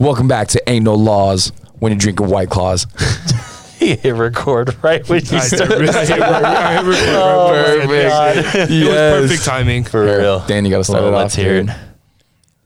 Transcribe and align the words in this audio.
Welcome 0.00 0.28
back 0.28 0.48
to 0.48 0.68
Ain't 0.68 0.84
No 0.84 0.94
Laws 0.94 1.52
when 1.78 1.92
you're 1.92 1.98
drinking 1.98 2.28
White 2.28 2.50
Claws. 2.50 2.86
He 3.80 3.96
hit 3.96 4.14
record 4.14 4.76
right 4.84 5.08
when 5.08 5.24
you 5.24 5.38
I, 5.38 5.40
started. 5.40 5.88
I 5.88 6.04
hit 6.04 6.12
record- 6.14 6.44
I 6.44 6.72
hit 6.74 6.84
record 6.86 7.08
Oh 7.08 7.50
right 7.78 7.88
my 7.88 8.02
God. 8.02 8.34
said 8.52 8.70
it. 8.70 8.82
It 8.82 8.88
was 9.22 9.30
perfect 9.30 9.44
timing. 9.46 9.84
For 9.84 10.04
real. 10.04 10.40
Dan, 10.46 10.66
you 10.66 10.70
got 10.70 10.76
to 10.78 10.84
start 10.84 11.02
Well, 11.02 11.12
it 11.12 11.16
off. 11.16 11.22
let's 11.22 11.34
hear 11.34 11.54
it. 11.54 11.66
dude. 11.66 11.74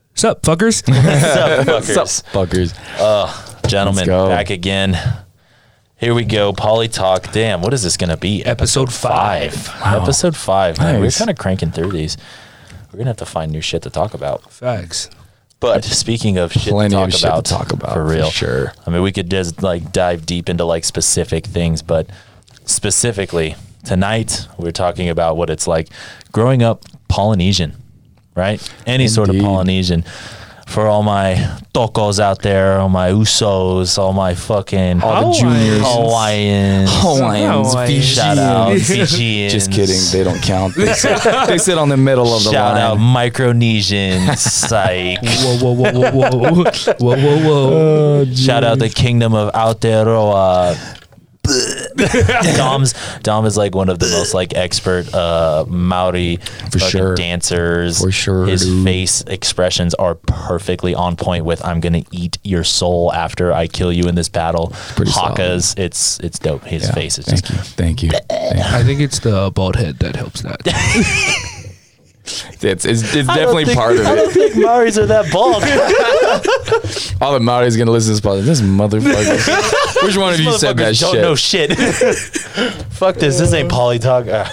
What's 0.09 0.23
up, 0.25 0.41
fuckers? 0.41 0.85
What's 0.85 1.23
up, 1.37 1.67
What's 1.67 1.97
up, 1.97 2.07
fuckers? 2.33 2.73
fuckers? 2.73 3.67
Gentlemen, 3.69 3.99
Let's 3.99 4.07
go. 4.09 4.27
back 4.27 4.49
again. 4.49 4.97
Here 5.95 6.13
we 6.13 6.25
go. 6.25 6.51
Poly 6.51 6.89
Talk. 6.89 7.31
Damn, 7.31 7.61
what 7.61 7.73
is 7.73 7.81
this 7.81 7.95
going 7.95 8.09
to 8.09 8.17
be? 8.17 8.43
Episode 8.43 8.91
five. 8.91 9.69
Episode 9.85 10.35
five. 10.35 10.77
Man, 10.79 10.95
we're 10.95 11.03
Nice. 11.05 11.17
kind 11.17 11.29
of 11.29 11.37
cranking 11.37 11.71
through 11.71 11.93
these. 11.93 12.17
We're 12.87 12.97
going 12.97 13.05
to 13.05 13.11
have 13.11 13.17
to 13.17 13.25
find 13.25 13.53
new 13.53 13.61
shit 13.61 13.83
to 13.83 13.89
talk 13.89 14.13
about. 14.13 14.51
Facts. 14.51 15.09
But 15.59 15.83
speaking 15.83 16.37
of 16.37 16.51
shit 16.51 16.71
Plenty 16.73 16.89
to 16.89 16.95
talk 16.95 17.07
of 17.07 17.13
shit 17.13 17.23
about, 17.23 17.45
to 17.45 17.51
talk 17.51 17.73
about, 17.73 17.93
for 17.93 18.05
for 18.05 18.13
real, 18.13 18.29
sure. 18.29 18.73
I 18.85 18.89
mean, 18.89 19.01
we 19.01 19.11
could 19.11 19.31
just 19.31 19.63
like 19.63 19.91
dive 19.91 20.25
deep 20.25 20.49
into 20.49 20.65
like 20.65 20.83
specific 20.83 21.45
things, 21.45 21.81
but 21.81 22.09
specifically 22.65 23.55
tonight 23.83 24.47
we're 24.57 24.71
talking 24.71 25.09
about 25.09 25.37
what 25.37 25.49
it's 25.49 25.67
like 25.67 25.89
growing 26.31 26.61
up 26.61 26.83
Polynesian, 27.07 27.73
right? 28.35 28.61
Any 28.85 29.07
sort 29.07 29.29
of 29.29 29.37
Polynesian. 29.37 30.03
For 30.65 30.87
all 30.87 31.03
my 31.03 31.35
tokos 31.73 32.19
out 32.19 32.41
there, 32.41 32.79
all 32.79 32.89
my 32.89 33.11
usos, 33.11 33.97
all 33.97 34.11
my 34.13 34.33
fucking 34.35 35.01
All 35.01 35.31
the 35.31 35.37
juniors. 35.39 35.81
Hawaiians, 35.83 36.89
Hawaiians, 36.91 37.71
Hawaiians. 37.71 38.05
shout 38.05 38.37
out 38.37 38.71
Fijians. 38.73 38.87
Fijians. 39.11 39.53
Just 39.53 39.71
kidding. 39.71 40.01
They 40.11 40.23
don't 40.29 40.41
count. 40.43 40.75
They 40.75 40.91
sit, 40.93 41.21
they 41.47 41.57
sit 41.59 41.77
on 41.77 41.89
the 41.89 41.97
middle 41.97 42.33
of 42.35 42.43
the 42.43 42.49
line. 42.49 42.53
Shout 42.55 42.77
out 42.77 42.97
line. 42.97 43.31
Micronesians, 43.31 44.37
psych. 44.39 45.19
Whoa, 45.23 45.57
whoa, 45.59 45.73
whoa, 45.73 45.91
whoa, 45.91 46.11
whoa, 46.11 46.63
whoa, 46.99 47.15
whoa, 47.15 47.37
whoa. 47.47 47.69
Oh, 47.71 48.25
shout 48.33 48.63
out 48.63 48.79
the 48.79 48.89
kingdom 48.89 49.33
of 49.33 49.53
Aotearoa. 49.53 50.75
Dom's 52.57 52.93
Dom 53.23 53.45
is 53.45 53.55
like 53.57 53.73
one 53.75 53.89
of 53.89 53.99
the 53.99 54.07
most 54.07 54.33
like 54.33 54.53
expert 54.55 55.13
uh 55.13 55.65
Maori 55.67 56.37
For 56.71 56.79
sure. 56.79 57.15
dancers. 57.15 58.01
For 58.01 58.11
sure, 58.11 58.45
His 58.45 58.65
dude. 58.65 58.83
face 58.83 59.21
expressions 59.27 59.93
are 59.95 60.15
perfectly 60.15 60.93
on 60.93 61.15
point 61.15 61.45
with 61.45 61.63
I'm 61.65 61.79
gonna 61.79 62.03
eat 62.11 62.37
your 62.43 62.63
soul 62.63 63.13
after 63.13 63.53
I 63.53 63.67
kill 63.67 63.91
you 63.93 64.07
in 64.07 64.15
this 64.15 64.29
battle. 64.29 64.71
pretty 64.95 65.11
Hakas, 65.11 65.77
it's 65.79 66.19
it's 66.19 66.39
dope. 66.39 66.63
His 66.65 66.83
Yeah, 66.83 66.93
face 66.93 67.17
is 67.17 67.25
thank 67.25 67.43
just 67.45 67.49
you. 67.53 67.57
Thank 67.57 68.03
you. 68.03 68.09
Thank 68.29 68.55
you. 68.57 68.63
I 68.63 68.83
think 68.83 68.99
it's 68.99 69.19
the 69.19 69.51
bald 69.53 69.75
head 69.75 69.99
that 69.99 70.15
helps 70.15 70.41
that. 70.41 70.61
It's, 72.25 72.85
it's, 72.85 72.85
it's 72.85 73.27
definitely 73.27 73.65
part 73.75 73.93
of 73.93 73.99
it. 74.01 74.05
I 74.07 74.15
don't 74.15 74.31
think 74.33 74.55
Maoris 74.55 74.97
are 74.97 75.05
that 75.05 75.31
bald. 75.31 75.61
All 77.21 77.33
the 77.33 77.39
Maori's 77.39 77.77
going 77.77 77.85
to 77.85 77.91
listen 77.91 78.15
to 78.15 78.21
this 78.21 78.25
podcast. 78.25 78.45
This 78.45 78.61
motherfucker. 78.61 80.03
Which 80.03 80.17
one 80.17 80.33
of 80.33 80.39
you 80.39 80.51
said 80.57 80.75
that 80.77 80.93
Motherfuckers 80.95 81.01
don't 81.01 81.13
shit? 81.13 81.21
know 81.21 81.35
shit. 81.35 82.73
Fuck 82.93 83.17
this. 83.17 83.37
This 83.37 83.53
ain't 83.53 83.69
poly 83.69 83.99
talk. 83.99 84.27
Uh, 84.27 84.49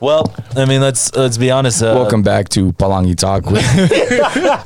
well, 0.00 0.34
I 0.56 0.64
mean, 0.64 0.80
let's 0.80 1.14
let's 1.14 1.38
be 1.38 1.50
honest. 1.52 1.82
Uh, 1.82 1.94
Welcome 1.94 2.22
back 2.22 2.48
to 2.50 2.72
Palangi 2.72 3.16
Talk. 3.16 3.48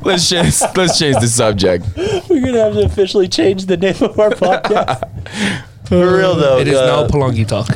let's 0.05 0.29
change. 0.29 0.61
Let's 0.75 0.99
change 0.99 1.17
the 1.21 1.29
subject. 1.29 1.85
We're 2.29 2.41
gonna 2.45 2.59
have 2.65 2.73
to 2.75 2.85
officially 2.85 3.29
change 3.29 3.67
the 3.67 3.77
name 3.77 3.97
of 4.01 4.19
our 4.19 4.31
podcast. 4.31 5.07
For 5.87 6.17
real 6.17 6.35
though, 6.35 6.59
It 6.59 6.69
is 6.69 6.77
uh, 6.77 6.87
now 6.87 7.07
Palangi 7.09 7.47
Talk. 7.47 7.69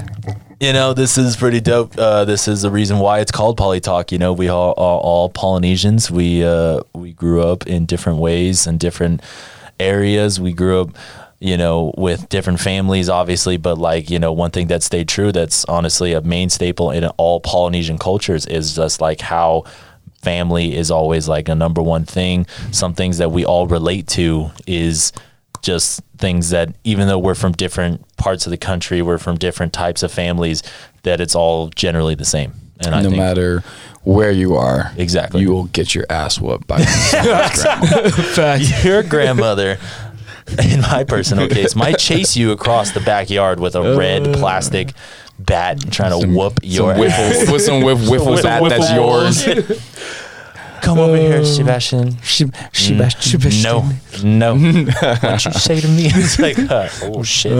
You 0.63 0.73
know 0.73 0.95
this 0.95 1.19
is 1.19 1.37
pretty 1.37 1.61
dope. 1.61 1.99
Uh, 1.99 2.25
this 2.25 2.47
is 2.47 2.63
the 2.63 2.71
reason 2.71 3.01
why 3.01 3.19
it's 3.19 3.33
called 3.33 3.57
Poly 3.57 3.81
Talk. 3.81 4.13
You 4.13 4.19
know, 4.19 4.33
we 4.33 4.47
all 4.47 4.71
are 4.77 5.01
all 5.01 5.29
Polynesians. 5.29 6.09
We 6.09 6.45
uh, 6.45 6.83
we 6.95 7.13
grew 7.15 7.43
up 7.43 7.67
in 7.67 7.85
different 7.85 8.21
ways 8.21 8.65
and 8.69 8.79
different 8.79 9.23
areas. 9.81 10.39
We 10.39 10.53
grew 10.53 10.83
up, 10.83 10.91
you 11.41 11.57
know, 11.57 11.93
with 11.99 12.29
different 12.29 12.61
families, 12.61 13.09
obviously. 13.09 13.57
But 13.57 13.77
like, 13.77 14.09
you 14.09 14.21
know, 14.21 14.33
one 14.33 14.53
thing 14.53 14.69
that 14.69 14.85
stayed 14.85 15.09
true, 15.09 15.33
that's 15.33 15.65
honestly 15.65 16.13
a 16.13 16.21
main 16.21 16.49
staple 16.49 16.93
in 16.93 17.07
all 17.17 17.41
Polynesian 17.41 17.99
cultures, 17.99 18.47
is 18.47 18.77
just 18.77 19.01
like 19.01 19.21
how 19.21 19.65
family 20.23 20.77
is 20.77 20.93
always 20.93 21.27
like 21.27 21.49
a 21.49 21.57
number 21.57 21.83
one 21.83 22.05
thing. 22.05 22.47
Some 22.71 22.95
things 22.95 23.19
that 23.19 23.33
we 23.33 23.45
all 23.45 23.67
relate 23.67 24.07
to 24.09 24.53
is 24.69 25.13
just 25.63 26.03
things 26.19 26.51
that 26.51 26.75
even 26.85 27.09
though 27.09 27.19
we're 27.19 27.35
from 27.35 27.53
different 27.53 28.05
parts 28.17 28.47
of 28.47 28.51
the 28.51 28.57
country, 28.57 29.03
we're 29.03 29.19
from 29.19 29.37
different 29.39 29.73
types 29.73 30.03
of 30.03 30.13
families, 30.13 30.63
that 31.05 31.21
it's 31.21 31.35
all 31.35 31.69
generally 31.69 32.15
the 32.15 32.25
same. 32.25 32.53
And 32.85 32.95
I 32.95 33.03
no 33.03 33.11
think 33.11 33.21
matter 33.21 33.63
where 34.03 34.33
you 34.33 34.57
are, 34.57 34.91
Exactly. 34.97 35.41
you 35.41 35.53
will 35.53 35.65
get 35.65 35.95
your 35.95 36.05
ass 36.11 36.41
whooped 36.41 36.67
by. 36.67 36.83
Facts. 38.35 38.85
your 38.85 39.03
grandmother, 39.03 39.79
in 40.63 40.81
my 40.81 41.05
personal 41.05 41.49
case, 41.49 41.77
might 41.77 41.99
chase 41.99 42.37
you 42.37 42.53
across 42.53 42.93
the 42.93 43.01
backyard 43.01 43.61
with 43.61 43.75
a 43.77 43.97
red 43.97 44.27
uh, 44.27 44.33
plastic 44.39 44.93
bat 45.39 45.91
trying 45.93 46.11
to 46.21 46.27
whoop 46.29 46.59
your 46.63 46.95
some 46.95 47.03
ass. 47.05 47.51
with 47.51 47.63
some 47.63 47.83
whiff, 47.83 47.99
wiffle 47.99 48.33
With 48.35 48.43
bat 48.43 48.63
wiffle 48.63 48.69
that's 48.69 48.91
balls. 48.91 49.47
yours. 49.47 50.22
Come 50.83 50.99
over 50.99 51.17
here, 51.17 51.45
Sebastian. 51.45 52.21
She, 52.23 52.47
she, 52.73 52.99
No, 53.63 53.89
no. 54.25 54.55
What 55.23 55.45
you 55.45 55.53
say 55.53 55.81
to 55.81 55.89
me? 55.89 56.07
It's 56.15 56.39
like, 56.39 56.59
uh, 56.59 56.89
oh 57.05 57.23
shit. 57.23 57.53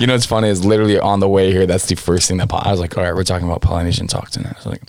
You 0.00 0.06
know 0.06 0.14
what's 0.14 0.26
funny 0.26 0.48
is 0.48 0.64
literally 0.64 0.98
on 0.98 1.20
the 1.20 1.28
way 1.28 1.52
here. 1.52 1.66
That's 1.66 1.86
the 1.86 1.94
first 1.94 2.28
thing 2.28 2.38
that 2.38 2.48
popped. 2.48 2.66
I 2.66 2.70
was 2.72 2.80
like, 2.80 2.96
all 2.98 3.04
right, 3.04 3.14
we're 3.14 3.24
talking 3.24 3.46
about 3.46 3.62
Polynesian 3.62 4.08
talk 4.08 4.30
tonight. 4.30 4.54
I 4.54 4.58
was 4.58 4.66
like, 4.66 4.82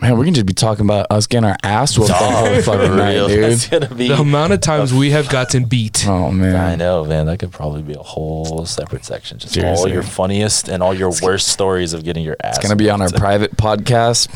man, 0.00 0.18
we 0.18 0.24
can 0.24 0.34
just 0.34 0.46
be 0.46 0.52
talking 0.54 0.84
about 0.84 1.06
us 1.10 1.26
getting 1.26 1.48
our 1.48 1.56
ass 1.62 1.96
whooped 1.96 2.08
the 2.08 2.16
oh, 2.18 2.62
fucking 2.62 2.96
night, 2.96 3.26
dude. 3.28 3.42
That's 3.44 3.68
gonna 3.68 3.94
be. 3.94 4.08
The 4.08 4.14
amount 4.20 4.52
of 4.52 4.60
times 4.60 4.92
we 4.92 5.10
have 5.10 5.28
gotten 5.28 5.64
beat. 5.64 6.06
Oh 6.06 6.30
man, 6.30 6.56
I 6.56 6.76
know, 6.76 7.04
man. 7.04 7.26
That 7.26 7.38
could 7.38 7.52
probably 7.52 7.82
be 7.82 7.94
a 7.94 7.98
whole 8.02 8.64
separate 8.66 9.04
section. 9.04 9.38
Just 9.38 9.56
all 9.56 9.62
Seriously. 9.62 9.92
your 9.92 10.02
funniest 10.02 10.68
and 10.68 10.82
all 10.82 10.94
your 10.94 11.12
worst 11.22 11.48
stories 11.48 11.92
of 11.92 12.04
getting 12.04 12.24
your 12.24 12.36
ass. 12.42 12.56
It's 12.58 12.62
gonna 12.66 12.76
be 12.76 12.90
on 12.90 13.00
our 13.00 13.08
whooped. 13.08 13.18
private 13.18 13.56
podcast, 13.56 14.28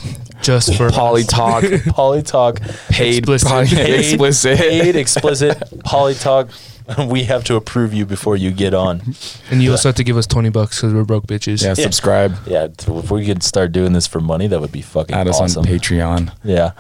Just 0.43 0.75
for 0.77 0.91
Poly 0.91 1.25
Talk, 1.25 1.65
Poly 1.89 2.23
Talk, 2.23 2.61
paid, 2.89 3.19
Explicit. 3.19 3.49
pod- 3.49 3.67
paid, 3.69 3.99
explicit. 4.11 4.59
paid, 4.59 4.97
explicit 4.97 5.63
Poly 5.85 6.15
Talk. 6.15 6.49
We 7.09 7.25
have 7.25 7.45
to 7.45 7.57
approve 7.57 7.93
you 7.95 8.05
before 8.07 8.37
you 8.37 8.51
get 8.51 8.75
on. 8.75 9.03
And 9.51 9.63
you 9.63 9.73
also 9.73 9.89
have 9.89 9.97
to 9.97 10.05
give 10.05 10.17
us 10.17 10.27
20 10.27 10.49
bucks 10.51 10.77
because 10.81 10.95
we're 10.95 11.05
broke 11.05 11.27
bitches. 11.27 11.65
Yeah, 11.65 11.75
subscribe. 11.75 12.37
Yeah, 12.47 12.69
if 12.87 13.11
we 13.11 13.27
could 13.27 13.43
start 13.43 13.73
doing 13.73 13.93
this 13.93 14.07
for 14.07 14.21
money, 14.21 14.47
that 14.47 14.61
would 14.61 14.71
be 14.73 14.83
fucking 14.83 15.15
Add 15.15 15.27
us 15.29 15.41
awesome. 15.41 15.63
on 15.63 15.67
Patreon. 15.67 16.33
Yeah, 16.45 16.73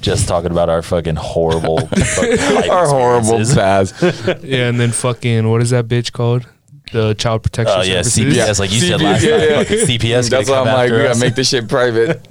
just 0.00 0.26
talking 0.28 0.50
about 0.50 0.68
our 0.68 0.82
fucking 0.82 1.16
horrible, 1.16 1.78
fucking 1.86 2.70
Our 2.70 2.88
horrible 2.88 3.44
past. 3.54 3.94
Yeah, 4.42 4.68
and 4.68 4.80
then 4.80 4.90
fucking, 4.90 5.48
what 5.48 5.62
is 5.62 5.70
that 5.70 5.86
bitch 5.88 6.12
called? 6.12 6.46
The 6.92 7.14
Child 7.14 7.42
Protection 7.42 7.76
Oh 7.78 7.82
yeah, 7.82 8.02
Services. 8.02 8.36
CPS, 8.36 8.58
like 8.58 8.72
you 8.72 8.80
said 8.80 9.00
last 9.02 9.22
yeah, 9.22 9.30
time. 9.38 9.48
yeah. 9.48 9.62
CPS. 9.84 10.30
That's 10.30 10.48
gonna 10.48 10.62
why 10.64 10.70
I'm 10.70 10.76
like, 10.76 10.84
after 10.84 10.94
we 10.96 10.98
gotta 11.02 11.10
us. 11.10 11.20
make 11.20 11.34
this 11.34 11.48
shit 11.50 11.68
private. 11.68 12.26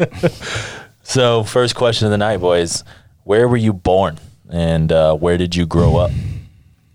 So, 1.04 1.44
first 1.44 1.76
question 1.76 2.06
of 2.08 2.12
the 2.12 2.18
night, 2.18 2.38
boys. 2.38 2.84
Where 3.24 3.48
were 3.48 3.56
you 3.58 3.72
born 3.74 4.18
and 4.50 4.92
uh, 4.92 5.16
where 5.16 5.38
did 5.38 5.56
you 5.56 5.66
grow 5.66 5.98
up? 5.98 6.12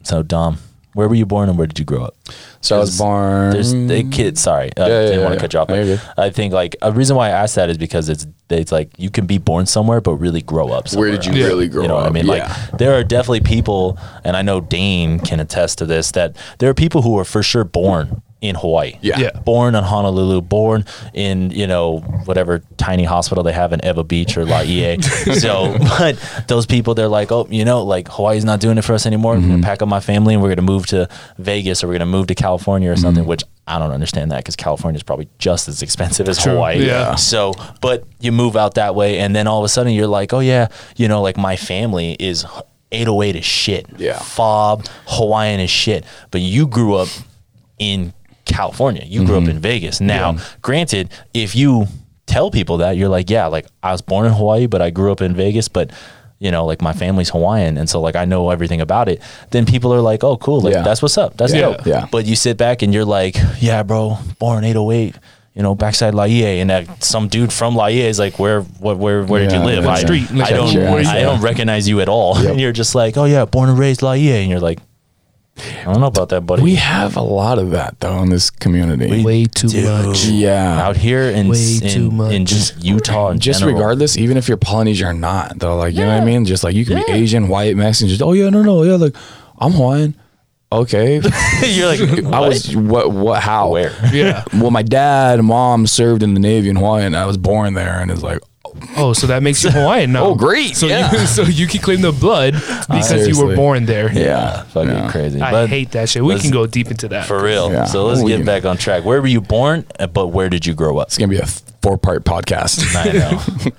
So, 0.02 0.22
Dom, 0.22 0.58
where 0.94 1.08
were 1.08 1.14
you 1.14 1.26
born 1.26 1.48
and 1.48 1.56
where 1.56 1.66
did 1.66 1.78
you 1.78 1.84
grow 1.84 2.04
up? 2.04 2.16
So 2.60 2.76
I 2.76 2.80
was 2.80 2.98
born. 2.98 3.50
There's 3.52 3.72
the 3.72 4.08
kids. 4.10 4.40
Sorry, 4.40 4.70
uh, 4.76 4.86
Yeah, 4.86 4.88
yeah, 4.88 5.00
didn't 5.02 5.18
yeah, 5.20 5.24
want 5.24 5.34
to 5.34 5.40
cut 5.40 5.52
you 5.52 5.58
off. 5.58 5.68
But. 5.68 6.18
I 6.18 6.30
think 6.30 6.52
like 6.52 6.76
a 6.82 6.92
reason 6.92 7.16
why 7.16 7.28
I 7.28 7.30
asked 7.30 7.54
that 7.56 7.70
is 7.70 7.78
because 7.78 8.08
it's 8.08 8.26
it's 8.50 8.70
like 8.70 8.90
you 8.98 9.10
can 9.10 9.26
be 9.26 9.38
born 9.38 9.64
somewhere 9.66 10.00
but 10.00 10.14
really 10.16 10.42
grow 10.42 10.68
up. 10.68 10.88
Somewhere 10.88 11.10
Where 11.10 11.18
did 11.18 11.26
you 11.26 11.32
really 11.44 11.68
grow 11.68 11.82
up? 11.82 11.84
You 11.84 11.88
know 11.88 11.94
what 11.96 12.06
I 12.06 12.10
mean? 12.10 12.26
Like 12.26 12.46
there 12.78 12.92
are 12.94 13.02
definitely 13.02 13.40
people, 13.40 13.98
and 14.24 14.36
I 14.36 14.42
know 14.42 14.60
Dane 14.60 15.18
can 15.18 15.40
attest 15.40 15.78
to 15.78 15.86
this 15.86 16.10
that 16.12 16.36
there 16.58 16.68
are 16.68 16.74
people 16.74 17.02
who 17.02 17.18
are 17.18 17.24
for 17.24 17.42
sure 17.42 17.64
born 17.64 18.22
in 18.42 18.56
Hawaii. 18.56 18.98
Yeah. 19.00 19.18
Yeah. 19.20 19.30
Born 19.40 19.74
in 19.76 19.84
Honolulu, 19.84 20.42
born 20.42 20.84
in, 21.14 21.50
you 21.52 21.66
know, 21.66 22.00
whatever 22.26 22.60
tiny 22.76 23.04
hospital 23.04 23.44
they 23.44 23.52
have 23.52 23.72
in 23.72 23.80
Ewa 23.84 24.02
Beach 24.04 24.36
or 24.36 24.44
Laie. 24.44 25.00
so, 25.00 25.76
but 25.78 26.44
those 26.48 26.66
people, 26.66 26.94
they're 26.94 27.06
like, 27.08 27.30
oh, 27.32 27.46
you 27.50 27.64
know, 27.64 27.84
like 27.84 28.08
Hawaii's 28.08 28.44
not 28.44 28.58
doing 28.60 28.78
it 28.78 28.82
for 28.82 28.92
us 28.94 29.06
anymore. 29.06 29.34
We're 29.34 29.38
Mm-hmm. 29.42 29.48
going 29.48 29.60
to 29.62 29.66
pack 29.66 29.80
up 29.80 29.88
my 29.88 30.00
family 30.00 30.34
and 30.34 30.42
we're 30.42 30.48
going 30.48 30.56
to 30.56 30.62
move 30.62 30.86
to 30.88 31.08
Vegas 31.38 31.82
or 31.82 31.86
we're 31.86 31.92
going 31.94 32.00
to 32.00 32.06
move 32.06 32.26
to 32.26 32.34
California 32.34 32.90
or 32.90 32.94
Mm-hmm. 32.94 33.00
something, 33.02 33.24
which 33.26 33.44
I 33.68 33.78
don't 33.78 33.92
understand 33.92 34.32
that 34.32 34.38
because 34.38 34.56
California 34.56 34.96
is 34.96 35.04
probably 35.04 35.28
just 35.38 35.68
as 35.68 35.80
expensive 35.80 36.28
as 36.28 36.42
True. 36.42 36.54
Hawaii. 36.54 36.84
Yeah. 36.84 37.14
So, 37.14 37.54
but 37.80 38.02
you 38.18 38.32
move 38.32 38.56
out 38.56 38.74
that 38.74 38.96
way 38.96 39.20
and 39.20 39.36
then 39.36 39.46
all 39.46 39.60
of 39.60 39.64
a 39.64 39.68
sudden 39.68 39.92
you're 39.92 40.08
like, 40.08 40.32
oh, 40.32 40.40
yeah, 40.40 40.66
you 40.96 41.06
know, 41.06 41.22
like 41.22 41.36
my 41.36 41.54
family 41.54 42.16
is 42.18 42.44
808 42.90 43.36
is 43.36 43.44
shit. 43.44 43.86
Yeah. 43.98 44.18
Fob, 44.18 44.84
Hawaiian 45.06 45.60
is 45.60 45.70
shit. 45.70 46.04
But 46.32 46.40
you 46.40 46.66
grew 46.66 46.96
up 46.96 47.08
in 47.78 48.12
California. 48.52 49.04
You 49.06 49.24
grew 49.24 49.38
up 49.38 49.48
in 49.48 49.58
Vegas. 49.58 50.00
Now, 50.00 50.36
granted, 50.60 51.10
if 51.34 51.54
you 51.54 51.86
tell 52.26 52.50
people 52.50 52.78
that, 52.78 52.96
you're 52.96 53.08
like, 53.08 53.30
yeah, 53.30 53.46
like 53.46 53.66
I 53.82 53.92
was 53.92 54.00
born 54.02 54.26
in 54.26 54.32
Hawaii, 54.32 54.66
but 54.66 54.80
I 54.82 54.90
grew 54.90 55.12
up 55.12 55.20
in 55.20 55.34
Vegas, 55.34 55.68
but 55.68 55.90
you 56.38 56.50
know, 56.50 56.66
like 56.66 56.82
my 56.82 56.92
family's 56.92 57.30
Hawaiian, 57.30 57.78
and 57.78 57.88
so 57.88 58.00
like 58.00 58.16
I 58.16 58.24
know 58.24 58.50
everything 58.50 58.80
about 58.80 59.08
it. 59.08 59.20
Then 59.50 59.64
people 59.64 59.94
are 59.94 60.00
like, 60.00 60.24
oh, 60.24 60.36
cool, 60.36 60.60
like 60.60 60.74
Yeah. 60.74 60.82
that's 60.82 61.00
what's 61.00 61.16
up, 61.16 61.36
that's 61.36 61.52
Yeah. 61.54 61.60
dope. 61.60 61.86
Yeah. 61.86 62.06
But 62.10 62.26
you 62.26 62.34
sit 62.34 62.56
back 62.56 62.82
and 62.82 62.92
you're 62.92 63.04
like, 63.04 63.36
yeah, 63.60 63.82
bro, 63.84 64.18
born 64.38 64.64
808. 64.64 65.16
you 65.54 65.62
know, 65.62 65.74
backside 65.74 66.14
Laie, 66.14 66.60
and 66.60 66.70
that 66.70 67.04
some 67.04 67.28
dude 67.28 67.52
from 67.52 67.76
Laie 67.76 68.00
is 68.08 68.18
like, 68.18 68.38
where, 68.38 68.62
what, 68.80 68.96
where, 68.96 69.22
where 69.22 69.42
did 69.42 69.52
you 69.52 69.58
live? 69.58 69.86
I, 69.86 70.00
street? 70.00 70.30
I 70.32 70.48
don't, 70.50 70.74
I 71.06 71.20
don't 71.20 71.42
recognize 71.42 71.86
you 71.86 72.00
at 72.00 72.08
all. 72.08 72.38
Yep. 72.40 72.52
And 72.52 72.60
you're 72.60 72.72
just 72.72 72.94
like, 72.94 73.18
oh 73.18 73.26
yeah, 73.26 73.44
born 73.44 73.68
and 73.68 73.78
raised 73.78 74.00
Laie, 74.00 74.40
and 74.40 74.50
you're 74.50 74.60
like, 74.60 74.78
I 75.80 75.84
don't 75.84 76.00
know 76.00 76.06
about 76.06 76.28
that, 76.30 76.42
buddy. 76.42 76.62
We 76.62 76.74
have 76.76 77.16
a 77.16 77.22
lot 77.22 77.58
of 77.58 77.70
that 77.70 78.00
though 78.00 78.22
in 78.22 78.30
this 78.30 78.50
community. 78.50 79.22
Way 79.24 79.44
too 79.46 79.68
do. 79.68 79.84
much. 79.84 80.24
yeah. 80.26 80.80
out 80.82 80.96
here 80.96 81.22
in 81.22 81.48
Way 81.48 81.78
in, 81.82 81.88
too 81.90 82.10
much. 82.10 82.32
in 82.32 82.46
just 82.46 82.82
Utah 82.82 83.28
and 83.28 83.40
just 83.40 83.60
general. 83.60 83.76
regardless, 83.78 84.16
even 84.16 84.36
if 84.36 84.48
you're 84.48 84.56
Polynesian 84.56 85.06
or 85.08 85.12
not, 85.14 85.58
though, 85.58 85.76
like 85.76 85.94
you 85.94 86.00
know 86.00 86.08
what 86.08 86.22
I 86.22 86.24
mean. 86.24 86.44
Just 86.44 86.64
like 86.64 86.74
you 86.74 86.84
can 86.84 86.98
Yeah. 86.98 87.04
be 87.06 87.12
Asian, 87.12 87.48
white, 87.48 87.76
Mexican. 87.76 88.08
Just 88.08 88.22
oh 88.22 88.32
yeah, 88.32 88.50
no, 88.50 88.62
no, 88.62 88.82
yeah, 88.82 88.96
like 88.96 89.14
I'm 89.58 89.72
Hawaiian. 89.72 90.14
Okay, 90.70 91.16
you're 91.66 91.86
like, 91.86 92.00
I 92.32 92.40
was 92.40 92.74
what, 92.74 93.12
what, 93.12 93.42
how, 93.42 93.68
where? 93.72 93.92
Yeah. 94.10 94.42
Well, 94.54 94.70
my 94.70 94.80
dad 94.80 95.38
and 95.38 95.46
mom 95.46 95.86
served 95.86 96.22
in 96.22 96.32
the 96.32 96.40
Navy 96.40 96.70
in 96.70 96.76
Hawaii, 96.76 97.04
and 97.04 97.14
I 97.14 97.26
was 97.26 97.36
born 97.36 97.74
there, 97.74 98.00
and 98.00 98.10
it's 98.10 98.22
like, 98.22 98.38
Oh, 98.96 99.12
so 99.12 99.26
that 99.26 99.42
makes 99.42 99.62
you 99.62 99.70
Hawaiian 99.70 100.12
now. 100.12 100.24
Oh, 100.28 100.34
great, 100.34 100.76
So 100.76 100.86
yeah. 100.86 101.10
you 101.12 101.18
so 101.26 101.42
you 101.42 101.66
can 101.66 101.80
claim 101.80 102.00
the 102.00 102.12
blood 102.12 102.54
because 102.54 103.10
you 103.12 103.28
were 103.28 103.34
Seriously. 103.34 103.56
born 103.56 103.84
there. 103.86 104.10
yeah, 104.12 104.62
fucking 104.64 104.90
yeah. 104.90 105.10
crazy. 105.10 105.40
I 105.40 105.50
but 105.50 105.68
hate 105.68 105.90
that 105.92 106.08
shit. 106.08 106.22
We 106.24 106.30
let's- 106.30 106.42
can 106.42 106.50
go 106.52 106.66
deep 106.66 106.88
into 106.90 107.08
that. 107.08 107.26
for 107.26 107.42
real. 107.42 107.70
Yeah. 107.70 107.84
So 107.84 108.06
let's 108.06 108.22
We 108.22 108.30
get 108.30 108.36
can- 108.38 108.46
back 108.46 108.64
on 108.64 108.76
track. 108.78 109.04
Where 109.04 109.20
were 109.20 109.26
you 109.28 109.40
born? 109.40 109.84
uh, 110.00 110.06
But 110.06 110.28
where 110.28 110.48
did 110.48 110.64
you 110.66 110.74
grow 110.74 110.98
up? 110.98 111.08
It's 111.08 111.18
gonna 111.18 111.28
be 111.28 111.38
a 111.38 111.46
four 111.82 111.98
part 111.98 112.24
podcast. 112.24 112.84
I 112.96 113.12
know. 113.12 113.72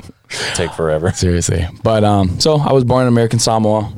Take 0.56 0.72
forever. 0.74 1.12
Seriously, 1.12 1.68
but 1.84 2.04
um, 2.04 2.39
so 2.39 2.57
I 2.57 2.72
was 2.74 2.84
born 2.84 3.04
in 3.04 3.07
American 3.07 3.39
Samoa, 3.39 3.94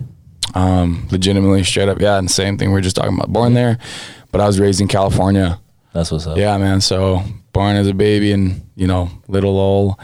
um, 0.53 1.07
legitimately 1.11 1.63
straight 1.63 1.87
up, 1.89 1.99
yeah, 1.99 2.17
and 2.17 2.29
same 2.29 2.57
thing 2.57 2.71
we 2.71 2.79
are 2.79 2.81
just 2.83 2.95
talking 2.95 3.13
about. 3.15 3.31
Born 3.31 3.53
there, 3.53 3.77
but 4.31 4.41
I 4.41 4.47
was 4.47 4.59
raised 4.59 4.81
in 4.81 4.87
California. 4.87 5.59
That's 5.93 6.11
what's 6.11 6.27
up. 6.27 6.37
Yeah, 6.37 6.57
man. 6.57 6.81
So 6.81 7.23
born 7.53 7.75
as 7.77 7.87
a 7.87 7.93
baby 7.93 8.31
and 8.33 8.67
you 8.75 8.87
know 8.87 9.09
little 9.27 9.57
old. 9.57 9.95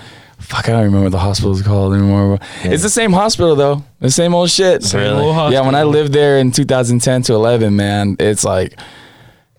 Fuck, 0.42 0.68
I 0.70 0.72
don't 0.74 0.84
remember 0.86 1.04
what 1.04 1.12
the 1.12 1.20
hospital's 1.20 1.62
called 1.62 1.94
anymore. 1.94 2.40
It's 2.64 2.84
the 2.84 2.90
same 2.90 3.14
hospital 3.14 3.56
though. 3.56 3.84
The 4.00 4.12
same 4.12 4.34
old 4.34 4.50
shit. 4.50 4.84
Same 4.84 5.02
Really? 5.02 5.24
old 5.24 5.54
Yeah, 5.54 5.62
when 5.62 5.76
I 5.76 5.84
lived 5.84 6.14
there 6.14 6.38
in 6.40 6.52
2010 6.52 7.22
to 7.24 7.34
11, 7.34 7.76
man, 7.76 8.16
it's 8.20 8.44
like 8.44 8.78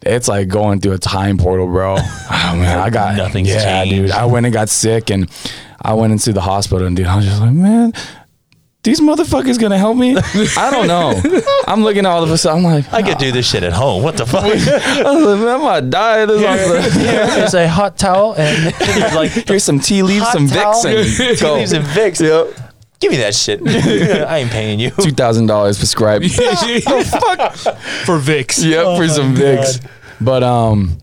it's 0.04 0.26
like 0.28 0.48
going 0.48 0.80
through 0.80 0.92
a 0.94 0.98
time 0.98 1.38
portal, 1.38 1.66
bro. 1.66 1.96
Oh 2.44 2.56
man, 2.56 2.78
I 2.78 2.90
got 2.90 3.16
nothing. 3.16 3.46
yeah, 3.46 3.84
changed. 3.84 3.94
dude. 3.94 4.10
I 4.10 4.26
went 4.26 4.44
and 4.44 4.52
got 4.52 4.68
sick, 4.68 5.10
and 5.10 5.30
I 5.80 5.94
went 5.94 6.12
into 6.12 6.32
the 6.34 6.40
hospital, 6.42 6.86
and 6.86 6.94
dude, 6.96 7.06
I 7.06 7.16
was 7.16 7.24
just 7.24 7.40
like, 7.40 7.52
man. 7.52 7.92
These 8.84 9.00
motherfuckers 9.00 9.60
gonna 9.60 9.78
help 9.78 9.96
me? 9.96 10.16
I 10.16 10.68
don't 10.72 10.88
know. 10.88 11.12
I'm 11.68 11.84
looking 11.84 12.00
at 12.00 12.06
all 12.06 12.24
of 12.24 12.30
a 12.32 12.36
sudden. 12.36 12.64
I'm 12.66 12.72
like, 12.82 12.92
I 12.92 13.00
could 13.02 13.18
do 13.18 13.30
this 13.30 13.48
shit 13.48 13.62
at 13.62 13.72
home. 13.72 14.02
What 14.02 14.16
the 14.16 14.26
fuck? 14.26 14.42
I 14.44 14.48
was 14.48 15.24
like, 15.24 15.38
man, 15.38 15.48
I'm 15.48 15.60
gonna 15.60 15.82
die. 15.82 16.22
at 16.22 16.26
This 16.26 16.44
hospital. 16.44 17.30
Here's 17.36 17.54
a 17.54 17.68
hot 17.68 17.96
towel 17.96 18.34
and 18.36 18.74
like 19.14 19.30
Here's 19.30 19.62
some 19.62 19.78
tea 19.78 20.02
leaves, 20.02 20.24
hot 20.24 20.32
some 20.32 20.48
towel, 20.48 20.82
Vicks, 20.82 21.20
and 21.20 21.38
tea 21.38 21.44
go. 21.44 21.54
leaves 21.54 21.72
and 21.72 21.84
Vicks. 21.84 22.20
Yep. 22.20 22.70
Give 22.98 23.12
me 23.12 23.18
that 23.18 23.36
shit. 23.36 23.60
I 23.64 24.38
ain't 24.38 24.50
paying 24.50 24.80
you. 24.80 24.90
Two 24.90 25.12
thousand 25.12 25.46
dollars 25.46 25.78
prescribed. 25.78 26.24
for 26.24 26.40
Vicks. 28.18 28.64
yep, 28.64 28.96
for 28.96 29.06
some 29.06 29.34
my 29.34 29.40
Vicks. 29.40 29.86
But 30.20 30.42
um, 30.42 30.98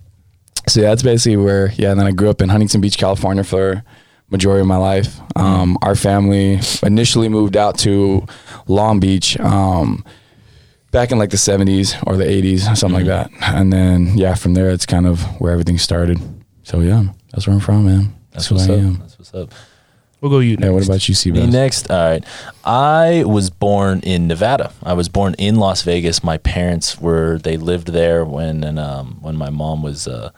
so 0.67 0.81
yeah, 0.81 0.89
that's 0.89 1.03
basically 1.03 1.37
where. 1.37 1.71
Yeah, 1.77 1.91
and 1.91 1.99
then 1.99 2.07
I 2.07 2.11
grew 2.11 2.29
up 2.29 2.41
in 2.41 2.49
Huntington 2.49 2.81
Beach, 2.81 2.97
California 2.97 3.45
for 3.45 3.83
majority 4.29 4.61
of 4.61 4.67
my 4.67 4.77
life. 4.77 5.19
Um, 5.35 5.77
our 5.81 5.95
family 5.95 6.59
initially 6.83 7.29
moved 7.29 7.57
out 7.57 7.77
to 7.79 8.25
Long 8.67 8.99
Beach. 8.99 9.39
Um, 9.39 10.03
back 10.91 11.11
in 11.11 11.19
like 11.19 11.29
the 11.29 11.37
70s 11.37 12.01
or 12.07 12.17
the 12.17 12.23
80s, 12.25 12.75
something 12.77 12.93
like 12.93 13.05
that. 13.05 13.29
And 13.41 13.71
then 13.71 14.17
yeah, 14.17 14.35
from 14.35 14.53
there 14.53 14.69
it's 14.69 14.85
kind 14.85 15.05
of 15.07 15.21
where 15.39 15.51
everything 15.51 15.77
started. 15.77 16.19
So 16.63 16.81
yeah, 16.81 17.03
that's 17.31 17.47
where 17.47 17.53
I'm 17.55 17.59
from, 17.61 17.85
man. 17.85 18.15
That's 18.31 18.47
who 18.47 18.55
what's 18.55 18.69
I 18.69 18.73
up. 18.73 18.79
am. 18.79 18.97
That's 18.99 19.17
what's 19.17 19.33
up. 19.33 19.53
We'll 20.21 20.31
go 20.31 20.39
you 20.39 20.57
Yeah, 20.59 20.71
what 20.71 20.85
about 20.85 21.07
you, 21.07 21.31
Me 21.31 21.47
next. 21.47 21.89
All 21.89 21.97
right. 22.09 22.23
I 22.65 23.23
was 23.25 23.49
born 23.49 24.01
in 24.01 24.27
Nevada. 24.27 24.73
I 24.83 24.91
was 24.91 25.07
born 25.07 25.33
in 25.37 25.55
Las 25.55 25.81
Vegas. 25.83 26.23
My 26.23 26.37
parents 26.37 26.99
were 26.99 27.37
they 27.37 27.55
lived 27.55 27.87
there 27.87 28.25
when 28.25 28.65
and 28.65 28.77
um, 28.77 29.17
when 29.21 29.37
my 29.37 29.49
mom 29.49 29.81
was 29.81 30.09
uh, 30.09 30.31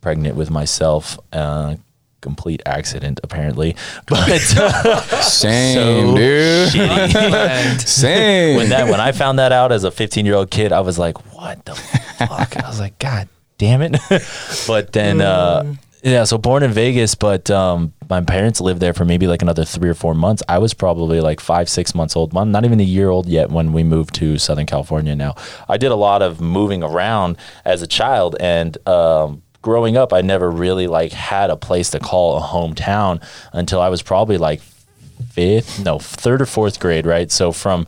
pregnant 0.00 0.34
with 0.34 0.50
myself. 0.50 1.18
Uh, 1.30 1.76
complete 2.22 2.62
accident 2.64 3.20
apparently, 3.22 3.76
but 4.06 4.56
uh, 4.56 5.00
Same, 5.20 6.14
dude. 6.14 6.70
Same. 7.80 8.56
when 8.56 8.70
that 8.70 8.88
when 8.88 9.00
I 9.00 9.12
found 9.12 9.38
that 9.38 9.52
out 9.52 9.72
as 9.72 9.84
a 9.84 9.90
15 9.90 10.24
year 10.24 10.36
old 10.36 10.50
kid, 10.50 10.72
I 10.72 10.80
was 10.80 10.98
like, 10.98 11.34
what 11.34 11.62
the 11.66 11.74
fuck? 11.74 12.56
I 12.56 12.68
was 12.68 12.80
like, 12.80 12.98
God 12.98 13.28
damn 13.58 13.82
it. 13.82 13.96
but 14.66 14.92
then 14.92 15.20
uh 15.20 15.74
yeah, 16.04 16.24
so 16.24 16.36
born 16.36 16.64
in 16.64 16.72
Vegas, 16.72 17.14
but 17.14 17.50
um 17.50 17.92
my 18.08 18.20
parents 18.20 18.60
lived 18.60 18.80
there 18.80 18.92
for 18.92 19.04
maybe 19.04 19.26
like 19.26 19.40
another 19.42 19.64
three 19.64 19.88
or 19.88 19.94
four 19.94 20.14
months. 20.14 20.42
I 20.48 20.58
was 20.58 20.74
probably 20.74 21.20
like 21.20 21.40
five, 21.40 21.68
six 21.68 21.94
months 21.94 22.16
old. 22.16 22.36
I'm 22.36 22.50
not 22.50 22.64
even 22.64 22.80
a 22.80 22.84
year 22.84 23.08
old 23.08 23.26
yet 23.26 23.50
when 23.50 23.72
we 23.72 23.84
moved 23.84 24.14
to 24.16 24.36
Southern 24.38 24.66
California 24.66 25.14
now. 25.14 25.34
I 25.68 25.76
did 25.76 25.92
a 25.92 25.96
lot 25.96 26.22
of 26.22 26.40
moving 26.40 26.82
around 26.82 27.36
as 27.64 27.82
a 27.82 27.86
child 27.86 28.36
and 28.40 28.76
um 28.88 29.42
growing 29.62 29.96
up 29.96 30.12
I 30.12 30.20
never 30.20 30.50
really 30.50 30.86
like 30.86 31.12
had 31.12 31.48
a 31.50 31.56
place 31.56 31.90
to 31.90 32.00
call 32.00 32.36
a 32.36 32.40
hometown 32.40 33.22
until 33.52 33.80
I 33.80 33.88
was 33.88 34.02
probably 34.02 34.36
like 34.36 34.60
fifth, 35.30 35.82
no, 35.84 35.98
third 35.98 36.42
or 36.42 36.46
fourth 36.46 36.78
grade, 36.80 37.06
right? 37.06 37.30
So 37.30 37.52
from 37.52 37.86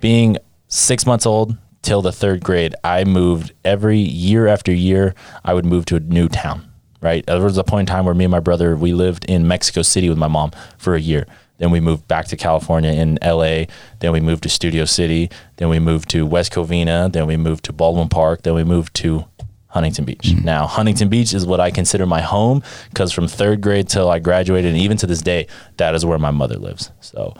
being 0.00 0.36
six 0.68 1.06
months 1.06 1.26
old 1.26 1.56
till 1.82 2.02
the 2.02 2.12
third 2.12 2.42
grade, 2.44 2.74
I 2.84 3.04
moved 3.04 3.52
every 3.64 3.98
year 3.98 4.46
after 4.46 4.72
year. 4.72 5.14
I 5.44 5.54
would 5.54 5.64
move 5.64 5.86
to 5.86 5.96
a 5.96 6.00
new 6.00 6.28
town, 6.28 6.70
right? 7.00 7.24
There 7.26 7.40
was 7.40 7.58
a 7.58 7.64
point 7.64 7.88
in 7.88 7.94
time 7.94 8.04
where 8.04 8.14
me 8.14 8.24
and 8.24 8.32
my 8.32 8.40
brother 8.40 8.76
we 8.76 8.92
lived 8.92 9.24
in 9.24 9.48
Mexico 9.48 9.82
City 9.82 10.08
with 10.08 10.18
my 10.18 10.28
mom 10.28 10.52
for 10.78 10.94
a 10.94 11.00
year. 11.00 11.26
Then 11.58 11.70
we 11.70 11.80
moved 11.80 12.08
back 12.08 12.26
to 12.26 12.36
California 12.36 12.90
in 12.90 13.18
LA. 13.22 13.64
Then 14.00 14.12
we 14.12 14.20
moved 14.20 14.42
to 14.42 14.48
Studio 14.48 14.84
City. 14.84 15.30
Then 15.56 15.68
we 15.68 15.78
moved 15.78 16.10
to 16.10 16.26
West 16.26 16.52
Covina. 16.52 17.12
Then 17.12 17.26
we 17.26 17.36
moved 17.36 17.64
to 17.66 17.72
Baldwin 17.72 18.08
Park. 18.08 18.42
Then 18.42 18.54
we 18.54 18.64
moved 18.64 18.94
to 18.96 19.26
Huntington 19.74 20.04
Beach. 20.04 20.20
Mm-hmm. 20.22 20.44
Now, 20.44 20.68
Huntington 20.68 21.08
Beach 21.08 21.34
is 21.34 21.44
what 21.44 21.58
I 21.58 21.72
consider 21.72 22.06
my 22.06 22.20
home 22.20 22.62
because 22.90 23.10
from 23.10 23.26
third 23.26 23.60
grade 23.60 23.88
till 23.88 24.08
I 24.08 24.20
graduated, 24.20 24.72
and 24.72 24.80
even 24.80 24.96
to 24.98 25.06
this 25.06 25.20
day, 25.20 25.48
that 25.78 25.96
is 25.96 26.06
where 26.06 26.16
my 26.16 26.30
mother 26.30 26.56
lives. 26.56 26.92
So 27.00 27.34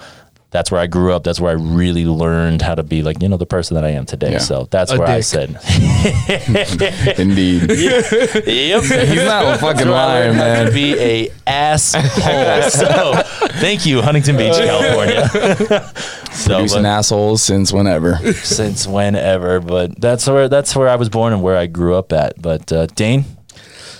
that's 0.55 0.71
where 0.71 0.81
I 0.81 0.87
grew 0.87 1.13
up. 1.13 1.25
That's 1.25 1.41
where 1.41 1.51
I 1.51 1.55
really 1.61 2.05
learned 2.07 2.63
how 2.63 2.77
to 2.77 2.85
be 2.85 3.03
like, 3.03 3.21
you 3.21 3.29
know, 3.29 3.37
the 3.37 3.45
person 3.45 3.75
that 3.75 3.85
I 3.85 3.89
am 3.91 4.07
today. 4.07 4.31
Yeah. 4.33 4.39
So 4.39 4.69
that's 4.71 4.93
A 4.93 4.99
where 4.99 5.09
I 5.09 5.19
said, 5.19 5.51
Indeed. 7.19 7.63
yep. 8.47 8.83
He's 8.85 9.25
not 9.25 9.57
a 9.57 9.59
fucking 9.59 9.87
Where 9.89 9.97
liar, 9.97 10.33
man. 10.33 10.67
to 10.67 10.73
be 10.73 10.95
a 10.99 11.29
asshole. 11.47 12.03
so 12.71 13.23
thank 13.59 13.85
you, 13.85 14.01
Huntington 14.01 14.37
Beach, 14.37 14.55
California. 14.55 15.29
so, 16.33 16.55
Producing 16.55 16.83
but- 16.85 16.89
assholes 16.89 17.43
since 17.43 17.73
whenever. 17.73 18.17
since 18.35 18.87
whenever, 18.87 19.59
but 19.61 20.01
that's 20.01 20.27
where 20.29 20.49
that's 20.49 20.77
where 20.77 20.89
I 20.89 20.95
was 20.95 21.09
born 21.09 21.33
and 21.33 21.43
where 21.43 21.57
I 21.57 21.67
grew 21.67 21.95
up 21.97 22.13
at. 22.13 22.41
But 22.41 22.71
uh, 22.73 22.87
Dane, 22.95 23.25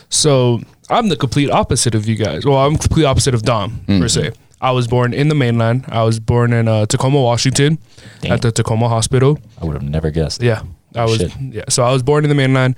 So 0.09 0.61
I'm 0.89 1.09
the 1.09 1.17
complete 1.17 1.51
opposite 1.51 1.97
of 1.97 2.07
you 2.07 2.15
guys. 2.15 2.45
Well, 2.47 2.59
I'm 2.59 2.77
complete 2.77 3.07
opposite 3.07 3.35
of 3.35 3.43
Dom 3.43 3.81
per 3.89 4.07
se. 4.09 4.33
I 4.69 4.71
was 4.71 4.87
born 4.89 5.13
in 5.13 5.29
the 5.29 5.35
mainland. 5.35 5.85
I 5.89 6.03
was 6.05 6.19
born 6.19 6.53
in 6.53 6.69
uh, 6.69 6.87
Tacoma, 6.87 7.21
Washington, 7.21 7.79
Damn. 8.21 8.33
at 8.33 8.43
the 8.43 8.51
Tacoma 8.51 8.89
Hospital. 8.89 9.39
I 9.61 9.65
would 9.67 9.75
have 9.75 9.83
never 9.97 10.11
guessed. 10.11 10.43
Yeah, 10.43 10.63
I 10.95 11.05
was. 11.05 11.19
Shit. 11.19 11.33
Yeah, 11.41 11.65
so 11.69 11.83
I 11.83 11.93
was 11.93 12.03
born 12.03 12.25
in 12.25 12.31
the 12.31 12.35
mainland, 12.35 12.75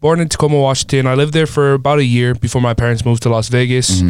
born 0.00 0.20
in 0.20 0.28
Tacoma, 0.28 0.58
Washington. 0.60 1.06
I 1.06 1.14
lived 1.14 1.32
there 1.32 1.46
for 1.46 1.72
about 1.72 1.98
a 1.98 2.04
year 2.04 2.34
before 2.34 2.60
my 2.60 2.74
parents 2.74 3.04
moved 3.04 3.22
to 3.22 3.30
Las 3.30 3.48
Vegas, 3.48 4.02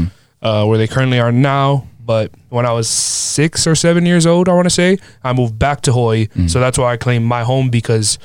uh, 0.42 0.64
where 0.66 0.78
they 0.78 0.88
currently 0.88 1.20
are 1.20 1.32
now. 1.32 1.86
But 2.04 2.32
when 2.48 2.66
I 2.66 2.72
was 2.72 2.88
six 2.88 3.66
or 3.68 3.76
seven 3.76 4.04
years 4.06 4.26
old, 4.26 4.48
I 4.48 4.52
want 4.54 4.66
to 4.66 4.74
say, 4.82 4.98
I 5.22 5.32
moved 5.32 5.56
back 5.58 5.82
to 5.82 5.92
Hawaii. 5.92 6.26
So 6.48 6.58
that's 6.58 6.76
why 6.78 6.92
I 6.92 6.96
claim 6.96 7.22
my 7.22 7.44
home 7.44 7.70
because 7.70 8.18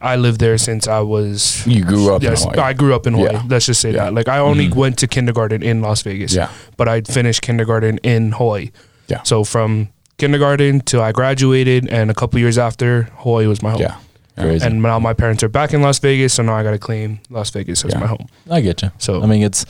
I 0.00 0.16
lived 0.16 0.40
there 0.40 0.56
since 0.58 0.88
I 0.88 1.00
was. 1.00 1.66
You 1.66 1.84
grew 1.84 2.14
up 2.14 2.22
Yes, 2.22 2.44
in 2.44 2.50
Hawaii. 2.50 2.68
I 2.70 2.72
grew 2.72 2.94
up 2.94 3.06
in 3.06 3.14
Hawaii. 3.14 3.32
Yeah. 3.32 3.42
Let's 3.48 3.66
just 3.66 3.80
say 3.80 3.92
Yeah. 3.92 4.04
that. 4.04 4.14
Like 4.14 4.28
I 4.28 4.38
only 4.38 4.68
mm-hmm. 4.68 4.78
went 4.78 4.98
to 4.98 5.06
kindergarten 5.06 5.62
in 5.62 5.82
Las 5.82 6.02
Vegas. 6.02 6.34
Yeah. 6.34 6.48
But 6.76 6.88
I 6.88 7.02
finished 7.02 7.42
kindergarten 7.42 7.98
in 7.98 8.32
Hawaii. 8.32 8.70
Yeah. 9.08 9.22
So 9.24 9.44
from 9.44 9.88
kindergarten 10.18 10.80
till 10.80 11.02
I 11.02 11.12
graduated, 11.12 11.88
and 11.88 12.10
a 12.10 12.14
couple 12.14 12.38
years 12.40 12.56
after, 12.58 13.04
Hawaii 13.18 13.46
was 13.46 13.62
my 13.62 13.70
home. 13.72 13.80
yeah. 13.80 13.96
Crazy. 14.38 14.64
And 14.64 14.80
now 14.80 14.98
my 14.98 15.12
parents 15.12 15.42
are 15.42 15.48
back 15.50 15.74
in 15.74 15.82
Las 15.82 15.98
Vegas, 15.98 16.32
so 16.34 16.42
now 16.42 16.54
I 16.54 16.62
got 16.62 16.70
to 16.70 16.78
claim 16.78 17.20
Las 17.28 17.50
Vegas 17.50 17.84
as 17.84 17.92
Yeah. 17.92 18.00
my 18.00 18.06
home. 18.06 18.26
I 18.50 18.60
get 18.62 18.80
you. 18.80 18.90
So- 18.98 19.22
I 19.22 19.26
mean, 19.26 19.42
it's 19.42 19.66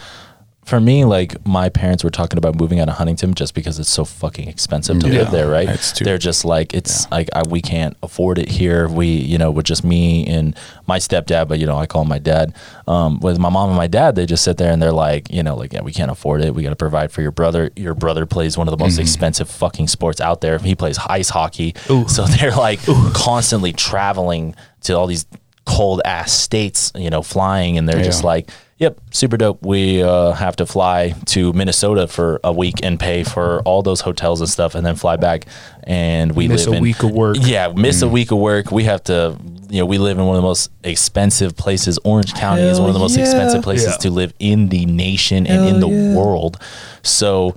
for 0.65 0.79
me 0.79 1.05
like 1.05 1.45
my 1.45 1.69
parents 1.69 2.05
were 2.05 2.11
talking 2.11 2.39
about 2.39 2.55
moving 2.55 2.79
out 2.79 2.89
of 2.89 2.95
Huntington 2.97 3.35
just 3.35 3.55
because 3.55 3.79
it's 3.81 3.89
so 3.89 4.05
fucking 4.05 4.47
expensive 4.47 5.01
to 5.01 5.09
Yeah. 5.09 5.21
live 5.23 5.31
there, 5.33 5.49
right? 5.49 5.81
Too- 5.95 6.05
They're 6.05 6.19
just 6.19 6.45
like 6.45 6.75
it's 6.75 7.11
like 7.11 7.29
I, 7.35 7.43
we 7.49 7.61
can't 7.61 7.97
afford 8.03 8.39
it 8.39 8.49
here. 8.49 8.87
We, 8.87 9.07
you 9.07 9.37
know, 9.39 9.51
with 9.51 9.65
just 9.67 9.83
me 9.83 10.27
and 10.29 10.55
my 10.87 10.99
stepdad, 10.99 11.49
but 11.49 11.59
you 11.59 11.67
know, 11.67 11.77
I 11.77 11.87
call 11.87 12.03
him 12.03 12.09
my 12.09 12.19
dad. 12.21 12.55
Um, 12.87 13.19
with 13.21 13.39
my 13.39 13.49
mom 13.49 13.71
and 13.71 13.77
my 13.77 13.87
dad, 13.89 14.15
they 14.15 14.27
just 14.27 14.45
sit 14.45 14.59
there 14.59 14.71
and 14.71 14.81
they're 14.81 14.93
like, 14.93 15.29
you 15.33 15.43
know, 15.43 15.57
like 15.57 15.73
yeah, 15.73 15.81
we 15.83 15.93
can't 15.93 16.11
afford 16.11 16.43
it. 16.43 16.55
We 16.55 16.63
got 16.63 16.71
to 16.71 16.77
provide 16.77 17.11
for 17.11 17.23
your 17.23 17.33
brother. 17.33 17.71
Your 17.75 17.95
brother 17.95 18.25
plays 18.27 18.57
one 18.57 18.69
of 18.69 18.73
the 18.77 18.83
most 18.85 18.93
Mm-hmm. 18.93 19.03
expensive 19.03 19.51
fucking 19.51 19.89
sports 19.89 20.21
out 20.21 20.41
there. 20.41 20.59
He 20.59 20.75
plays 20.77 20.99
ice 20.99 21.31
hockey, 21.31 21.75
Ooh. 21.91 22.07
so 22.07 22.25
they're 22.27 22.55
like 22.55 22.81
constantly 23.15 23.73
traveling 23.73 24.55
to 24.83 24.93
all 24.97 25.07
these 25.07 25.27
cold 25.65 26.01
ass 26.05 26.33
states, 26.33 26.93
you 26.95 27.11
know, 27.11 27.23
flying, 27.23 27.77
and 27.79 27.89
they're 27.89 28.03
just 28.05 28.25
like, 28.25 28.49
Yep, 28.81 28.99
super 29.11 29.37
dope. 29.37 29.63
We 29.65 30.03
uh, 30.03 30.33
have 30.33 30.57
to 30.57 30.65
fly 30.65 31.15
to 31.27 31.53
Minnesota 31.53 32.07
for 32.09 32.41
a 32.43 32.51
week 32.51 32.77
and 32.83 32.99
pay 32.99 33.25
for 33.25 33.61
all 33.63 33.83
those 33.83 34.01
hotels 34.01 34.41
and 34.41 34.49
stuff, 34.49 34.75
and 34.75 34.87
then 34.87 34.97
fly 34.97 35.17
back. 35.17 35.45
And 35.85 36.33
we 36.33 36.49
Miss 36.49 36.65
live 36.65 36.73
a 36.73 36.77
in, 36.79 36.83
week 36.83 37.03
of 37.03 37.11
work. 37.11 37.37
Yeah, 37.41 37.69
miss 37.77 38.01
a 38.01 38.07
Mm. 38.07 38.11
week 38.13 38.31
of 38.31 38.39
work. 38.39 38.71
We 38.73 38.85
have 38.85 39.05
to, 39.05 39.37
you 39.69 39.81
know, 39.81 39.85
we 39.87 39.99
live 39.99 40.19
in 40.19 40.25
one 40.25 40.35
of 40.37 40.41
the 40.43 40.49
most 40.49 40.71
expensive 40.83 41.57
places. 41.59 41.99
Orange 42.05 42.33
County 42.33 42.63
is 42.63 42.81
one 42.81 42.89
of 42.89 42.95
the 42.95 43.01
most 43.01 43.19
yeah. 43.19 43.25
expensive 43.25 43.63
places 43.63 43.89
Yeah. 43.91 43.97
to 43.99 44.11
live 44.11 44.33
in 44.39 44.71
the 44.71 44.87
nation 44.87 45.47
and 45.47 45.69
in 45.69 45.81
the 45.81 46.17
world. 46.17 46.59
So 47.03 47.57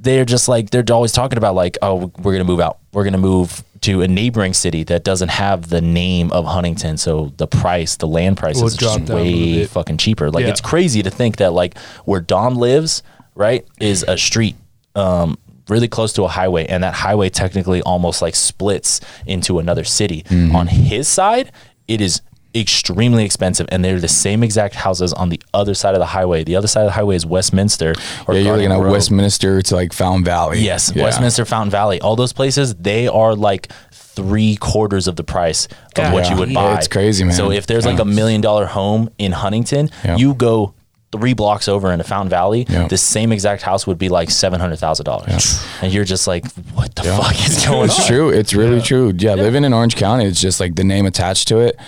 they're 0.00 0.24
just 0.24 0.48
like 0.48 0.70
they're 0.70 0.84
always 0.90 1.12
talking 1.12 1.38
about 1.38 1.54
like 1.54 1.78
oh 1.82 2.12
we're 2.18 2.32
gonna 2.32 2.44
move 2.44 2.60
out 2.60 2.78
we're 2.92 3.02
gonna 3.02 3.16
move 3.18 3.64
to 3.86 4.02
a 4.02 4.08
neighboring 4.08 4.52
city 4.52 4.84
that 4.84 5.02
doesn't 5.04 5.30
have 5.30 5.68
the 5.70 5.80
name 5.80 6.30
of 6.32 6.44
huntington 6.44 6.96
so 6.96 7.32
the 7.38 7.46
price 7.46 7.96
the 7.96 8.06
land 8.06 8.36
price 8.36 8.56
Will 8.58 8.66
is 8.66 8.76
just 8.76 8.98
down 8.98 9.02
a 9.04 9.06
little 9.22 9.22
way 9.24 9.54
bit. 9.60 9.70
fucking 9.70 9.96
cheaper 9.96 10.30
like 10.30 10.44
Yeah. 10.44 10.50
it's 10.50 10.60
crazy 10.60 11.02
to 11.02 11.10
think 11.10 11.36
that 11.36 11.52
like 11.52 11.78
where 12.04 12.20
dom 12.20 12.54
lives 12.56 13.02
right 13.34 13.66
is 13.80 14.04
a 14.06 14.16
street 14.18 14.56
um 14.94 15.38
really 15.68 15.88
close 15.88 16.12
to 16.14 16.22
a 16.24 16.28
highway 16.28 16.64
and 16.66 16.82
that 16.84 16.94
highway 16.94 17.28
technically 17.28 17.82
almost 17.82 18.22
like 18.22 18.34
splits 18.34 19.00
into 19.26 19.58
another 19.58 19.84
city 19.84 20.22
Mm-hmm. 20.28 20.54
on 20.56 20.66
his 20.68 21.08
side 21.08 21.50
it 21.88 22.00
is 22.00 22.20
extremely 22.60 23.24
expensive 23.24 23.66
and 23.70 23.84
they're 23.84 24.00
the 24.00 24.08
same 24.08 24.42
exact 24.42 24.74
houses 24.74 25.12
on 25.12 25.28
the 25.28 25.40
other 25.52 25.74
side 25.74 25.94
of 25.94 26.00
the 26.00 26.06
highway 26.06 26.42
the 26.44 26.56
other 26.56 26.66
side 26.68 26.80
of 26.80 26.86
the 26.86 26.92
highway 26.92 27.14
is 27.16 27.26
westminster 27.26 27.92
or 28.26 28.34
yeah, 28.34 28.40
you're 28.40 28.56
looking 28.56 28.72
at 28.72 28.78
Grove. 28.80 28.92
Westminster 28.92 29.60
to 29.62 29.74
like 29.74 29.92
Fountain 29.92 30.24
Valley. 30.24 30.60
Yes, 30.60 30.92
Yeah. 30.94 31.04
Westminster, 31.04 31.44
Fountain 31.44 31.70
Valley, 31.70 32.00
all 32.00 32.16
those 32.16 32.32
places, 32.32 32.74
they 32.76 33.08
are 33.08 33.34
like 33.34 33.70
three 33.92 34.56
quarters 34.56 35.06
of 35.06 35.16
the 35.16 35.24
price 35.24 35.68
of 35.96 36.12
what 36.12 36.24
Yeah. 36.24 36.30
you 36.32 36.36
would 36.38 36.50
Yeah, 36.50 36.54
buy. 36.62 36.74
it's 36.78 36.88
crazy, 36.88 37.24
man. 37.24 37.34
So 37.34 37.50
if 37.50 37.66
there's 37.66 37.84
like 37.84 37.98
a 37.98 38.04
million 38.04 38.40
dollar 38.40 38.66
home 38.66 39.10
in 39.18 39.32
Huntington, 39.32 39.90
Yeah. 40.04 40.16
you 40.16 40.32
go 40.34 40.72
three 41.12 41.34
blocks 41.34 41.68
over 41.68 41.92
into 41.92 42.04
Fountain 42.04 42.28
Valley, 42.30 42.66
Yeah. 42.68 42.88
the 42.88 42.96
same 42.98 43.32
exact 43.32 43.62
house 43.62 43.86
would 43.86 43.96
be 43.98 44.08
like 44.08 44.30
seven 44.30 44.60
hundred 44.60 44.78
thousand 44.78 45.04
dollars, 45.04 45.64
and 45.80 45.92
you're 45.92 46.04
just 46.04 46.26
like, 46.26 46.44
what 46.74 46.94
the 46.96 47.04
fuck 47.04 47.32
is 47.46 47.64
going 47.66 47.84
It's 47.84 47.94
on? 47.94 48.00
It's 48.00 48.06
true. 48.06 48.28
It's 48.30 48.54
really 48.54 48.80
true. 48.82 49.12
Yeah, 49.16 49.34
living 49.34 49.64
in 49.64 49.72
Orange 49.72 49.96
County, 49.96 50.24
it's 50.24 50.40
just 50.40 50.60
like 50.60 50.74
the 50.74 50.84
name 50.84 51.06
attached 51.06 51.48
to 51.48 51.58
it. 51.58 51.78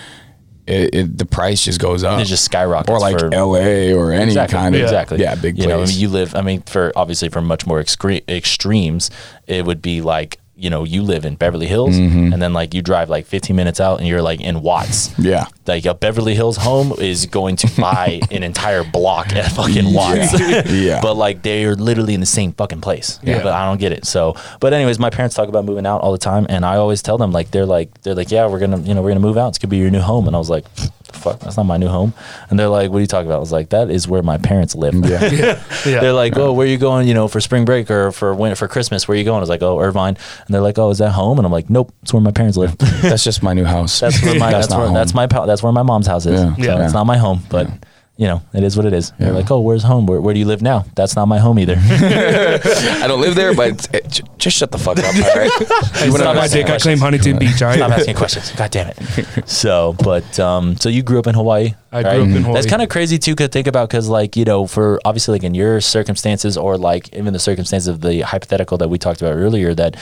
It, 0.69 0.95
it 0.95 1.17
the 1.17 1.25
price 1.25 1.65
just 1.65 1.79
goes 1.79 2.03
up. 2.03 2.19
It 2.19 2.25
just 2.25 2.45
skyrockets 2.45 2.89
or 2.89 2.99
like 2.99 3.19
for- 3.19 3.33
L.A. 3.33 3.93
or 3.93 4.11
any 4.11 4.25
exactly, 4.31 4.57
kind 4.57 4.75
of 4.75 4.81
exactly. 4.81 5.19
yeah 5.19 5.35
big 5.35 5.57
You 5.57 5.63
place. 5.65 5.69
know, 5.75 5.81
I 5.81 5.85
mean, 5.85 5.97
you 5.99 6.09
live. 6.09 6.35
I 6.35 6.41
mean, 6.41 6.61
for 6.61 6.91
obviously 6.95 7.29
for 7.29 7.41
much 7.41 7.65
more 7.67 7.81
excre- 7.81 8.23
extremes, 8.29 9.09
it 9.47 9.65
would 9.65 9.81
be 9.81 10.01
like 10.01 10.38
you 10.59 10.69
know 10.69 10.83
you 10.83 11.01
live 11.03 11.25
in 11.25 11.35
Beverly 11.35 11.67
Hills, 11.67 11.95
Mm-hmm. 11.95 12.33
and 12.33 12.41
then 12.41 12.53
like 12.53 12.73
you 12.73 12.81
drive 12.81 13.09
like 13.09 13.25
15 13.25 13.55
minutes 13.55 13.79
out, 13.79 13.99
and 13.99 14.07
you're 14.07 14.21
like 14.21 14.41
in 14.41 14.61
Watts. 14.61 15.17
yeah, 15.17 15.45
Like 15.67 15.85
a 15.85 15.93
Beverly 15.93 16.35
Hills 16.35 16.57
home 16.57 16.93
is 16.99 17.25
going 17.25 17.55
to 17.57 17.67
buy 17.81 18.19
an 18.31 18.43
entire 18.43 18.83
block 18.83 19.33
at 19.35 19.51
fucking 19.51 19.93
Watts. 19.93 20.33
Yeah. 20.69 20.99
But 21.01 21.15
like 21.15 21.41
they're 21.41 21.75
literally 21.75 22.13
in 22.13 22.19
the 22.19 22.25
same 22.25 22.51
fucking 22.53 22.81
place. 22.81 23.19
Yeah. 23.23 23.41
But 23.43 23.53
I 23.53 23.65
don't 23.65 23.79
get 23.79 23.91
it. 23.91 24.05
So, 24.05 24.35
but 24.59 24.73
anyways, 24.73 24.99
my 24.99 25.09
parents 25.09 25.35
talk 25.35 25.49
about 25.49 25.65
moving 25.65 25.85
out 25.85 26.01
all 26.01 26.11
the 26.11 26.17
time, 26.17 26.45
and 26.49 26.65
I 26.65 26.75
always 26.75 27.01
tell 27.01 27.17
them 27.17 27.31
like 27.31 27.51
they're 27.51 27.65
like 27.65 28.01
they're 28.01 28.15
like 28.15 28.31
yeah 28.31 28.47
we're 28.47 28.59
gonna 28.59 28.79
you 28.81 28.93
know 28.93 29.01
we're 29.01 29.09
gonna 29.11 29.19
move 29.19 29.37
out. 29.37 29.49
It's 29.49 29.57
gonna 29.57 29.69
be 29.71 29.77
your 29.77 29.91
new 29.91 30.01
home, 30.01 30.27
and 30.27 30.35
I 30.35 30.39
was 30.39 30.49
like. 30.49 30.65
The 31.11 31.17
fuck, 31.19 31.39
that's 31.39 31.57
not 31.57 31.65
my 31.65 31.77
new 31.77 31.87
home. 31.87 32.13
And 32.49 32.59
they're 32.59 32.67
like, 32.69 32.91
"What 32.91 32.97
are 32.97 33.01
you 33.01 33.07
talking 33.07 33.27
about?" 33.27 33.37
I 33.37 33.39
was 33.39 33.51
like, 33.51 33.69
"That 33.69 33.89
is 33.89 34.07
where 34.07 34.21
my 34.21 34.37
parents 34.37 34.75
live." 34.75 34.93
yeah. 35.05 35.61
Yeah. 35.85 36.01
They're 36.01 36.13
like, 36.13 36.37
"Oh, 36.37 36.53
where 36.53 36.65
are 36.67 36.69
you 36.69 36.77
going? 36.77 37.07
You 37.07 37.13
know, 37.13 37.27
for 37.27 37.39
spring 37.41 37.65
break 37.65 37.89
or 37.89 38.11
for 38.11 38.33
winter 38.35 38.55
for 38.55 38.67
Christmas? 38.67 39.07
Where 39.07 39.15
are 39.15 39.17
you 39.17 39.23
going?" 39.25 39.37
I 39.37 39.39
was 39.41 39.49
like, 39.49 39.61
"Oh, 39.63 39.79
Irvine." 39.79 40.17
And 40.45 40.53
they're 40.53 40.61
like, 40.61 40.77
"Oh, 40.77 40.89
is 40.91 40.99
that 40.99 41.11
home?" 41.11 41.37
And 41.39 41.45
I'm 41.45 41.51
like, 41.51 41.69
"Nope, 41.69 41.91
it's 42.03 42.13
where 42.13 42.21
my 42.21 42.31
parents 42.31 42.57
live." 42.57 42.77
That's 43.01 43.23
just 43.23 43.41
my 43.43 43.53
new 43.53 43.65
house. 43.65 43.99
That's 43.99 44.21
where 44.21 44.37
my 44.39 44.51
That's 44.51 44.67
that's, 44.67 44.69
not 44.69 44.77
where 44.77 44.87
home. 44.87 44.95
that's 44.95 45.13
my 45.13 45.25
that's 45.25 45.63
where 45.63 45.71
my 45.73 45.83
mom's 45.83 46.07
house 46.07 46.25
is. 46.25 46.39
Yeah. 46.41 46.55
So 46.55 46.61
Yeah. 46.61 46.83
it's 46.85 46.93
not 46.93 47.05
my 47.05 47.17
home, 47.17 47.41
but 47.49 47.67
you 48.19 48.27
know, 48.27 48.41
it 48.53 48.63
is 48.65 48.75
what 48.75 48.85
it 48.85 48.91
is. 48.91 49.13
They're 49.17 49.31
like, 49.31 49.49
"Oh, 49.49 49.61
where's 49.61 49.81
home? 49.81 50.05
Where, 50.05 50.19
where 50.19 50.33
do 50.33 50.41
you 50.41 50.45
live 50.45 50.61
now?" 50.61 50.83
That's 50.93 51.15
not 51.15 51.29
my 51.29 51.37
home 51.39 51.57
either. 51.57 51.75
I 51.79 53.05
don't 53.07 53.21
live 53.21 53.33
there, 53.33 53.55
but 53.55 53.87
it, 53.95 54.09
j- 54.09 54.23
just 54.37 54.57
shut 54.57 54.71
the 54.71 54.77
fuck 54.77 54.97
up. 54.99 55.05
All 55.05 55.35
right. 55.35 55.49
It's 56.01 56.17
not 56.17 56.35
my 56.35 56.49
dick. 56.49 56.69
I 56.69 56.77
claim. 56.79 56.97
Huntington 56.97 57.39
Beach. 57.39 57.61
All 57.61 57.71
Stop 57.73 57.91
right. 57.91 57.99
asking 57.99 58.15
questions. 58.15 58.51
God 58.51 58.71
damn 58.71 58.89
it. 58.89 59.47
So, 59.49 59.95
but 60.03 60.37
um, 60.37 60.75
so 60.75 60.89
you 60.89 61.01
grew 61.01 61.17
up 61.17 61.27
in 61.27 61.33
Hawaii. 61.33 61.75
I 61.93 62.01
grew 62.03 62.11
up 62.11 62.17
in 62.17 62.31
Hawaii. 62.43 62.53
That's 62.55 62.67
kind 62.67 62.81
of 62.81 62.89
crazy 62.89 63.17
too 63.17 63.35
to 63.35 63.47
think 63.47 63.67
about 63.67 63.87
because, 63.87 64.09
like, 64.09 64.35
you 64.35 64.43
know, 64.43 64.67
for 64.67 64.99
obviously 65.05 65.35
like 65.35 65.43
in 65.43 65.55
your 65.55 65.79
circumstances 65.79 66.57
or 66.57 66.77
like 66.77 67.13
even 67.13 67.31
the 67.31 67.39
circumstances 67.39 67.87
of 67.87 68.01
the 68.01 68.19
hypothetical 68.21 68.77
that 68.79 68.89
we 68.89 68.97
talked 68.97 69.21
about 69.21 69.33
earlier, 69.35 69.73
that 69.75 69.95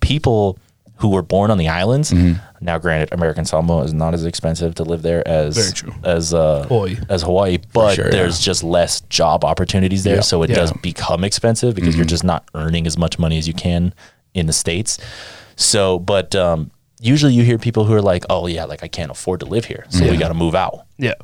people 0.00 0.58
who 1.02 1.08
were 1.10 1.20
born 1.22 1.50
on 1.50 1.58
the 1.58 1.68
islands. 1.68 2.12
Now, 2.60 2.78
granted, 2.78 3.12
American 3.12 3.44
Samoa 3.44 3.82
is 3.82 3.92
not 3.92 4.14
as 4.14 4.24
expensive 4.24 4.74
to 4.76 4.84
live 4.84 5.02
there 5.02 5.26
as 5.28 5.82
as 6.04 6.32
uh, 6.32 6.64
Hawaii. 6.68 6.96
as 7.08 7.22
Hawaii, 7.22 7.58
but 7.74 7.96
sure, 7.96 8.08
there's 8.08 8.40
yeah. 8.40 8.44
just 8.50 8.62
less 8.64 9.00
job 9.02 9.44
opportunities 9.44 10.04
there, 10.04 10.16
Yeah. 10.16 10.20
so 10.22 10.42
it 10.44 10.50
Yeah. 10.50 10.56
does 10.56 10.72
become 10.80 11.24
expensive 11.24 11.74
because 11.74 11.96
you're 11.96 12.04
just 12.06 12.24
not 12.24 12.48
earning 12.54 12.86
as 12.86 12.96
much 12.96 13.18
money 13.18 13.36
as 13.36 13.46
you 13.48 13.54
can 13.54 13.92
in 14.32 14.46
the 14.46 14.52
states. 14.52 14.96
So, 15.56 15.98
but 15.98 16.34
um, 16.34 16.70
usually 17.00 17.34
you 17.34 17.42
hear 17.42 17.58
people 17.58 17.84
who 17.84 17.94
are 17.94 18.00
like, 18.02 18.24
"Oh 18.30 18.46
yeah, 18.46 18.64
like 18.64 18.82
I 18.84 18.88
can't 18.88 19.10
afford 19.10 19.40
to 19.40 19.46
live 19.46 19.64
here, 19.64 19.84
so 19.90 20.08
we 20.08 20.16
got 20.16 20.28
to 20.28 20.34
move 20.34 20.54
out." 20.54 20.86
Yeah. 20.98 21.14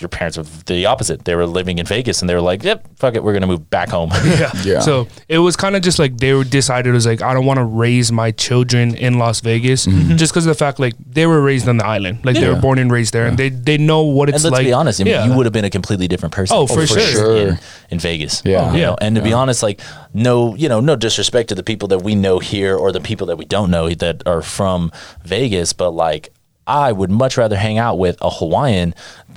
Your 0.00 0.08
parents 0.08 0.36
were 0.38 0.44
the 0.66 0.86
opposite. 0.86 1.24
They 1.24 1.34
were 1.34 1.46
living 1.46 1.78
in 1.78 1.86
Vegas 1.86 2.20
and 2.22 2.28
they 2.30 2.34
were 2.34 2.40
like, 2.40 2.62
"Yep, 2.64 2.86
fuck 2.96 3.14
it, 3.14 3.22
we're 3.22 3.32
gonna 3.34 3.46
move 3.46 3.68
back 3.70 3.88
home." 3.90 4.10
Yeah. 4.24 4.50
Yeah. 4.64 4.80
So 4.80 5.06
it 5.28 5.38
was 5.38 5.56
kind 5.56 5.76
of 5.76 5.82
just 5.82 5.98
like 5.98 6.16
they 6.16 6.32
were 6.32 6.44
decided 6.44 6.88
it 6.90 6.92
was 6.92 7.06
like 7.06 7.20
I 7.22 7.34
don't 7.34 7.44
want 7.44 7.58
to 7.58 7.64
raise 7.64 8.10
my 8.10 8.30
children 8.30 8.94
in 8.94 9.18
Las 9.18 9.40
Vegas 9.40 9.86
Mm-hmm. 9.86 10.16
just 10.16 10.32
because 10.32 10.46
of 10.46 10.50
the 10.50 10.58
fact 10.64 10.78
like 10.78 10.94
they 11.06 11.26
were 11.26 11.40
raised 11.42 11.68
on 11.68 11.76
the 11.76 11.84
island, 11.86 12.24
like 12.24 12.36
they 12.36 12.48
were 12.48 12.60
born 12.60 12.78
and 12.78 12.90
raised 12.90 13.12
there, 13.12 13.26
and 13.26 13.36
they 13.36 13.48
they 13.50 13.76
know 13.78 14.02
what 14.02 14.28
and 14.28 14.36
it's 14.36 14.44
let's 14.44 14.52
like. 14.54 14.66
be 14.66 14.72
honest, 14.72 15.00
I 15.00 15.04
mean, 15.04 15.12
yeah. 15.14 15.26
you 15.26 15.34
would 15.36 15.46
have 15.46 15.52
been 15.52 15.64
a 15.64 15.70
completely 15.70 16.08
different 16.08 16.32
person. 16.34 16.56
Oh, 16.56 16.66
for 16.66 16.86
sure. 16.86 16.98
In, 16.98 17.06
Sure. 17.12 17.58
in 17.90 17.98
Vegas. 17.98 18.42
Yeah. 18.44 18.72
You 18.72 18.80
Yeah. 18.80 18.96
and 19.00 19.16
to 19.16 19.22
be 19.22 19.32
honest, 19.32 19.62
like 19.62 19.80
no, 20.14 20.54
you 20.56 20.68
know, 20.68 20.80
no 20.80 20.96
disrespect 20.96 21.48
to 21.50 21.54
the 21.54 21.62
people 21.62 21.88
that 21.88 21.98
we 22.02 22.14
know 22.14 22.38
here 22.38 22.76
or 22.76 22.92
the 22.92 23.00
people 23.00 23.26
that 23.28 23.36
we 23.36 23.44
don't 23.44 23.70
know 23.70 23.88
that 23.90 24.22
are 24.26 24.42
from 24.42 24.90
Vegas, 25.24 25.72
but 25.72 25.90
like 25.90 26.32
I 26.66 26.92
would 26.92 27.10
much 27.10 27.36
rather 27.36 27.56
hang 27.56 27.78
out 27.78 27.98
with 27.98 28.16
a 28.22 28.30
Hawaiian, 28.30 28.94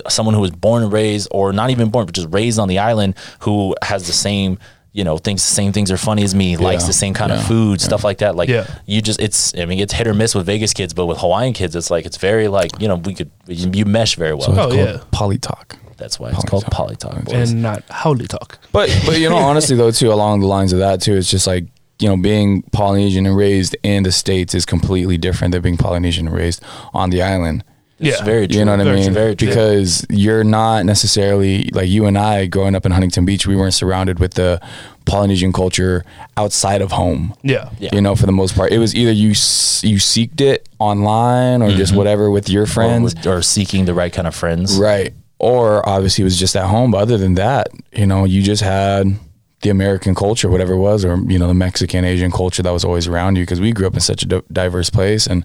someone 0.10 0.36
who 0.36 0.42
was 0.42 0.52
born 0.52 0.84
and 0.84 0.92
raised, 0.94 1.28
or 1.32 1.52
not 1.54 1.70
even 1.72 1.90
born, 1.90 2.06
but 2.06 2.14
just 2.16 2.28
raised 2.32 2.60
on 2.60 2.68
the 2.68 2.80
island, 2.80 3.16
who 3.40 3.76
has 3.82 4.06
the 4.08 4.14
same, 4.14 4.60
you 4.94 5.04
know, 5.04 5.18
thinks 5.18 5.44
the 5.48 5.54
same 5.54 5.72
things 5.74 5.92
are 5.92 5.98
funny 5.98 6.24
as 6.24 6.36
me, 6.36 6.56
likes 6.56 6.86
the 6.86 6.94
same 6.94 7.14
kind 7.14 7.32
of 7.32 7.40
Yeah. 7.40 7.48
food, 7.48 7.82
stuff 7.82 8.04
like 8.04 8.20
that. 8.20 8.36
Like 8.36 8.48
Yeah. 8.50 8.66
you 8.86 9.02
just, 9.02 9.20
it's, 9.22 9.54
I 9.58 9.66
mean, 9.66 9.80
it's 9.80 9.92
hit 9.94 10.08
or 10.08 10.14
miss 10.14 10.36
with 10.36 10.46
Vegas 10.46 10.74
kids, 10.74 10.94
but 10.94 11.08
with 11.08 11.18
Hawaiian 11.18 11.54
kids, 11.54 11.76
it's 11.76 11.90
like 11.90 12.06
it's 12.06 12.18
very 12.18 12.48
like, 12.48 12.72
you 12.80 12.88
know, 12.88 12.96
we 12.96 13.14
could, 13.16 13.32
you 13.48 13.86
mesh 13.86 14.16
very 14.16 14.34
well. 14.34 14.44
So 14.44 14.52
it's 14.52 14.60
Oh, 14.60 14.64
called 14.70 14.76
yeah. 14.76 14.98
poly 15.12 15.38
talk. 15.38 15.78
That's 15.98 16.20
why 16.20 16.30
it's 16.32 16.44
called 16.44 16.66
Polytalk, 16.66 17.24
boys. 17.24 17.52
and 17.52 17.62
not 17.62 17.82
haole 17.90 18.18
talk. 18.18 18.60
But 18.74 18.90
but 19.06 19.18
you 19.18 19.30
know 19.30 19.38
honestly 19.50 19.78
though 19.78 19.92
too 19.92 20.12
along 20.12 20.42
the 20.42 20.46
lines 20.48 20.74
of 20.74 20.80
that 20.80 21.02
too 21.02 21.14
it's 21.16 21.32
just 21.32 21.48
like 21.48 21.68
you 22.00 22.08
know 22.10 22.18
being 22.18 22.62
Polynesian 22.72 23.26
and 23.26 23.36
raised 23.38 23.76
in 23.84 24.04
the 24.04 24.12
states 24.12 24.54
is 24.54 24.66
completely 24.66 25.18
different 25.18 25.52
than 25.54 25.62
being 25.62 25.78
Polynesian 25.78 26.28
and 26.28 26.36
raised 26.36 26.62
on 26.94 27.10
the 27.10 27.22
island. 27.22 27.64
It's 27.98 28.20
Yeah. 28.20 28.26
very 28.26 28.46
true. 28.48 28.60
You 28.60 28.66
know 28.66 28.72
what 28.76 28.86
I 28.88 28.94
mean? 28.94 29.06
true. 29.06 29.14
Very 29.14 29.36
true. 29.38 29.48
Because 29.48 30.06
you're 30.10 30.44
not 30.44 30.86
necessarily 30.86 31.70
like 31.74 31.88
you 31.88 32.06
and 32.08 32.18
I 32.18 32.46
growing 32.46 32.76
up 32.76 32.86
in 32.86 32.92
Huntington 32.92 33.24
Beach. 33.24 33.48
We 33.48 33.56
weren't 33.56 33.74
surrounded 33.74 34.20
with 34.20 34.34
the 34.34 34.60
Polynesian 35.06 35.54
culture 35.54 36.04
outside 36.36 36.82
of 36.82 36.92
home. 36.92 37.34
Yeah. 37.42 37.70
Yeah. 37.80 37.92
You 37.94 38.02
know, 38.02 38.16
for 38.16 38.26
the 38.26 38.34
most 38.34 38.54
part, 38.54 38.74
it 38.74 38.80
was 38.80 38.94
either 38.96 39.14
you 39.14 39.30
you 39.30 39.98
seeked 40.00 40.42
it 40.42 40.68
online 40.80 41.62
or 41.62 41.72
just 41.72 41.96
whatever 41.96 42.30
with 42.30 42.50
your 42.50 42.66
friends, 42.66 43.14
Mm-hmm. 43.16 43.30
or, 43.30 43.38
or 43.38 43.42
seeking 43.42 43.86
the 43.86 43.94
right 43.94 44.12
kind 44.12 44.28
of 44.28 44.36
friends. 44.36 44.78
right? 44.78 45.14
Or 45.40 45.88
obviously 45.88 46.24
it 46.24 46.26
was 46.26 46.38
just 46.38 46.56
at 46.58 46.66
home. 46.66 46.92
But 46.92 46.98
other 46.98 47.18
than 47.18 47.36
that, 47.36 47.70
you 47.94 48.06
know, 48.08 48.26
you 48.26 48.42
just 48.42 48.62
had 48.62 49.16
the 49.66 49.72
American 49.72 50.16
culture, 50.16 50.50
whatever 50.50 50.74
it 50.74 50.80
was, 50.80 51.04
or 51.04 51.18
you 51.28 51.38
know, 51.38 51.48
the 51.48 51.54
Mexican 51.54 52.06
Asian 52.06 52.32
culture 52.32 52.64
that 52.64 52.72
was 52.72 52.86
always 52.86 53.08
around 53.08 53.36
you. 53.36 53.44
Because 53.44 53.60
we 53.60 53.74
grew 53.74 53.88
up 53.88 53.96
in 53.96 54.00
such 54.00 54.24
a 54.24 54.42
diverse 54.54 54.90
place, 54.90 55.28
and 55.28 55.44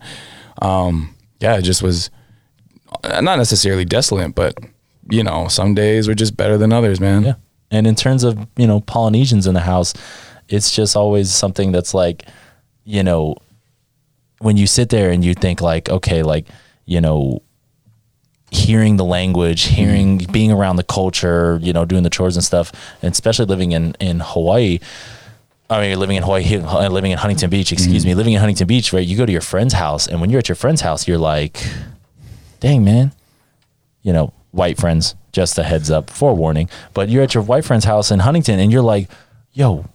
um, 0.62 1.16
yeah, 1.40 1.56
it 1.56 1.62
just 1.62 1.82
was 1.82 2.10
uh, 3.02 3.20
not 3.20 3.38
necessarily 3.38 3.84
desolate, 3.84 4.34
but 4.34 4.54
you 5.10 5.24
know, 5.24 5.48
some 5.48 5.74
days 5.74 6.06
were 6.06 6.14
just 6.14 6.36
better 6.36 6.56
than 6.56 6.72
others, 6.72 7.00
man. 7.00 7.24
Yeah. 7.24 7.34
And 7.70 7.86
in 7.86 7.94
terms 7.94 8.24
of, 8.24 8.46
you 8.56 8.66
know, 8.66 8.80
Polynesians 8.80 9.46
in 9.46 9.54
the 9.54 9.60
house, 9.60 9.94
it's 10.48 10.74
just 10.74 10.96
always 10.96 11.32
something 11.32 11.72
that's 11.72 11.94
like, 11.94 12.26
you 12.84 13.02
know, 13.02 13.36
when 14.38 14.56
you 14.56 14.66
sit 14.66 14.88
there 14.88 15.10
and 15.10 15.24
you 15.24 15.34
think 15.34 15.60
like, 15.60 15.88
okay, 15.88 16.22
like, 16.22 16.46
you 16.86 17.00
know, 17.00 17.42
hearing 18.50 18.96
the 18.96 19.04
language, 19.04 19.62
hearing 19.62 20.18
being 20.18 20.50
around 20.50 20.76
the 20.76 20.84
culture, 20.84 21.58
you 21.62 21.72
know, 21.72 21.84
doing 21.84 22.02
the 22.02 22.10
chores 22.10 22.36
and 22.36 22.44
stuff, 22.44 22.72
and 23.02 23.12
especially 23.12 23.46
living 23.46 23.72
in 23.72 23.94
in 24.00 24.20
Hawaii. 24.20 24.78
I 25.68 25.80
mean, 25.80 25.98
living 26.00 26.16
in 26.16 26.24
Hawaii, 26.24 26.56
uh, 26.62 26.88
living 26.88 27.12
in 27.12 27.18
Huntington 27.18 27.50
Beach, 27.50 27.72
excuse 27.72 28.04
me, 28.04 28.14
living 28.14 28.32
in 28.32 28.40
Huntington 28.40 28.66
Beach, 28.66 28.92
right? 28.92 29.06
You 29.06 29.16
go 29.16 29.26
to 29.26 29.32
your 29.32 29.40
friend's 29.40 29.74
house, 29.74 30.06
and 30.06 30.20
when 30.20 30.30
you're 30.30 30.40
at 30.40 30.48
your 30.48 30.56
friend's 30.56 30.80
house, 30.80 31.06
you're 31.06 31.18
like, 31.18 31.64
dang, 32.60 32.84
man, 32.84 33.12
you 34.02 34.12
know, 34.12 34.32
white 34.52 34.78
friends, 34.78 35.14
just 35.32 35.58
a 35.58 35.62
heads 35.62 35.90
up, 35.90 36.10
forewarning. 36.10 36.68
But 36.94 37.08
you're 37.08 37.22
at 37.22 37.34
your 37.34 37.42
white 37.42 37.64
friend's 37.64 37.84
house 37.84 38.10
in 38.10 38.20
Huntington 38.20 38.58
and 38.58 38.72
you're 38.72 38.82
like, 38.82 39.08
yo, 39.52 39.86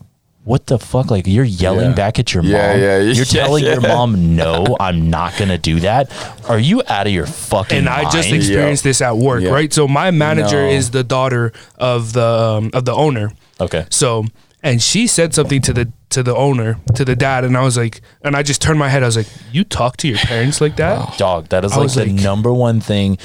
what 0.45 0.67
the 0.67 0.79
fuck? 0.79 1.11
Like 1.11 1.27
you're 1.27 1.43
yelling 1.43 1.89
Yeah. 1.89 1.95
back 1.95 2.19
at 2.19 2.33
your 2.33 2.43
Yeah, 2.43 2.71
mom. 2.71 2.79
yeah, 2.81 2.97
You're 2.99 3.13
yeah, 3.13 3.23
telling 3.25 3.63
your 3.65 3.81
mom, 3.93 4.35
no, 4.35 4.77
I'm 4.79 5.09
not 5.09 5.35
gonna 5.37 5.57
do 5.57 5.79
that. 5.81 6.09
Are 6.47 6.59
you 6.59 6.81
out 6.87 7.07
of 7.07 7.13
your 7.13 7.25
fucking 7.25 7.77
and 7.79 7.85
mind? 7.87 8.07
I 8.07 8.11
just 8.11 8.31
experienced 8.31 8.83
this 8.83 9.01
at 9.01 9.17
work, 9.17 9.41
Yeah. 9.43 9.49
right? 9.49 9.73
So 9.73 9.87
my 9.87 10.11
manager 10.11 10.61
No. 10.63 10.69
is 10.69 10.91
the 10.91 11.03
daughter 11.03 11.51
of 11.77 12.13
the 12.13 12.23
um, 12.25 12.69
of 12.73 12.85
the 12.85 12.93
owner. 12.93 13.33
okay. 13.59 13.85
So 13.89 14.25
and 14.63 14.81
she 14.81 15.05
said 15.05 15.33
something 15.35 15.61
to 15.61 15.73
the 15.73 15.91
to 16.09 16.23
the 16.23 16.35
owner 16.35 16.77
to 16.95 17.03
the 17.05 17.15
dad, 17.15 17.43
and 17.43 17.57
I 17.57 17.61
was 17.61 17.75
like, 17.77 18.01
and 18.23 18.35
I 18.35 18.41
just 18.43 18.61
turned 18.61 18.79
my 18.79 18.89
head. 18.89 19.03
I 19.03 19.07
was 19.07 19.17
like, 19.17 19.27
"You 19.51 19.63
talk 19.63 19.97
to 19.97 20.07
your 20.07 20.17
parents 20.17 20.61
like 20.61 20.75
that?" 20.77 21.17
Dog, 21.17 21.49
that 21.49 21.65
is 21.65 21.73
I 21.73 21.77
like 21.77 21.91
the 21.93 22.05
like- 22.05 22.23
number 22.23 22.51
one 22.53 22.79
thing. 22.81 23.17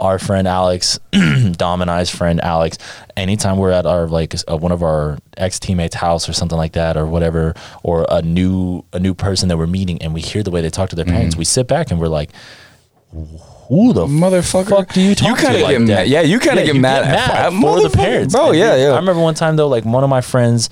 Our 0.00 0.18
friend 0.18 0.48
Alex, 0.48 0.98
Dom 1.12 1.82
and 1.82 1.90
I's 1.90 2.08
friend 2.10 2.40
Alex, 2.40 2.78
anytime 3.16 3.58
we're 3.58 3.70
at 3.70 3.84
our 3.86 4.08
like 4.08 4.34
uh, 4.50 4.56
one 4.56 4.72
of 4.72 4.82
our 4.82 5.18
ex 5.36 5.58
teammates' 5.60 5.94
house 5.94 6.28
or 6.28 6.32
something 6.32 6.56
like 6.58 6.72
that 6.72 6.96
or 6.96 7.06
whatever, 7.06 7.54
or 7.82 8.06
a 8.08 8.22
new 8.22 8.82
a 8.94 8.98
new 8.98 9.12
person 9.14 9.48
that 9.50 9.58
we're 9.58 9.66
meeting, 9.66 10.00
and 10.02 10.14
we 10.14 10.20
hear 10.22 10.42
the 10.42 10.50
way 10.50 10.62
they 10.62 10.70
talk 10.70 10.88
to 10.90 10.96
their 10.96 11.04
parents, 11.04 11.36
we 11.36 11.44
sit 11.44 11.68
back 11.68 11.90
and 11.90 12.00
we're 12.00 12.08
like, 12.08 12.30
"Who 13.68 13.92
the 13.92 14.06
Motherfucker. 14.06 14.68
fuck 14.68 14.92
do 14.92 15.00
you 15.00 15.14
talk 15.14 15.28
You 15.28 15.36
to 15.36 15.42
kinda 15.42 15.58
like 15.62 15.70
get 15.78 15.78
that? 15.86 15.86
mad- 15.86 16.08
yeah, 16.08 16.20
you 16.22 16.38
kinda 16.40 16.64
get 16.64 16.74
you 16.74 16.80
mad 16.80 17.02
at- 17.04 17.30
at 17.30 17.52
at 17.52 17.60
for 17.60 17.80
the 17.82 17.90
parents, 17.90 18.34
bro, 18.34 18.48
And 18.50 18.58
yeah, 18.58 18.76
yeah. 18.76 18.90
I 18.92 18.96
remember 18.96 19.20
one 19.22 19.34
time 19.34 19.56
though, 19.56 19.68
like 19.68 19.84
one 19.84 20.02
of 20.04 20.10
my 20.10 20.20
friends, 20.22 20.70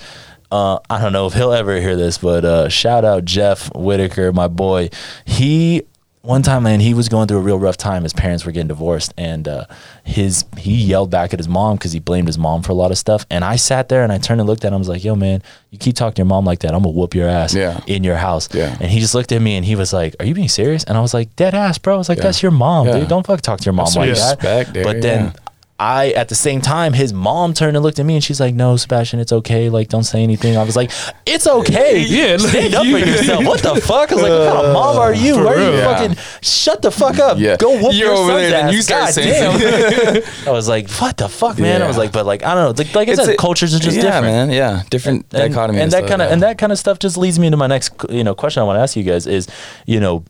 uh, 0.50 0.78
I 0.88 1.00
don't 1.00 1.12
know 1.12 1.26
if 1.26 1.35
he'll 1.35 1.52
ever 1.52 1.78
hear 1.80 1.94
this, 1.97 2.18
but 2.18 2.44
uh, 2.44 2.68
shout 2.68 3.04
out 3.04 3.25
Jeff 3.26 3.70
Whitaker, 3.75 4.32
my 4.32 4.49
boy. 4.49 4.88
He 5.25 5.82
one 6.22 6.42
time, 6.42 6.64
man, 6.64 6.80
he 6.80 6.94
was 6.94 7.08
going 7.08 7.28
through 7.28 7.38
a 7.38 7.42
real 7.42 7.58
rough 7.58 7.76
time. 7.76 8.02
His 8.02 8.12
parents 8.12 8.44
were 8.44 8.52
getting 8.52 8.68
divorced, 8.68 9.14
and 9.16 9.46
uh, 9.48 9.64
his 10.04 10.44
he 10.56 10.75
yelled 10.75 11.10
back 11.10 11.32
at 11.32 11.38
his 11.38 11.48
mom 11.48 11.76
because 11.76 11.92
he 11.92 12.00
blamed 12.00 12.26
his 12.28 12.37
mom 12.38 12.62
for 12.62 12.72
a 12.72 12.75
lot 12.75 12.90
of 12.90 12.98
stuff. 12.98 13.25
And 13.30 13.44
I 13.44 13.56
sat 13.56 13.88
there 13.88 14.02
and 14.02 14.12
I 14.12 14.18
turned 14.18 14.40
and 14.40 14.48
looked 14.48 14.64
at 14.64 14.68
him. 14.68 14.75
I 14.75 14.78
was 14.78 14.88
like, 14.88 15.04
"Yo, 15.04 15.14
man, 15.14 15.42
you 15.70 15.78
keep 15.78 15.94
talking 15.94 16.14
to 16.14 16.20
your 16.20 16.26
mom 16.26 16.44
like 16.44 16.58
that, 16.60 16.75
I'm 16.75 16.82
gonna 16.82 16.90
whoop 16.94 17.14
your 17.14 17.28
ass 17.28 17.54
Yeah. 17.54 17.80
in 17.87 18.04
your 18.04 18.16
house." 18.16 18.52
Yeah. 18.54 18.76
And 18.80 18.90
he 18.90 19.00
just 19.00 19.14
looked 19.14 19.32
at 19.32 19.40
me 19.40 19.56
and 19.56 19.64
he 19.64 19.76
was 19.76 19.92
like, 19.92 20.16
"Are 20.20 20.26
you 20.26 20.34
being 20.34 20.48
serious?" 20.48 20.84
And 20.84 20.98
I 20.98 21.00
was 21.00 21.14
like, 21.14 21.34
"Dead 21.37 21.54
ass, 21.54 21.78
bro." 21.78 21.94
I 21.94 21.98
was 21.98 22.08
like, 22.08 22.18
Yeah. 22.18 22.25
"That's 22.25 22.42
your 22.42 22.52
mom, 22.52 22.87
dude. 22.87 23.08
Don't 23.08 23.26
fuck 23.26 23.40
talk 23.40 23.60
to 23.60 23.64
your 23.64 23.72
mom 23.75 23.87
That's 23.87 23.96
like 23.96 24.10
respect 24.10 24.75
that." 24.75 24.84
but 24.84 25.00
then. 25.02 25.32
Yeah. 25.78 25.85
I 25.87 26.08
at 26.11 26.28
the 26.28 26.35
same 26.35 26.61
time, 26.61 26.92
his 26.92 27.12
mom 27.12 27.54
turned 27.54 27.76
and 27.76 27.85
looked 27.85 27.99
at 27.99 28.06
me 28.06 28.14
and 28.14 28.25
she's 28.25 28.40
like, 28.40 28.54
"No, 28.54 28.76
Sebastian, 28.76 29.20
it's 29.20 29.32
okay. 29.32 29.68
Like, 29.70 29.88
don't 29.88 30.02
say 30.04 30.23
anything." 30.23 30.56
I 30.56 30.62
was 30.64 30.76
like, 30.76 30.90
"It's 31.25 31.47
okay. 31.47 31.99
Yeah, 32.08 32.37
like, 32.37 32.40
stand 32.40 32.75
up 32.75 32.82
for 32.85 32.99
yourself. 32.99 33.44
What 33.44 33.62
the 33.62 33.80
fuck?" 33.80 34.11
I 34.11 34.14
was 34.14 34.23
like, 34.23 34.32
"What 34.32 34.47
kind 34.54 34.58
of 34.58 34.70
uh, 34.70 34.73
mom 34.73 34.97
are 34.97 35.14
you? 35.14 35.37
Why 35.37 35.54
are 35.54 35.58
you 35.58 35.70
real. 35.76 35.85
fucking 35.85 36.16
shut 36.42 36.82
the 36.82 36.90
fuck 36.90 37.18
up? 37.18 37.38
Yeah. 37.38 37.56
Go 37.56 37.70
whoop 37.73 37.94
You're 37.94 38.08
your 38.08 38.14
over 38.14 38.30
son's 38.32 38.40
there, 38.42 38.50
then 38.50 38.66
ass. 38.66 38.73
you 38.75 38.82
start 38.82 39.00
God 39.04 39.14
saying 39.14 39.58
damn." 39.61 40.23
I 40.49 40.50
was 40.50 40.68
like, 40.68 40.90
"What 40.90 41.16
the 41.16 41.28
fuck, 41.28 41.58
man?" 41.58 41.82
I 41.82 41.87
was 41.87 41.97
like, 41.97 42.12
"But 42.12 42.26
like, 42.26 42.42
I 42.42 42.54
don't 42.54 42.64
know. 42.76 42.85
Like, 42.85 42.94
like 42.94 43.08
I 43.08 43.12
It's 43.12 43.25
said, 43.25 43.35
a- 43.35 43.37
cultures 43.37 43.75
are 43.75 43.78
just 43.78 43.97
different. 44.00 44.04
yeah, 44.04 44.20
different, 44.20 44.49
man. 44.49 44.50
Yeah, 44.50 44.82
different 44.90 45.26
and, 45.32 45.52
dichotomy 45.52 45.80
and 45.80 45.92
that 45.92 46.06
kind 46.08 46.23
of 46.23 46.28
yeah. 46.28 46.32
and 46.32 46.42
that 46.42 46.58
kind 46.58 46.73
of 46.73 46.78
stuff 46.78 46.99
just 46.99 47.16
leads 47.16 47.38
me 47.38 47.47
into 47.47 47.56
my 47.56 47.66
next 47.66 47.92
you 48.11 48.25
know 48.25 48.35
question 48.35 48.62
I 48.62 48.66
want 48.66 48.78
to 48.78 48.82
ask 48.82 48.97
you 48.97 49.04
guys 49.04 49.26
is 49.26 49.47
you 49.87 50.00
know 50.00 50.25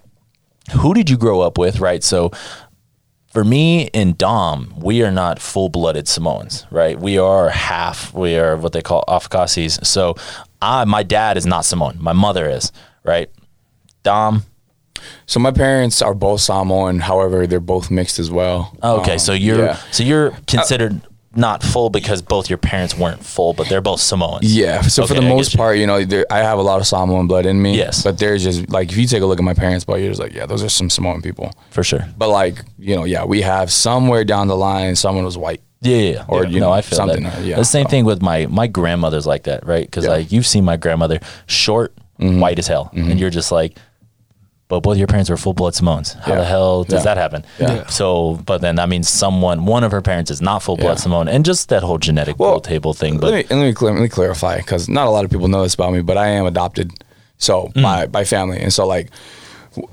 who 0.73 0.93
did 0.93 1.09
you 1.09 1.17
grow 1.17 1.41
up 1.41 1.57
with 1.57 1.81
right 1.81 2.05
so 2.05 2.31
for 3.33 3.45
me 3.45 3.91
and 3.95 4.17
Dom, 4.17 4.75
we 4.81 5.03
are 5.03 5.11
not 5.11 5.39
full 5.39 5.69
blooded 5.69 6.09
Samoans, 6.09 6.67
right? 6.71 6.99
We 6.99 7.19
are 7.19 7.51
half, 7.51 8.13
we 8.15 8.37
are 8.39 8.57
what 8.57 8.73
they 8.73 8.83
call 8.83 9.05
Afakasi. 9.09 9.85
So 9.87 10.15
I, 10.63 10.85
my 10.85 11.03
dad 11.03 11.37
is 11.37 11.47
not 11.47 11.65
Samoan. 11.65 11.99
My 12.01 12.13
mother 12.15 12.49
is, 12.49 12.73
right? 13.05 13.31
Dom, 14.03 14.45
So 15.27 15.39
my 15.41 15.51
parents 15.51 16.01
are 16.03 16.15
both 16.15 16.41
Samoan. 16.41 17.01
However, 17.01 17.47
they're 17.47 17.61
both 17.61 17.91
mixed 17.91 18.19
as 18.19 18.31
well. 18.31 18.75
okay, 18.83 19.13
Um, 19.15 19.19
so 19.19 19.33
you're 19.33 19.65
yeah. 19.67 19.77
so 19.93 20.03
you're 20.03 20.31
considered 20.47 21.01
not 21.39 21.63
full 21.63 21.89
because 21.89 22.21
both 22.21 22.51
your 22.51 22.59
parents 22.59 22.97
weren't 22.97 23.25
full, 23.25 23.53
but 23.55 23.69
they're 23.69 23.81
both 23.81 24.01
Samoans. 24.01 24.45
Yeah. 24.55 24.81
So 24.83 25.07
for 25.07 25.15
the 25.15 25.23
I 25.23 25.29
most 25.29 25.57
part, 25.57 25.79
you 25.79 25.87
know, 25.87 26.05
there, 26.05 26.27
I 26.31 26.39
have 26.39 26.59
a 26.59 26.63
lot 26.63 26.81
of 26.81 26.87
Samoan 26.87 27.27
blood 27.29 27.47
in 27.47 27.63
me. 27.63 27.77
Yes. 27.77 28.03
But 28.03 28.19
there's 28.19 28.43
just 28.45 28.69
like 28.69 28.91
if 28.91 28.99
you 28.99 29.07
take 29.07 29.23
a 29.23 29.27
look 29.27 29.39
at 29.39 29.45
my 29.45 29.55
parents' 29.55 29.85
blood, 29.85 30.01
you're 30.01 30.09
just 30.11 30.21
like, 30.21 30.35
yeah, 30.35 30.47
those 30.47 30.63
are 30.65 30.69
some 30.69 30.91
Samoan 30.91 31.23
people. 31.23 31.53
for 31.71 31.85
sure. 31.85 32.05
But 32.19 32.29
like, 32.31 32.65
you 32.79 32.95
know, 32.97 33.05
yeah, 33.05 33.25
we 33.25 33.43
have 33.43 33.71
somewhere 33.73 34.25
down 34.25 34.49
the 34.49 34.57
line 34.57 34.97
someone 34.97 35.25
was 35.25 35.39
white. 35.39 35.61
Yeah, 35.81 35.97
yeah, 35.97 36.11
yeah. 36.13 36.25
Or, 36.27 36.43
Yeah, 36.43 36.51
you 36.51 36.61
no, 36.61 36.67
know, 36.67 36.73
I 36.73 36.81
feel 36.83 36.97
something, 36.97 37.23
that. 37.23 37.39
uh, 37.39 37.43
yeah, 37.43 37.57
the 37.57 37.65
same 37.65 37.85
so. 37.87 37.91
thing 37.91 38.05
with 38.05 38.21
my 38.21 38.47
my 38.47 38.67
grandmother's 38.67 39.27
like 39.27 39.45
that, 39.45 39.65
right? 39.65 39.87
Because 39.87 40.05
Yeah. 40.05 40.11
like 40.11 40.33
you've 40.33 40.47
seen 40.47 40.65
my 40.65 40.77
grandmother, 40.77 41.21
short, 41.47 41.95
Mm-hmm. 42.21 42.41
white 42.41 42.59
as 42.59 42.67
hell, 42.67 42.91
and 42.95 43.21
you're 43.21 43.31
just 43.31 43.53
like, 43.53 43.79
but 44.69 44.81
both 44.81 44.97
your 44.99 45.07
parents 45.07 45.31
were 45.31 45.37
full 45.37 45.55
blood 45.55 45.75
Samoans. 45.75 46.13
How 46.13 46.33
Yeah. 46.33 46.39
the 46.41 46.45
hell 46.45 46.85
does 46.85 47.01
Yeah. 47.01 47.15
that 47.15 47.17
happen? 47.17 47.45
Yeah. 47.59 47.87
So, 47.87 48.39
but 48.47 48.61
then 48.61 48.77
that 48.77 48.89
means 48.89 49.09
someone, 49.09 49.65
one 49.67 49.83
of 49.85 49.93
her 49.93 50.03
parents 50.03 50.31
is 50.31 50.41
not 50.43 50.63
full 50.63 50.77
blood 50.77 50.97
Yeah. 50.99 51.03
Samoan, 51.03 51.29
and 51.29 51.45
just 51.45 51.69
that 51.71 51.83
whole 51.83 51.99
genetic 51.99 52.39
Well, 52.39 52.53
pool 52.53 52.61
table 52.61 52.93
thing. 52.95 53.19
But 53.19 53.33
let 53.33 53.49
me 53.51 53.57
let 53.57 53.65
me, 53.67 53.73
clear, 53.73 53.93
let 53.93 54.03
me 54.03 54.09
clarify 54.09 54.59
because 54.59 54.89
not 54.89 55.07
a 55.07 55.11
lot 55.11 55.25
of 55.25 55.31
people 55.31 55.49
know 55.49 55.63
this 55.63 55.75
about 55.75 55.93
me, 55.93 56.03
but 56.03 56.17
I 56.19 56.29
am 56.29 56.47
adopted, 56.47 56.93
so 57.39 57.71
Mm. 57.75 57.83
by 57.83 58.07
by 58.07 58.25
family, 58.25 58.61
and 58.61 58.73
so 58.73 58.87
like, 58.87 59.11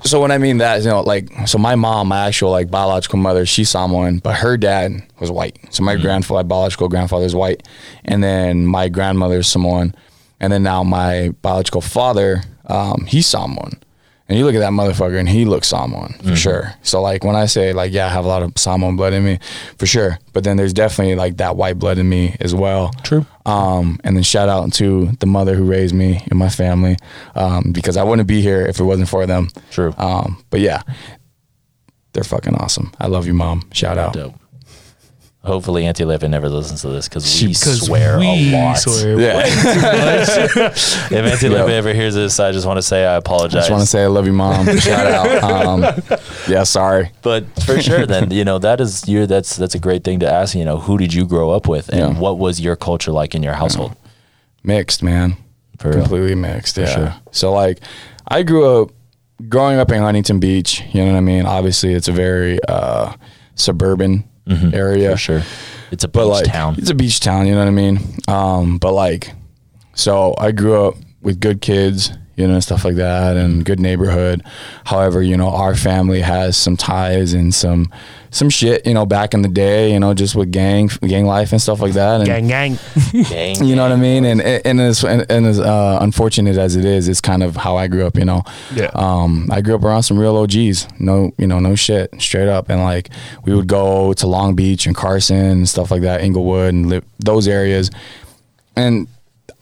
so 0.02 0.20
when 0.20 0.30
I 0.32 0.38
mean 0.38 0.58
that, 0.58 0.82
you 0.82 0.88
know, 0.88 1.00
like, 1.02 1.30
so 1.46 1.58
my 1.58 1.74
mom, 1.76 2.08
my 2.08 2.26
actual 2.26 2.50
like 2.50 2.70
biological 2.70 3.18
mother, 3.18 3.46
she's 3.46 3.70
Samoan, 3.70 4.18
but 4.18 4.34
her 4.36 4.56
dad 4.56 5.02
was 5.20 5.30
white. 5.30 5.56
So 5.70 5.82
Mm. 5.82 5.86
my 5.86 5.96
grandfather, 5.96 6.42
biological 6.44 6.88
grandfather, 6.88 7.24
is 7.24 7.34
white, 7.36 7.62
and 8.04 8.22
then 8.22 8.66
my 8.66 8.88
grandmother 8.88 9.38
is 9.38 9.46
Samoan, 9.46 9.94
and 10.40 10.52
then 10.52 10.62
now 10.64 10.82
my 10.82 11.30
biological 11.40 11.80
father, 11.80 12.42
um, 12.66 13.06
he's 13.06 13.26
Samoan. 13.26 13.74
And 14.28 14.36
you 14.36 14.44
look 14.44 14.56
at 14.56 14.58
that 14.58 14.72
motherfucker, 14.72 15.18
and 15.20 15.28
he 15.28 15.44
looks 15.44 15.68
Samoan 15.68 16.14
for 16.14 16.22
Mm-hmm. 16.24 16.34
sure. 16.34 16.74
So 16.82 17.00
like 17.00 17.22
when 17.22 17.36
I 17.36 17.46
say 17.46 17.72
like 17.72 17.92
yeah, 17.92 18.06
I 18.06 18.08
have 18.10 18.24
a 18.24 18.28
lot 18.28 18.42
of 18.42 18.52
Samoan 18.56 18.96
blood 18.96 19.12
in 19.12 19.24
me, 19.24 19.38
for 19.78 19.86
sure. 19.86 20.18
But 20.32 20.42
then 20.42 20.56
there's 20.56 20.72
definitely 20.72 21.14
like 21.14 21.36
that 21.36 21.56
white 21.56 21.78
blood 21.78 21.98
in 21.98 22.08
me 22.08 22.34
as 22.40 22.52
well. 22.54 22.90
True. 23.04 23.24
Um, 23.46 24.00
and 24.02 24.16
then 24.16 24.24
shout 24.24 24.48
out 24.48 24.72
to 24.74 25.12
the 25.20 25.26
mother 25.26 25.54
who 25.54 25.64
raised 25.64 25.94
me 25.94 26.22
and 26.28 26.38
my 26.38 26.48
family, 26.48 26.96
um, 27.36 27.70
because 27.72 27.96
I 27.96 28.02
wouldn't 28.02 28.26
be 28.26 28.40
here 28.42 28.66
if 28.66 28.80
it 28.80 28.84
wasn't 28.84 29.08
for 29.08 29.26
them. 29.26 29.48
True. 29.70 29.94
Um, 29.96 30.42
but 30.50 30.58
yeah, 30.60 30.82
they're 32.12 32.24
fucking 32.24 32.56
awesome. 32.56 32.92
I 32.98 33.06
love 33.06 33.26
you, 33.28 33.34
mom. 33.34 33.62
Shout 33.72 33.96
out. 33.98 34.14
dope. 34.14 34.34
Hopefully, 35.46 35.86
Auntie 35.86 36.04
Levin 36.04 36.30
never 36.30 36.48
listens 36.48 36.82
to 36.82 36.88
this 36.88 37.08
because 37.08 37.24
we 37.42 37.48
'Cause 37.54 37.86
swear 37.86 38.18
we 38.18 38.52
a 38.52 38.58
lot. 38.64 38.74
swear 38.78 39.18
Yeah, 39.20 39.42
If 40.66 41.12
Auntie 41.12 41.48
Levin 41.48 41.72
ever 41.72 41.92
hears 41.94 42.14
this, 42.14 42.38
I 42.40 42.52
just 42.52 42.66
want 42.66 42.78
to 42.78 42.82
say 42.82 43.06
I 43.06 43.14
apologize. 43.14 43.54
I 43.56 43.58
just 43.60 43.70
want 43.70 43.82
to 43.82 43.86
say 43.86 44.02
I 44.04 44.06
love 44.08 44.26
you, 44.26 44.32
mom. 44.32 44.66
shout 44.78 45.06
out. 45.06 45.42
Um, 45.44 45.82
yeah, 46.48 46.64
sorry. 46.64 47.10
but 47.22 47.44
for 47.64 47.80
sure 47.80 48.06
then 48.06 48.30
you 48.30 48.44
know 48.44 48.58
that 48.58 48.80
is 48.80 49.08
your 49.08 49.26
that's 49.26 49.56
that's 49.56 49.74
a 49.74 49.78
great 49.78 50.04
thing 50.04 50.20
to 50.20 50.30
ask 50.30 50.54
you 50.54 50.64
know 50.64 50.78
who 50.78 50.98
did 50.98 51.14
you 51.14 51.24
grow 51.26 51.50
up 51.50 51.66
with 51.68 51.88
and 51.88 51.98
Yeah. 52.14 52.18
what 52.20 52.38
was 52.38 52.60
your 52.60 52.76
culture 52.76 53.12
like 53.12 53.34
in 53.34 53.42
your 53.42 53.54
household 53.54 53.94
Mixed, 54.64 55.02
man. 55.02 55.36
For 55.78 55.90
real. 55.90 56.00
Completely 56.00 56.34
mixed. 56.34 56.76
Yeah. 56.76 56.86
sure. 56.86 57.14
So 57.30 57.52
like, 57.52 57.78
I 58.26 58.42
grew 58.42 58.82
up 58.82 58.90
growing 59.48 59.78
up 59.78 59.92
in 59.92 60.00
Huntington 60.02 60.40
Beach. 60.40 60.82
You 60.92 61.04
know 61.04 61.12
what 61.12 61.18
I 61.18 61.20
mean? 61.20 61.46
Obviously, 61.46 61.94
it's 61.94 62.08
a 62.08 62.12
very 62.12 62.58
uh, 62.66 63.12
suburban 63.54 64.24
area. 64.48 65.08
Mm-hmm. 65.08 65.12
for 65.12 65.18
sure 65.18 65.42
it's 65.90 66.04
a 66.04 66.08
beach 66.08 66.12
but 66.14 66.26
like 66.26 66.44
town 66.46 66.74
it's 66.78 66.90
a 66.90 66.94
beach 66.94 67.20
town 67.20 67.46
you 67.46 67.52
know 67.52 67.58
what 67.60 67.68
i 67.68 67.70
mean 67.70 67.98
um 68.28 68.78
but 68.78 68.92
like 68.92 69.32
so 69.94 70.34
i 70.38 70.50
grew 70.52 70.84
up 70.86 70.94
with 71.22 71.40
good 71.40 71.60
kids 71.60 72.10
you 72.36 72.46
know 72.46 72.54
and 72.54 72.62
stuff 72.62 72.84
like 72.84 72.96
that 72.96 73.36
and 73.36 73.64
good 73.64 73.80
neighborhood 73.80 74.42
however 74.84 75.22
you 75.22 75.36
know 75.36 75.48
our 75.48 75.74
family 75.74 76.20
has 76.20 76.56
some 76.56 76.76
ties 76.76 77.32
and 77.32 77.54
some 77.54 77.90
some 78.36 78.50
shit 78.50 78.86
you 78.86 78.94
know 78.94 79.06
back 79.06 79.34
in 79.34 79.42
the 79.42 79.48
day 79.48 79.92
you 79.92 79.98
know 79.98 80.12
just 80.14 80.34
with 80.36 80.52
gang 80.52 80.88
gang 81.02 81.24
life 81.24 81.52
and 81.52 81.60
stuff 81.60 81.80
like 81.80 81.94
that 81.94 82.20
and 82.20 82.26
gang 82.26 82.46
gang. 82.46 82.78
Gang, 83.30 83.64
you 83.64 83.74
know 83.76 83.82
what 83.82 83.92
I 83.92 83.96
mean? 83.96 84.24
And 84.24 84.40
and 84.40 84.80
as 84.80 85.04
and, 85.04 85.24
and 85.30 85.46
as 85.46 85.58
uh, 85.58 85.98
unfortunate 86.00 86.56
as 86.56 86.76
it 86.76 86.84
is, 86.84 87.08
it's 87.08 87.20
kind 87.20 87.42
of 87.42 87.56
how 87.56 87.76
I 87.76 87.86
grew 87.88 88.06
up. 88.06 88.16
You 88.16 88.24
know, 88.24 88.42
Yeah. 88.74 88.90
Um, 88.94 89.48
I 89.50 89.60
grew 89.60 89.74
up 89.74 89.82
around 89.84 90.02
some 90.02 90.18
real 90.18 90.36
OGs. 90.36 90.88
No, 91.00 91.32
you 91.38 91.46
know, 91.46 91.58
no 91.58 91.74
shit, 91.74 92.10
straight 92.20 92.48
up. 92.48 92.68
And 92.68 92.82
like 92.82 93.10
we 93.44 93.54
would 93.54 93.66
go 93.66 94.12
to 94.14 94.26
Long 94.26 94.54
Beach 94.54 94.86
and 94.86 94.94
Carson 94.94 95.36
and 95.36 95.68
stuff 95.68 95.90
like 95.90 96.02
that, 96.02 96.22
Inglewood 96.22 96.74
and 96.74 96.88
live, 96.88 97.04
those 97.18 97.48
areas. 97.48 97.90
And 98.76 99.08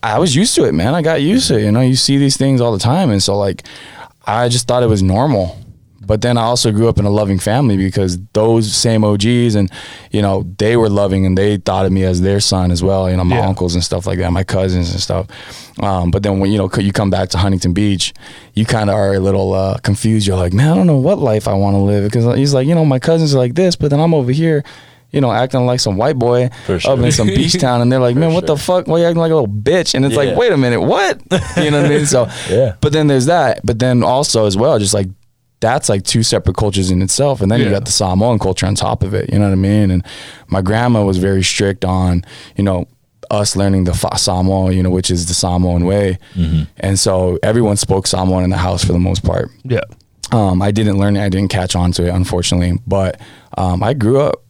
I 0.03 0.19
was 0.19 0.35
used 0.35 0.55
to 0.57 0.65
it, 0.65 0.73
man. 0.73 0.95
I 0.95 1.03
got 1.03 1.23
used 1.23 1.49
to 1.49 1.59
it. 1.59 1.65
You 1.65 1.73
know, 1.73 1.81
you 1.81 1.97
see 1.97 2.19
these 2.19 2.37
things 2.37 2.61
all 2.61 2.73
the 2.73 2.79
time, 2.79 3.11
and 3.11 3.23
so 3.23 3.39
like 3.39 3.63
I 4.27 4.49
just 4.49 4.67
thought 4.67 4.83
it 4.83 4.89
was 4.89 5.03
normal. 5.03 5.57
But 6.07 6.21
then 6.23 6.37
I 6.39 6.43
also 6.43 6.71
grew 6.73 6.89
up 6.89 6.99
in 6.99 7.05
a 7.05 7.11
loving 7.11 7.39
family 7.39 7.77
because 7.77 8.19
those 8.33 8.73
same 8.73 9.05
OGs 9.05 9.55
and 9.55 9.71
you 10.11 10.23
know 10.23 10.45
they 10.59 10.77
were 10.77 10.89
loving 10.89 11.27
and 11.27 11.37
they 11.37 11.57
thought 11.59 11.87
of 11.87 11.93
me 11.93 12.05
as 12.05 12.21
their 12.21 12.41
son 12.41 12.71
as 12.71 12.83
well. 12.83 13.11
You 13.11 13.17
know 13.17 13.25
my 13.25 13.37
Yeah. 13.37 13.49
uncles 13.49 13.75
and 13.75 13.83
stuff 13.85 14.07
like 14.07 14.19
that, 14.19 14.31
my 14.33 14.45
cousins 14.45 14.91
and 14.91 15.01
stuff. 15.01 15.27
Um, 15.83 16.11
but 16.11 16.23
then 16.23 16.39
when 16.41 16.53
you 16.53 16.59
know 16.59 16.71
you 16.79 16.93
come 16.93 17.11
back 17.11 17.29
to 17.31 17.39
Huntington 17.39 17.73
Beach, 17.73 18.13
you 18.55 18.65
kind 18.65 18.91
of 18.91 18.97
are 18.97 19.15
a 19.15 19.21
little 19.21 19.53
uh, 19.55 19.79
confused. 19.79 20.27
You're 20.27 20.37
like, 20.37 20.53
man, 20.53 20.71
I 20.71 20.75
don't 20.75 20.87
know 20.87 20.99
what 20.99 21.19
life 21.19 21.49
I 21.49 21.55
want 21.55 21.75
to 21.75 21.81
live 21.81 22.05
because 22.05 22.37
he's 22.37 22.55
like, 22.55 22.67
you 22.69 22.75
know, 22.75 22.85
my 22.85 22.99
cousins 22.99 23.35
are 23.35 23.39
like 23.39 23.55
this, 23.55 23.77
but 23.77 23.91
then 23.91 24.01
I'm 24.01 24.15
over 24.15 24.33
here. 24.33 24.63
You 25.11 25.21
know, 25.21 25.31
acting 25.31 25.65
like 25.65 25.79
some 25.79 25.97
white 25.97 26.17
boy 26.19 26.49
For 26.67 26.75
up 26.89 26.99
in 26.99 27.13
some 27.13 27.29
beach 27.29 27.57
town, 27.61 27.81
and 27.81 27.93
they're 27.93 28.01
like, 28.01 28.17
"Man, 28.23 28.33
what 28.35 28.49
the 28.49 28.57
fuck? 28.57 28.89
Why 28.89 28.99
you 28.99 29.05
acting 29.05 29.21
like 29.21 29.31
a 29.31 29.35
little 29.37 29.47
bitch?" 29.47 29.95
And 29.95 30.05
it's 30.05 30.17
Yeah. 30.17 30.23
like, 30.31 30.37
"Wait 30.37 30.51
a 30.51 30.57
minute, 30.57 30.81
what?" 30.81 31.21
You 31.57 31.71
know 31.71 31.83
what 31.83 31.87
I 31.87 31.95
mean? 31.97 32.07
So, 32.07 32.27
Yeah. 32.51 32.75
But 32.81 32.93
then 32.93 33.07
there's 33.07 33.27
that. 33.27 33.61
But 33.63 33.79
then 33.79 34.03
also 34.03 34.47
as 34.47 34.57
well, 34.57 34.77
just 34.81 34.93
like 34.93 35.07
that's 35.61 35.89
like 35.89 36.03
two 36.05 36.23
separate 36.23 36.57
cultures 36.57 36.91
in 36.91 37.01
itself. 37.01 37.41
And 37.41 37.51
then 37.51 37.61
you 37.61 37.71
got 37.71 37.85
the 37.87 37.91
Samoan 37.91 38.39
culture 38.39 38.67
on 38.67 38.75
top 38.75 39.03
of 39.03 39.15
it. 39.15 39.33
You 39.33 39.39
know 39.39 39.47
what 39.47 39.53
I 39.53 39.57
mean? 39.57 39.91
And 39.91 40.05
my 40.49 40.61
grandma 40.61 41.05
was 41.05 41.17
very 41.17 41.43
strict 41.43 41.85
on, 41.85 42.23
you 42.57 42.65
know, 42.65 42.87
us 43.31 43.57
learning 43.57 43.85
the 43.85 43.93
Fa'a 43.93 44.19
Samoa, 44.19 44.73
you 44.73 44.83
know, 44.83 44.91
which 44.91 45.11
is 45.11 45.27
the 45.27 45.35
Samoan 45.35 45.87
way. 45.87 46.19
And 46.77 46.99
so 46.99 47.39
everyone 47.43 47.77
spoke 47.77 48.07
Samoan 48.07 48.45
in 48.45 48.51
the 48.51 48.59
house 48.59 48.85
for 48.85 48.93
the 48.93 48.99
most 48.99 49.25
part. 49.25 49.51
Yeah. 49.63 49.81
Um, 50.33 50.61
I 50.61 50.71
didn't 50.71 50.99
learn 50.99 51.17
it. 51.17 51.25
I 51.25 51.31
didn't 51.31 51.51
catch 51.51 51.75
on 51.75 51.93
to 51.93 52.07
it, 52.07 52.11
unfortunately. 52.11 52.79
But 52.87 53.21
um, 53.57 53.83
I 53.83 53.95
grew 53.95 54.21
up 54.21 54.44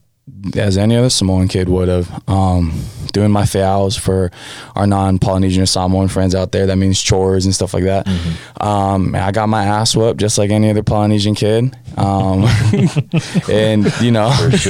as 0.56 0.78
any 0.78 0.96
other 0.96 1.10
Samoan 1.10 1.48
kid 1.48 1.68
would 1.68 1.88
have, 1.88 2.28
um, 2.28 2.72
doing 3.12 3.30
my 3.30 3.42
fayals 3.42 3.98
for 3.98 4.30
our 4.74 4.86
non-Polynesian 4.86 5.62
or 5.62 5.66
Samoan 5.66 6.08
friends 6.08 6.34
out 6.34 6.50
there. 6.50 6.66
That 6.66 6.76
means 6.76 7.00
chores 7.00 7.44
and 7.44 7.54
stuff 7.54 7.74
like 7.74 7.84
that. 7.84 8.08
Um, 8.60 9.14
I 9.14 9.32
got 9.32 9.48
my 9.48 9.64
ass 9.64 9.94
whooped 9.94 10.18
just 10.18 10.38
like 10.38 10.50
any 10.50 10.70
other 10.70 10.82
Polynesian 10.82 11.34
kid. 11.34 11.76
Um, 11.96 12.44
and 13.50 13.92
you 14.00 14.10
know, 14.10 14.32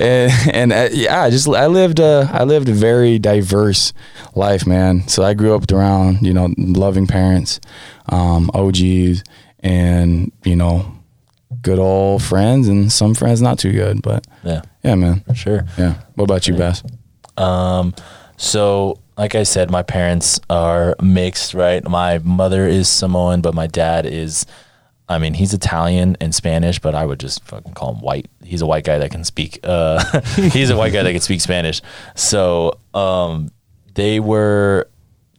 and, 0.00 0.32
and 0.52 0.72
uh, 0.72 0.88
yeah, 0.92 1.22
I 1.22 1.30
just 1.30 1.48
I 1.48 1.66
lived 1.66 1.98
a 1.98 2.30
I 2.32 2.44
lived 2.44 2.68
a 2.68 2.72
very 2.72 3.18
diverse 3.18 3.92
life, 4.34 4.66
man. 4.66 5.06
So 5.08 5.22
I 5.22 5.34
grew 5.34 5.54
up 5.54 5.70
around 5.70 6.22
you 6.22 6.32
know 6.32 6.48
loving 6.56 7.06
parents, 7.06 7.60
um, 8.08 8.50
OGs, 8.54 9.22
and 9.60 10.32
you 10.44 10.56
know 10.56 11.01
good 11.62 11.78
old 11.78 12.22
friends, 12.22 12.68
and 12.68 12.90
some 12.92 13.14
friends 13.14 13.40
not 13.40 13.58
too 13.58 13.72
good, 13.72 14.02
but 14.02 14.26
Yeah, 14.44 14.62
yeah, 14.82 14.94
man, 14.96 15.24
sure. 15.34 15.64
yeah. 15.78 15.94
What 16.14 16.24
about 16.24 16.46
you, 16.48 16.54
Bass? 16.54 16.82
Um, 17.36 17.94
so 18.36 18.98
like 19.16 19.34
I 19.34 19.42
said, 19.42 19.70
my 19.70 19.82
parents 19.82 20.40
are 20.50 20.96
mixed, 21.02 21.54
right? 21.54 21.82
My 21.86 22.18
mother 22.18 22.66
is 22.66 22.88
Samoan, 22.88 23.40
but 23.42 23.54
my 23.54 23.66
dad 23.66 24.06
is, 24.06 24.46
I 25.08 25.18
mean, 25.18 25.34
he's 25.34 25.52
Italian 25.52 26.16
and 26.20 26.34
Spanish, 26.34 26.78
but 26.78 26.94
I 26.94 27.04
would 27.04 27.20
just 27.20 27.44
fucking 27.44 27.74
call 27.74 27.94
him 27.94 28.00
white. 28.00 28.26
He's 28.42 28.62
a 28.62 28.66
white 28.66 28.84
guy 28.84 28.98
that 28.98 29.10
can 29.10 29.22
speak. 29.24 29.60
Uh, 29.62 30.02
he's 30.36 30.70
a 30.70 30.76
white 30.76 30.92
guy 30.94 31.02
that 31.02 31.12
can 31.12 31.20
speak 31.20 31.40
Spanish. 31.42 31.82
So, 32.16 32.78
um, 32.94 33.50
they 33.94 34.18
were 34.20 34.88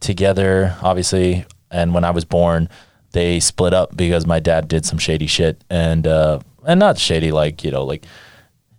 together, 0.00 0.76
obviously, 0.80 1.44
and 1.70 1.92
when 1.92 2.04
I 2.04 2.10
was 2.10 2.24
born, 2.24 2.68
they 3.14 3.40
split 3.40 3.72
up 3.72 3.96
because 3.96 4.26
my 4.26 4.40
dad 4.40 4.68
did 4.68 4.84
some 4.84 4.98
shady 4.98 5.26
shit, 5.26 5.62
and 5.70 6.06
uh, 6.06 6.40
and 6.66 6.78
not 6.78 6.98
shady 6.98 7.32
like 7.32 7.64
you 7.64 7.70
know 7.70 7.84
like 7.84 8.04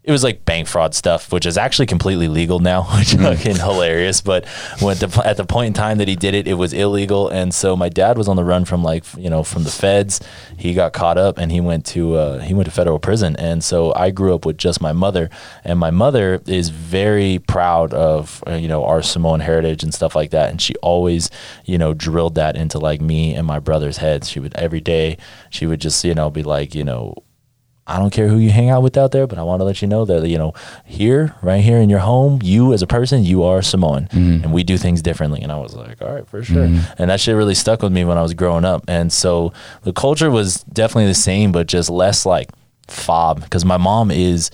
it 0.05 0.11
was 0.11 0.23
like 0.23 0.45
bank 0.45 0.67
fraud 0.67 0.93
stuff, 0.93 1.31
which 1.31 1.47
is 1.47 1.57
actually 1.57 1.87
completely 1.87 2.27
legal 2.27 2.59
now, 2.59 2.83
which 2.97 3.13
is 3.13 3.21
fucking 3.21 3.55
hilarious. 3.55 4.21
But 4.21 4.47
when 4.79 4.97
the, 4.97 5.21
at 5.25 5.37
the 5.37 5.45
point 5.45 5.67
in 5.67 5.73
time 5.73 5.97
that 5.97 6.07
he 6.07 6.15
did 6.15 6.35
it, 6.35 6.47
it 6.47 6.53
was 6.53 6.73
illegal, 6.73 7.27
and 7.27 7.53
so 7.53 7.75
my 7.75 7.89
dad 7.89 8.17
was 8.17 8.27
on 8.27 8.35
the 8.35 8.43
run 8.43 8.65
from 8.65 8.83
like 8.83 9.03
you 9.17 9.29
know 9.29 9.43
from 9.43 9.63
the 9.63 9.71
feds. 9.71 10.21
He 10.57 10.73
got 10.75 10.93
caught 10.93 11.17
up, 11.17 11.39
and 11.39 11.51
he 11.51 11.59
went 11.59 11.85
to 11.87 12.15
uh, 12.15 12.39
he 12.39 12.53
went 12.53 12.65
to 12.65 12.71
federal 12.71 12.99
prison, 12.99 13.35
and 13.37 13.63
so 13.63 13.93
I 13.95 14.11
grew 14.11 14.35
up 14.35 14.45
with 14.45 14.57
just 14.57 14.79
my 14.79 14.93
mother, 14.93 15.29
and 15.63 15.79
my 15.79 15.89
mother 15.89 16.39
is 16.45 16.69
very 16.69 17.39
proud 17.39 17.91
of 17.93 18.43
uh, 18.47 18.53
you 18.53 18.67
know 18.67 18.85
our 18.85 19.01
Samoan 19.01 19.39
heritage 19.39 19.81
and 19.81 19.93
stuff 19.93 20.15
like 20.15 20.29
that, 20.29 20.51
and 20.51 20.61
she 20.61 20.75
always 20.75 21.31
you 21.65 21.79
know 21.79 21.95
drilled 21.95 22.35
that 22.35 22.55
into 22.55 22.77
like 22.77 23.01
me 23.01 23.33
and 23.33 23.47
my 23.47 23.57
brother's 23.57 23.97
heads. 23.97 24.29
She 24.29 24.39
would 24.39 24.53
every 24.53 24.81
day 24.81 25.17
she 25.49 25.65
would 25.65 25.81
just 25.81 26.03
you 26.03 26.13
know 26.13 26.29
be 26.29 26.43
like 26.43 26.75
you 26.75 26.83
know 26.83 27.24
I 27.87 27.99
don't 27.99 28.09
care 28.09 28.27
who 28.27 28.37
you 28.37 28.49
hang 28.49 28.69
out 28.69 28.81
with 28.81 28.97
out 28.97 29.11
there, 29.11 29.27
but 29.27 29.37
I 29.37 29.43
want 29.43 29.59
to 29.59 29.63
let 29.63 29.81
you 29.81 29.87
know 29.87 30.05
that 30.05 30.27
you 30.27 30.37
know 30.37 30.53
here, 30.85 31.35
right 31.43 31.63
here 31.63 31.77
in 31.77 31.89
your 31.89 31.99
home, 31.99 32.39
you 32.43 32.73
as 32.73 32.81
a 32.81 32.87
person, 32.87 33.23
you 33.23 33.43
are 33.43 33.61
Samoan, 33.61 34.07
mm-hmm. 34.07 34.43
and 34.43 34.53
we 34.53 34.63
do 34.63 34.77
things 34.77 35.01
differently. 35.01 35.41
And 35.41 35.51
I 35.51 35.59
was 35.59 35.75
like, 35.75 36.01
all 36.01 36.13
right, 36.13 36.27
for 36.27 36.43
sure. 36.43 36.67
Mm-hmm. 36.67 36.93
And 36.97 37.11
that 37.11 37.19
shit 37.19 37.35
really 37.35 37.53
stuck 37.53 37.83
with 37.83 37.91
me 37.91 38.03
when 38.03 38.17
I 38.17 38.23
was 38.23 38.33
growing 38.33 38.65
up. 38.65 38.83
And 38.87 39.13
so 39.13 39.53
the 39.83 39.93
culture 39.93 40.31
was 40.31 40.63
definitely 40.63 41.07
the 41.07 41.13
same, 41.13 41.51
but 41.51 41.67
just 41.67 41.89
less 41.89 42.25
like 42.25 42.49
fob 42.87 43.43
because 43.43 43.65
my 43.65 43.77
mom 43.77 44.09
is 44.09 44.49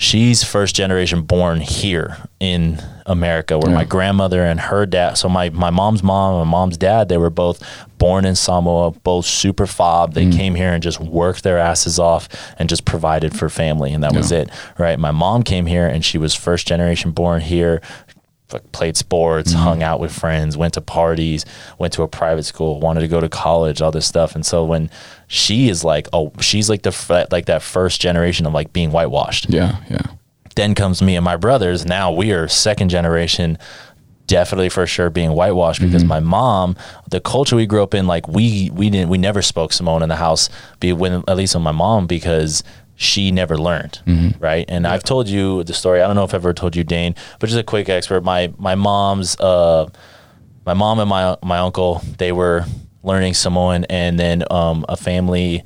she's 0.00 0.42
first 0.42 0.74
generation 0.74 1.20
born 1.20 1.60
here 1.60 2.16
in 2.40 2.80
America 3.04 3.58
where 3.58 3.70
my 3.70 3.84
grandmother 3.84 4.42
and 4.42 4.58
her 4.58 4.86
dad 4.86 5.12
so 5.18 5.28
my, 5.28 5.50
my 5.50 5.68
mom's 5.68 6.02
mom 6.02 6.40
and 6.40 6.48
my 6.48 6.50
mom's 6.50 6.78
dad 6.78 7.10
they 7.10 7.18
were 7.18 7.28
both 7.28 7.62
born 7.98 8.24
in 8.24 8.34
Samoa 8.34 8.92
both 8.92 9.26
super 9.26 9.66
fob. 9.66 10.14
They 10.14 10.24
mm. 10.24 10.34
came 10.34 10.54
here 10.54 10.72
and 10.72 10.82
just 10.82 11.00
worked 11.00 11.42
their 11.42 11.58
asses 11.58 11.98
off 11.98 12.30
and 12.58 12.66
just 12.66 12.86
provided 12.86 13.38
for 13.38 13.50
family 13.50 13.92
and 13.92 14.02
that 14.02 14.14
was 14.14 14.32
it 14.32 14.48
right? 14.78 14.98
My 14.98 15.10
mom 15.10 15.42
came 15.42 15.66
here 15.66 15.86
and 15.86 16.02
she 16.02 16.16
was 16.16 16.34
first 16.34 16.66
generation 16.66 17.10
born 17.10 17.42
here 17.42 17.82
played 18.72 18.96
sports, 18.96 19.52
mm-hmm. 19.52 19.62
hung 19.62 19.82
out 19.82 20.00
with 20.00 20.12
friends, 20.12 20.56
went 20.56 20.74
to 20.74 20.80
parties, 20.80 21.44
went 21.78 21.92
to 21.94 22.02
a 22.02 22.08
private 22.08 22.44
school, 22.44 22.80
wanted 22.80 23.00
to 23.00 23.08
go 23.08 23.20
to 23.20 23.28
college, 23.28 23.80
all 23.80 23.90
this 23.90 24.06
stuff. 24.06 24.34
And 24.34 24.44
so 24.44 24.64
when 24.64 24.90
she 25.26 25.68
is 25.68 25.84
like, 25.84 26.08
oh, 26.12 26.32
she's 26.40 26.68
like 26.68 26.82
the 26.82 27.26
like 27.30 27.46
that 27.46 27.62
first 27.62 28.00
generation 28.00 28.46
of 28.46 28.52
like 28.52 28.72
being 28.72 28.90
whitewashed. 28.90 29.48
Yeah, 29.48 29.76
yeah. 29.88 30.02
Then 30.56 30.74
comes 30.74 31.00
me 31.00 31.16
and 31.16 31.24
my 31.24 31.36
brothers. 31.36 31.86
Now 31.86 32.12
we 32.12 32.32
are 32.32 32.48
second 32.48 32.88
generation. 32.88 33.58
Definitely 34.26 34.68
for 34.68 34.86
sure 34.86 35.10
being 35.10 35.32
whitewashed 35.32 35.80
because 35.80 36.02
mm-hmm. 36.02 36.08
my 36.08 36.20
mom, 36.20 36.76
the 37.10 37.20
culture 37.20 37.56
we 37.56 37.66
grew 37.66 37.82
up 37.82 37.94
in, 37.94 38.06
like 38.06 38.28
we 38.28 38.70
we 38.72 38.88
didn't 38.88 39.08
we 39.08 39.18
never 39.18 39.42
spoke 39.42 39.72
Samoan 39.72 40.04
in 40.04 40.08
the 40.08 40.16
house, 40.16 40.48
be 40.78 40.92
when 40.92 41.24
at 41.26 41.36
least 41.36 41.56
with 41.56 41.64
my 41.64 41.72
mom 41.72 42.06
because 42.06 42.62
she 43.02 43.30
never 43.30 43.56
learned, 43.56 44.02
right? 44.38 44.66
And 44.68 44.86
I've 44.86 45.02
told 45.02 45.26
you 45.26 45.64
the 45.64 45.72
story. 45.72 46.02
I 46.02 46.06
don't 46.06 46.16
know 46.16 46.24
if 46.24 46.34
I've 46.34 46.42
ever 46.44 46.52
told 46.52 46.76
you, 46.76 46.84
Dane, 46.84 47.14
but 47.38 47.46
just 47.48 47.58
a 47.58 47.64
quick 47.64 47.88
expert. 47.88 48.22
My 48.22 48.52
my 48.58 48.74
mom's 48.74 49.40
uh, 49.40 49.88
my 50.66 50.74
mom 50.74 50.98
and 51.00 51.08
my 51.08 51.36
my 51.42 51.58
uncle 51.60 52.02
they 52.18 52.30
were 52.30 52.66
learning 53.02 53.32
Samoan, 53.32 53.86
and 53.88 54.20
then 54.20 54.44
um, 54.50 54.84
a 54.86 54.98
family 54.98 55.64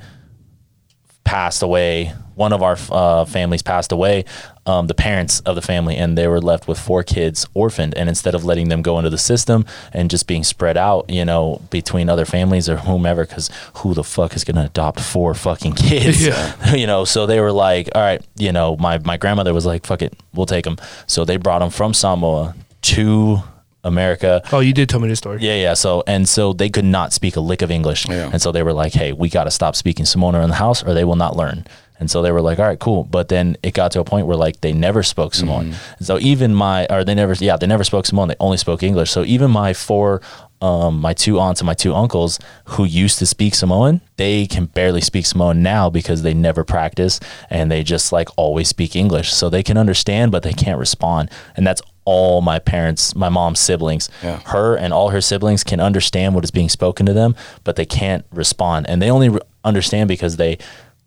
passed 1.25 1.62
away. 1.64 2.12
One 2.37 2.53
of 2.53 2.62
our 2.62 2.77
uh, 2.90 3.25
families 3.25 3.62
passed 3.62 3.90
away, 3.90 4.27
um, 4.66 4.87
the 4.87 4.94
parents 4.94 5.40
of 5.40 5.55
the 5.57 5.62
family, 5.62 5.96
and 5.96 6.16
they 6.16 6.27
were 6.27 6.40
left 6.40 6.66
with 6.66 6.79
four 6.79 7.03
kids 7.03 7.46
orphaned. 7.55 7.94
And 7.96 8.09
instead 8.09 8.35
of 8.35 8.44
letting 8.44 8.68
them 8.70 8.81
go 8.83 8.98
into 8.98 9.11
the 9.11 9.18
system 9.18 9.66
and 9.92 10.11
just 10.11 10.27
being 10.27 10.42
spread 10.44 10.77
out, 10.77 11.09
you 11.11 11.24
know, 11.24 11.61
between 11.70 12.09
other 12.09 12.24
families 12.24 12.68
or 12.68 12.77
whomever, 12.79 13.27
because 13.27 13.50
who 13.74 13.92
the 13.94 14.05
fuck 14.05 14.35
is 14.35 14.44
going 14.44 14.57
to 14.57 14.64
adopt 14.64 15.00
four 15.00 15.35
fucking 15.35 15.72
kids? 15.74 16.24
Yeah. 16.27 16.74
you 16.74 16.87
know, 16.87 17.05
so 17.05 17.27
they 17.27 17.40
were 17.40 17.53
like, 17.53 17.90
all 17.94 18.00
right, 18.03 18.24
you 18.37 18.53
know, 18.53 18.77
my, 18.77 18.98
my 18.98 19.16
grandmother 19.16 19.53
was 19.53 19.66
like, 19.66 19.85
fuck 19.87 20.00
it, 20.03 20.14
we'll 20.33 20.46
take 20.46 20.64
them. 20.64 20.77
So 21.07 21.24
they 21.24 21.37
brought 21.37 21.59
them 21.59 21.70
from 21.70 21.92
Samoa 21.92 22.55
to 22.83 23.38
America. 23.83 24.40
Oh, 24.50 24.61
you 24.61 24.72
did 24.72 24.88
tell 24.88 24.98
me 25.00 25.09
this 25.09 25.18
story. 25.18 25.40
Yeah, 25.42 25.57
yeah. 25.57 25.74
So 25.74 26.03
and 26.07 26.27
so 26.27 26.55
they 26.55 26.70
could 26.70 26.87
not 26.87 27.12
speak 27.12 27.37
a 27.37 27.40
lick 27.40 27.61
of 27.61 27.70
English, 27.70 28.09
Yeah. 28.09 28.31
and 28.33 28.40
so 28.40 28.50
they 28.50 28.62
were 28.62 28.72
like, 28.72 28.94
"Hey, 28.94 29.12
we 29.12 29.29
got 29.29 29.44
to 29.44 29.50
stop 29.50 29.77
speaking 29.77 30.07
Samoan 30.07 30.35
in 30.37 30.48
the 30.48 30.55
house, 30.57 30.83
or 30.83 30.94
they 30.94 31.05
will 31.05 31.16
not 31.16 31.37
learn." 31.37 31.66
And 32.00 32.11
so 32.11 32.22
they 32.22 32.33
were 32.33 32.40
like, 32.40 32.59
"All 32.59 32.66
right, 32.66 32.78
cool." 32.78 33.04
But 33.04 33.28
then 33.28 33.57
it 33.62 33.72
got 33.72 33.92
to 33.92 34.00
a 34.00 34.04
point 34.04 34.26
where 34.26 34.37
like 34.37 34.61
they 34.62 34.72
never 34.72 35.02
spoke 35.02 35.33
Samoan. 35.35 35.74
So 36.00 36.18
even 36.18 36.54
my, 36.54 36.87
or 36.90 37.04
they 37.04 37.14
never, 37.14 37.35
yeah, 37.35 37.57
they 37.57 37.66
never 37.68 37.85
spoke 37.85 38.04
Samoan. 38.07 38.28
They 38.28 38.37
only 38.40 38.57
spoke 38.57 38.83
English. 38.83 39.11
So 39.11 39.24
even 39.24 39.50
my 39.50 39.72
four, 39.72 40.20
um, 40.61 41.00
my 41.00 41.12
two 41.12 41.38
aunts 41.38 41.61
and 41.61 41.66
my 41.66 41.74
two 41.74 41.94
uncles 41.94 42.38
who 42.64 42.85
used 42.85 43.18
to 43.20 43.26
speak 43.26 43.54
Samoan, 43.54 44.00
they 44.16 44.46
can 44.46 44.66
barely 44.66 45.00
speak 45.00 45.24
Samoan 45.26 45.62
now 45.62 45.88
because 45.88 46.22
they 46.22 46.35
never 46.35 46.64
practice 46.64 47.20
and 47.48 47.70
they 47.70 47.83
just 47.85 48.12
like 48.12 48.28
always 48.37 48.68
speak 48.68 48.96
English. 48.96 49.33
So 49.33 49.48
they 49.48 49.62
can 49.62 49.76
understand, 49.76 50.33
but 50.33 50.42
they 50.42 50.52
can't 50.52 50.78
respond. 50.78 51.30
And 51.57 51.66
that's 51.66 51.83
all 52.04 52.40
my 52.40 52.59
parents, 52.59 53.14
my 53.14 53.28
mom's 53.28 53.61
siblings. 53.61 54.11
Yeah. 54.22 54.40
Her 54.46 54.76
and 54.76 54.92
all 54.92 55.11
her 55.11 55.20
siblings 55.20 55.64
can 55.64 55.80
understand 55.80 56.35
what 56.35 56.44
is 56.44 56.50
being 56.50 56.68
spoken 56.68 57.07
to 57.07 57.12
them, 57.12 57.35
but 57.62 57.76
they 57.76 57.87
can't 57.87 58.24
respond. 58.33 58.87
And 58.88 59.00
they 59.00 59.11
only 59.11 59.28
re- 59.30 59.40
understand 59.64 60.09
because 60.09 60.37
they 60.37 60.59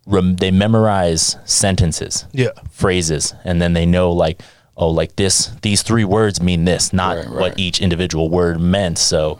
rem- 0.08 0.38
they 0.38 0.50
memorize 0.52 1.36
sentences, 1.46 2.26
Yeah. 2.32 2.50
phrases, 2.72 3.36
and 3.43 3.62
then 3.62 3.74
they 3.74 3.86
know 3.86 4.12
like, 4.12 4.41
oh, 4.76 4.89
like 4.89 5.15
this, 5.15 5.52
these 5.62 5.82
three 5.84 6.06
words 6.06 6.41
mean 6.41 6.65
this, 6.65 6.93
not 6.93 7.17
Right, 7.17 7.30
what 7.30 7.60
each 7.60 7.82
individual 7.82 8.30
word 8.30 8.60
meant. 8.60 8.98
So, 8.98 9.39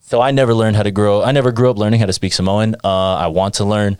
so 0.00 0.20
I 0.20 0.30
never 0.30 0.52
learned 0.54 0.76
how 0.76 0.82
to 0.82 0.90
grow. 0.90 1.22
I 1.22 1.32
never 1.32 1.52
grew 1.52 1.70
up 1.70 1.78
learning 1.78 2.00
how 2.00 2.06
to 2.06 2.12
speak 2.12 2.32
Samoan. 2.34 2.74
Uh, 2.84 3.14
I 3.14 3.28
want 3.28 3.54
to 3.54 3.64
learn, 3.64 3.96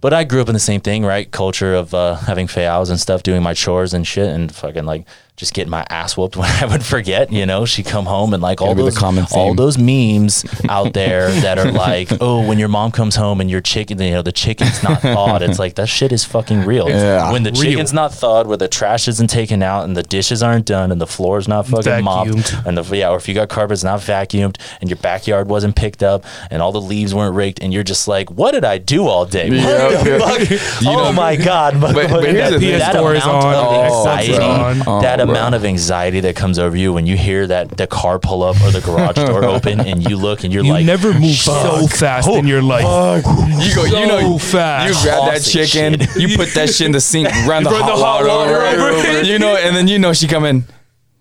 but 0.00 0.12
I 0.12 0.24
grew 0.24 0.40
up 0.40 0.48
in 0.48 0.54
the 0.54 0.60
same 0.60 0.80
thing, 0.80 1.04
right? 1.04 1.30
Culture 1.30 1.74
of 1.74 1.92
uh, 1.94 2.14
having 2.16 2.46
fayals 2.46 2.90
and 2.90 2.98
stuff, 3.00 3.22
doing 3.22 3.42
my 3.42 3.54
chores 3.54 3.94
and 3.94 4.06
shit, 4.06 4.28
and 4.28 4.52
fucking 4.54 4.84
like 4.84 5.06
just 5.36 5.52
getting 5.54 5.70
my 5.70 5.84
ass 5.90 6.16
whooped 6.16 6.36
when 6.36 6.48
I 6.50 6.66
would 6.66 6.84
forget. 6.84 7.30
You 7.32 7.46
know, 7.46 7.64
she 7.64 7.82
come 7.82 8.06
home 8.06 8.32
and 8.34 8.42
like 8.42 8.60
all 8.60 8.68
Gotta 8.68 8.76
be 8.76 8.90
the 8.90 9.00
those 9.00 9.32
all 9.32 9.54
those 9.54 9.78
memes 9.78 10.44
out 10.68 10.92
there 10.94 11.30
that 11.30 11.58
are 11.58 11.70
like, 11.70 12.08
oh, 12.20 12.46
when 12.46 12.58
your 12.58 12.68
mom 12.68 12.90
comes 12.92 13.16
home 13.16 13.40
and 13.40 13.50
your 13.50 13.60
chicken, 13.60 14.00
you 14.00 14.10
know, 14.12 14.22
the 14.22 14.32
chicken's 14.32 14.82
not 14.82 15.02
thawed. 15.02 15.42
It's 15.42 15.58
like 15.58 15.74
that 15.74 15.88
shit 15.88 16.12
is 16.12 16.24
fucking 16.24 16.60
real. 16.64 16.88
Yeah. 16.88 17.32
When 17.32 17.42
the 17.42 17.50
Real. 17.52 17.62
chicken's 17.62 17.92
not 17.92 18.12
thawed, 18.14 18.46
where 18.46 18.56
the 18.56 18.68
trash 18.68 19.08
isn't 19.08 19.28
taken 19.28 19.62
out 19.62 19.84
and 19.84 19.96
the 19.96 20.02
dishes 20.02 20.42
aren't 20.42 20.66
done 20.66 20.90
and 20.92 21.00
the 21.00 21.06
floor's 21.06 21.48
not 21.48 21.66
fucking 21.66 22.04
mopped 22.04 22.54
and 22.66 22.76
the 22.78 22.96
yeah, 22.96 23.10
or 23.10 23.16
if 23.16 23.28
you 23.28 23.34
got 23.34 23.48
carpets 23.48 23.84
not 23.84 24.00
vacuumed 24.00 24.56
and 24.80 24.88
your 24.90 24.96
backyard 24.98 25.48
wasn't 25.48 25.76
picked 25.76 26.02
up 26.02 26.24
and 26.50 26.62
all 26.62 26.72
the 26.72 26.80
leaves 26.80 27.14
weren't 27.14 27.34
raked 27.34 27.60
and 27.60 27.72
you're 27.74 27.82
just 27.82 28.08
like, 28.08 28.30
what 28.30 28.52
did 28.52 28.64
I 28.64 28.78
do 28.78 29.06
all 29.06 29.26
day? 29.26 29.50
What 29.50 29.58
Yeah, 29.58 30.02
the 30.02 30.10
yeah. 30.10 30.18
fuck? 30.18 30.82
You 30.82 30.90
oh 30.90 31.04
know- 31.04 31.12
my 31.12 31.36
god! 31.36 31.80
But, 31.80 31.94
but 31.94 32.24
here's 32.24 32.58
the 32.60 32.70
that 32.78 32.94
amount 32.96 33.24
on, 33.24 33.54
of 33.54 33.66
Oh, 33.66 34.08
anxiety, 34.08 34.32
Xbox 34.32 34.86
on. 34.86 35.02
that 35.02 35.16
bro. 35.16 35.25
Amount 35.30 35.54
of 35.54 35.64
anxiety 35.64 36.20
that 36.20 36.36
comes 36.36 36.58
over 36.58 36.76
you 36.76 36.92
when 36.92 37.06
you 37.06 37.16
hear 37.16 37.46
that 37.46 37.70
the 37.76 37.86
car 37.86 38.18
pull 38.18 38.42
up 38.42 38.56
or 38.62 38.70
the 38.70 38.80
garage 38.80 39.16
door 39.16 39.44
open 39.54 39.80
and 39.80 40.08
you 40.08 40.16
look 40.16 40.44
and 40.44 40.52
you're 40.52 40.62
like, 40.62 40.68
You 40.68 40.72
like, 40.74 40.86
never 40.86 41.12
move 41.18 41.34
so 41.36 41.86
fast 41.86 42.28
in 42.28 42.46
your 42.46 42.62
life. 42.62 42.84
You 43.24 43.74
go, 43.74 43.84
you 43.84 44.06
know, 44.06 44.38
So 44.38 44.38
fast. 44.38 45.04
you 45.04 45.10
grab 45.10 45.32
that 45.32 45.42
chicken, 45.42 46.00
you 46.20 46.36
put 46.36 46.54
that 46.54 46.70
shit 46.70 46.86
in 46.86 46.92
the 46.92 47.00
sink, 47.00 47.28
run 47.46 47.62
the, 47.64 47.70
Run 47.70 47.80
hot, 47.82 47.86
the 47.96 48.02
hot 48.02 48.24
water, 48.24 48.28
water 48.28 48.60
over, 48.62 48.88
over 48.96 49.06
it. 49.18 49.26
you 49.26 49.38
know, 49.38 49.56
and 49.56 49.74
then 49.76 49.88
you 49.88 49.98
know 49.98 50.12
she 50.12 50.26
come 50.26 50.44
in. 50.44 50.64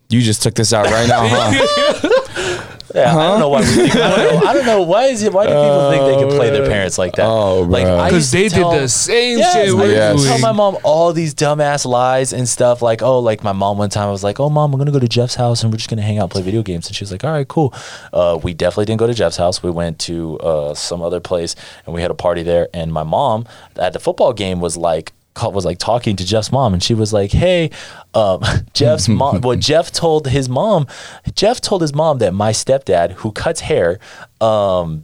You 0.10 0.22
just 0.22 0.44
took 0.44 0.54
this 0.54 0.72
out 0.72 0.86
right 0.86 1.08
now, 1.10 1.22
huh? 1.28 2.55
Yeah, 2.96 3.16
I 3.16 3.28
don't 3.28 3.40
know 3.40 3.50
why 3.50 3.60
we 3.60 3.66
think. 3.66 3.96
I 3.96 4.16
don't 4.16 4.34
know. 4.44 4.48
I 4.50 4.54
don't 4.54 4.66
know 4.66 4.82
why 4.84 5.06
is 5.06 5.22
it. 5.22 5.34
Why 5.34 5.44
do 5.46 5.50
people 5.52 5.92
think 5.92 6.06
they 6.06 6.26
can 6.28 6.38
play 6.38 6.50
their 6.50 6.66
parents 6.66 6.98
like 6.98 7.14
that? 7.18 7.26
Oh, 7.28 7.62
like 7.62 7.84
Because 8.10 8.32
they 8.32 8.48
tell- 8.50 8.72
did 8.72 8.84
the 8.84 8.88
same 8.88 9.38
Yes, 9.40 9.54
shit 9.54 9.70
I 9.70 9.74
we're 9.74 9.92
Yes. 9.92 10.14
used 10.14 10.26
to 10.26 10.30
tell 10.32 10.40
my 10.40 10.52
mom 10.54 10.78
all 10.84 11.12
these 11.12 11.36
dumbass 11.36 11.86
lies 11.86 12.32
and 12.32 12.48
stuff. 12.48 12.82
Like, 12.82 13.02
oh, 13.02 13.20
like 13.20 13.44
my 13.44 13.52
mom 13.52 13.78
one 13.78 13.90
time 13.90 14.08
I 14.08 14.12
was 14.12 14.24
like, 14.24 14.40
oh, 14.40 14.50
mom, 14.50 14.74
I'm 14.74 14.80
gonna 14.80 14.92
go 14.92 15.00
to 15.00 15.08
Jeff's 15.08 15.36
house 15.36 15.62
and 15.64 15.72
we're 15.74 15.78
just 15.78 15.90
gonna 15.90 16.02
hang 16.04 16.18
out, 16.20 16.24
and 16.24 16.32
play 16.32 16.42
video 16.42 16.64
games. 16.64 16.88
And 16.88 16.96
she 16.96 17.04
was 17.04 17.12
like, 17.12 17.24
all 17.26 17.32
right, 17.32 17.48
cool. 17.48 17.74
Uh, 18.14 18.40
we 18.42 18.54
definitely 18.54 18.86
didn't 18.86 19.00
go 19.00 19.08
to 19.08 19.14
Jeff's 19.14 19.38
house. 19.38 19.62
We 19.62 19.72
went 19.72 20.00
to 20.00 20.40
uh, 20.40 20.74
some 20.74 21.02
other 21.02 21.20
place 21.20 21.56
and 21.86 21.94
we 21.94 22.02
had 22.02 22.12
a 22.12 22.16
party 22.16 22.44
there. 22.44 22.70
And 22.74 22.94
my 22.94 23.04
mom 23.04 23.46
at 23.76 23.92
the 23.94 24.00
football 24.00 24.32
game 24.34 24.60
was 24.62 24.78
like. 24.78 25.12
Was 25.42 25.66
like 25.66 25.80
talking 25.80 26.16
to 26.16 26.26
Jeff's 26.26 26.52
mom, 26.52 26.74
and 26.74 26.82
she 26.82 26.94
was 26.94 27.12
like, 27.12 27.32
"Hey, 27.32 27.72
um, 28.14 28.42
Jeff's 28.74 29.08
mom." 29.08 29.42
What 29.46 29.60
Jeff 29.60 29.92
told 29.92 30.28
his 30.28 30.48
mom, 30.50 30.88
Jeff 31.36 31.62
told 31.62 31.82
his 31.82 31.94
mom 31.94 32.20
that 32.20 32.34
my 32.34 32.52
stepdad, 32.52 33.12
who 33.12 33.32
cuts 33.32 33.60
hair, 33.62 34.00
um, 34.42 35.04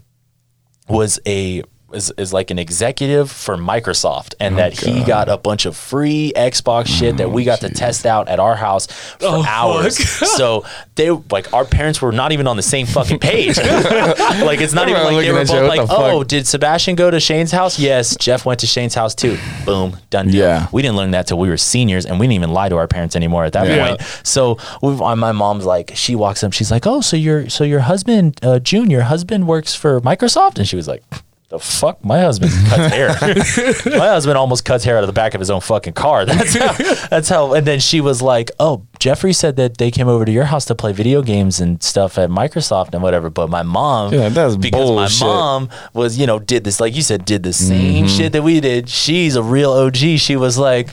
was 0.88 1.20
a 1.28 1.63
is, 1.93 2.12
is 2.17 2.34
like 2.34 2.51
an 2.51 2.60
executive 2.60 3.32
for 3.32 3.58
Microsoft 3.58 4.34
and 4.39 4.58
that 4.58 4.73
he 4.80 5.04
got 5.04 5.30
a 5.30 5.38
bunch 5.38 5.65
of 5.65 5.75
free 5.75 6.32
Xbox 6.36 6.88
shit 6.88 7.17
that 7.17 7.32
we 7.32 7.43
got 7.43 7.60
to 7.62 7.69
test 7.69 8.06
out 8.06 8.27
at 8.27 8.39
our 8.39 8.56
house 8.56 8.88
for 8.88 9.25
Oh, 9.27 9.43
hours. 9.47 9.97
so 10.38 10.65
they 10.95 11.10
like 11.10 11.54
our 11.54 11.65
parents 11.65 12.01
were 12.01 12.12
not 12.12 12.32
even 12.32 12.47
on 12.47 12.56
the 12.58 12.62
same 12.63 12.86
fucking 12.86 13.19
page. 13.19 13.58
like 13.58 14.62
it's 14.62 14.73
not 14.73 14.89
even 14.89 15.04
like 15.04 15.25
they 15.25 15.32
were 15.32 15.39
at 15.39 15.49
you, 15.49 15.62
like? 15.67 15.88
"Oh, 15.89 16.23
did 16.23 16.47
Sebastian 16.47 16.95
go 16.95 17.10
to 17.12 17.19
Shane's 17.19 17.51
house?" 17.51 17.80
Yes, 17.80 18.15
Jeff 18.17 18.45
went 18.45 18.60
to 18.62 18.67
Shane's 18.67 18.95
house 18.95 19.15
too. 19.15 19.38
Boom, 19.65 19.97
done. 20.10 20.27
deal. 20.27 20.36
Yeah. 20.41 20.67
we 20.71 20.82
didn't 20.82 20.97
learn 20.97 21.12
that 21.12 21.27
till 21.27 21.38
we 21.39 21.49
were 21.49 21.58
seniors, 21.58 22.06
and 22.06 22.19
we 22.19 22.25
didn't 22.27 22.36
even 22.36 22.51
lie 22.51 22.69
to 22.69 22.77
our 22.77 22.88
parents 22.88 23.15
anymore 23.15 23.43
at 23.45 23.54
that 23.54 23.67
Yeah. 23.67 23.88
point. 23.89 24.01
So 24.23 24.58
my 24.82 25.32
mom's 25.32 25.65
like, 25.65 25.91
she 25.95 26.15
walks 26.15 26.43
up, 26.43 26.54
she's 26.54 26.71
like, 26.71 26.86
"Oh, 26.88 27.01
so 27.01 27.15
your 27.17 27.49
so 27.49 27.63
your 27.63 27.82
husband, 27.82 28.39
uh, 28.43 28.60
June, 28.60 28.89
your 28.89 29.04
husband 29.04 29.47
works 29.47 29.73
for 29.75 29.99
Microsoft?" 30.01 30.58
And 30.58 30.67
she 30.67 30.75
was 30.75 30.88
like, 30.88 31.04
"The 31.52 31.60
fuck, 31.60 32.04
my 32.04 32.20
husband 32.22 32.52
cuts 32.70 32.94
hair. 32.94 33.10
my 34.00 34.08
husband 34.08 34.38
almost 34.38 34.66
cuts 34.66 34.84
hair 34.84 34.98
out 34.98 35.04
of 35.04 35.08
the 35.08 35.14
back 35.14 35.34
of 35.36 35.40
his 35.40 35.50
own 35.52 35.62
fucking 35.62 35.94
car. 35.94 36.26
That's 36.26 36.56
how. 36.56 36.74
That's 37.10 37.30
how." 37.30 37.54
And 37.54 37.68
then 37.68 37.80
she 37.80 38.02
was 38.02 38.22
like, 38.22 38.50
"Oh, 38.60 38.86
Jeffrey 39.00 39.34
said 39.34 39.58
that 39.58 39.78
they 39.78 39.92
came 39.92 40.08
over 40.08 40.26
to 40.26 40.32
your 40.32 40.46
house 40.46 40.66
to 40.66 40.76
play 40.76 40.94
video 40.94 41.22
games 41.22 41.60
and 41.60 41.84
stuff 41.84 42.18
at 42.18 42.30
Microsoft 42.30 42.94
and 42.94 43.04
whatever." 43.04 43.30
But 43.30 43.50
my 43.50 43.64
mom, 43.64 44.14
Yeah, 44.14 44.30
that's 44.30 44.56
because 44.56 44.90
bullshit. 44.90 45.22
my 45.22 45.28
mom 45.28 45.70
was, 45.94 46.18
you 46.18 46.26
know, 46.26 46.40
did 46.40 46.64
this 46.64 46.80
like 46.80 46.96
you 46.96 47.02
said, 47.02 47.26
did 47.26 47.44
the 47.44 47.54
same 47.54 48.06
Mm-hmm. 48.06 48.08
shit 48.18 48.32
that 48.32 48.42
we 48.44 48.60
did. 48.62 48.90
She's 48.90 49.36
a 49.36 49.44
real 49.44 49.72
OG. 49.72 49.96
She 50.18 50.36
was 50.36 50.58
like. 50.58 50.90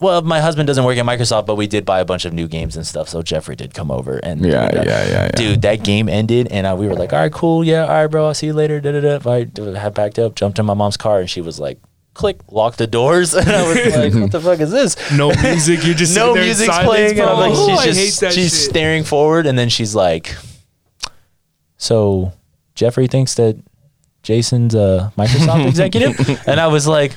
Well, 0.00 0.22
my 0.22 0.40
husband 0.40 0.66
doesn't 0.66 0.82
work 0.84 0.96
at 0.96 1.04
Microsoft, 1.04 1.44
but 1.46 1.56
we 1.56 1.66
did 1.66 1.84
buy 1.84 2.00
a 2.00 2.04
bunch 2.06 2.24
of 2.24 2.32
new 2.32 2.48
games 2.48 2.74
and 2.76 2.86
stuff. 2.86 3.08
So 3.08 3.22
Jeffrey 3.22 3.54
did 3.54 3.74
come 3.74 3.90
over 3.90 4.16
and 4.18 4.40
Yeah, 4.44 4.64
and, 4.64 4.74
yeah, 4.74 4.82
yeah, 4.84 5.08
yeah. 5.08 5.28
dude, 5.32 5.62
that 5.62 5.82
game 5.84 6.08
ended, 6.08 6.48
and 6.50 6.66
uh, 6.66 6.74
we 6.78 6.86
were 6.88 6.94
like, 6.94 7.12
all 7.12 7.18
right, 7.18 7.32
cool, 7.32 7.62
yeah, 7.62 7.82
all 7.82 7.88
right, 7.88 8.06
bro, 8.06 8.26
I'll 8.26 8.34
see 8.34 8.46
you 8.46 8.54
later. 8.54 8.80
Da 8.80 8.92
da 8.98 9.18
da. 9.18 9.30
I 9.30 9.78
had 9.78 9.94
packed 9.94 10.18
up, 10.18 10.34
jumped 10.34 10.58
in 10.58 10.64
my 10.66 10.74
mom's 10.74 10.96
car, 10.96 11.20
and 11.20 11.28
she 11.28 11.40
was 11.42 11.60
like, 11.60 11.78
click, 12.14 12.40
lock 12.50 12.76
the 12.76 12.86
doors, 12.86 13.34
and 13.34 13.48
I 13.48 13.68
was 13.68 13.96
like, 13.96 14.14
what 14.14 14.32
the 14.32 14.40
fuck 14.48 14.60
is 14.60 14.70
this? 14.70 14.96
No 15.12 15.28
music. 15.42 15.84
You're 15.84 15.94
just 15.94 16.16
no 16.16 16.34
sitting 16.34 16.34
there 16.34 16.44
music's 16.44 16.78
playing, 16.78 17.20
and 17.20 17.28
I'm 17.28 17.36
like, 17.38 17.52
Oh, 17.54 17.80
she's 17.84 17.96
hate 17.96 18.26
just 18.26 18.36
she's 18.36 18.58
shit. 18.58 18.70
staring 18.70 19.04
forward, 19.04 19.46
and 19.46 19.58
then 19.58 19.68
she's 19.68 19.94
like, 19.94 20.34
so 21.76 22.32
Jeffrey 22.74 23.06
thinks 23.06 23.34
that 23.34 23.56
Jason's 24.22 24.74
a 24.74 25.12
Microsoft 25.18 25.66
executive, 25.68 26.18
and 26.48 26.58
I 26.58 26.68
was 26.68 26.86
like, 26.86 27.12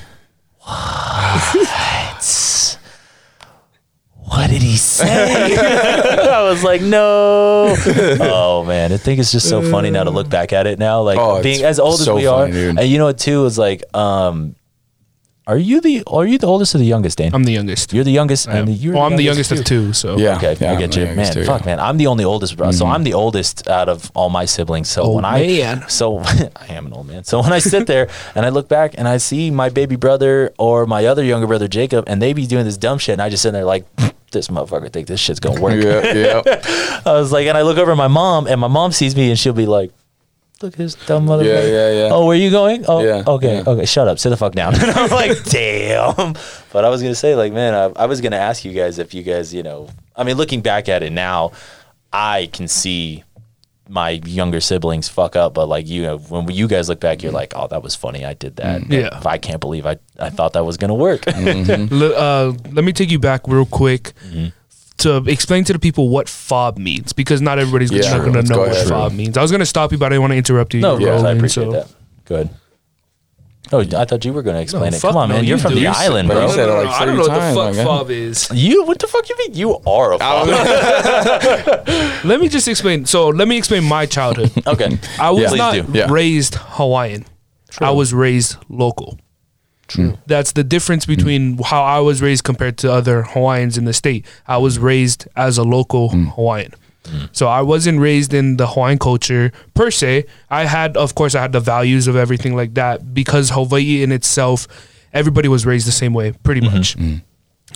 what? 0.60 2.22
What 4.34 4.50
did 4.50 4.62
he 4.62 4.76
say? 4.76 5.06
I 6.28 6.42
was 6.42 6.64
like, 6.64 6.80
no. 6.82 7.74
Oh 8.20 8.64
man, 8.64 8.92
I 8.92 8.96
think 8.96 9.20
it's 9.20 9.30
just 9.32 9.48
so 9.48 9.62
funny 9.62 9.90
now 9.90 10.04
to 10.04 10.10
look 10.10 10.28
back 10.28 10.52
at 10.52 10.66
it 10.66 10.78
now. 10.78 11.02
Like 11.02 11.18
Oh, 11.18 11.40
being 11.42 11.56
it's 11.56 11.64
as 11.64 11.78
old 11.80 12.00
as 12.00 12.08
we 12.08 12.24
funny, 12.24 12.26
are, 12.26 12.50
dude. 12.50 12.78
and 12.78 12.88
you 12.88 12.98
know 12.98 13.04
what 13.06 13.18
too 13.18 13.44
is 13.46 13.56
like, 13.58 13.82
um, 13.96 14.56
are 15.46 15.58
you 15.58 15.80
the 15.80 16.02
are 16.06 16.24
you 16.24 16.38
the 16.38 16.46
oldest 16.46 16.74
or 16.74 16.78
the 16.78 16.84
youngest, 16.86 17.18
Dan? 17.18 17.34
I'm 17.34 17.44
the 17.44 17.52
youngest. 17.52 17.92
You're 17.92 18.02
the 18.04 18.10
youngest, 18.10 18.48
I 18.48 18.56
am. 18.58 18.66
and 18.68 18.76
you're 18.76 18.94
well, 18.94 19.04
I'm 19.04 19.16
the 19.16 19.22
youngest 19.22 19.50
too. 19.50 19.58
of 19.58 19.64
two, 19.64 19.92
so 19.92 20.16
Yeah. 20.16 20.36
Okay, 20.38 20.56
I 20.66 20.72
I'm 20.72 20.78
get 20.78 20.90
the 20.92 21.00
you, 21.00 21.06
man. 21.06 21.16
youngest 21.16 21.32
too, 21.34 21.44
fuck, 21.44 21.60
yeah. 21.60 21.66
man. 21.76 21.80
I'm 21.80 21.96
the 21.98 22.06
only 22.08 22.24
oldest, 22.24 22.56
bro. 22.56 22.70
So 22.72 22.86
I'm 22.86 23.04
the 23.04 23.12
oldest 23.14 23.68
out 23.68 23.88
of 23.90 24.10
all 24.14 24.30
my 24.30 24.46
siblings. 24.46 24.88
So 24.88 25.02
Old 25.02 25.16
when 25.16 25.24
I 25.26 25.46
man. 25.46 25.84
so 25.88 26.18
I 26.64 26.66
am 26.70 26.86
an 26.86 26.92
old 26.94 27.06
man. 27.06 27.24
So 27.24 27.40
when 27.42 27.52
I 27.52 27.58
sit 27.60 27.86
there 27.86 28.08
and 28.34 28.44
I 28.46 28.48
look 28.48 28.68
back 28.68 28.94
and 28.98 29.06
I 29.06 29.18
see 29.18 29.50
my 29.50 29.68
baby 29.68 29.96
brother 29.96 30.52
or 30.58 30.86
my 30.86 31.04
other 31.06 31.22
younger 31.22 31.46
brother 31.46 31.68
Jacob, 31.68 32.04
and 32.08 32.20
they 32.22 32.32
be 32.32 32.46
doing 32.46 32.64
this 32.64 32.76
dumb 32.78 32.98
shit, 32.98 33.12
and 33.14 33.22
I 33.22 33.28
just 33.28 33.42
sit 33.42 33.52
there 33.52 33.64
like. 33.64 33.84
This 34.34 34.48
motherfucker 34.48 34.92
think 34.92 35.06
this 35.08 35.20
shit's 35.20 35.40
gonna 35.40 35.60
work. 35.60 35.82
Yeah, 35.82 36.12
yeah. 36.12 37.00
I 37.06 37.12
was 37.12 37.32
like, 37.32 37.46
and 37.46 37.56
I 37.56 37.62
look 37.62 37.78
over 37.78 37.92
at 37.92 37.96
my 37.96 38.08
mom, 38.08 38.46
and 38.46 38.60
my 38.60 38.68
mom 38.68 38.92
sees 38.92 39.16
me, 39.16 39.30
and 39.30 39.38
she'll 39.38 39.52
be 39.54 39.64
like, 39.66 39.90
"Look 40.60 40.74
at 40.74 40.78
this 40.78 40.94
dumb 41.06 41.26
motherfucker." 41.26 41.46
Yeah, 41.46 41.62
yeah, 41.64 41.90
yeah. 41.90 42.08
Oh, 42.12 42.26
where 42.26 42.36
you 42.36 42.50
going? 42.50 42.84
Oh, 42.86 43.02
Yeah, 43.02 43.22
okay, 43.26 43.56
yeah. 43.56 43.64
okay. 43.66 43.86
Shut 43.86 44.06
up. 44.08 44.18
Sit 44.18 44.28
the 44.30 44.36
fuck 44.36 44.52
down. 44.52 44.74
and 44.80 44.90
I'm 44.90 45.10
like, 45.10 45.42
damn. 45.44 46.34
But 46.72 46.84
I 46.84 46.88
was 46.88 47.00
gonna 47.02 47.14
say, 47.14 47.34
like, 47.36 47.52
man, 47.52 47.72
I, 47.72 48.02
I 48.02 48.06
was 48.06 48.20
gonna 48.20 48.36
ask 48.36 48.64
you 48.64 48.72
guys 48.72 48.98
if 48.98 49.14
you 49.14 49.22
guys, 49.22 49.54
you 49.54 49.62
know, 49.62 49.88
I 50.16 50.24
mean, 50.24 50.36
looking 50.36 50.60
back 50.60 50.88
at 50.88 51.02
it 51.04 51.12
now, 51.12 51.52
I 52.12 52.50
can 52.52 52.66
see 52.68 53.22
my 53.88 54.10
younger 54.24 54.60
siblings 54.60 55.08
fuck 55.08 55.36
up, 55.36 55.54
but 55.54 55.66
like 55.68 55.86
you 55.86 56.02
know, 56.02 56.18
when 56.18 56.48
you 56.50 56.66
guys 56.68 56.88
look 56.88 57.00
back, 57.00 57.22
you're 57.22 57.32
like, 57.32 57.52
oh, 57.54 57.66
that 57.68 57.82
was 57.82 57.94
funny. 57.94 58.24
I 58.24 58.32
did 58.34 58.56
that. 58.56 58.82
Mm. 58.82 58.88
But 58.88 58.96
Yeah. 58.98 59.20
I 59.30 59.38
can't 59.38 59.60
believe 59.60 59.84
I 59.86 59.96
I 60.18 60.30
thought 60.30 60.54
that 60.54 60.64
was 60.64 60.76
gonna 60.76 60.94
work. 60.94 61.26
Le- 61.26 62.14
uh, 62.14 62.52
let 62.72 62.84
me 62.84 62.92
take 62.92 63.10
you 63.10 63.18
back 63.18 63.46
real 63.46 63.66
quick 63.66 64.12
Mm-hmm. 64.26 64.46
to 64.98 65.16
explain 65.30 65.64
to 65.64 65.72
the 65.72 65.78
people 65.78 66.08
what 66.08 66.28
fob 66.28 66.78
means 66.78 67.12
because 67.12 67.40
not 67.42 67.58
everybody's 67.58 67.90
Yeah, 67.90 68.10
not 68.10 68.20
going 68.20 68.32
to 68.32 68.38
let's 68.38 68.48
know 68.50 68.56
go 68.56 68.62
what 68.62 68.72
ahead. 68.72 68.88
fob 68.88 69.12
means. 69.12 69.36
I 69.36 69.42
was 69.42 69.50
going 69.50 69.60
to 69.60 69.66
stop 69.66 69.92
you, 69.92 69.98
but 69.98 70.06
I 70.06 70.08
didn't 70.10 70.22
want 70.22 70.30
to 70.32 70.36
interrupt 70.38 70.72
you. 70.72 70.80
no, 70.80 70.98
You're 70.98 71.12
I 71.26 71.32
appreciate 71.32 71.64
so- 71.64 71.72
that. 71.72 71.88
Good. 72.24 72.48
Oh, 73.72 73.80
I 73.80 74.04
thought 74.04 74.24
you 74.24 74.32
were 74.32 74.42
gonna 74.42 74.60
explain 74.60 74.90
No, 74.90 74.96
it. 74.96 75.00
Come 75.00 75.16
on, 75.16 75.28
no, 75.30 75.36
man. 75.36 75.44
You're 75.44 75.56
you 75.56 75.62
from 75.62 75.74
the 75.74 75.86
island, 75.86 76.28
but 76.28 76.34
bro. 76.34 76.46
you 76.46 76.52
said 76.52 76.68
it 76.68 76.72
like 76.72 76.88
I 76.88 77.04
don't 77.06 77.16
30 77.16 77.16
know 77.16 77.22
what 77.22 77.32
the 77.32 77.38
times, 77.40 77.56
fuck 77.56 77.76
my 77.76 77.84
fob 77.84 78.10
is. 78.10 78.50
You? 78.52 78.84
What 78.84 78.98
the 78.98 79.06
fuck 79.06 79.28
you 79.28 79.36
mean? 79.38 79.54
You 79.54 79.78
are 79.86 80.12
a 80.12 80.18
fob. 80.18 80.48
Let 82.24 82.40
me 82.40 82.48
just 82.48 82.68
explain. 82.68 83.06
So 83.06 83.28
let 83.28 83.48
me 83.48 83.56
explain 83.56 83.84
my 83.84 84.06
childhood. 84.06 84.52
okay. 84.66 84.98
I 85.18 85.30
was 85.30 85.50
Yeah. 85.50 85.56
Not. 85.56 85.94
Yeah. 85.94 86.06
raised 86.10 86.56
Hawaiian. 86.56 87.24
I 87.80 87.90
was 87.90 88.12
raised 88.14 88.56
local. 88.68 89.18
True. 89.86 90.12
Mm. 90.12 90.18
That's 90.26 90.52
the 90.52 90.64
difference 90.64 91.04
mm. 91.04 91.16
between 91.16 91.58
how 91.58 91.82
I 91.82 92.00
was 92.00 92.22
raised 92.22 92.44
compared 92.44 92.78
to 92.78 92.92
other 92.92 93.22
Hawaiians 93.22 93.76
in 93.76 93.84
the 93.84 93.92
state. 93.92 94.26
I 94.46 94.58
was 94.58 94.78
raised 94.78 95.26
as 95.36 95.58
a 95.58 95.62
local 95.62 96.10
mm. 96.10 96.34
Hawaiian. 96.34 96.72
Mm. 97.04 97.28
So 97.32 97.48
I 97.48 97.62
wasn't 97.62 98.00
raised 98.00 98.34
in 98.34 98.56
the 98.56 98.66
Hawaiian 98.66 98.98
culture 98.98 99.52
per 99.74 99.90
se. 99.90 100.26
I 100.50 100.64
had, 100.64 100.96
of 100.96 101.14
course, 101.14 101.34
I 101.34 101.42
had 101.42 101.52
the 101.52 101.60
values 101.60 102.06
of 102.06 102.16
everything 102.16 102.56
like 102.56 102.74
that 102.74 103.14
because 103.14 103.50
Hawaii 103.50 104.02
in 104.02 104.12
itself, 104.12 104.66
everybody 105.12 105.48
was 105.48 105.66
raised 105.66 105.86
the 105.86 105.92
same 105.92 106.14
way, 106.14 106.32
pretty 106.42 106.60
mm-hmm. 106.60 106.76
much. 106.76 106.96
Mm. 106.96 107.22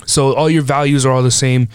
So 0.05 0.33
all 0.33 0.49
your 0.49 0.61
values 0.63 1.05
are 1.05 1.11
all 1.11 1.23
the 1.23 1.31
same, 1.31 1.67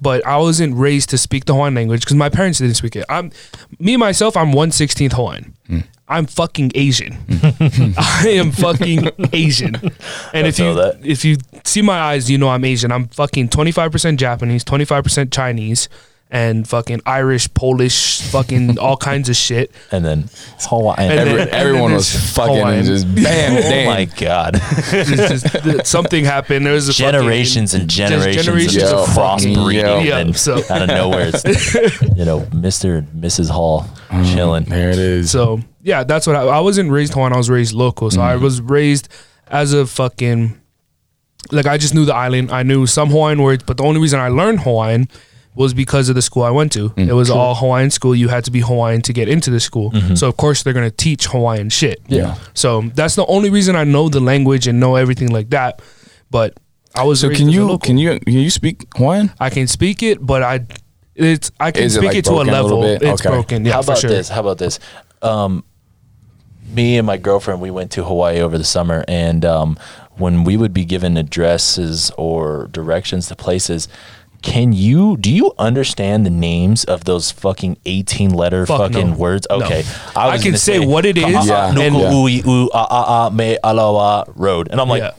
but 0.00 0.24
I 0.26 0.36
wasn't 0.38 0.76
raised 0.76 1.10
to 1.10 1.18
speak 1.18 1.46
the 1.46 1.54
Hawaiian 1.54 1.74
language 1.74 2.02
because 2.02 2.16
my 2.16 2.28
parents 2.28 2.58
didn't 2.58 2.74
speak 2.76 2.96
it. 2.96 3.04
I'm 3.08 3.32
me 3.78 3.96
myself. 3.96 4.36
I'm 4.36 4.52
one 4.52 4.70
sixteenth 4.70 5.14
Hawaiian. 5.14 5.54
Mm. 5.68 5.84
I'm 6.08 6.26
fucking 6.26 6.72
Asian. 6.74 7.16
I 7.98 8.34
am 8.34 8.52
fucking 8.52 9.10
Asian. 9.32 9.76
And 10.34 10.46
if 10.46 10.58
you 10.58 10.74
that. 10.74 11.00
if 11.02 11.24
you 11.24 11.36
see 11.64 11.80
my 11.82 11.98
eyes, 11.98 12.30
you 12.30 12.36
know 12.38 12.48
I'm 12.48 12.64
Asian. 12.64 12.92
I'm 12.92 13.08
fucking 13.08 13.48
25% 13.48 14.16
Japanese, 14.16 14.64
25% 14.64 15.32
Chinese, 15.32 15.88
and 16.34 16.66
fucking 16.66 17.02
Irish, 17.04 17.52
Polish, 17.52 18.22
fucking 18.22 18.78
all 18.84 18.96
kinds 18.96 19.28
of 19.28 19.36
shit. 19.36 19.70
And 19.92 20.02
then 20.04 20.30
Hawaiian. 20.60 21.10
And 21.10 21.20
Every, 21.20 21.34
then- 21.44 21.48
everyone 21.50 21.84
and 21.90 21.94
was 21.94 22.32
fucking 22.34 22.56
Hawaiian. 22.56 22.78
and 22.78 22.86
just 22.86 23.14
bam, 23.14 23.62
oh 23.62 23.84
my 23.90 24.04
god. 24.06 24.54
It's 24.94 25.42
just- 25.44 25.86
something 25.86 26.24
happened. 26.24 26.64
There 26.66 26.72
was 26.72 26.88
a 26.88 26.92
fucking- 26.94 27.04
generations 27.12 27.74
and 27.74 27.88
generations, 27.88 28.46
generations 28.46 28.82
of 28.84 28.98
of 29.00 29.14
fucking- 29.14 29.54
crossbreeding, 29.56 30.04
Yeah, 30.06 30.18
and 30.18 30.34
so- 30.34 30.62
out 30.70 30.82
of 30.82 30.88
nowhere, 30.88 31.30
it's, 31.34 31.74
you 32.16 32.24
know, 32.24 32.48
Mister 32.54 32.96
and 32.96 33.08
Mrs. 33.22 33.50
Hall 33.50 33.86
Mm. 34.10 34.34
chilling. 34.34 34.64
There 34.64 34.90
it 34.90 34.98
is. 34.98 35.30
So 35.30 35.60
yeah, 35.82 36.02
that's 36.04 36.26
what 36.26 36.36
I, 36.36 36.42
I 36.42 36.60
wasn't 36.60 36.90
raised 36.90 37.12
Hawaiian. 37.14 37.32
I 37.34 37.36
was 37.38 37.48
raised 37.50 37.74
local. 37.74 38.10
So 38.10 38.20
I 38.22 38.36
was 38.36 38.60
raised 38.60 39.08
as 39.48 39.72
a 39.74 39.86
fucking 39.86 40.58
like 41.50 41.66
I 41.66 41.76
just 41.78 41.94
knew 41.94 42.04
the 42.04 42.14
island. 42.14 42.50
I 42.52 42.62
knew 42.62 42.86
some 42.86 43.10
Hawaiian 43.10 43.42
words, 43.42 43.64
but 43.64 43.76
the 43.76 43.82
only 43.84 44.00
reason 44.00 44.20
I 44.20 44.28
learned 44.28 44.60
Hawaiian 44.60 45.08
was 45.54 45.74
because 45.74 46.08
of 46.08 46.14
the 46.14 46.22
school 46.22 46.42
I 46.44 46.50
went 46.50 46.72
to. 46.72 46.92
it 46.96 47.12
was 47.12 47.28
all 47.28 47.54
Hawaiian 47.54 47.90
school. 47.90 48.14
You 48.14 48.28
had 48.28 48.44
to 48.44 48.50
be 48.50 48.60
Hawaiian 48.60 49.02
to 49.02 49.12
get 49.12 49.28
into 49.28 49.50
the 49.50 49.60
school. 49.60 49.92
So 50.16 50.26
of 50.28 50.36
course 50.36 50.62
they're 50.62 50.72
gonna 50.72 50.90
teach 50.90 51.26
Hawaiian 51.26 51.68
shit. 51.68 52.00
Yeah. 52.08 52.36
So 52.54 52.82
that's 52.94 53.14
the 53.16 53.26
only 53.26 53.50
reason 53.50 53.76
I 53.76 53.84
know 53.84 54.08
the 54.08 54.20
language 54.20 54.66
and 54.66 54.80
know 54.80 54.96
everything 54.96 55.30
like 55.30 55.50
that. 55.50 55.82
But 56.30 56.58
I 56.94 57.04
was 57.04 57.20
So 57.20 57.28
can 57.30 57.48
you 57.50 57.62
local. 57.66 57.78
can 57.86 57.98
you 57.98 58.18
can 58.20 58.32
you 58.34 58.50
speak 58.50 58.86
Hawaiian? 58.96 59.30
I 59.40 59.50
can 59.50 59.66
speak 59.66 60.02
it, 60.02 60.24
but 60.24 60.42
I 60.42 60.66
it's 61.14 61.50
I 61.60 61.70
can 61.70 61.82
Is 61.84 61.96
it, 61.96 61.98
speak 62.00 62.08
like, 62.08 62.16
it 62.16 62.24
to 62.24 62.30
a 62.32 62.34
broken 62.36 62.54
a 62.54 62.62
level. 62.62 62.84
It's 62.84 63.04
Okay. 63.20 63.28
broken. 63.28 63.64
Yeah, 63.66 63.72
How 63.74 63.82
for 63.82 63.90
about 63.92 63.98
sure. 64.00 64.10
this? 64.10 64.28
How 64.30 64.40
about 64.40 64.56
this? 64.58 64.78
Um, 65.20 65.64
me 66.74 66.96
and 66.96 67.06
my 67.06 67.18
girlfriend, 67.18 67.60
we 67.60 67.70
went 67.70 67.90
to 67.92 68.04
Hawaii 68.04 68.40
over 68.40 68.56
the 68.56 68.64
summer, 68.64 69.04
and 69.06 69.44
um, 69.44 69.78
when 70.16 70.42
we 70.44 70.56
would 70.56 70.72
be 70.72 70.86
given 70.86 71.18
addresses 71.18 72.10
or 72.16 72.68
directions 72.72 73.28
to 73.28 73.36
places, 73.36 73.88
Can 74.42 74.72
you 74.72 75.16
do 75.16 75.30
you 75.30 75.52
understand 75.58 76.26
the 76.26 76.30
names 76.30 76.84
of 76.84 77.04
those 77.04 77.30
fucking 77.30 77.76
eighteen 77.86 78.30
letter 78.34 78.66
Fuck 78.66 78.92
fucking 78.92 79.10
no. 79.10 79.16
words? 79.16 79.46
No. 79.48 79.62
Okay, 79.62 79.84
I 80.16 80.32
was 80.32 80.42
can 80.42 80.50
gonna 80.52 80.58
say 80.58 80.78
what 80.84 81.06
it 81.06 81.16
is, 81.16 81.24
Yeah. 81.46 81.70
Nuku 81.72 81.86
and- 81.86 81.96
Yeah. 81.96 82.12
ui 82.12 82.32
u 82.44 82.70
a 82.74 82.78
a 82.78 83.26
a 83.26 83.30
me 83.30 83.56
alawa 83.62 84.30
road, 84.34 84.68
and 84.70 84.80
I'm 84.80 84.88
like, 84.88 85.02
yeah. 85.02 85.12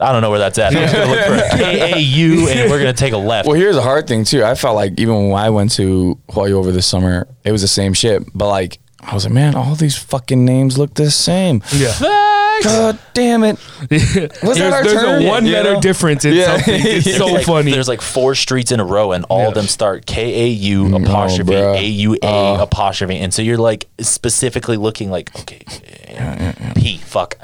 I 0.00 0.12
don't 0.12 0.22
know 0.22 0.30
where 0.30 0.38
that's 0.38 0.58
at. 0.58 0.74
I'm 0.76 0.82
just 0.82 0.94
gonna 0.94 1.10
look 1.10 1.24
for 1.50 1.56
K 1.58 1.92
A 1.94 1.98
U, 1.98 2.48
and 2.48 2.70
we're 2.70 2.78
gonna 2.78 2.92
take 2.92 3.12
a 3.12 3.16
left. 3.18 3.48
Well, 3.48 3.56
here's 3.56 3.76
a 3.76 3.82
hard 3.82 4.06
thing 4.06 4.24
too. 4.24 4.44
I 4.44 4.54
felt 4.54 4.76
like 4.76 4.98
even 5.00 5.30
when 5.30 5.40
I 5.42 5.50
went 5.50 5.72
to 5.72 6.16
Hawaii 6.30 6.52
over 6.52 6.70
the 6.70 6.82
summer, 6.82 7.26
it 7.44 7.50
was 7.52 7.62
the 7.62 7.68
same 7.68 7.94
shit. 7.94 8.22
But 8.32 8.48
like, 8.48 8.78
I 9.00 9.14
was 9.14 9.24
like, 9.24 9.32
man, 9.34 9.54
all 9.56 9.74
these 9.74 9.96
fucking 9.96 10.44
names 10.44 10.78
look 10.78 10.94
the 10.94 11.10
same. 11.10 11.62
Yeah. 11.72 11.92
Ah, 12.00 12.47
God 12.62 12.98
damn 13.14 13.44
it. 13.44 13.58
there's 13.88 14.14
that 14.14 14.72
our 14.72 14.82
there's 14.84 15.00
turn? 15.02 15.22
a 15.24 15.28
one 15.28 15.46
You 15.46 15.52
letter 15.52 15.74
know? 15.74 15.80
difference 15.80 16.24
in 16.24 16.34
Yeah. 16.34 16.56
something. 16.56 16.74
It's 16.76 17.04
There's 17.04 17.16
so 17.18 17.26
like, 17.26 17.44
funny. 17.46 17.70
There's 17.72 17.88
like 17.88 18.00
four 18.00 18.34
streets 18.34 18.72
in 18.72 18.80
a 18.80 18.84
row, 18.84 19.12
and 19.12 19.24
all 19.28 19.40
Yeah. 19.42 19.48
of 19.48 19.54
them 19.54 19.66
start 19.66 20.06
K 20.06 20.44
A 20.44 20.48
U 20.48 20.94
apostrophe 20.96 21.50
bruh. 21.52 21.78
A 21.78 21.84
U 21.84 22.16
A 22.22 22.26
Uh. 22.26 22.62
apostrophe, 22.62 23.18
and 23.18 23.32
so 23.32 23.42
you're 23.42 23.58
like 23.58 23.86
specifically 24.00 24.76
looking 24.76 25.10
like 25.10 25.30
okay, 25.40 25.62
P 26.76 26.98
fuck, 26.98 27.36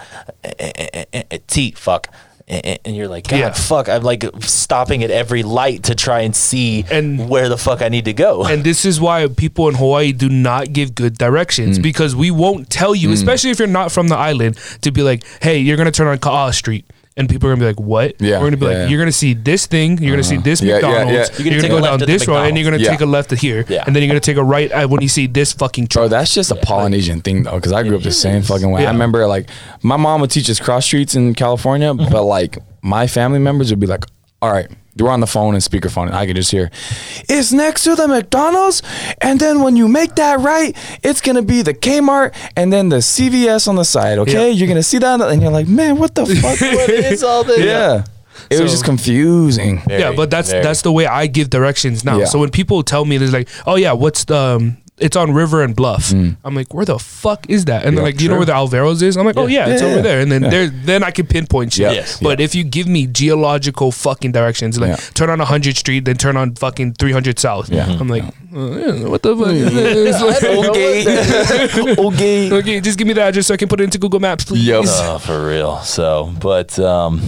eh, 0.45 0.53
eh, 0.59 0.73
eh, 0.93 1.05
eh, 1.13 1.23
eh, 1.31 1.39
T 1.47 1.71
fuck. 1.73 2.09
Eh, 2.49 2.77
And 2.85 2.95
you're 2.97 3.09
like, 3.09 3.27
God, 3.29 3.39
Yeah. 3.39 3.53
fuck! 3.53 3.89
I'm 3.89 4.03
like 4.03 4.25
stopping 4.41 5.03
at 5.05 5.11
every 5.11 5.43
light 5.43 5.83
to 5.85 5.95
try 5.95 6.21
and 6.21 6.35
see 6.37 6.85
And- 6.91 7.29
where 7.29 7.49
the 7.49 7.57
fuck 7.59 7.81
I 7.83 7.89
need 7.89 8.05
to 8.07 8.13
go. 8.13 8.45
and 8.45 8.65
this 8.65 8.85
is 8.85 9.01
why 9.01 9.27
people 9.29 9.69
in 9.69 9.75
Hawaii 9.77 10.13
do 10.13 10.29
not 10.29 10.73
give 10.73 10.95
good 10.95 11.15
Mm. 11.15 11.19
directions 11.19 11.79
because 11.79 12.15
we 12.15 12.31
won't 12.31 12.69
tell 12.71 12.95
you, 12.95 13.13
especially 13.13 13.51
if 13.51 13.59
you're 13.59 13.69
not 13.69 13.93
from 13.93 14.09
the 14.09 14.17
island, 14.17 14.57
to 14.83 14.91
be 14.91 15.03
like, 15.03 15.23
hey, 15.43 15.59
you're 15.59 15.77
gonna 15.77 15.91
turn 15.91 16.07
on 16.09 16.19
Ka'a 16.19 16.53
Street. 16.53 16.85
And 17.17 17.29
people 17.29 17.49
are 17.49 17.53
gonna 17.55 17.61
be 17.61 17.67
like, 17.67 17.79
"What?" 17.81 18.17
Yeah, 18.21 18.39
we're 18.41 18.47
gonna 18.47 18.57
be 18.57 18.67
yeah, 18.67 18.71
like, 18.73 18.79
yeah. 18.79 18.87
"You're 18.89 18.99
gonna 18.99 19.13
see 19.13 19.35
this 19.35 19.67
thing. 19.67 19.99
You're 20.03 20.11
gonna 20.11 20.25
see 20.25 20.37
this 20.37 20.61
Yeah, 20.61 20.79
yeah, 20.79 20.81
McDonald's. 20.81 21.13
yeah. 21.13 21.45
You're, 21.45 21.53
You're 21.53 21.61
gonna, 21.61 21.61
gonna 21.61 21.61
take 21.63 21.65
a 21.65 21.69
go 21.69 21.75
left 21.77 21.85
down 21.85 21.95
at 21.95 22.01
the 22.01 22.07
this 22.07 22.27
road, 22.29 22.37
and 22.49 22.59
you're 22.59 22.65
gonna 22.65 22.77
McDonald's. 22.79 22.99
take 22.99 23.07
a 23.07 23.11
left 23.11 23.33
at 23.33 23.39
here, 23.39 23.65
Yeah. 23.69 23.85
and 23.87 23.95
then 23.95 24.03
you're 24.03 24.09
gonna 24.09 24.19
take 24.21 24.37
a 24.37 24.43
right 24.43 24.69
at 24.73 24.91
when 24.91 25.01
you 25.01 25.09
see 25.09 25.29
this 25.29 25.53
fucking 25.53 25.85
Bro, 25.87 26.03
truck." 26.03 26.11
that's 26.11 26.35
just 26.35 26.51
a 26.51 26.57
Polynesian 26.57 27.21
thing 27.21 27.45
though, 27.45 27.55
because 27.55 27.71
I 27.71 27.85
grew 27.85 27.97
up 27.97 28.03
the 28.03 28.11
same 28.11 28.43
fucking 28.43 28.69
way. 28.69 28.83
Yeah. 28.83 28.89
I 28.89 28.93
remember 28.93 29.27
like 29.29 29.49
my 29.83 29.97
mom 29.97 30.23
would 30.23 30.31
teach 30.33 30.51
us 30.51 30.59
cross 30.59 30.87
streets 30.87 31.15
in 31.15 31.35
California, 31.35 31.95
Mm-hmm. 31.95 32.11
but 32.11 32.25
like 32.25 32.59
my 32.83 33.07
family 33.07 33.39
members 33.39 33.71
would 33.71 33.79
be 33.79 33.87
like, 33.87 34.05
"All 34.43 34.51
right." 34.51 34.69
We're 34.99 35.11
on 35.11 35.19
the 35.21 35.27
phone 35.27 35.55
and 35.55 35.63
speakerphone, 35.63 36.07
and 36.07 36.15
I 36.15 36.25
could 36.27 36.37
just 36.37 36.51
hear, 36.53 36.71
"It's 37.29 37.53
next 37.53 37.83
to 37.85 37.97
the 37.97 38.07
McDonald's, 38.07 38.81
and 39.21 39.41
then 39.41 39.61
when 39.63 39.75
you 39.77 39.89
make 39.89 40.15
that 40.17 40.39
right, 40.41 40.77
it's 41.03 41.21
gonna 41.21 41.43
be 41.43 41.63
the 41.63 41.75
Kmart, 41.75 42.33
and 42.57 42.73
then 42.73 42.91
the 42.91 43.03
CVS 43.03 43.67
on 43.67 43.75
the 43.77 43.85
side. 43.85 44.19
Okay, 44.19 44.33
Yeah. 44.51 44.55
you're 44.55 44.69
gonna 44.69 44.83
see 44.85 44.99
that, 44.99 45.21
and 45.21 45.43
you're 45.43 45.51
like, 45.51 45.67
man, 45.67 45.99
what 45.99 46.15
the 46.15 46.25
fuck? 46.43 46.61
what 46.61 46.91
is 46.91 47.25
all 47.25 47.43
this? 47.43 47.59
yeah, 47.59 48.05
it 48.51 48.61
was 48.61 48.71
just 48.71 48.85
confusing. 48.85 49.83
Very, 49.89 50.01
yeah, 50.01 50.13
but 50.13 50.31
that's 50.31 50.51
very. 50.51 50.63
that's 50.63 50.83
the 50.83 50.93
way 50.93 51.07
I 51.07 51.27
give 51.27 51.51
directions 51.51 52.05
now. 52.05 52.19
Yeah. 52.19 52.27
So 52.27 52.39
when 52.39 52.51
people 52.51 52.83
tell 52.85 53.05
me, 53.05 53.17
it's 53.17 53.33
like, 53.33 53.49
"Oh 53.67 53.75
yeah, 53.77 53.93
what's 53.93 54.25
the?" 54.25 54.37
Um, 54.37 54.77
it's 54.99 55.17
on 55.17 55.33
River 55.35 55.63
and 55.63 55.75
Bluff. 55.75 56.13
I'm 56.13 56.55
like, 56.55 56.73
where 56.73 56.85
the 56.85 56.99
fuck 57.01 57.51
is 57.51 57.65
that? 57.65 57.85
And 57.85 57.97
they're 57.99 58.05
Mm. 58.05 58.07
Yeah, 58.07 58.13
like, 58.15 58.21
you 58.21 58.29
know 58.29 58.37
where 58.37 58.47
the 58.47 58.53
Alveros 58.53 59.03
is? 59.03 59.17
I'm 59.17 59.27
like, 59.27 59.37
oh 59.37 59.47
yeah, 59.47 59.67
it's 59.69 59.83
Yeah, 59.83 59.89
over 59.89 59.97
yeah. 59.97 60.03
there. 60.03 60.21
And 60.21 60.31
then 60.31 60.43
Yeah. 60.45 60.51
there, 60.51 60.67
then 60.69 61.03
I 61.03 61.11
can 61.11 61.27
pinpoint 61.27 61.73
shit. 61.73 61.83
Yeah. 61.87 61.93
Yes. 61.93 62.21
But 62.21 62.41
if 62.41 62.55
you 62.55 62.63
give 62.63 62.87
me 62.87 63.07
geological 63.09 63.91
fucking 63.91 64.31
directions, 64.33 64.79
like 64.79 64.91
Yeah. 64.91 64.97
turn 65.15 65.31
on 65.31 65.41
100 65.41 65.77
Street, 65.77 66.05
then 66.05 66.17
turn 66.17 66.37
on 66.37 66.55
fucking 66.55 66.95
300 66.95 67.39
South. 67.41 67.71
Yeah. 67.71 67.87
I'm 67.99 68.09
like, 68.09 68.23
uh, 68.25 69.09
what 69.11 69.23
the 69.23 69.37
fuck? 69.37 69.49
is 69.49 69.73
this? 69.75 70.23
Like, 70.23 71.99
okay. 71.99 72.53
okay, 72.53 72.81
just 72.81 72.97
give 72.99 73.07
me 73.09 73.15
the 73.15 73.23
address 73.23 73.49
so 73.49 73.55
I 73.55 73.57
can 73.57 73.69
put 73.69 73.81
it 73.81 73.85
into 73.85 73.99
Google 73.99 74.21
Maps, 74.21 74.45
please. 74.45 74.65
Yep. 74.67 74.85
Oh, 74.87 75.19
for 75.19 75.47
real. 75.49 75.79
So, 75.81 76.33
but 76.41 76.79
um, 76.79 77.21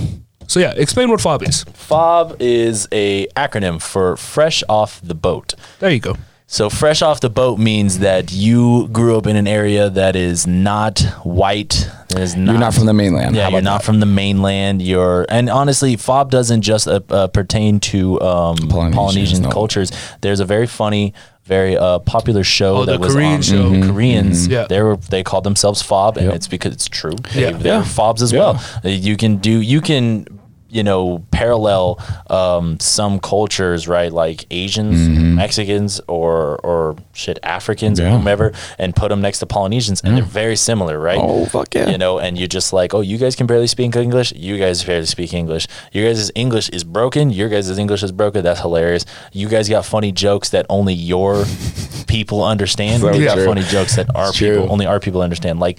So 0.46 0.60
yeah, 0.60 0.72
explain 0.76 1.10
what 1.10 1.20
FOB 1.20 1.42
is. 1.42 1.64
FOB 1.74 2.36
is 2.38 2.86
a 2.92 3.26
acronym 3.36 3.82
for 3.82 4.16
Fresh 4.16 4.62
Off 4.68 5.00
the 5.02 5.14
Boat. 5.16 5.54
There 5.80 5.90
you 5.90 5.98
go. 6.00 6.16
So 6.48 6.70
fresh 6.70 7.02
off 7.02 7.20
the 7.20 7.28
boat 7.28 7.58
means 7.58 7.98
that 7.98 8.32
you 8.32 8.86
grew 8.92 9.18
up 9.18 9.26
in 9.26 9.34
an 9.34 9.48
area 9.48 9.90
that 9.90 10.14
is 10.14 10.46
not 10.46 11.00
white. 11.24 11.90
That 12.10 12.20
is 12.20 12.36
not, 12.36 12.52
You're 12.52 12.60
not 12.60 12.72
from 12.72 12.86
the 12.86 12.94
mainland. 12.94 13.34
Yeah, 13.34 13.44
How 13.44 13.50
you're 13.50 13.62
not 13.62 13.80
that? 13.80 13.84
from 13.86 13.98
the 13.98 14.06
mainland. 14.06 14.80
You're 14.80 15.26
and 15.28 15.50
honestly, 15.50 15.96
fob 15.96 16.30
doesn't 16.30 16.62
just 16.62 16.86
uh, 16.86 17.00
uh, 17.10 17.26
pertain 17.26 17.80
to 17.80 18.20
um, 18.20 18.56
Polynesians, 18.68 18.94
Polynesian 18.94 19.42
no. 19.42 19.50
cultures. 19.50 19.90
There's 20.20 20.38
a 20.38 20.44
very 20.44 20.68
funny, 20.68 21.14
very 21.46 21.76
uh, 21.76 21.98
popular 21.98 22.44
show 22.44 22.76
Oh, 22.76 22.84
that 22.84 22.92
the 22.92 22.98
was 23.00 23.12
Korean 23.14 23.32
on 23.34 23.42
show. 23.42 23.70
Mhm. 23.72 23.88
Koreans. 23.90 24.46
Yeah. 24.46 24.66
They 24.68 24.80
were 24.82 24.96
they 24.98 25.24
called 25.24 25.42
themselves 25.42 25.82
fob, 25.82 26.16
and 26.16 26.26
Yep. 26.26 26.34
it's 26.36 26.46
because 26.46 26.72
it's 26.72 26.88
true. 26.88 27.16
Yeah. 27.34 27.50
They, 27.50 27.52
they're 27.58 27.78
Yeah. 27.78 27.82
fobs 27.84 28.22
as 28.22 28.30
Yeah. 28.30 28.38
well. 28.38 28.62
You 28.84 29.16
can 29.16 29.38
do 29.38 29.50
you 29.60 29.80
can 29.80 30.28
you 30.76 30.82
know 30.82 31.24
parallel 31.30 31.98
um, 32.28 32.78
some 32.80 33.18
cultures 33.18 33.88
right 33.88 34.12
like 34.12 34.44
Asians, 34.50 34.96
Mm-hmm. 35.08 35.34
Mexicans, 35.36 36.00
or 36.08 36.56
or 36.68 36.96
shit 37.12 37.38
Africans 37.42 37.98
or 38.00 38.08
whomever, 38.10 38.52
and 38.78 38.94
put 38.94 39.08
them 39.08 39.20
next 39.20 39.38
to 39.40 39.46
Polynesians, 39.46 40.00
and 40.04 40.16
they're 40.16 40.24
very 40.42 40.56
similar, 40.56 40.96
right? 40.98 41.18
Oh, 41.20 41.46
fuck 41.46 41.74
yeah. 41.74 41.88
You 41.90 41.98
know, 41.98 42.18
and 42.18 42.36
you're 42.38 42.48
just 42.58 42.72
like, 42.72 42.94
oh, 42.94 43.00
you 43.10 43.16
guys 43.18 43.34
can 43.36 43.46
barely 43.46 43.66
speak 43.66 43.96
English. 43.96 44.32
You 44.36 44.58
guys 44.58 44.84
barely 44.84 45.06
speak 45.06 45.32
English. 45.32 45.66
You 45.92 46.04
guys' 46.06 46.30
English 46.34 46.68
is 46.70 46.84
broken. 46.84 47.30
Your 47.30 47.48
guys' 47.48 47.76
English 47.78 48.02
is 48.02 48.12
broken. 48.12 48.42
That's 48.44 48.60
hilarious. 48.60 49.04
You 49.32 49.48
guys 49.48 49.68
got 49.68 49.84
funny 49.84 50.12
jokes 50.12 50.50
that 50.50 50.66
only 50.68 50.94
your 50.94 51.44
people 52.06 52.44
understand. 52.44 53.00
So 53.02 53.10
we 53.12 53.24
got 53.24 53.38
funny 53.38 53.62
jokes 53.62 53.96
that 53.96 54.06
our 54.14 54.28
It's 54.28 54.38
true. 54.38 54.60
people, 54.60 54.72
only 54.72 54.86
our 54.86 55.00
people 55.00 55.22
understand. 55.22 55.60
Like, 55.60 55.78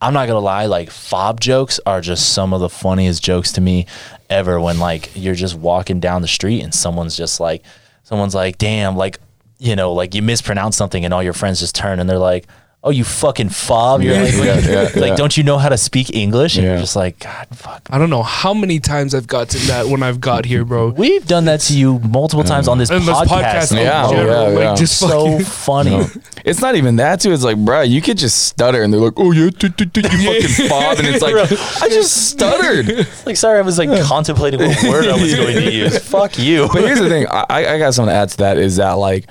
I'm 0.00 0.12
not 0.12 0.26
gonna 0.28 0.40
lie, 0.40 0.66
like 0.66 0.90
fob 0.90 1.40
jokes 1.40 1.80
are 1.86 2.00
just 2.02 2.34
some 2.34 2.52
of 2.52 2.60
the 2.60 2.68
funniest 2.68 3.22
jokes 3.22 3.52
to 3.52 3.60
me 3.62 3.86
ever. 4.30 4.60
When 4.60 4.78
like 4.78 5.10
you're 5.14 5.34
just 5.34 5.54
walking 5.54 6.00
down 6.00 6.22
the 6.22 6.28
street 6.28 6.62
and 6.62 6.74
someone's 6.74 7.16
just 7.16 7.40
like, 7.40 7.62
someone's 8.02 8.34
like, 8.34 8.58
damn, 8.58 8.96
like 8.96 9.18
you 9.58 9.76
know, 9.76 9.92
like 9.92 10.14
you 10.14 10.22
mispronounce 10.22 10.76
something 10.76 11.04
and 11.04 11.14
all 11.14 11.22
your 11.22 11.32
friends 11.32 11.60
just 11.60 11.74
turn 11.74 12.00
and 12.00 12.08
they're 12.08 12.18
like. 12.18 12.46
Oh, 12.86 12.90
you 12.90 13.02
fucking 13.02 13.48
fob! 13.48 14.02
You're 14.02 14.12
Yeah, 14.12 14.22
like, 14.24 14.34
yeah, 14.34 14.58
yeah, 14.58 14.82
like, 14.82 14.94
yeah. 14.96 15.14
don't 15.16 15.34
you 15.38 15.42
know 15.42 15.56
how 15.56 15.70
to 15.70 15.78
speak 15.78 16.14
English? 16.14 16.56
And 16.56 16.66
Yeah. 16.66 16.72
you're 16.72 16.80
just 16.82 16.94
like, 16.96 17.18
God, 17.18 17.46
fuck. 17.52 17.80
I 17.88 17.96
don't 17.96 18.10
know 18.10 18.22
how 18.22 18.52
many 18.52 18.78
times 18.78 19.14
I've 19.14 19.26
gotten 19.26 19.66
that 19.68 19.86
when 19.86 20.02
I've 20.02 20.20
got 20.20 20.44
here, 20.44 20.66
bro. 20.66 20.88
We've 20.88 21.26
done 21.26 21.46
that 21.46 21.60
to 21.60 21.72
you 21.78 21.98
multiple 22.00 22.44
times 22.44 22.68
on 22.68 22.76
this 22.76 22.90
And 22.90 23.00
this 23.00 23.16
podcast. 23.16 23.26
podcast, 23.26 23.72
in 23.72 23.78
Yeah, 23.78 24.06
general, 24.10 24.52
yeah, 24.52 24.68
like 24.68 24.78
just 24.78 24.98
so 24.98 25.38
fucking. 25.38 25.44
funny. 25.46 26.06
It's 26.44 26.60
not 26.60 26.76
even 26.76 26.96
that 26.96 27.20
too. 27.20 27.32
It's 27.32 27.42
like, 27.42 27.56
bruh, 27.56 27.88
you 27.88 28.02
could 28.02 28.18
just 28.18 28.46
stutter, 28.46 28.82
and 28.82 28.92
they're 28.92 29.00
like, 29.00 29.14
"Oh 29.16 29.32
yeah, 29.32 29.44
you 29.44 29.50
fucking 29.50 30.68
bob, 30.68 30.98
and 30.98 31.08
it's 31.08 31.22
like, 31.22 31.34
I 31.82 31.88
just 31.88 32.28
stuttered. 32.30 33.06
like, 33.24 33.36
sorry, 33.36 33.58
I 33.58 33.62
was 33.62 33.78
like 33.78 33.88
contemplating 34.04 34.60
what 34.60 34.82
word 34.84 35.06
I 35.08 35.20
was 35.20 35.34
going 35.36 35.56
to 35.56 35.72
use. 35.72 35.98
Fuck 36.06 36.38
you. 36.38 36.68
But 36.70 36.82
here's 36.84 37.00
the 37.00 37.08
thing, 37.08 37.26
I, 37.28 37.46
I 37.48 37.78
got 37.78 37.94
something 37.94 38.12
to 38.12 38.16
add 38.16 38.28
to 38.28 38.36
that. 38.38 38.58
Is 38.58 38.76
that 38.76 38.92
like, 38.92 39.24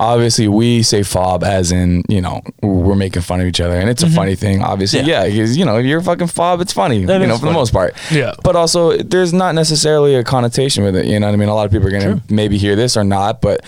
obviously, 0.00 0.48
we 0.48 0.82
say 0.82 1.02
fob 1.04 1.44
as 1.44 1.70
in, 1.70 2.02
you 2.08 2.20
know, 2.20 2.40
we're 2.62 2.96
making 2.96 3.22
fun 3.22 3.40
of 3.40 3.46
each 3.46 3.60
other, 3.60 3.76
and 3.78 3.88
it's 3.88 4.02
a 4.02 4.08
funny 4.10 4.34
thing. 4.34 4.62
Obviously, 4.62 5.00
Yeah. 5.00 5.24
yeah, 5.24 5.28
because 5.30 5.56
you 5.56 5.64
know, 5.64 5.76
if 5.78 5.84
you're 5.86 6.00
a 6.00 6.02
fucking 6.02 6.26
fob, 6.28 6.60
it's 6.60 6.72
funny, 6.72 7.04
That 7.04 7.20
you 7.20 7.26
know, 7.26 7.34
is 7.34 7.40
for 7.40 7.46
the 7.46 7.52
most 7.52 7.72
part. 7.72 7.94
Yeah. 8.10 8.32
But 8.42 8.56
also, 8.56 8.96
there's 8.96 9.32
not 9.32 9.54
necessarily 9.54 10.14
a 10.16 10.24
connotation 10.24 10.82
with 10.82 10.96
it. 10.96 11.06
You 11.06 11.20
know 11.20 11.26
what 11.28 11.34
I 11.34 11.36
mean? 11.36 11.48
A 11.48 11.54
lot 11.54 11.66
of 11.66 11.70
people 11.72 11.86
are 11.88 11.92
gonna 11.92 12.22
maybe 12.28 12.56
hear 12.58 12.74
this 12.74 12.96
or 12.96 13.04
not, 13.04 13.40
but 13.40 13.60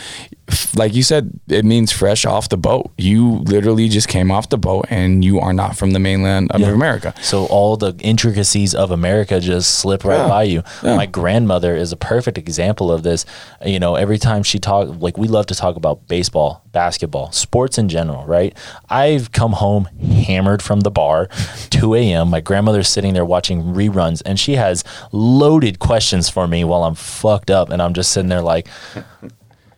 like 0.74 0.94
you 0.94 1.02
said, 1.02 1.30
it 1.48 1.64
means 1.64 1.92
fresh 1.92 2.26
off 2.26 2.48
the 2.50 2.56
boat. 2.58 2.90
You 2.98 3.38
literally 3.46 3.88
just 3.88 4.08
came 4.08 4.30
off 4.30 4.48
the 4.50 4.58
boat, 4.58 4.86
and 4.90 5.24
you 5.24 5.38
are 5.40 5.52
not 5.52 5.76
from 5.76 5.92
the 5.92 5.98
mainland 5.98 6.50
of 6.52 6.60
Yeah. 6.60 6.68
America. 6.70 7.14
So 7.22 7.46
all 7.46 7.76
the 7.76 7.94
intricacies 8.00 8.74
of 8.74 8.90
America 8.90 9.40
just 9.40 9.76
slip 9.76 10.04
right 10.04 10.18
Yeah. 10.18 10.28
by 10.28 10.42
you. 10.44 10.62
Yeah. 10.82 10.96
My 10.96 11.06
grandmother 11.06 11.74
is 11.76 11.92
a 11.92 11.96
perfect 11.96 12.36
example 12.38 12.90
of 12.92 13.02
this. 13.02 13.24
You 13.64 13.78
know, 13.80 13.94
every 13.94 14.18
time 14.18 14.42
she 14.42 14.58
talk, 14.58 14.88
like 15.00 15.16
we 15.16 15.28
love 15.28 15.46
to 15.46 15.54
talk 15.54 15.76
about 15.76 16.06
baseball, 16.08 16.21
basketball, 16.28 17.32
sports 17.32 17.78
in 17.78 17.88
general, 17.88 18.24
right? 18.26 18.56
I've 18.88 19.32
come 19.32 19.52
home 19.52 19.85
hammered 20.00 20.62
from 20.62 20.80
the 20.80 20.90
bar, 20.90 21.28
2 21.70 21.94
a.m. 21.94 22.30
My 22.30 22.40
grandmother's 22.40 22.88
sitting 22.88 23.14
there 23.14 23.24
watching 23.24 23.62
reruns, 23.62 24.22
and 24.24 24.38
she 24.38 24.56
has 24.56 24.85
loaded 25.12 25.78
questions 25.78 26.28
for 26.28 26.46
me 26.46 26.64
while 26.64 26.85
I'm 26.85 26.94
fucked 26.94 27.50
up, 27.50 27.70
and 27.70 27.80
I'm 27.82 27.94
just 27.94 28.12
sitting 28.12 28.28
there 28.28 28.42
like. 28.42 28.68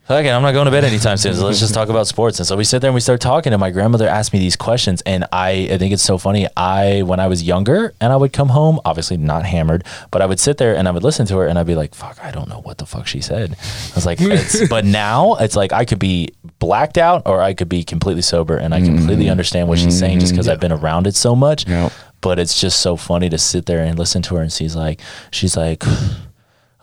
Okay, 0.09 0.31
I'm 0.31 0.43
not 0.43 0.53
going 0.53 0.67
to 0.67 0.71
bed 0.71 0.85
anytime 0.85 1.17
soon. 1.17 1.35
So 1.35 1.47
let's 1.47 1.61
just 1.61 1.73
talk 1.73 1.89
about 1.89 2.07
sports. 2.07 2.39
And 2.39 2.47
so 2.47 2.59
we 2.59 2.65
sit 2.65 2.83
there 2.83 2.91
and 2.91 2.95
we 2.95 3.01
start 3.01 3.23
talking. 3.23 3.55
And 3.55 3.61
my 3.61 3.71
grandmother 3.71 4.07
asked 4.07 4.35
me 4.35 4.39
these 4.39 4.55
questions, 4.55 5.01
and 5.07 5.25
I, 5.33 5.67
I 5.73 5.79
think 5.79 5.95
it's 5.95 6.03
so 6.03 6.19
funny. 6.19 6.47
I, 6.59 7.01
when 7.03 7.21
I 7.21 7.27
was 7.27 7.43
younger, 7.43 7.95
and 8.03 8.13
I 8.13 8.17
would 8.17 8.31
come 8.31 8.51
home, 8.51 8.81
obviously 8.85 9.17
not 9.17 9.47
hammered, 9.47 9.83
but 10.11 10.21
I 10.21 10.27
would 10.27 10.39
sit 10.39 10.59
there 10.59 10.77
and 10.77 10.87
I 10.87 10.91
would 10.91 11.03
listen 11.03 11.25
to 11.29 11.39
her, 11.39 11.47
and 11.47 11.59
I'd 11.59 11.67
be 11.67 11.75
like, 11.75 11.95
"Fuck, 11.95 12.23
I 12.23 12.31
don't 12.33 12.51
know 12.51 12.61
what 12.61 12.77
the 12.77 12.85
fuck 12.85 13.07
she 13.07 13.23
said." 13.23 13.53
I 13.53 13.95
was 13.95 14.05
like, 14.05 14.19
but 14.69 14.85
now 14.85 15.37
it's 15.37 15.57
like 15.57 15.73
I 15.73 15.87
could 15.87 16.01
be 16.01 16.35
blacked 16.59 16.99
out 16.99 17.23
or 17.25 17.41
I 17.41 17.55
could 17.55 17.71
be 17.71 17.83
completely 17.83 18.23
sober, 18.23 18.59
and 18.59 18.75
I 18.75 18.83
mm-hmm. 18.83 18.97
completely 18.97 19.31
understand 19.31 19.69
what 19.69 19.79
she's 19.79 19.99
saying 19.99 20.21
just 20.21 20.33
because 20.33 20.49
I've 20.49 20.59
mm-hmm. 20.59 20.75
been 20.75 20.81
around 20.85 21.07
it 21.07 21.15
so 21.15 21.35
much. 21.35 21.67
Yep. 21.67 21.93
But 22.21 22.39
it's 22.39 22.61
just 22.61 22.81
so 22.81 22.97
funny 22.97 23.31
to 23.31 23.39
sit 23.39 23.65
there 23.65 23.83
and 23.83 23.99
listen 23.99 24.21
to 24.23 24.35
her, 24.35 24.43
and 24.43 24.53
she's 24.53 24.77
like, 24.77 25.01
she's 25.31 25.57
like, 25.57 25.83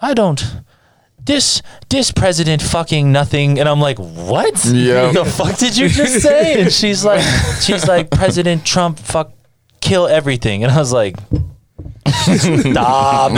I 0.02 0.16
don't 0.16 0.44
this 1.26 1.62
this 1.90 2.12
president 2.12 2.62
fucking 2.62 3.12
nothing 3.12 3.60
and 3.60 3.70
i'm 3.70 3.80
like 3.80 3.98
what 4.00 4.64
Yeah. 4.66 5.12
the 5.12 5.24
fuck 5.26 5.58
did 5.58 5.78
you 5.78 5.88
just 5.90 6.22
say 6.28 6.62
and 6.62 6.72
she's 6.72 7.06
like 7.06 7.24
she's 7.62 7.88
like 7.88 8.10
president 8.22 8.66
trump 8.66 8.98
fuck 9.00 9.32
kill 9.82 10.08
everything 10.08 10.64
and 10.64 10.72
i 10.72 10.78
was 10.78 10.92
like 10.94 11.16
Stop. 12.26 13.32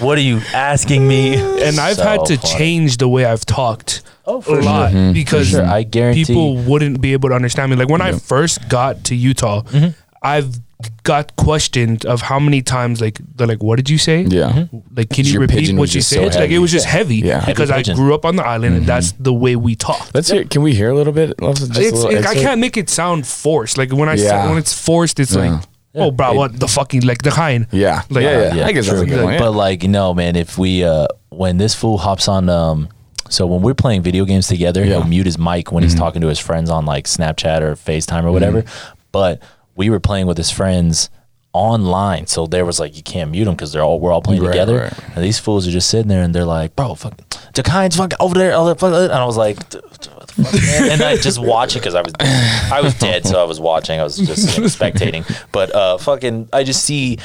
what 0.00 0.18
are 0.18 0.22
you 0.22 0.40
asking 0.52 1.06
me? 1.06 1.34
and 1.34 1.78
I've 1.80 1.96
So 1.96 2.02
had 2.04 2.24
to 2.26 2.36
funny. 2.36 2.54
change 2.58 2.98
the 2.98 3.08
way 3.08 3.24
I've 3.24 3.44
talked 3.46 4.02
Oh, 4.26 4.38
a 4.38 4.42
for 4.42 4.62
lot 4.62 4.92
because 5.14 5.48
sure. 5.50 5.64
I 5.64 5.82
guarantee- 5.82 6.24
people 6.24 6.56
wouldn't 6.56 7.00
be 7.00 7.12
able 7.12 7.28
to 7.30 7.34
understand 7.34 7.70
me. 7.70 7.76
Like 7.76 7.88
when 7.88 8.00
I 8.02 8.12
first 8.12 8.68
got 8.68 9.04
to 9.04 9.14
Utah, 9.16 9.62
Mm-hmm. 9.62 9.90
I've 10.22 10.58
got 11.04 11.34
questioned 11.36 12.04
of 12.04 12.20
how 12.20 12.38
many 12.38 12.60
times 12.62 13.00
like 13.00 13.18
they're 13.36 13.46
like, 13.46 13.62
"What 13.62 13.76
did 13.76 13.88
you 13.88 13.96
say?" 13.98 14.22
Yeah. 14.22 14.66
Like, 14.94 15.08
can 15.10 15.24
you 15.24 15.40
repeat 15.40 15.74
what 15.74 15.94
you 15.94 16.00
said? 16.02 16.32
so 16.34 16.40
like 16.40 16.50
it 16.50 16.58
was 16.58 16.70
just 16.70 16.84
heavy 16.86 17.16
Yeah. 17.16 17.40
Heavy 17.40 17.52
because 17.52 17.70
I 17.70 17.82
grew 17.82 18.14
up 18.14 18.24
on 18.24 18.36
the 18.36 18.44
island 18.44 18.76
and 18.76 18.86
that's 18.86 19.12
the 19.12 19.32
way 19.32 19.56
we 19.56 19.74
talk. 19.74 20.10
Let's 20.14 20.30
hear. 20.30 20.44
Can 20.44 20.62
we 20.62 20.74
hear 20.74 20.90
a 20.90 20.94
little 20.94 21.12
bit? 21.14 21.40
Let's 21.40 21.60
just 21.60 21.76
a 21.78 21.80
It's, 21.82 21.96
little 22.02 22.10
it, 22.18 22.26
I 22.26 22.34
can't 22.34 22.60
make 22.60 22.76
it 22.76 22.90
sound 22.90 23.26
forced. 23.26 23.78
Like 23.78 23.92
when 23.92 24.08
I 24.08 24.16
say, 24.16 24.36
when 24.48 24.58
it's 24.58 24.72
forced, 24.78 25.18
it's 25.18 25.34
Yeah. 25.34 25.50
like, 25.52 25.62
oh, 25.94 26.10
bro, 26.10 26.34
what 26.34 26.60
the 26.60 26.68
fucking 26.68 27.02
like 27.02 27.22
the 27.22 27.30
kind. 27.30 27.66
Yeah. 27.72 28.02
Like, 28.10 28.24
yeah, 28.24 28.38
yeah. 28.42 28.54
Yeah, 28.56 28.66
I 28.66 28.72
guess 28.72 28.86
that's 28.86 29.00
a 29.00 29.06
good 29.06 29.24
one. 29.24 29.32
yeah. 29.34 29.38
But 29.38 29.52
like, 29.52 29.82
no, 29.84 30.12
man, 30.12 30.36
if 30.36 30.58
we 30.58 30.84
uh 30.84 31.06
when 31.30 31.56
this 31.56 31.74
fool 31.74 31.96
hops 31.98 32.28
on 32.28 32.48
um 32.50 32.88
so 33.30 33.46
when 33.46 33.62
we're 33.62 33.74
playing 33.74 34.02
video 34.02 34.24
games 34.26 34.46
together, 34.46 34.84
Yeah. 34.84 34.98
he'll 34.98 35.04
mute 35.04 35.26
his 35.26 35.38
mic 35.38 35.72
when 35.72 35.82
he's 35.82 35.94
talking 35.94 36.20
to 36.20 36.28
his 36.28 36.38
friends 36.38 36.68
on 36.70 36.84
like 36.84 37.06
Snapchat 37.06 37.60
or 37.62 37.74
FaceTime 37.76 38.24
or 38.24 38.30
whatever. 38.32 38.62
But 39.10 39.40
we 39.76 39.90
were 39.90 40.00
playing 40.00 40.26
with 40.26 40.36
his 40.38 40.50
friends 40.50 41.10
online, 41.52 42.26
so 42.26 42.46
there 42.46 42.64
was 42.66 42.78
like 42.80 42.96
you 42.96 43.02
can't 43.02 43.30
mute 43.30 43.44
them 43.46 43.54
because 43.54 43.72
they're 43.72 43.82
all 43.82 43.98
we're 44.00 44.12
all 44.12 44.20
playing 44.22 44.42
Right, 44.42 44.48
together. 44.50 44.78
right. 44.78 45.16
And 45.16 45.24
these 45.24 45.38
fools 45.38 45.66
are 45.66 45.70
just 45.70 45.88
sitting 45.88 46.08
there 46.08 46.22
and 46.22 46.34
they're 46.34 46.44
like, 46.44 46.76
"Bro, 46.76 46.96
fuck, 46.96 47.16
Jakai's 47.54 47.96
fuck 47.96 48.12
over 48.20 48.34
there." 48.34 48.52
And 48.52 49.12
I 49.12 49.24
was 49.24 49.36
like, 49.38 49.56
"D- 49.70 49.78
d- 50.00 50.08
what 50.10 50.26
the 50.28 50.42
fuck, 50.44 50.90
and 50.92 51.02
I 51.02 51.16
just 51.16 51.38
watch 51.38 51.74
it 51.76 51.78
because 51.78 51.94
I 51.94 52.02
was 52.02 52.12
I 52.20 52.80
was 52.82 52.94
dead, 52.98 53.24
so 53.24 53.40
I 53.40 53.44
was 53.44 53.58
watching. 53.60 53.98
I 54.00 54.02
was 54.04 54.16
just 54.18 54.58
spectating. 54.78 55.24
But 55.52 55.74
uh, 55.74 55.98
fucking, 55.98 56.48
I 56.52 56.62
just 56.64 56.84
see. 56.84 57.18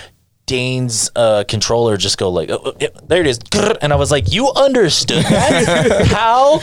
Dane's 0.48 1.10
uh, 1.16 1.46
controller 1.48 1.96
just 1.96 2.18
go 2.18 2.30
like, 2.30 2.50
oh, 2.50 2.60
oh, 2.66 2.88
there 3.08 3.22
it 3.22 3.28
is, 3.28 3.40
and 3.82 3.94
I 3.94 3.96
was 3.96 4.12
like, 4.12 4.34
"You 4.34 4.52
understood 4.52 5.24
that? 5.24 6.08
How 6.12 6.60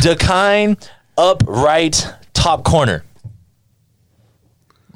decline 0.00 0.76
up 1.16 1.42
right 1.46 2.06
top 2.34 2.64
corner?" 2.64 3.02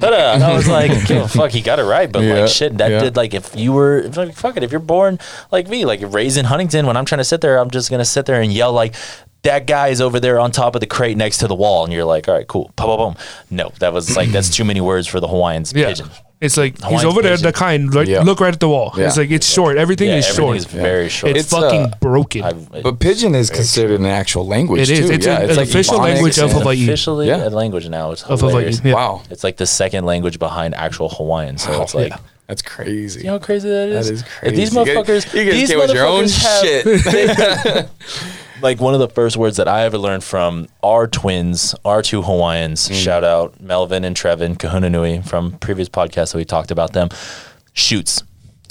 Ta-da. 0.00 0.34
And 0.34 0.44
I 0.44 0.54
was 0.54 0.68
like, 0.68 0.92
fuck, 1.30 1.50
he 1.50 1.60
got 1.60 1.78
it 1.78 1.84
right. 1.84 2.10
But 2.10 2.22
Yeah, 2.22 2.40
like, 2.42 2.48
shit, 2.50 2.78
that 2.78 2.90
yeah. 2.90 3.00
did 3.00 3.16
like 3.16 3.34
if 3.34 3.54
you 3.56 3.72
were 3.72 3.98
if, 3.98 4.16
like, 4.16 4.34
fuck 4.34 4.56
it, 4.56 4.62
if 4.62 4.70
you're 4.70 4.80
born 4.80 5.18
like 5.50 5.68
me, 5.68 5.84
like 5.84 6.00
raised 6.02 6.36
in 6.38 6.44
Huntington, 6.44 6.86
when 6.86 6.96
I'm 6.96 7.04
trying 7.04 7.18
to 7.18 7.24
sit 7.24 7.40
there, 7.40 7.58
I'm 7.58 7.70
just 7.70 7.90
gonna 7.90 8.04
sit 8.04 8.26
there 8.26 8.40
and 8.40 8.52
yell 8.52 8.72
like. 8.72 8.94
That 9.42 9.68
guy 9.68 9.88
is 9.88 10.00
over 10.00 10.18
there 10.18 10.40
on 10.40 10.50
top 10.50 10.74
of 10.74 10.80
the 10.80 10.86
crate 10.88 11.16
next 11.16 11.38
to 11.38 11.46
the 11.46 11.54
wall, 11.54 11.84
and 11.84 11.92
you're 11.92 12.04
like, 12.04 12.26
"All 12.26 12.34
right, 12.34 12.46
cool." 12.46 12.72
Boom, 12.74 12.86
boom, 12.86 12.96
boom. 12.98 13.16
No, 13.50 13.70
that 13.78 13.92
was 13.92 14.16
like 14.16 14.30
that's 14.30 14.50
too 14.50 14.64
many 14.64 14.80
words 14.80 15.06
for 15.06 15.20
the 15.20 15.28
Hawaiians 15.28 15.72
Yeah. 15.72 15.86
pidgin. 15.86 16.10
It's 16.40 16.56
like 16.56 16.74
he's 16.76 16.84
Hawaiian 16.84 17.06
over 17.06 17.20
there, 17.22 17.36
the 17.36 17.52
kind. 17.52 17.92
Like, 17.92 18.06
Yeah. 18.06 18.22
Look 18.22 18.38
right 18.40 18.54
at 18.54 18.60
the 18.60 18.68
wall. 18.68 18.94
Yeah. 18.96 19.06
It's 19.08 19.16
like 19.16 19.30
it's 19.32 19.48
short. 19.48 19.76
Everything 19.76 20.08
Yeah, 20.08 20.18
is 20.18 20.26
everything 20.26 20.44
short. 20.46 20.56
is 20.56 20.64
very 20.66 21.08
short. 21.08 21.30
It's, 21.36 21.40
It's, 21.40 21.50
fucking 21.52 21.86
uh, 21.86 21.96
broken. 22.00 22.42
I've- 22.44 22.80
But 22.82 23.00
pidgin 23.00 23.34
is 23.34 23.50
considered 23.50 23.98
an 23.98 24.06
actual 24.06 24.46
language 24.46 24.82
It 24.82 24.90
is. 24.90 25.08
too. 25.08 25.14
It's 25.14 25.26
yeah, 25.26 25.40
an- 25.40 25.50
an 25.50 25.58
official 25.58 25.94
Ebonics 25.98 26.02
language 26.14 26.38
of 26.38 26.50
and- 26.50 26.52
Hawaii. 26.60 26.84
officially 26.84 27.26
Yeah. 27.26 27.48
a 27.48 27.50
language 27.50 27.88
now. 27.88 28.12
It's 28.12 28.22
Of 28.22 28.38
Hawaii, 28.40 28.52
hilarious. 28.52 28.80
yeah. 28.84 28.94
Wow. 28.94 29.22
It's 29.30 29.42
like 29.42 29.56
the 29.56 29.66
second 29.66 30.04
language 30.06 30.38
behind 30.38 30.76
actual 30.76 31.08
Hawaiian. 31.08 31.58
So 31.58 31.82
it's 31.82 31.94
Oh, 31.94 31.98
like, 31.98 32.10
yeah. 32.10 32.18
That's 32.46 32.62
crazy. 32.62 33.20
you 33.20 33.26
know 33.26 33.32
how 33.32 33.38
crazy 33.40 33.68
that 33.68 33.88
is. 33.88 34.06
That 34.06 34.14
is 34.14 34.24
If 34.42 34.54
these. 34.54 34.72
You 34.74 34.84
guys- 34.84 34.96
motherfuckers, 34.96 35.34
you 35.34 35.44
guys 35.44 35.54
these 35.54 35.68
came 35.70 35.78
with 35.80 35.92
your 35.92 36.06
own 36.06 36.24
motherfuckers 36.24 37.04
have- 37.04 37.90
like 38.62 38.80
one 38.80 38.94
of 38.94 39.00
the 39.00 39.08
first 39.08 39.36
words 39.36 39.56
that 39.56 39.68
I 39.68 39.84
ever 39.84 39.98
learned 39.98 40.24
from 40.24 40.68
our 40.82 41.06
twins, 41.06 41.74
our 41.84 42.02
two 42.02 42.22
Hawaiians. 42.22 42.88
Mm. 42.88 42.94
Shout 43.02 43.24
out 43.24 43.60
Melvin 43.60 44.04
and 44.04 44.16
Trevin 44.16 44.58
Kahuna 44.58 44.90
Nui 44.90 45.22
from 45.22 45.52
previous 45.58 45.88
podcasts 45.88 46.32
that 46.32 46.38
we 46.38 46.44
talked 46.44 46.70
about 46.70 46.92
them. 46.92 47.08
Shoots. 47.72 48.22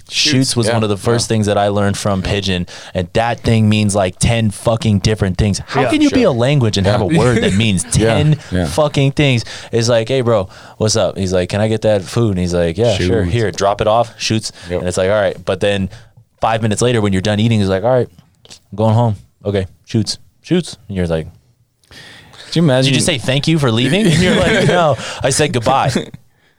Shoots 0.10 0.56
was 0.56 0.68
yeah, 0.68 0.74
one 0.74 0.84
of 0.84 0.90
the 0.90 0.98
first 0.98 1.26
yeah. 1.26 1.36
things 1.36 1.46
that 1.48 1.58
I 1.58 1.68
learned 1.68 1.98
from 1.98 2.24
Pidgin, 2.24 2.70
and 2.94 3.10
that 3.14 3.42
thing 3.42 3.68
means 3.68 3.94
like 3.94 4.18
ten 4.20 4.52
fucking 4.52 5.00
different 5.00 5.38
things. 5.38 5.60
How 5.60 5.82
Yeah, 5.82 5.90
can 5.90 6.02
you 6.02 6.10
be 6.10 6.24
a 6.24 6.32
language 6.32 6.78
and 6.78 6.88
have 6.88 7.02
a 7.02 7.06
word 7.06 7.44
that 7.44 7.56
means 7.56 7.84
ten 7.92 8.40
yeah. 8.52 8.68
fucking 8.68 9.12
things? 9.14 9.44
It's 9.72 9.90
like, 9.90 10.08
hey, 10.08 10.22
bro, 10.22 10.46
what's 10.78 10.96
up? 10.96 11.18
He's 11.18 11.34
like, 11.34 11.50
can 11.50 11.60
I 11.60 11.68
get 11.68 11.82
that 11.82 12.04
food? 12.04 12.32
And 12.32 12.40
he's 12.40 12.54
like, 12.54 12.78
yeah, 12.78 12.96
sure. 12.96 13.24
Here, 13.24 13.52
drop 13.52 13.82
it 13.82 13.88
off. 13.88 14.18
Shoots, 14.20 14.52
Yep. 14.70 14.80
and 14.80 14.88
it's 14.88 14.98
like, 14.98 15.10
all 15.10 15.20
right. 15.20 15.44
But 15.44 15.60
then 15.60 15.90
five 16.40 16.62
minutes 16.62 16.82
later, 16.82 17.02
when 17.02 17.12
you're 17.12 17.22
done 17.22 17.40
eating, 17.42 17.60
he's 17.60 17.70
like, 17.70 17.84
all 17.84 17.94
right, 17.94 18.10
I'm 18.50 18.76
going 18.76 18.94
home. 18.96 19.16
Okay, 19.48 19.66
shoots, 19.86 20.20
shoots. 20.42 20.78
And 20.88 20.98
you're 20.98 21.08
like, 21.08 21.28
Did 22.48 22.56
you 22.58 22.64
imagine? 22.64 22.92
did 22.92 22.98
you 22.98 23.02
say 23.02 23.18
thank 23.18 23.48
you 23.48 23.58
for 23.58 23.72
leaving? 23.72 24.06
And 24.06 24.14
you're 24.22 24.36
like, 24.36 24.68
no, 24.68 24.98
I 25.24 25.30
said 25.30 25.54
goodbye. 25.54 26.12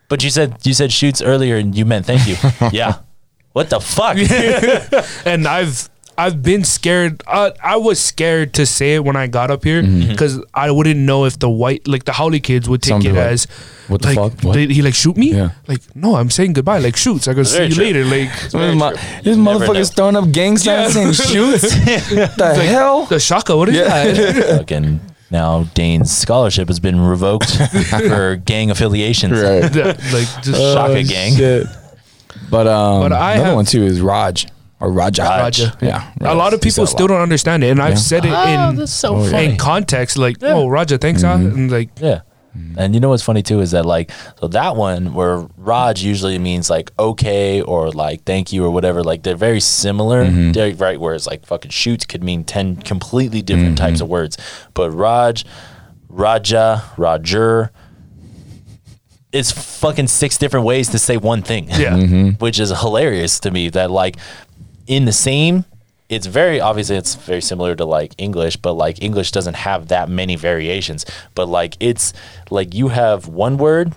But 0.08 0.24
you 0.24 0.30
said 0.30 0.56
you 0.64 0.72
said 0.72 0.90
shoots 0.90 1.20
earlier, 1.20 1.56
and 1.56 1.76
you 1.76 1.84
meant 1.84 2.06
thank 2.06 2.26
you. 2.26 2.36
yeah. 2.72 3.00
What 3.52 3.68
the 3.68 3.78
fuck? 3.78 4.16
and 5.26 5.46
I've 5.46 5.90
I've 6.18 6.42
been 6.42 6.64
scared. 6.64 7.22
Uh, 7.28 7.52
I 7.62 7.76
was 7.76 8.00
scared 8.00 8.52
to 8.54 8.66
say 8.66 8.96
it 8.96 9.04
when 9.04 9.14
I 9.16 9.28
got 9.28 9.50
up 9.52 9.62
here 9.62 9.82
Mm-hmm. 9.82 10.10
because 10.10 10.42
I 10.52 10.70
wouldn't 10.72 10.98
know 10.98 11.24
if 11.26 11.38
the 11.38 11.48
white 11.48 11.86
like 11.86 12.04
the 12.04 12.12
haole 12.12 12.36
kids 12.40 12.68
would 12.68 12.82
take 12.82 12.90
Some 12.90 13.02
it 13.02 13.12
like, 13.14 13.32
as 13.32 13.46
"What 13.86 14.02
the 14.02 14.08
like, 14.08 14.16
fuck? 14.16 14.42
What?" 14.44 14.54
Did 14.54 14.70
he 14.72 14.82
like 14.82 14.94
shoot 14.94 15.16
me? 15.16 15.32
Yeah. 15.32 15.50
Like 15.68 15.80
no, 15.94 16.16
I'm 16.16 16.28
saying 16.30 16.54
goodbye. 16.54 16.78
Like 16.80 16.96
shoots. 16.96 17.28
I 17.28 17.34
go 17.34 17.44
see 17.44 17.66
you 17.66 17.70
true. 17.74 17.84
later. 17.84 18.04
Like 18.04 18.32
This, 18.42 18.52
this 19.22 19.36
motherfucker's 19.36 19.90
throwing 19.90 20.16
up 20.16 20.32
gang 20.32 20.56
signs 20.58 20.96
Yeah. 20.96 21.02
and 21.06 21.14
shoots. 21.32 21.70
the 21.72 22.64
hell? 22.66 23.06
the 23.06 23.20
shaka. 23.20 23.56
What 23.56 23.68
is 23.68 23.76
Yeah. 23.76 23.84
that? 24.12 24.58
Fucking 24.58 25.00
now 25.30 25.64
Dane's 25.74 26.10
scholarship 26.10 26.66
has 26.68 26.80
been 26.80 26.98
revoked 27.00 27.50
for 28.08 28.36
gang 28.44 28.70
affiliations. 28.72 29.34
Right. 29.40 29.62
Like 29.62 30.26
just 30.42 30.60
Shaka 30.74 30.98
Oh, 30.98 31.02
gang. 31.04 31.36
shit. 31.36 31.66
But 32.50 32.66
um, 32.66 33.02
But 33.02 33.12
I 33.12 33.32
another 33.34 33.46
have- 33.46 33.54
one 33.54 33.64
too 33.66 33.84
is 33.84 34.00
Raj 34.00 34.46
or 34.80 34.90
Raja. 34.92 35.22
Raj. 35.22 35.60
Raja. 35.60 35.78
Yeah. 35.82 36.10
a 36.20 36.34
lot 36.34 36.54
of 36.54 36.60
people 36.60 36.86
still 36.86 37.06
don't 37.08 37.20
understand 37.20 37.64
it, 37.64 37.70
and 37.70 37.80
I've 37.82 37.98
said 37.98 38.24
it 38.24 38.32
Oh, 38.32 38.70
in 38.70 38.76
that's 38.76 38.92
so 38.92 39.16
Oh, 39.16 39.24
in 39.36 39.56
context. 39.56 40.16
Like, 40.16 40.36
oh, 40.42 40.68
Raja, 40.68 40.98
thanks, 40.98 41.24
ah," 41.24 41.36
Mm-hmm. 41.36 41.56
and 41.58 41.70
like, 41.70 41.90
Yeah. 42.00 42.20
And 42.76 42.92
you 42.92 43.00
know 43.00 43.10
what's 43.10 43.22
funny 43.22 43.42
too 43.42 43.60
is 43.60 43.70
that 43.70 43.86
like 43.86 44.10
so 44.40 44.48
that 44.48 44.74
one 44.74 45.14
where 45.14 45.46
Raj 45.56 46.02
usually 46.02 46.38
means 46.40 46.68
like 46.68 46.90
okay 46.98 47.62
or 47.62 47.90
like 47.92 48.24
thank 48.24 48.52
you 48.52 48.64
or 48.64 48.70
whatever 48.70 49.04
like 49.04 49.22
they're 49.22 49.36
very 49.36 49.60
similar 49.60 50.24
Mm-hmm. 50.24 50.52
they're 50.52 50.74
right 50.74 50.98
whereas 50.98 51.24
like 51.28 51.46
fucking 51.46 51.70
shoots 51.70 52.04
could 52.04 52.24
mean 52.24 52.42
10 52.42 52.76
completely 52.82 53.42
different 53.42 53.76
Mm-hmm. 53.76 53.84
types 53.86 54.00
of 54.00 54.08
words 54.08 54.36
but 54.74 54.90
Raj 54.90 55.44
Raja 56.08 56.82
Roger 56.96 57.70
it's 59.30 59.52
fucking 59.52 60.06
six 60.08 60.38
different 60.38 60.64
ways 60.66 60.88
to 60.88 60.98
say 60.98 61.16
one 61.16 61.42
thing 61.42 61.68
Yeah. 61.68 61.94
Mm-hmm. 61.96 62.28
which 62.44 62.58
is 62.58 62.70
hilarious 62.70 63.38
to 63.40 63.50
me 63.52 63.68
that 63.70 63.90
like 63.90 64.16
in 64.88 65.04
the 65.04 65.12
same 65.12 65.64
it's 66.08 66.26
very 66.26 66.58
obviously 66.58 66.96
it's 66.96 67.14
very 67.14 67.42
similar 67.42 67.76
to 67.76 67.84
like 67.84 68.14
english 68.18 68.56
but 68.56 68.72
like 68.72 69.00
english 69.02 69.30
doesn't 69.30 69.54
have 69.54 69.88
that 69.88 70.08
many 70.08 70.34
variations. 70.36 71.04
But 71.34 71.48
like 71.48 71.76
it's 71.78 72.12
like 72.50 72.74
you 72.74 72.88
have 72.88 73.28
one 73.28 73.58
word 73.58 73.92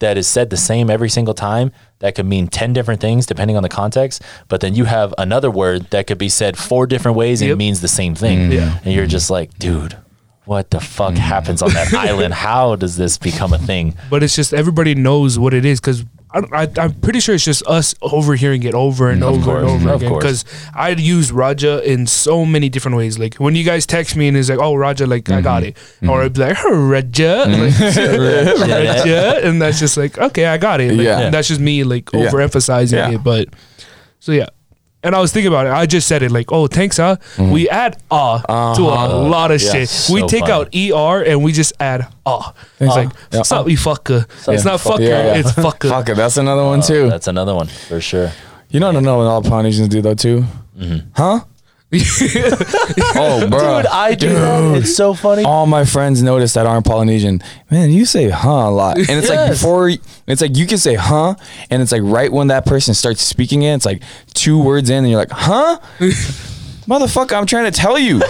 that 0.00 0.18
is 0.18 0.26
said 0.26 0.50
the 0.50 0.56
same 0.56 0.90
every 0.90 1.08
single 1.08 1.32
time 1.34 1.70
that 2.00 2.16
could 2.16 2.26
mean 2.26 2.48
10 2.48 2.72
different 2.72 3.00
things 3.00 3.24
depending 3.24 3.56
on 3.56 3.62
the 3.62 3.68
context 3.68 4.20
but 4.48 4.60
then 4.60 4.74
you 4.74 4.84
have 4.84 5.14
another 5.16 5.50
word 5.50 5.88
that 5.90 6.06
could 6.08 6.18
be 6.18 6.28
said 6.28 6.58
four 6.58 6.86
different 6.86 7.16
ways 7.16 7.40
and 7.40 7.48
Yep. 7.48 7.54
it 7.54 7.58
means 7.58 7.80
the 7.80 7.88
same 7.88 8.14
thing. 8.16 8.50
Mm. 8.50 8.52
Yeah. 8.52 8.78
and 8.84 8.92
you're 8.92 9.06
just 9.06 9.30
like 9.30 9.56
dude 9.58 9.96
what 10.44 10.70
the 10.70 10.80
fuck 10.80 11.14
mm. 11.14 11.18
happens 11.18 11.62
on 11.62 11.72
that 11.72 11.94
island? 12.08 12.34
How 12.34 12.76
does 12.76 12.96
this 12.98 13.16
become 13.16 13.54
a 13.54 13.58
thing? 13.58 13.94
But 14.10 14.22
it's 14.22 14.36
just 14.36 14.52
everybody 14.52 14.94
knows 14.94 15.38
what 15.38 15.54
it 15.54 15.64
is 15.64 15.80
because 15.80 16.04
I, 16.34 16.62
I, 16.64 16.68
I'm 16.78 16.92
pretty 16.94 17.20
sure 17.20 17.34
it's 17.34 17.44
just 17.44 17.64
us 17.66 17.94
overhearing 18.02 18.64
it 18.64 18.74
over 18.74 19.08
and 19.08 19.22
mm, 19.22 19.26
over 19.26 19.44
course, 19.44 19.62
and 19.62 19.70
over 19.70 19.90
of 19.90 20.02
again. 20.02 20.14
Because 20.14 20.44
I'd 20.74 20.98
use 20.98 21.30
Raja 21.30 21.80
in 21.88 22.06
so 22.08 22.44
many 22.44 22.68
different 22.68 22.96
ways. 22.96 23.18
Like 23.18 23.36
when 23.36 23.54
you 23.54 23.62
guys 23.62 23.86
text 23.86 24.16
me 24.16 24.26
and 24.26 24.36
it's 24.36 24.50
like, 24.50 24.58
"Oh, 24.58 24.74
Raja, 24.74 25.06
like 25.06 25.30
I 25.30 25.40
got 25.40 25.62
mm-hmm. 25.62 26.06
it," 26.06 26.08
or 26.08 26.22
I'd 26.22 26.32
be 26.32 26.40
like, 26.40 26.56
"Oh, 26.64 26.74
Raja, 26.74 27.44
mm-hmm. 27.46 27.62
like, 27.62 28.68
Raja," 28.68 29.46
and 29.46 29.62
that's 29.62 29.78
just 29.78 29.96
like, 29.96 30.18
"Okay, 30.18 30.46
I 30.46 30.58
got 30.58 30.80
it." 30.80 30.92
Like, 30.92 31.04
Yeah. 31.04 31.30
that's 31.30 31.48
just 31.48 31.60
me 31.60 31.84
like 31.84 32.06
overemphasizing 32.06 32.92
Yeah. 32.92 33.12
it. 33.12 33.22
But 33.22 33.48
so 34.18 34.32
yeah. 34.32 34.48
And 35.04 35.14
I 35.14 35.20
was 35.20 35.32
thinking 35.32 35.48
about 35.52 35.66
it. 35.66 35.72
I 35.72 35.86
just 35.86 36.08
said 36.08 36.22
it 36.22 36.30
like, 36.32 36.50
"Oh, 36.50 36.66
thanks, 36.66 36.96
huh?" 36.96 37.16
We 37.38 37.68
add 37.68 37.98
"ah" 38.10 38.74
to 38.74 38.82
a 38.82 38.88
Uh-huh. 38.88 39.18
lot 39.28 39.50
of 39.52 39.62
Yeah. 39.62 39.72
shit. 39.72 39.88
So 39.90 40.14
we 40.14 40.22
take 40.26 40.46
funny. 40.48 40.52
out 40.52 40.74
"er" 40.74 41.22
and 41.22 41.44
we 41.44 41.52
just 41.52 41.74
add 41.78 42.06
"ah." 42.24 42.52
It's 42.80 42.90
Uh, 42.90 42.94
like, 42.96 43.08
yeah. 43.30 43.38
"What's 43.38 43.52
up, 43.52 43.68
you 43.68 43.76
fucker?" 43.76 44.24
It's 44.48 44.64
Yeah. 44.64 44.70
not 44.72 44.80
fucker. 44.80 45.00
Yeah, 45.00 45.26
yeah. 45.26 45.34
It's 45.40 45.52
fucker. 45.66 45.90
Fuck 45.90 46.08
it. 46.08 46.16
That's 46.16 46.38
another 46.38 46.64
one 46.64 46.80
too. 46.80 47.08
that's 47.10 47.28
another 47.28 47.54
one 47.54 47.66
for 47.88 48.00
sure 48.00 48.32
You 48.70 48.80
know, 48.80 48.88
I 48.88 48.92
don't 48.92 49.04
know 49.04 49.18
what 49.18 49.26
all 49.26 49.42
Polynesians 49.42 49.88
do 49.88 50.00
though 50.02 50.14
too. 50.14 50.46
Huh? 51.14 51.40
oh, 51.94 53.46
bro. 53.48 53.82
dude 53.82 53.86
i 53.86 54.14
do 54.14 54.28
that 54.28 54.76
it's 54.78 54.96
so 54.96 55.14
funny 55.14 55.44
all 55.44 55.66
my 55.66 55.84
friends 55.84 56.22
notice 56.22 56.54
that 56.54 56.66
aren't 56.66 56.84
Polynesian. 56.86 57.40
Man, 57.70 57.90
you 57.90 58.04
say 58.04 58.28
huh 58.30 58.68
a 58.68 58.70
lot. 58.70 58.96
And 58.98 59.10
it's 59.10 59.28
like 59.28 59.38
Yes. 59.38 59.58
before 59.60 59.90
it's 60.26 60.40
like 60.42 60.56
you 60.56 60.66
can 60.66 60.78
say 60.78 60.94
huh 60.94 61.34
and 61.70 61.82
it's 61.82 61.92
like 61.92 62.02
right 62.04 62.32
when 62.32 62.48
that 62.48 62.66
person 62.66 62.94
starts 62.94 63.22
speaking 63.22 63.62
it, 63.62 63.74
it's 63.74 63.86
like 63.86 64.02
two 64.34 64.60
words 64.60 64.90
in 64.90 64.98
and 65.04 65.10
you're 65.10 65.18
like, 65.18 65.30
huh? 65.30 65.78
Motherfucker, 66.86 67.32
I'm 67.36 67.46
trying 67.46 67.64
to 67.64 67.70
tell 67.70 67.98
you. 67.98 68.20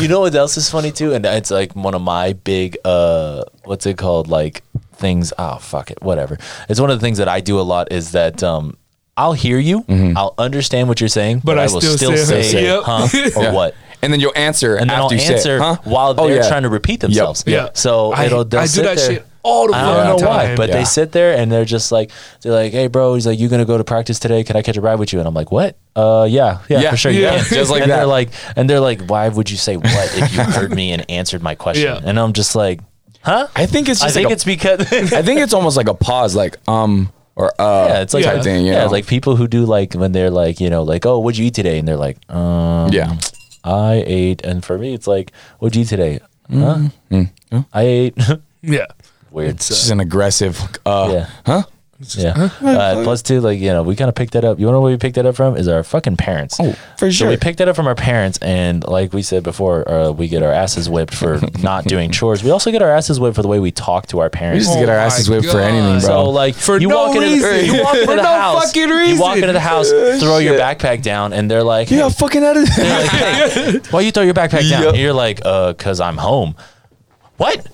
you 0.00 0.08
know 0.08 0.20
what 0.20 0.34
else 0.34 0.56
is 0.56 0.68
funny 0.70 0.90
too 0.90 1.12
and 1.12 1.24
it's 1.26 1.50
like 1.50 1.74
one 1.76 1.94
of 1.94 2.00
my 2.02 2.32
big 2.32 2.78
uh 2.84 3.44
what's 3.64 3.84
it 3.86 3.98
called 3.98 4.26
like 4.28 4.62
things 4.94 5.32
oh 5.38 5.56
fuck 5.56 5.90
it 5.90 6.00
whatever 6.02 6.38
it's 6.68 6.80
one 6.80 6.90
of 6.90 6.98
the 6.98 7.04
things 7.04 7.18
that 7.18 7.28
i 7.28 7.40
do 7.40 7.60
a 7.60 7.62
lot 7.62 7.90
is 7.92 8.12
that 8.12 8.42
um 8.42 8.74
I'll 9.20 9.32
hear 9.44 9.58
you. 9.58 9.84
I'll 10.16 10.34
understand 10.38 10.88
what 10.88 11.00
you're 11.00 11.08
saying, 11.20 11.38
but, 11.40 11.54
But 11.54 11.58
I, 11.58 11.62
I 11.64 11.72
will 11.72 11.80
still 11.80 11.96
still, 11.96 12.16
say, 12.16 12.42
say, 12.42 12.62
Yep. 12.64 12.82
huh 12.84 13.08
or 13.36 13.42
Yeah. 13.44 13.52
what. 13.52 13.74
And 14.02 14.10
then 14.12 14.18
you'll 14.20 14.32
answer 14.34 14.76
And 14.76 14.88
then 14.88 14.96
after 14.98 15.02
I'll 15.02 15.12
you 15.12 15.18
say 15.18 15.34
it, 15.34 15.36
answer 15.36 15.58
huh? 15.58 15.76
while 15.84 16.14
Oh, 16.16 16.26
they're 16.26 16.42
yeah. 16.42 16.48
trying 16.48 16.62
to 16.62 16.70
repeat 16.70 17.00
themselves. 17.00 17.44
Yeah. 17.46 17.68
So 17.74 18.12
I, 18.12 18.24
it'll 18.26 18.44
they'll 18.46 18.60
I 18.60 18.66
do 18.66 18.82
that 18.82 18.96
there. 18.96 19.10
shit 19.16 19.26
all 19.42 19.66
the 19.66 19.72
time. 19.74 19.84
I 19.84 20.06
don't 20.08 20.20
know 20.22 20.26
why, 20.28 20.54
but 20.56 20.68
Yeah. 20.70 20.76
they 20.78 20.84
sit 20.84 21.12
there 21.12 21.36
and 21.36 21.52
they're 21.52 21.64
just 21.66 21.92
like, 21.92 22.10
they're 22.40 22.52
like, 22.52 22.72
"Hey, 22.72 22.86
bro," 22.88 23.14
he's 23.14 23.26
like, 23.26 23.38
"You 23.38 23.48
gonna 23.48 23.64
go 23.66 23.76
to 23.78 23.84
practice 23.84 24.18
today? 24.18 24.42
Can 24.44 24.54
I 24.56 24.62
catch 24.62 24.76
a 24.76 24.80
ride 24.82 24.98
with 24.98 25.12
you?" 25.12 25.18
And 25.18 25.26
I'm 25.28 25.34
like, 25.34 25.50
"What? 25.52 25.76
Uh, 25.96 26.26
yeah, 26.30 26.58
yeah, 26.68 26.80
Yeah. 26.80 26.90
for 26.92 26.96
sure, 26.96 27.12
you 27.12 27.22
Yeah. 27.22 27.36
can." 27.42 27.54
Just 27.60 27.70
like 27.70 27.82
and 27.82 27.90
that. 27.90 27.96
They're 27.98 28.06
like, 28.18 28.30
and 28.56 28.68
they're 28.70 28.80
like, 28.80 29.00
"Why 29.06 29.28
would 29.28 29.50
you 29.50 29.56
say 29.58 29.76
what 29.76 29.86
if 30.16 30.34
you 30.34 30.42
heard 30.58 30.72
me 30.74 30.92
and 30.92 31.04
answered 31.10 31.42
my 31.42 31.54
question?" 31.54 31.84
Yeah. 31.84 32.00
And 32.02 32.18
I'm 32.20 32.32
just 32.34 32.54
like, 32.54 32.80
"Huh?" 33.22 33.48
I 33.56 33.64
think 33.66 33.88
it's 33.90 34.02
I 34.02 34.08
think 34.10 34.24
like 34.26 34.30
a- 34.30 34.34
it's 34.34 34.44
because 34.44 34.80
I 35.12 35.22
think 35.22 35.40
it's 35.40 35.52
almost 35.54 35.76
like 35.76 35.88
a 35.88 35.94
pause, 35.94 36.34
like 36.34 36.56
um 36.68 37.10
or 37.40 37.52
uh. 37.58 37.86
yeah, 37.88 38.00
it's 38.02 38.12
like 38.12 38.24
type 38.24 38.42
thing. 38.42 38.66
You 38.66 38.72
yeah, 38.72 38.84
know? 38.84 38.90
like 38.90 39.06
people 39.06 39.36
who 39.36 39.48
do 39.48 39.64
like 39.64 39.94
when 39.94 40.12
they're 40.12 40.30
like, 40.30 40.60
you 40.60 40.68
know, 40.68 40.82
like, 40.82 41.06
"Oh, 41.06 41.18
what'd 41.18 41.38
you 41.38 41.46
eat 41.46 41.54
today?" 41.54 41.78
And 41.78 41.88
they're 41.88 41.96
like, 41.96 42.18
um, 42.28 42.92
yeah. 42.92 43.16
I 43.64 44.04
ate." 44.06 44.44
And 44.44 44.64
for 44.64 44.76
me, 44.78 44.92
it's 44.92 45.06
like, 45.06 45.32
"What'd 45.58 45.74
you 45.76 45.82
eat 45.82 45.88
today?" 45.88 46.20
Huh? 46.50 46.88
Mm. 47.10 47.30
I 47.72 47.82
ate. 47.82 48.14
yeah. 48.62 48.86
Weird. 49.30 49.50
It's 49.50 49.68
just 49.68 49.90
an 49.90 50.00
aggressive. 50.00 50.60
Uh, 50.84 51.08
Yeah. 51.12 51.26
Huh? 51.46 51.62
Yeah. 52.00 52.48
Uh, 52.62 53.04
plus, 53.04 53.20
two, 53.20 53.40
like, 53.40 53.58
you 53.58 53.68
know, 53.68 53.82
we 53.82 53.94
kind 53.94 54.08
of 54.08 54.14
picked 54.14 54.32
that 54.32 54.44
up. 54.44 54.58
You 54.58 54.66
want 54.66 54.74
to 54.74 54.78
know 54.78 54.80
where 54.80 54.92
we 54.92 54.96
picked 54.98 55.16
that 55.16 55.26
up 55.26 55.36
from? 55.36 55.56
Is 55.56 55.68
our 55.68 55.82
fucking 55.82 56.16
parents. 56.16 56.58
Oh, 56.58 56.72
for 56.96 57.06
sure. 57.06 57.10
So 57.10 57.12
sure. 57.12 57.28
we 57.28 57.36
picked 57.36 57.58
that 57.58 57.68
up 57.68 57.76
from 57.76 57.86
our 57.86 57.94
parents. 57.94 58.38
And 58.38 58.86
like 58.86 59.12
we 59.12 59.22
said 59.22 59.42
before, 59.42 59.86
uh, 59.86 60.10
we 60.10 60.28
get 60.28 60.42
our 60.42 60.52
asses 60.52 60.88
whipped 60.88 61.14
for 61.14 61.40
not 61.62 61.84
doing 61.84 62.10
chores. 62.10 62.42
We 62.42 62.50
also 62.50 62.70
get 62.70 62.80
our 62.80 62.90
asses 62.90 63.20
whipped 63.20 63.36
for 63.36 63.42
the 63.42 63.48
way 63.48 63.60
we 63.60 63.70
talk 63.70 64.06
to 64.08 64.20
our 64.20 64.26
we 64.26 64.30
parents. 64.30 64.64
used 64.66 64.72
to 64.72 64.80
get 64.80 64.88
our 64.88 64.96
asses 64.96 65.28
my 65.28 65.36
whipped 65.36 65.48
for 65.50 65.60
anything, 65.60 66.00
bro. 66.00 66.24
So 66.24 66.30
like 66.30 66.54
For 66.54 66.78
you 66.78 66.88
no 66.88 66.96
walk 66.96 67.16
into 67.16 67.28
reason. 67.28 67.50
the, 67.50 67.66
you 67.76 67.82
walk 67.82 67.94
into 67.94 68.06
For 68.06 68.16
the 68.16 68.22
house, 68.22 68.64
fucking 68.72 68.88
you 68.88 69.20
walk 69.20 69.36
into 69.36 69.52
the 69.52 69.60
house, 69.60 69.90
throw 70.20 70.38
your 70.38 70.58
backpack 70.58 71.02
down, 71.02 71.32
and 71.34 71.50
they're 71.50 71.64
like, 71.64 71.90
yeah, 71.90 72.08
hey, 72.08 72.14
fucking 72.14 72.42
out 72.42 72.56
of 72.56 72.66
they're 72.76 73.00
like, 73.02 73.10
hey, 73.10 73.80
why 73.90 74.00
you 74.00 74.10
throw 74.10 74.22
your 74.22 74.34
backpack 74.34 74.68
down? 74.68 74.82
Yep. 74.82 74.88
And 74.94 74.98
you're 74.98 75.12
like, 75.12 75.40
uh, 75.44 75.74
cause 75.74 76.00
I'm 76.00 76.16
home. 76.16 76.54
What? 77.36 77.66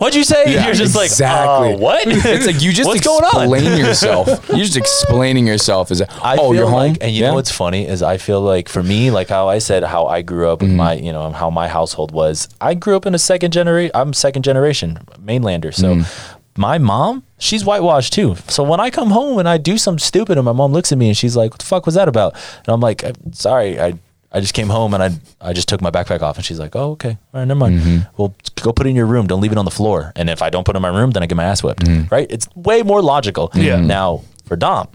What'd 0.00 0.14
you 0.16 0.24
say? 0.24 0.54
Yeah, 0.54 0.64
you're 0.64 0.74
just 0.74 0.96
exactly. 0.96 1.68
like, 1.72 1.76
uh, 1.76 1.78
what? 1.78 2.06
It's 2.08 2.46
like 2.46 2.62
you 2.62 2.72
just 2.72 2.88
What's 2.88 3.02
going 3.06 3.22
on? 3.22 3.52
explain 3.52 3.78
yourself. 3.84 4.28
You're 4.48 4.58
just 4.64 4.78
explaining 4.78 5.46
yourself. 5.46 5.90
Is 5.90 5.98
that 5.98 6.10
I 6.24 6.36
oh 6.38 6.52
feel 6.52 6.54
you're 6.54 6.64
like, 6.64 6.92
home? 6.92 6.96
and 7.02 7.12
you 7.12 7.20
Yeah? 7.20 7.28
know 7.28 7.34
what's 7.34 7.50
funny 7.52 7.86
is 7.86 8.02
I 8.02 8.16
feel 8.16 8.40
like 8.40 8.70
for 8.70 8.82
me, 8.82 9.10
like 9.10 9.28
how 9.28 9.48
I 9.48 9.58
said 9.58 9.84
how 9.84 10.06
I 10.06 10.22
grew 10.22 10.48
up 10.48 10.60
Mm-hmm. 10.60 10.68
with 10.68 10.76
my, 10.76 10.94
you 10.94 11.12
know, 11.12 11.30
how 11.32 11.50
my 11.50 11.68
household 11.68 12.12
was. 12.12 12.48
I 12.62 12.72
grew 12.74 12.96
up 12.96 13.04
in 13.04 13.14
a 13.14 13.18
second 13.18 13.52
generation. 13.52 13.90
I'm 13.94 14.14
second 14.14 14.42
generation 14.42 14.98
mainlander, 15.22 15.72
so. 15.74 15.96
Mm. 15.96 16.36
My 16.56 16.78
mom, 16.78 17.22
she's 17.38 17.64
whitewashed 17.64 18.12
too. 18.12 18.36
So 18.48 18.64
when 18.64 18.80
I 18.80 18.90
come 18.90 19.10
home 19.10 19.38
and 19.38 19.48
I 19.48 19.56
do 19.56 19.78
something 19.78 20.00
stupid, 20.00 20.36
and 20.36 20.44
my 20.44 20.52
mom 20.52 20.72
looks 20.72 20.90
at 20.92 20.98
me 20.98 21.06
and 21.08 21.16
she's 21.16 21.36
like, 21.36 21.52
"What 21.52 21.60
the 21.60 21.64
fuck 21.64 21.86
was 21.86 21.94
that 21.94 22.08
about?" 22.08 22.34
And 22.66 22.68
I'm 22.68 22.80
like, 22.80 23.04
"Sorry, 23.32 23.78
I 23.80 23.94
I 24.32 24.40
just 24.40 24.54
came 24.54 24.68
home 24.68 24.94
and 24.94 25.02
I 25.02 25.10
I 25.40 25.52
just 25.52 25.68
took 25.68 25.80
my 25.80 25.90
backpack 25.90 26.22
off." 26.22 26.36
And 26.36 26.44
she's 26.44 26.58
like, 26.58 26.76
"Oh, 26.76 26.92
okay, 26.92 27.18
all 27.32 27.40
right, 27.40 27.44
never 27.44 27.58
mind. 27.58 27.80
Mm-hmm. 27.80 27.98
Well, 28.16 28.34
go 28.62 28.72
put 28.72 28.86
it 28.86 28.90
in 28.90 28.96
your 28.96 29.06
room. 29.06 29.26
Don't 29.26 29.40
leave 29.40 29.52
it 29.52 29.58
on 29.58 29.64
the 29.64 29.70
floor. 29.70 30.12
And 30.16 30.30
if 30.30 30.42
I 30.42 30.50
don't 30.50 30.64
put 30.64 30.76
it 30.76 30.78
in 30.78 30.82
my 30.82 30.88
room, 30.88 31.10
then 31.10 31.22
I 31.22 31.26
get 31.26 31.36
my 31.36 31.44
ass 31.44 31.62
whipped. 31.62 31.84
Mm-hmm. 31.84 32.14
Right? 32.14 32.26
It's 32.30 32.48
way 32.54 32.82
more 32.82 33.02
logical. 33.02 33.50
Yeah. 33.54 33.80
Now 33.80 34.22
for 34.44 34.56
Dom, 34.56 34.88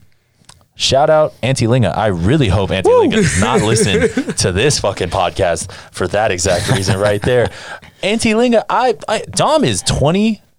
Shout 0.77 1.09
out 1.09 1.33
Auntie 1.41 1.67
Linga. 1.67 1.97
I 1.97 2.07
really 2.07 2.49
hope 2.49 2.69
Auntie 2.69 2.91
Linga 2.91 3.15
does 3.17 3.39
not 3.41 3.61
listen 3.61 4.09
to 4.35 4.51
this 4.51 4.79
fucking 4.79 5.09
podcast 5.09 5.71
for 5.71 6.05
that 6.09 6.31
exact 6.31 6.69
reason 6.69 6.99
right 6.99 7.21
there. 7.21 7.49
Auntie 8.03 8.35
Linga, 8.35 8.65
I, 8.69 8.95
I 9.07 9.19
Dom 9.21 9.63
is 9.63 9.81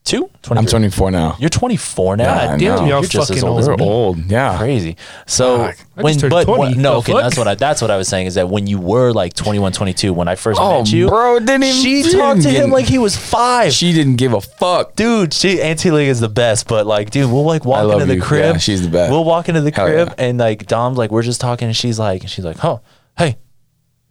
22? 0.07 0.31
23? 0.43 0.59
I'm 0.59 0.67
24 0.67 1.11
now. 1.11 1.37
You're 1.41 1.51
24 1.51 2.17
now. 2.17 2.25
Yeah, 2.25 2.33
I 2.33 2.47
God 2.47 2.59
damn, 2.59 2.59
know. 2.77 2.81
you're 2.83 2.89
Y'all 2.89 3.03
just 3.03 3.15
as 3.17 3.29
fucking 3.29 3.45
old 3.45 3.59
as 3.61 3.67
They're 3.67 3.77
me. 3.77 3.85
old. 3.85 4.19
Yeah. 4.31 4.57
Crazy. 4.59 4.97
So 5.27 5.59
Fuck. 5.59 5.77
I 5.97 6.03
when 6.03 6.13
just 6.13 6.21
turned 6.21 6.31
but 6.31 6.45
20. 6.45 6.59
what, 6.59 6.77
no, 6.77 6.93
The 6.93 6.97
okay, 6.99 7.13
fuck? 7.13 7.23
that's 7.23 7.37
what 7.39 7.49
I 7.49 7.55
that's 7.57 7.83
what 7.83 7.91
I 7.91 7.97
was 7.97 8.07
saying 8.09 8.27
is 8.29 8.35
that 8.37 8.49
when 8.49 8.67
you 8.67 8.79
were 8.79 9.13
like 9.13 9.35
21, 9.35 9.73
22, 9.73 10.13
when 10.13 10.29
I 10.29 10.37
first 10.37 10.61
Oh, 10.63 10.79
met 10.79 10.93
you, 10.93 11.09
bro, 11.09 11.41
didn't 11.41 11.65
even- 11.65 11.83
she 11.83 12.03
she 12.05 12.13
talked 12.13 12.43
to 12.43 12.49
him 12.51 12.67
get- 12.71 12.75
like 12.75 12.87
he 12.87 12.99
was 12.99 13.17
five. 13.17 13.73
She 13.73 13.93
didn't 13.93 14.17
give 14.17 14.33
a 14.33 14.41
fuck. 14.41 14.95
dude, 14.95 15.35
she 15.35 15.61
Auntie 15.61 15.91
Lee 15.91 16.07
is 16.09 16.21
the 16.21 16.29
best, 16.29 16.69
but 16.69 16.87
like, 16.87 17.11
dude, 17.11 17.31
we'll 17.33 17.45
like 17.45 17.65
walk 17.65 17.79
I 17.79 17.83
love 17.83 17.95
into 18.03 18.07
the 18.07 18.15
you. 18.17 18.23
crib. 18.23 18.55
Yeah, 18.55 18.59
she's 18.59 18.83
the 18.83 18.89
best. 18.89 19.11
We'll 19.11 19.25
walk 19.25 19.49
into 19.49 19.61
the 19.61 19.73
Hell 19.73 19.87
crib 19.87 20.09
yeah. 20.09 20.25
and 20.25 20.39
like 20.39 20.67
Dom's 20.67 20.99
like, 20.99 21.11
we're 21.11 21.23
just 21.23 21.41
talking, 21.41 21.67
and 21.67 21.77
she's 21.77 21.99
like, 21.99 22.21
and 22.23 22.31
she's 22.31 22.45
like, 22.45 22.65
oh, 22.65 22.81
hey, 23.19 23.39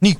Nee, 0.02 0.16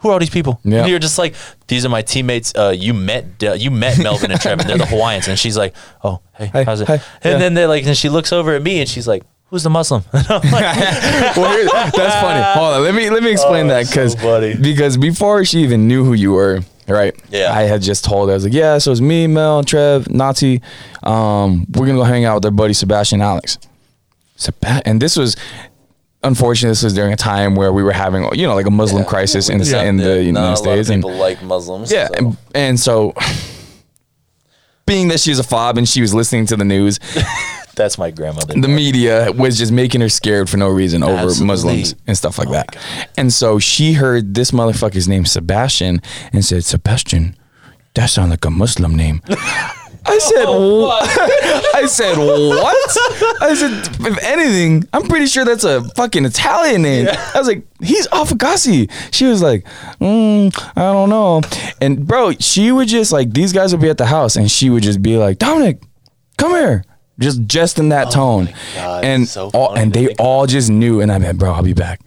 who 0.00 0.08
are 0.08 0.12
all 0.12 0.18
these 0.18 0.30
people? 0.30 0.60
Yeah. 0.64 0.80
And 0.80 0.88
you're 0.90 0.98
just 0.98 1.18
like, 1.18 1.34
these 1.68 1.84
are 1.84 1.88
my 1.88 2.02
teammates. 2.02 2.54
Uh, 2.54 2.74
you 2.76 2.92
met 2.94 3.24
uh, 3.42 3.52
you 3.52 3.70
met 3.70 3.98
Melvin 3.98 4.30
and 4.30 4.40
Trevor. 4.40 4.64
They're 4.64 4.78
the 4.78 4.86
Hawaiians, 4.94 5.28
and 5.28 5.38
she's 5.38 5.56
like, 5.56 5.74
oh, 6.04 6.20
hey, 6.36 6.46
Hey, 6.46 6.64
how's 6.64 6.80
it? 6.80 6.88
hey, 6.88 6.94
and 6.94 7.02
yeah. 7.24 7.38
then 7.38 7.54
they're 7.54 7.68
like, 7.68 7.84
and 7.86 7.96
she 7.96 8.08
looks 8.08 8.32
over 8.32 8.54
at 8.54 8.62
me 8.62 8.80
and 8.80 8.88
she's 8.88 9.06
like, 9.08 9.22
who's 9.50 9.62
the 9.62 9.70
Muslim? 9.70 10.02
Like, 10.12 10.30
well, 11.36 11.52
here, 11.56 11.64
that's 11.66 12.14
funny. 12.20 12.42
Hold 12.60 12.74
on, 12.76 12.82
let 12.82 12.94
me 12.94 13.10
let 13.10 13.22
me 13.22 13.30
explain 13.32 13.66
Oh, 13.66 13.68
that 13.70 13.86
because 13.88 14.12
so 14.12 14.18
funny. 14.18 14.54
because 14.56 14.96
before 14.96 15.44
she 15.44 15.58
even 15.60 15.86
knew 15.88 16.04
who 16.04 16.12
you 16.14 16.32
were, 16.32 16.60
right? 16.88 17.14
Yeah. 17.30 17.52
I 17.52 17.62
had 17.62 17.82
just 17.82 18.04
told 18.04 18.28
her 18.28 18.32
I 18.32 18.36
was 18.36 18.44
like, 18.44 18.52
yeah, 18.52 18.78
so 18.78 18.92
it's 18.92 19.00
me, 19.00 19.26
Mel, 19.26 19.62
Trev, 19.64 20.08
Nazi. 20.10 20.62
Um, 21.02 21.66
we're 21.74 21.86
gonna 21.86 21.98
go 21.98 22.04
hang 22.04 22.24
out 22.24 22.34
with 22.36 22.42
their 22.44 22.50
buddy 22.52 22.72
Sebastian 22.74 23.20
Alex. 23.20 23.58
Seba- 24.36 24.82
and 24.86 25.00
this 25.02 25.16
was. 25.16 25.36
Unfortunately, 26.22 26.72
this 26.72 26.82
was 26.82 26.92
during 26.94 27.12
a 27.12 27.16
time 27.16 27.54
where 27.54 27.72
we 27.72 27.82
were 27.82 27.92
having, 27.92 28.28
you 28.34 28.46
know, 28.46 28.54
like 28.54 28.66
a 28.66 28.70
Muslim 28.70 29.04
crisis 29.04 29.48
in 29.48 29.58
the 29.58 29.64
Yeah. 29.64 29.82
in 29.84 29.96
the 29.96 30.22
United 30.22 30.56
States, 30.56 30.90
and 30.90 31.02
like 31.02 31.42
Muslims. 31.42 31.90
yeah, 31.90 32.08
and, 32.14 32.36
and 32.54 32.78
so 32.78 33.14
being 34.86 35.08
that 35.08 35.20
she's 35.20 35.38
a 35.38 35.42
fob 35.44 35.78
and 35.78 35.88
she 35.88 36.00
was 36.00 36.12
listening 36.12 36.46
to 36.46 36.56
the 36.56 36.64
news, 36.64 36.98
that's 37.76 37.96
my 37.96 38.10
grandmother. 38.10 38.54
the 38.60 38.68
media 38.68 39.30
was 39.32 39.56
just 39.56 39.70
making 39.72 40.00
her 40.00 40.08
scared 40.08 40.50
for 40.50 40.56
no 40.56 40.68
reason 40.68 41.02
over 41.02 41.14
Absolutely. 41.14 41.46
Muslims 41.46 41.94
and 42.06 42.16
stuff 42.18 42.38
like 42.38 42.48
Oh 42.48 42.52
that. 42.52 42.76
And 43.16 43.32
so 43.32 43.58
she 43.58 43.92
heard 43.94 44.34
this 44.34 44.50
motherfucker's 44.50 45.08
name 45.08 45.24
Sebastian 45.24 46.02
and 46.32 46.44
said, 46.44 46.64
Sebastian, 46.64 47.36
that 47.94 48.06
sounds 48.10 48.30
like 48.30 48.44
a 48.44 48.50
Muslim 48.50 48.94
name. 48.96 49.22
I 50.06 50.18
said, 50.18 50.44
oh, 50.48 50.86
"Wha- 50.86 50.98
I 51.74 51.86
said, 51.86 52.16
what? 52.18 53.42
I 53.42 53.54
said, 53.54 54.06
if 54.06 54.22
anything, 54.24 54.84
I'm 54.92 55.02
pretty 55.08 55.26
sure 55.26 55.44
that's 55.44 55.64
a 55.64 55.82
fucking 55.90 56.24
Italian 56.24 56.82
name. 56.82 57.08
I 57.08 57.38
was 57.38 57.46
like, 57.48 57.62
he's 57.80 58.06
Afakasi. 58.08 58.90
She 59.12 59.26
was 59.26 59.42
like, 59.42 59.64
mm, 60.00 60.52
I 60.76 60.92
don't 60.92 61.08
know. 61.08 61.40
And 61.80 62.06
bro, 62.06 62.32
she 62.32 62.72
would 62.72 62.88
just 62.88 63.12
like, 63.12 63.32
these 63.32 63.52
guys 63.52 63.72
would 63.72 63.80
be 63.80 63.88
at 63.88 63.98
the 63.98 64.06
house 64.06 64.36
and 64.36 64.50
she 64.50 64.70
would 64.70 64.82
just 64.82 65.00
be 65.02 65.16
like, 65.16 65.38
Dominic, 65.38 65.82
come 66.36 66.52
here. 66.52 66.84
Just, 67.18 67.42
just 67.46 67.78
in 67.78 67.90
that 67.90 68.10
tone. 68.10 68.48
Oh 68.50 68.72
God, 68.76 69.04
and 69.04 69.28
so 69.28 69.50
all, 69.52 69.74
and 69.74 69.92
they 69.92 70.14
all 70.14 70.46
just 70.46 70.70
knew. 70.70 71.00
And 71.02 71.12
I 71.12 71.18
mean, 71.18 71.36
bro, 71.36 71.52
I'll 71.52 71.62
be 71.62 71.74
back. 71.74 72.00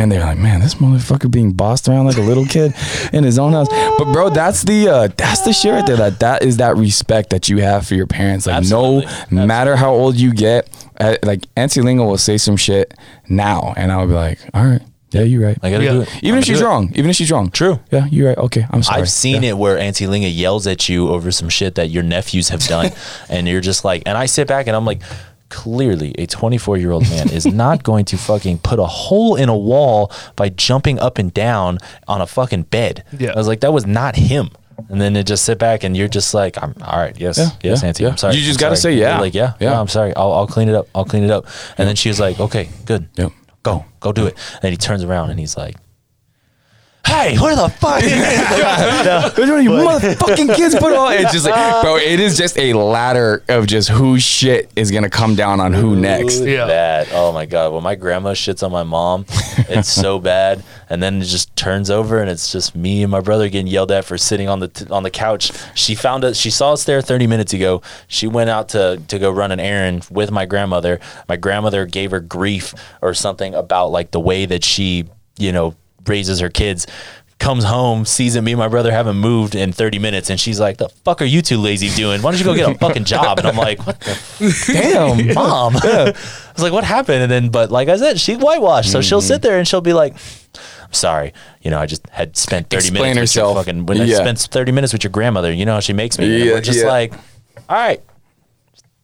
And 0.00 0.10
they're 0.10 0.20
like, 0.24 0.38
man, 0.38 0.60
this 0.60 0.76
motherfucker 0.76 1.30
being 1.30 1.52
bossed 1.52 1.86
around 1.86 2.06
like 2.06 2.16
a 2.16 2.22
little 2.22 2.46
kid 2.46 2.72
in 3.12 3.22
his 3.22 3.38
own 3.38 3.52
house. 3.52 3.68
But 3.68 4.12
bro, 4.14 4.30
that's 4.30 4.62
the 4.64 4.88
uh, 4.88 5.08
that's 5.14 5.42
the 5.42 5.52
shit 5.52 5.74
right 5.74 5.86
there. 5.86 5.96
That 5.98 6.20
that 6.20 6.42
is 6.42 6.56
that 6.56 6.76
respect 6.78 7.28
that 7.30 7.50
you 7.50 7.58
have 7.58 7.86
for 7.86 7.94
your 7.94 8.06
parents. 8.06 8.46
Like 8.46 8.56
Absolutely. 8.56 9.12
no 9.30 9.46
matter 9.46 9.76
how 9.76 9.92
old 9.92 10.16
you 10.16 10.32
get, 10.32 10.70
uh, 10.98 11.16
like 11.22 11.44
Auntie 11.54 11.82
Linga 11.82 12.02
will 12.04 12.16
say 12.16 12.38
some 12.38 12.56
shit 12.56 12.94
now, 13.28 13.74
and 13.76 13.92
I'll 13.92 14.06
be 14.06 14.14
like, 14.14 14.38
all 14.54 14.64
right, 14.64 14.80
yeah, 15.10 15.20
you're 15.20 15.46
right. 15.46 15.58
I 15.62 15.70
gotta 15.70 15.84
Yeah. 15.84 15.92
do 15.92 16.00
it. 16.00 16.08
Even 16.22 16.38
if 16.38 16.46
she's 16.46 16.62
it. 16.62 16.64
wrong, 16.64 16.90
even 16.94 17.10
if 17.10 17.16
she's 17.16 17.30
wrong, 17.30 17.50
True. 17.50 17.78
Yeah, 17.90 18.06
you're 18.10 18.28
right. 18.28 18.38
Okay, 18.38 18.66
I'm 18.70 18.82
sorry. 18.82 19.02
I've 19.02 19.10
seen 19.10 19.42
Yeah. 19.42 19.50
it 19.50 19.58
where 19.58 19.76
Auntie 19.78 20.06
Linga 20.06 20.28
yells 20.28 20.66
at 20.66 20.88
you 20.88 21.10
over 21.10 21.30
some 21.30 21.50
shit 21.50 21.74
that 21.74 21.90
your 21.90 22.02
nephews 22.04 22.48
have 22.48 22.62
done, 22.66 22.90
and 23.28 23.46
you're 23.46 23.60
just 23.60 23.84
like, 23.84 24.04
and 24.06 24.16
I 24.16 24.24
sit 24.26 24.48
back 24.48 24.66
and 24.66 24.74
I'm 24.74 24.86
like, 24.86 25.02
clearly 25.50 26.14
a 26.18 26.26
24 26.26 26.78
year 26.78 26.90
old 26.92 27.02
man 27.10 27.28
is 27.30 27.44
not 27.46 27.82
going 27.90 28.04
to 28.06 28.16
fucking 28.16 28.58
put 28.58 28.78
a 28.78 28.86
hole 28.86 29.36
in 29.36 29.48
a 29.48 29.56
wall 29.56 30.10
by 30.36 30.48
jumping 30.48 30.98
up 30.98 31.18
and 31.18 31.34
down 31.34 31.78
on 32.08 32.20
a 32.22 32.26
fucking 32.26 32.62
bed. 32.64 33.04
Yeah. 33.18 33.32
I 33.32 33.36
was 33.36 33.46
like, 33.48 33.60
that 33.60 33.72
was 33.72 33.86
not 33.86 34.16
him. 34.16 34.50
And 34.88 34.98
then 34.98 35.14
it 35.14 35.26
just 35.26 35.44
sit 35.44 35.58
back 35.58 35.84
and 35.84 35.94
you're 35.94 36.08
just 36.08 36.32
like, 36.32 36.56
I'm 36.62 36.74
all 36.82 36.98
right. 36.98 37.14
Yes, 37.20 37.36
Yeah, 37.36 37.50
yes, 37.62 37.82
yeah, 37.82 37.88
Auntie. 37.88 38.06
I'm 38.06 38.16
sorry. 38.16 38.36
You 38.36 38.40
just 38.42 38.58
gotta 38.58 38.76
sorry." 38.76 38.94
say 38.94 38.98
You're 38.98 39.08
yeah. 39.10 39.20
Like 39.20 39.34
yeah, 39.34 39.52
Yeah. 39.60 39.72
yeah. 39.72 39.80
I'm 39.80 39.88
sorry. 39.88 40.16
I'll, 40.16 40.32
I'll 40.32 40.46
clean 40.46 40.70
it 40.70 40.74
up. 40.74 40.88
I'll 40.94 41.04
clean 41.04 41.22
it 41.24 41.30
up. 41.30 41.46
And 41.76 41.86
then 41.86 41.96
she 41.96 42.08
was 42.08 42.18
like, 42.18 42.40
okay, 42.40 42.70
good. 42.86 43.08
Yep. 43.16 43.32
Go, 43.62 43.84
go 44.00 44.10
do 44.12 44.26
it. 44.26 44.38
And 44.62 44.70
he 44.70 44.78
turns 44.78 45.04
around 45.04 45.28
and 45.28 45.38
he's 45.38 45.54
like, 45.56 45.76
Hey, 47.06 47.36
where 47.38 47.56
the 47.56 47.68
fuck? 47.68 48.02
No. 48.02 49.30
Which 49.36 49.48
one 49.48 49.58
of 49.58 49.64
you 49.64 49.70
motherfucking 49.70 50.54
kids 50.54 50.74
put 50.76 50.92
on? 50.92 51.12
It's 51.14 51.32
just 51.32 51.44
like, 51.46 51.54
bro, 51.82 51.96
it 51.96 52.20
is 52.20 52.36
just 52.36 52.56
a 52.58 52.72
ladder 52.74 53.42
of 53.48 53.66
just 53.66 53.88
whose 53.88 54.22
shit 54.22 54.70
is 54.76 54.90
gonna 54.90 55.10
come 55.10 55.34
down 55.34 55.60
on 55.60 55.72
who 55.72 55.96
next. 55.96 56.40
Yeah. 56.40 56.66
Bad. 56.66 57.08
Oh 57.12 57.32
my 57.32 57.46
god. 57.46 57.72
When 57.72 57.82
my 57.82 57.94
grandma 57.94 58.32
shits 58.34 58.62
on 58.62 58.70
my 58.70 58.84
mom, 58.84 59.26
it's 59.68 59.88
so 59.90 60.18
bad. 60.20 60.62
And 60.88 61.02
then 61.02 61.20
it 61.20 61.24
just 61.26 61.54
turns 61.56 61.90
over, 61.90 62.20
and 62.20 62.28
it's 62.30 62.50
just 62.52 62.74
me 62.74 63.02
and 63.02 63.10
my 63.10 63.20
brother 63.20 63.48
getting 63.48 63.66
yelled 63.68 63.92
at 63.92 64.04
for 64.04 64.18
sitting 64.18 64.48
on 64.48 64.60
the 64.60 64.68
t- 64.68 64.86
on 64.90 65.02
the 65.02 65.10
couch. 65.10 65.52
She 65.74 65.94
found 65.94 66.24
us. 66.24 66.36
She 66.36 66.50
saw 66.50 66.72
us 66.72 66.84
there 66.84 67.00
30 67.02 67.26
minutes 67.26 67.52
ago. 67.52 67.82
She 68.08 68.26
went 68.26 68.50
out 68.50 68.70
to 68.70 69.00
to 69.08 69.18
go 69.18 69.30
run 69.30 69.52
an 69.52 69.60
errand 69.60 70.06
with 70.10 70.30
my 70.30 70.46
grandmother. 70.46 71.00
My 71.28 71.36
grandmother 71.36 71.86
gave 71.86 72.10
her 72.12 72.20
grief 72.20 72.74
or 73.02 73.14
something 73.14 73.54
about 73.54 73.88
like 73.90 74.10
the 74.10 74.20
way 74.20 74.46
that 74.46 74.64
she, 74.64 75.06
you 75.38 75.52
know, 75.52 75.74
raises 76.06 76.40
her 76.40 76.48
kids. 76.50 76.86
comes 77.38 77.64
home, 77.64 78.04
sees 78.04 78.34
that 78.34 78.42
me 78.42 78.52
and 78.52 78.58
my 78.58 78.68
brother 78.68 78.92
haven't 78.92 79.16
moved 79.16 79.54
in 79.54 79.72
30 79.72 79.98
minutes, 79.98 80.28
and 80.28 80.38
she's 80.38 80.60
like, 80.60 80.76
"The 80.76 80.90
fuck 80.90 81.22
are 81.22 81.24
you 81.24 81.40
two 81.40 81.56
lazy 81.56 81.88
doing? 81.88 82.20
Why 82.20 82.32
don't 82.32 82.38
you 82.38 82.44
go 82.44 82.54
get 82.54 82.70
a 82.70 82.78
fucking 82.78 83.04
job?" 83.04 83.38
And 83.38 83.48
I'm 83.48 83.56
like, 83.56 83.78
"What 83.86 83.98
the 84.00 84.64
Damn. 84.72 85.32
mom?" 85.34 85.74
I 85.82 86.12
was 86.52 86.62
like, 86.62 86.72
"What 86.74 86.84
happened?" 86.84 87.22
And 87.22 87.32
then, 87.32 87.48
but 87.48 87.70
like 87.70 87.88
I 87.88 87.96
said, 87.96 88.20
she 88.20 88.34
whitewashed, 88.36 88.92
so 88.92 89.00
she'll 89.00 89.20
mm-hmm. 89.20 89.26
sit 89.28 89.40
there 89.42 89.58
and 89.58 89.66
she'll 89.66 89.80
be 89.80 89.94
like. 89.94 90.14
I'm 90.84 90.94
sorry, 90.94 91.32
you 91.62 91.70
know, 91.70 91.78
I 91.78 91.86
just 91.86 92.04
had 92.08 92.36
spent 92.36 92.68
30 92.68 92.88
Explain 92.88 93.02
minutes 93.14 93.32
herself. 93.32 93.56
with 93.56 93.68
your 93.68 93.74
fucking, 93.76 93.86
when 93.86 94.08
Yeah. 94.08 94.16
I 94.16 94.22
spent 94.22 94.38
30 94.40 94.72
minutes 94.72 94.92
with 94.92 95.04
your 95.04 95.12
grandmother, 95.12 95.52
you 95.52 95.64
know 95.64 95.74
how 95.74 95.80
she 95.80 95.92
makes 95.92 96.18
me. 96.18 96.24
And 96.42 96.50
we're 96.50 96.60
just 96.60 96.80
yeah. 96.80 96.88
like, 96.88 97.12
all 97.68 97.76
right, 97.76 98.02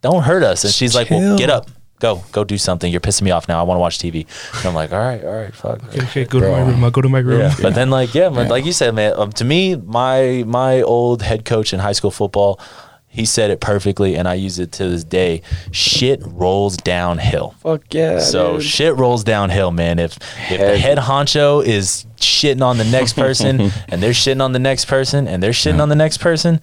don't 0.02 0.24
hurt 0.24 0.42
us. 0.42 0.64
And 0.64 0.72
she's 0.74 0.96
like, 0.96 1.10
well, 1.10 1.38
get 1.38 1.48
up, 1.48 1.70
go, 2.00 2.22
go 2.32 2.44
do 2.44 2.58
something. 2.58 2.90
You're 2.90 3.00
pissing 3.00 3.22
me 3.22 3.30
off 3.30 3.48
now. 3.48 3.60
I 3.60 3.62
want 3.62 3.76
to 3.76 3.80
watch 3.80 3.98
TV. 3.98 4.26
And 4.58 4.66
I'm 4.66 4.74
like, 4.74 4.92
all 4.92 4.98
right, 4.98 5.22
all 5.24 5.32
right, 5.34 5.54
fuck. 5.54 5.82
Okay, 5.88 6.02
okay, 6.02 6.24
go 6.24 6.40
to 6.40 6.50
my 6.50 6.60
room. 6.60 6.84
I'll 6.84 6.90
go 6.90 7.00
to 7.02 7.08
my 7.08 7.18
room. 7.20 7.40
Yeah, 7.40 7.54
but 7.60 7.74
then 7.74 7.90
like 7.90 8.14
yeah, 8.14 8.28
man, 8.28 8.46
Yeah. 8.46 8.50
like 8.50 8.64
you 8.64 8.72
said, 8.72 8.94
man. 8.94 9.12
Um, 9.16 9.32
to 9.32 9.44
me, 9.44 9.76
my 9.76 10.44
my 10.46 10.82
old 10.82 11.22
head 11.22 11.44
coach 11.44 11.72
in 11.72 11.80
high 11.80 11.92
school 11.92 12.10
football, 12.10 12.60
he 13.08 13.24
said 13.24 13.50
it 13.50 13.60
perfectly, 13.60 14.14
and 14.14 14.28
I 14.28 14.34
use 14.34 14.58
it 14.58 14.72
to 14.72 14.88
this 14.88 15.02
day. 15.04 15.40
Shit 15.72 16.20
rolls 16.22 16.76
downhill. 16.76 17.54
Fuck 17.60 17.92
yeah. 17.94 18.18
So 18.18 18.54
dude. 18.58 18.64
shit 18.64 18.94
rolls 18.96 19.24
downhill, 19.24 19.70
man. 19.70 19.98
If 19.98 20.18
if 20.50 20.60
the 20.60 20.76
head 20.78 20.98
honcho 20.98 21.64
is 21.64 22.04
shitting 22.18 22.62
on 22.62 22.76
the 22.78 22.84
next 22.84 23.14
person, 23.14 23.72
and 23.88 24.02
they're 24.02 24.10
shitting 24.12 24.42
on 24.42 24.52
the 24.52 24.58
next 24.58 24.84
person, 24.84 25.26
and 25.26 25.42
they're 25.42 25.52
shitting 25.52 25.80
on 25.80 25.88
the 25.88 25.96
next 25.96 26.18
person, 26.18 26.60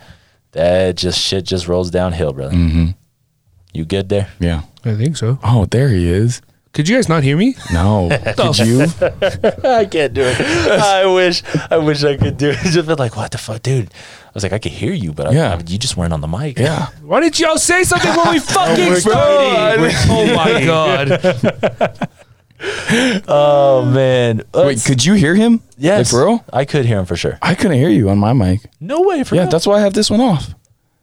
that 0.52 0.96
just 0.96 1.20
shit 1.20 1.44
just 1.46 1.68
rolls 1.68 1.90
downhill, 1.90 2.34
brother. 2.34 2.54
Mm-hmm. 2.56 2.92
You 3.74 3.86
good 3.86 4.10
there? 4.10 4.28
yeah. 4.40 4.62
I 4.86 4.96
think 4.96 5.18
so. 5.18 5.40
Oh, 5.44 5.66
there 5.66 5.90
he 5.90 6.10
is. 6.10 6.42
Could 6.74 6.90
you 6.90 6.96
guys 6.98 7.08
not 7.08 7.22
hear 7.24 7.38
me? 7.38 7.56
No. 7.72 8.10
Did 8.36 8.58
you? 8.60 8.82
I 9.64 9.86
can't 9.86 10.14
do 10.14 10.24
it. 10.24 10.42
I 10.42 11.06
wish, 11.06 11.44
I 11.70 11.78
wish 11.78 12.04
I 12.04 12.18
could 12.18 12.38
do 12.38 12.50
it. 12.50 12.58
Just 12.64 12.88
been 12.88 12.98
like, 12.98 13.16
what 13.16 13.32
the 13.32 13.38
fuck, 13.38 13.62
dude? 13.62 13.94
I 13.94 14.32
was 14.34 14.42
like, 14.42 14.54
I 14.54 14.58
could 14.60 14.72
hear 14.72 14.92
you, 14.92 15.14
but 15.14 15.32
Yeah. 15.34 15.54
I, 15.54 15.58
you 15.70 15.78
just 15.78 15.96
weren't 15.96 16.12
on 16.14 16.22
the 16.22 16.28
mic. 16.28 16.58
Yeah. 16.58 16.88
Why 17.04 17.20
didn't 17.22 17.40
y'all 17.40 17.58
say 17.60 17.84
something 17.84 18.10
when 18.16 18.32
we 18.34 18.40
fucking 18.40 18.88
We're 18.90 19.00
started? 19.00 19.92
oh 20.10 20.36
my 20.36 20.66
god. 20.66 22.10
Oh 23.28 23.86
man. 23.94 24.38
Wait, 24.38 24.46
Let's- 24.66 24.88
could 24.88 25.06
you 25.06 25.14
hear 25.14 25.36
him? 25.36 25.62
yes, 25.78 26.12
Like, 26.12 26.20
for 26.22 26.26
real? 26.28 26.46
I 26.52 26.66
could 26.66 26.86
hear 26.86 26.98
him 27.00 27.06
for 27.06 27.16
sure. 27.16 27.38
I 27.42 27.54
couldn't 27.56 27.78
hear 27.78 27.90
you 27.90 28.10
on 28.10 28.18
my 28.18 28.34
mic. 28.34 28.62
No 28.80 29.02
way, 29.02 29.24
for 29.24 29.36
Yeah, 29.36 29.42
real? 29.44 29.52
that's 29.52 29.68
why 29.68 29.76
I 29.76 29.82
have 29.82 29.94
this 29.94 30.10
one 30.10 30.22
off. 30.22 30.56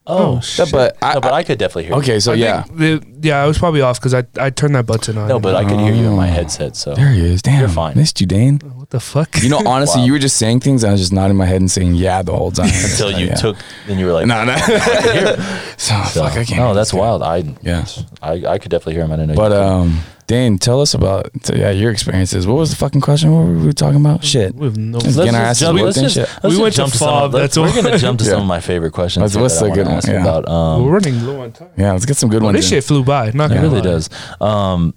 Oh, 0.06 0.36
Oh, 0.36 0.40
shit. 0.40 0.66
Yeah, 0.66 0.72
but 0.72 0.96
I, 1.02 1.14
no, 1.14 1.20
but 1.20 1.32
I 1.32 1.42
could 1.44 1.58
definitely 1.58 1.84
hear. 1.84 1.94
okay, 1.94 2.18
so 2.20 2.32
I 2.32 2.36
yeah, 2.36 2.64
the- 2.72 3.02
yeah, 3.22 3.42
I 3.42 3.46
was 3.46 3.58
probably 3.58 3.80
off 3.82 3.98
because 4.00 4.14
I 4.14 4.24
I 4.38 4.50
turned 4.50 4.74
that 4.74 4.86
button 4.86 5.16
on. 5.18 5.24
You. 5.24 5.34
No, 5.34 5.40
but 5.40 5.54
I 5.54 5.64
could 5.68 5.78
hear 5.78 5.92
you 5.92 6.06
in 6.08 6.16
my 6.16 6.28
Oh. 6.28 6.32
headset. 6.32 6.74
So 6.76 6.94
there 6.94 7.10
he 7.10 7.20
is. 7.24 7.42
Damn, 7.42 7.60
You're 7.60 7.68
fine. 7.68 7.94
Missed 7.96 8.20
you, 8.20 8.26
Dane. 8.26 8.58
what 8.76 8.90
the 8.90 8.98
fuck? 9.00 9.42
You 9.42 9.50
know, 9.50 9.60
honestly, 9.66 10.00
Wow. 10.00 10.06
you 10.06 10.12
were 10.12 10.18
just 10.18 10.36
saying 10.38 10.60
things, 10.60 10.82
and 10.84 10.88
I 10.90 10.92
was 10.92 11.00
just 11.00 11.12
nodding 11.12 11.36
my 11.36 11.46
head 11.46 11.60
and 11.60 11.70
saying 11.70 11.94
yeah 11.96 12.22
the 12.22 12.34
whole 12.34 12.50
time 12.50 12.70
until 12.90 13.10
you 13.12 13.26
Yeah. 13.26 13.34
took, 13.34 13.56
then 13.86 13.98
you 13.98 14.06
were 14.06 14.12
like, 14.12 14.26
No, 14.26 14.44
no. 14.44 14.56
so, 15.76 15.94
so- 16.04 16.22
fuck, 16.24 16.32
I 16.36 16.44
can't. 16.44 16.60
No, 16.60 16.74
that's 16.74 16.92
wild. 16.92 17.22
I, 17.22 17.54
Yeah. 17.62 17.84
I, 18.22 18.32
I 18.46 18.58
could 18.58 18.70
definitely 18.70 18.94
hear 18.94 19.04
him. 19.04 19.12
I 19.12 19.16
didn't 19.16 19.28
know. 19.30 19.34
But 19.34 19.52
you 19.52 19.58
could. 19.58 19.62
um, 19.64 20.00
Dane, 20.30 20.58
tell 20.58 20.80
us 20.80 20.94
about 20.94 21.28
yeah 21.52 21.70
your 21.70 21.90
experiences. 21.90 22.46
What 22.46 22.54
was 22.56 22.70
the 22.70 22.76
fucking 22.76 23.00
question? 23.00 23.32
What 23.32 23.46
were 23.46 23.66
we 23.66 23.72
talking 23.72 24.00
about? 24.00 24.22
Shit. 24.22 24.54
we 24.54 24.66
have 24.66 24.76
no. 24.76 24.98
Let's 24.98 25.16
Let's 25.16 25.18
our 25.18 25.24
just 25.26 25.36
asses 25.36 25.60
jump- 25.60 25.80
let's 25.80 26.00
just- 26.00 26.14
shit. 26.14 26.28
let's 26.28 26.42
we 26.44 26.50
just 26.50 26.62
went 26.62 26.74
jump 26.76 26.92
to 26.92 26.98
fob. 26.98 27.32
That's 27.32 27.58
we're 27.58 27.74
gonna 27.74 27.98
jump 27.98 28.20
to 28.20 28.24
Yeah. 28.26 28.30
some 28.30 28.42
of 28.42 28.46
my 28.46 28.60
favorite 28.60 28.92
questions. 28.92 29.22
What's- 29.22 29.36
what's 29.36 29.58
that 29.58 29.70
the 29.70 29.74
good 29.74 29.86
one? 29.88 30.00
Yeah. 30.06 30.20
About 30.22 30.48
um, 30.48 30.84
We're 30.84 30.92
running 30.92 31.26
low 31.26 31.40
on 31.40 31.50
time. 31.50 31.70
Yeah, 31.76 31.92
let's 31.92 32.06
get 32.06 32.16
some 32.16 32.30
good 32.30 32.42
Well, 32.42 32.52
ones. 32.52 32.58
this 32.58 32.70
in. 32.70 32.76
shit 32.76 32.84
flew 32.84 33.02
by. 33.02 33.32
Not 33.34 33.50
It 33.50 33.56
really 33.60 33.80
lie. 33.80 33.80
does. 33.80 34.08
Um, 34.40 34.94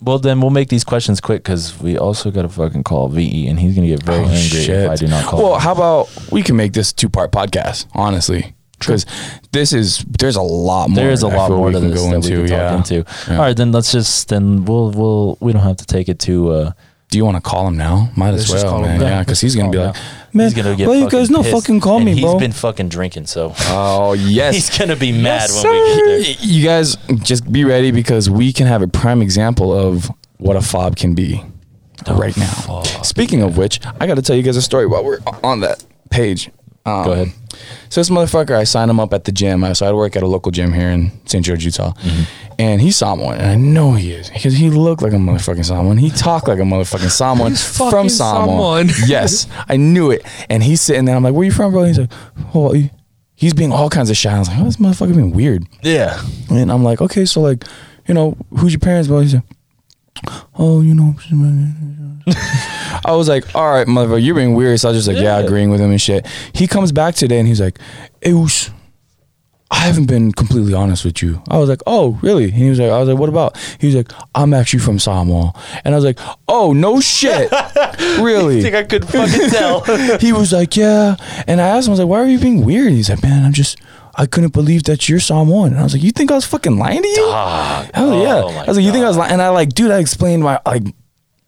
well, 0.00 0.18
then 0.18 0.40
we'll 0.40 0.50
make 0.50 0.68
these 0.70 0.84
questions 0.84 1.20
quick 1.20 1.42
because 1.42 1.78
we 1.80 1.98
also 1.98 2.30
got 2.30 2.42
to 2.42 2.48
fucking 2.48 2.84
call 2.84 3.08
VE, 3.08 3.48
and 3.48 3.60
he's 3.60 3.74
gonna 3.74 3.86
get 3.88 4.02
very 4.02 4.18
Oh, 4.24 4.28
angry 4.28 4.38
shit. 4.62 4.84
if 4.84 4.90
I 4.90 4.96
do 4.96 5.06
not 5.06 5.24
call. 5.26 5.42
Well, 5.42 5.54
him. 5.56 5.60
how 5.60 5.72
about 5.72 6.08
we 6.32 6.42
can 6.42 6.56
make 6.56 6.72
this 6.72 6.92
two 6.94 7.08
part 7.10 7.30
podcast? 7.30 7.86
Honestly, 7.94 8.54
because 8.78 9.06
this 9.52 9.72
is 9.72 10.04
there's 10.18 10.36
a 10.36 10.42
lot 10.42 10.90
more. 10.90 10.96
There's 11.04 11.22
a 11.22 11.28
lot 11.28 11.50
more 11.50 11.70
to 11.70 11.80
this 11.80 11.94
go 11.94 12.10
that 12.10 12.16
into. 12.16 12.42
we 12.42 12.48
can 12.48 12.58
yeah. 12.58 12.68
talk 12.70 12.78
into. 12.78 12.94
Yeah. 13.28 13.36
All 13.36 13.42
right, 13.42 13.56
then 13.56 13.72
let's 13.72 13.92
just 13.92 14.28
then 14.28 14.64
we'll 14.64 14.90
we'll 14.90 15.38
we 15.40 15.52
don't 15.52 15.62
have 15.62 15.76
to 15.78 15.86
take 15.86 16.08
it 16.08 16.18
to. 16.20 16.50
Uh, 16.50 16.72
Do 17.10 17.18
you 17.18 17.24
want 17.24 17.36
to 17.36 17.40
call 17.40 17.66
him 17.68 17.76
now? 17.76 18.10
Might 18.16 18.32
Let's 18.32 18.52
as 18.52 18.62
well, 18.62 18.72
call 18.72 18.82
man. 18.82 19.00
now. 19.00 19.06
Yeah, 19.06 19.20
because 19.22 19.40
he's 19.40 19.54
gonna 19.56 19.70
be 19.70 19.78
like, 19.78 19.96
him 19.96 20.02
man, 20.34 20.46
he's 20.46 20.54
gonna 20.54 20.76
get 20.76 20.88
why 20.88 20.96
you 20.96 21.08
guys 21.08 21.30
not 21.30 21.44
pissed, 21.44 21.54
fucking 21.54 21.80
call 21.80 21.96
and 21.96 22.04
me, 22.04 22.20
bro? 22.20 22.32
He's 22.32 22.40
been 22.40 22.52
fucking 22.52 22.88
drinking, 22.88 23.26
so 23.26 23.54
oh 23.68 24.12
yes. 24.14 24.54
he's 24.54 24.78
gonna 24.78 24.96
be 24.96 25.12
mad 25.12 25.48
Yes, 25.48 25.64
when 25.64 25.72
we 25.72 25.78
get 25.96 26.04
there. 26.38 26.46
You 26.48 26.64
guys 26.64 26.96
just 27.22 27.50
be 27.50 27.64
ready 27.64 27.92
because 27.92 28.28
we 28.28 28.52
can 28.52 28.66
have 28.66 28.82
a 28.82 28.88
prime 28.88 29.22
example 29.22 29.72
of 29.72 30.10
what 30.38 30.56
a 30.56 30.60
fob 30.60 30.96
can 30.96 31.14
be 31.14 31.42
right 32.08 32.36
now. 32.36 32.46
fob, 32.52 32.86
Speaking 33.06 33.42
of 33.42 33.56
which, 33.56 33.80
I 34.00 34.06
got 34.06 34.16
to 34.16 34.22
tell 34.22 34.36
you 34.36 34.42
guys 34.42 34.56
a 34.56 34.62
story 34.62 34.86
while 34.86 35.02
we're 35.04 35.20
on 35.42 35.60
that 35.60 35.84
page. 36.10 36.50
Um, 36.86 37.04
Go 37.04 37.12
ahead. 37.12 37.32
So 37.88 38.00
this 38.00 38.10
motherfucker, 38.10 38.54
I 38.56 38.64
signed 38.64 38.90
him 38.90 39.00
up 39.00 39.12
at 39.14 39.24
the 39.24 39.32
gym. 39.32 39.64
I- 39.64 39.72
So 39.72 39.86
I 39.88 39.92
work 39.92 40.14
at 40.16 40.22
a 40.22 40.26
local 40.26 40.52
gym 40.52 40.72
here 40.72 40.90
in 40.90 41.10
St. 41.24 41.44
George, 41.44 41.64
Utah. 41.64 41.92
Mm-hmm. 41.92 42.22
And 42.58 42.80
he's 42.80 42.96
Samoan, 42.96 43.34
and 43.36 43.46
I 43.50 43.54
know 43.54 43.92
he 43.92 44.12
is 44.12 44.30
because 44.30 44.54
he 44.54 44.70
looked 44.70 45.02
like 45.02 45.12
a 45.12 45.16
motherfucking 45.16 45.64
Samoan. 45.66 45.98
He 45.98 46.08
talked 46.10 46.48
like 46.48 46.58
a 46.58 46.62
motherfucking 46.62 47.10
Samoan 47.10 47.54
fucking 47.54 47.90
from 47.90 48.08
Samoan. 48.08 48.88
Samoan. 48.88 49.08
yes, 49.08 49.46
I 49.68 49.76
knew 49.76 50.10
it. 50.10 50.24
And 50.48 50.62
he's 50.62 50.80
sitting 50.80 51.04
there. 51.04 51.14
I'm 51.16 51.22
like, 51.22 51.34
"Where 51.34 51.44
you 51.44 51.50
from, 51.52 51.72
bro?" 51.72 51.84
He's 51.84 51.98
like, 51.98 52.10
"Oh, 52.54 52.74
he's 53.34 53.52
being 53.52 53.72
all 53.72 53.90
kinds 53.90 54.08
of 54.08 54.16
shy." 54.16 54.34
I 54.34 54.38
was 54.38 54.48
like, 54.48 54.58
"Oh, 54.58 54.64
this 54.64 54.76
motherfucker 54.78 55.14
being 55.14 55.32
weird." 55.32 55.66
Yeah, 55.82 56.18
And 56.48 56.72
I'm 56.72 56.82
like, 56.82 57.02
okay, 57.02 57.26
so 57.26 57.42
like, 57.42 57.62
you 58.06 58.14
know, 58.14 58.36
who's 58.56 58.72
your 58.72 58.80
parents? 58.80 59.08
Bro, 59.08 59.20
he's 59.20 59.34
like, 59.34 59.44
oh, 60.58 60.80
you 60.80 60.94
know. 60.94 61.14
I 63.04 63.12
was 63.12 63.28
like, 63.28 63.54
all 63.54 63.70
right, 63.70 63.86
motherfucker, 63.86 64.22
you're 64.24 64.34
being 64.34 64.54
weird. 64.54 64.80
So 64.80 64.88
I 64.88 64.92
was 64.92 65.04
just 65.04 65.08
like, 65.08 65.22
yeah, 65.22 65.38
Yeah. 65.38 65.44
agreeing 65.44 65.70
with 65.70 65.80
him 65.80 65.90
and 65.90 66.00
shit. 66.00 66.26
He 66.52 66.66
comes 66.66 66.92
back 66.92 67.14
today 67.14 67.38
and 67.38 67.46
he's 67.48 67.60
like, 67.60 67.78
it 68.20 68.32
was. 68.34 68.70
I 69.68 69.78
haven't 69.78 70.06
been 70.06 70.30
completely 70.30 70.74
honest 70.74 71.04
with 71.04 71.20
you. 71.22 71.42
I 71.48 71.58
was 71.58 71.68
like, 71.68 71.80
oh, 71.88 72.20
really? 72.22 72.44
And 72.44 72.52
he 72.54 72.70
was 72.70 72.78
like, 72.78 72.88
I 72.88 73.00
was 73.00 73.08
like, 73.08 73.18
what 73.18 73.28
about? 73.28 73.56
He 73.80 73.88
was 73.88 73.96
like, 73.96 74.12
I'm 74.32 74.54
actually 74.54 74.78
from 74.78 75.00
Samoa. 75.00 75.52
And 75.84 75.92
I 75.92 75.98
was 75.98 76.04
like, 76.04 76.20
oh, 76.46 76.72
no 76.72 77.00
shit. 77.00 77.50
really? 78.20 78.60
I 78.60 78.62
think 78.62 78.74
I 78.76 78.84
could 78.84 79.04
fucking 79.08 79.50
tell. 79.50 79.80
he 80.20 80.32
was 80.32 80.52
like, 80.52 80.76
yeah. 80.76 81.16
And 81.48 81.60
I 81.60 81.66
asked 81.66 81.88
him, 81.88 81.90
I 81.90 81.94
was 81.94 81.98
like, 81.98 82.08
why 82.08 82.20
are 82.20 82.28
you 82.28 82.38
being 82.38 82.64
weird? 82.64 82.92
He's 82.92 83.10
like, 83.10 83.24
man, 83.24 83.44
I'm 83.44 83.52
just, 83.52 83.76
I 84.18 84.26
couldn't 84.26 84.52
believe 84.54 84.84
that 84.84 85.08
you're 85.08 85.20
Samoan. 85.20 85.72
And 85.72 85.78
I 85.80 85.82
was 85.82 85.92
like, 85.92 86.02
you 86.02 86.10
think 86.10 86.30
I 86.30 86.34
was 86.36 86.46
fucking 86.46 86.78
lying 86.78 87.02
to 87.02 87.08
you? 87.08 87.16
Dog. 87.16 87.90
I 87.94 88.02
was 88.02 88.10
like, 88.10 88.22
yeah. 88.22 88.42
Oh 88.42 88.48
I 88.48 88.64
was 88.66 88.76
like, 88.78 88.86
you 88.86 88.92
think 88.92 89.04
I 89.04 89.08
was 89.08 89.16
lying? 89.16 89.32
And 89.32 89.42
I 89.42 89.48
like, 89.50 89.70
dude, 89.70 89.90
I 89.90 89.98
explained 89.98 90.42
my, 90.42 90.58
like, 90.64 90.84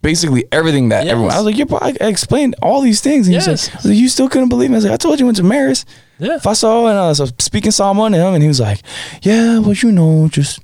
basically 0.02 0.44
everything 0.52 0.90
that 0.90 1.04
Yes. 1.04 1.12
everyone, 1.12 1.32
I 1.32 1.36
was 1.38 1.46
like, 1.46 1.56
yeah, 1.58 1.64
bro, 1.64 1.78
I 1.80 1.94
I 2.00 2.06
explained 2.06 2.54
all 2.62 2.80
these 2.82 3.00
things. 3.00 3.26
And 3.26 3.34
Yes. 3.34 3.46
he's 3.46 3.74
like, 3.74 3.84
like, 3.84 3.94
you 3.96 4.08
still 4.08 4.28
couldn't 4.28 4.48
believe 4.50 4.70
me. 4.70 4.76
I 4.76 4.78
was 4.78 4.84
like, 4.84 4.92
I 4.94 4.96
told 4.96 5.18
you 5.18 5.26
I 5.26 5.28
went 5.28 5.38
to 5.38 5.42
Maris. 5.44 5.84
Yeah. 6.18 6.36
If 6.36 6.46
I 6.46 6.52
saw 6.52 6.86
and 6.88 6.98
I 6.98 7.08
was 7.08 7.32
speaking 7.38 7.70
Samoan 7.72 8.12
to 8.12 8.18
him 8.18 8.34
and 8.34 8.42
he 8.42 8.48
was 8.48 8.60
like, 8.60 8.82
yeah, 9.22 9.58
well, 9.58 9.72
you 9.74 9.90
know, 9.90 10.28
just, 10.28 10.60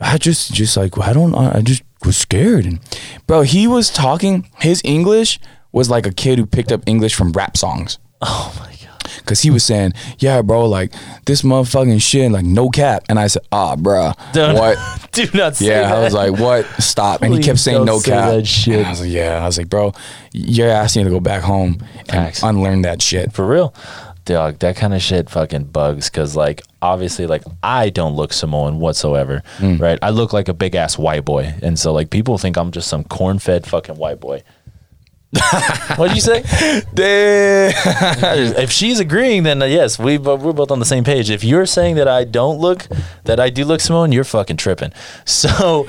I 0.00 0.18
just, 0.18 0.52
just 0.52 0.76
like, 0.76 0.96
I 0.98 1.12
don't, 1.12 1.34
I 1.34 1.58
I 1.58 1.60
just 1.62 1.82
was 2.04 2.16
scared. 2.16 2.64
And 2.66 2.80
bro, 3.26 3.42
he 3.42 3.66
was 3.66 3.90
talking, 3.90 4.48
his 4.58 4.80
English 4.84 5.38
was 5.72 5.88
like 5.90 6.06
a 6.06 6.12
kid 6.12 6.38
who 6.38 6.46
picked 6.46 6.70
up 6.72 6.82
English 6.86 7.14
from 7.14 7.32
rap 7.32 7.56
songs. 7.56 7.98
Oh 8.22 8.54
my 8.60 8.72
god. 9.20 9.26
Cause 9.26 9.40
he 9.42 9.50
was 9.50 9.62
saying, 9.64 9.92
"Yeah, 10.18 10.42
bro, 10.42 10.66
like 10.66 10.92
this 11.26 11.42
motherfucking 11.42 12.02
shit, 12.02 12.30
like 12.32 12.44
no 12.44 12.68
cap." 12.70 13.04
And 13.08 13.18
I 13.18 13.26
said, 13.28 13.42
"Ah, 13.52 13.76
bruh, 13.76 14.14
what?" 14.58 14.78
Do 15.12 15.26
not 15.34 15.56
say 15.56 15.66
Yeah, 15.66 15.82
that. 15.82 15.92
I 15.96 16.00
was 16.04 16.14
like, 16.14 16.38
"What? 16.38 16.64
Stop!" 16.82 17.22
And 17.22 17.34
he 17.34 17.40
kept 17.42 17.58
saying, 17.58 17.84
"No 17.84 17.98
say 17.98 18.10
cap." 18.12 18.30
that 18.30 18.46
shit. 18.46 18.76
And 18.78 18.86
I 18.86 18.90
was 18.90 19.00
like, 19.00 19.10
"Yeah." 19.10 19.42
I 19.42 19.46
was 19.46 19.58
like, 19.58 19.68
"Bro, 19.68 19.94
you're 20.32 20.68
asking 20.70 21.04
to 21.04 21.10
go 21.10 21.20
back 21.20 21.42
home 21.42 21.78
and 22.08 22.38
unlearn 22.42 22.82
that 22.82 23.02
shit." 23.02 23.32
For 23.32 23.46
real. 23.46 23.74
Dog, 24.26 24.58
that 24.60 24.76
kind 24.76 24.94
of 24.94 25.00
shit 25.02 25.30
fucking 25.30 25.64
bugs 25.64 26.08
because, 26.10 26.36
like, 26.36 26.62
obviously, 26.82 27.26
like, 27.26 27.42
I 27.62 27.88
don't 27.88 28.14
look 28.14 28.32
Samoan 28.34 28.78
whatsoever, 28.78 29.42
Mm. 29.58 29.80
right? 29.80 29.98
I 30.02 30.10
look 30.10 30.32
like 30.32 30.46
a 30.46 30.52
big 30.54 30.74
ass 30.76 30.98
white 30.98 31.24
boy. 31.24 31.54
And 31.62 31.78
so, 31.78 31.92
like, 31.92 32.10
people 32.10 32.36
think 32.38 32.56
I'm 32.56 32.70
just 32.70 32.86
some 32.86 33.02
corn 33.02 33.38
fed 33.40 33.66
fucking 33.66 33.96
white 33.96 34.20
boy. 34.20 34.42
What'd 35.96 36.16
you 36.16 36.20
say? 36.20 36.42
if 38.62 38.70
she's 38.72 38.98
agreeing, 38.98 39.44
then 39.44 39.62
uh, 39.62 39.66
yes, 39.66 39.98
we 39.98 40.16
bo- 40.18 40.36
we're 40.36 40.52
both 40.52 40.70
on 40.70 40.78
the 40.80 40.84
same 40.84 41.04
page. 41.04 41.30
If 41.30 41.44
you're 41.44 41.66
saying 41.66 41.96
that 41.96 42.08
I 42.08 42.24
don't 42.24 42.58
look, 42.58 42.86
that 43.24 43.38
I 43.38 43.48
do 43.50 43.64
look 43.64 43.80
Samoan, 43.80 44.10
you're 44.12 44.24
fucking 44.24 44.56
tripping. 44.56 44.92
So 45.24 45.86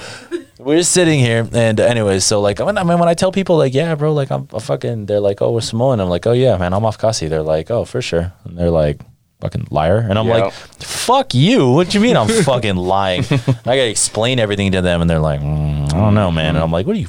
we're 0.59 0.83
sitting 0.83 1.19
here, 1.19 1.47
and 1.53 1.79
anyways, 1.79 2.23
so 2.23 2.39
like, 2.39 2.59
when, 2.59 2.77
I 2.77 2.83
mean, 2.83 2.99
when 2.99 3.09
I 3.09 3.15
tell 3.15 3.31
people 3.31 3.57
like, 3.57 3.73
yeah, 3.73 3.95
bro, 3.95 4.13
like 4.13 4.29
I'm 4.31 4.47
a 4.53 4.59
fucking, 4.59 5.07
they're 5.07 5.19
like, 5.19 5.41
oh, 5.41 5.51
we're 5.51 5.61
Samoan. 5.61 5.99
I'm 5.99 6.09
like, 6.09 6.27
oh 6.27 6.33
yeah, 6.33 6.55
man, 6.57 6.73
I'm 6.73 6.83
Afakasi. 6.83 7.27
They're 7.29 7.41
like, 7.41 7.71
oh, 7.71 7.83
for 7.85 8.01
sure. 8.01 8.33
And 8.45 8.57
they're 8.57 8.69
like. 8.69 9.01
Fucking 9.41 9.69
liar, 9.71 9.97
and 9.97 10.19
I'm 10.19 10.27
Yeah. 10.27 10.37
like, 10.37 10.53
"Fuck 10.53 11.33
you! 11.33 11.71
What 11.71 11.89
do 11.89 11.97
you 11.97 12.03
mean 12.03 12.15
I'm 12.15 12.27
fucking 12.43 12.75
lying?" 12.75 13.23
I 13.31 13.37
gotta 13.63 13.89
explain 13.89 14.37
everything 14.37 14.73
to 14.73 14.83
them, 14.83 15.01
and 15.01 15.09
they're 15.09 15.17
like, 15.17 15.39
mm, 15.41 15.85
"I 15.91 15.97
don't 15.97 16.13
know, 16.13 16.29
man." 16.31 16.49
And 16.55 16.59
I'm 16.63 16.69
like, 16.71 16.85
"What 16.85 16.95
are 16.95 16.99
you, 16.99 17.07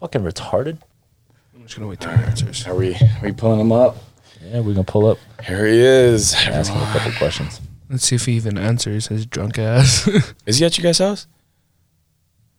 fucking 0.00 0.22
retarded?" 0.22 0.78
I'm 1.72 1.74
just 1.74 1.78
gonna 1.78 1.88
wait 1.88 2.00
till 2.00 2.10
your 2.10 2.28
answers. 2.28 2.66
Are 2.66 2.74
we? 2.74 2.94
Are 2.94 3.20
we 3.22 3.32
pulling 3.32 3.58
him 3.58 3.72
up? 3.72 3.96
Yeah, 4.44 4.60
we're 4.60 4.74
gonna 4.74 4.84
pull 4.84 5.06
up, 5.06 5.16
Here 5.42 5.64
he 5.66 5.78
is. 5.78 6.34
ask 6.34 6.70
him 6.70 6.82
a 6.82 6.84
couple 6.92 7.12
questions. 7.12 7.62
Let's 7.88 8.04
see 8.04 8.16
if 8.16 8.26
he 8.26 8.32
even 8.34 8.58
answers 8.58 9.06
his 9.06 9.24
drunk 9.24 9.58
ass. 9.58 10.06
Is 10.46 10.58
he 10.58 10.66
at 10.66 10.76
your 10.76 10.82
guys' 10.82 10.98
house? 10.98 11.26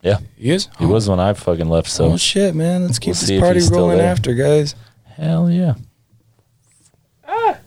Yeah, 0.02 0.18
He 0.36 0.50
is. 0.50 0.68
he 0.80 0.88
was 0.88 1.08
when 1.08 1.20
I 1.20 1.34
fucking 1.34 1.70
left. 1.70 1.90
So 1.92 2.06
Oh 2.14 2.18
shit, 2.18 2.56
man! 2.56 2.86
Let's 2.88 2.98
keep 2.98 3.10
We'll 3.10 3.16
see 3.16 3.26
this 3.28 3.30
if 3.38 3.42
party 3.42 3.54
he's 3.60 3.68
still 3.68 3.82
rolling 3.82 4.00
there. 4.00 4.08
after, 4.10 4.34
guys. 4.34 4.74
Hell 5.16 5.48
yeah. 5.52 5.76
Ah. 7.28 7.60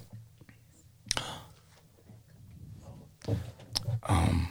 Um. 4.09 4.49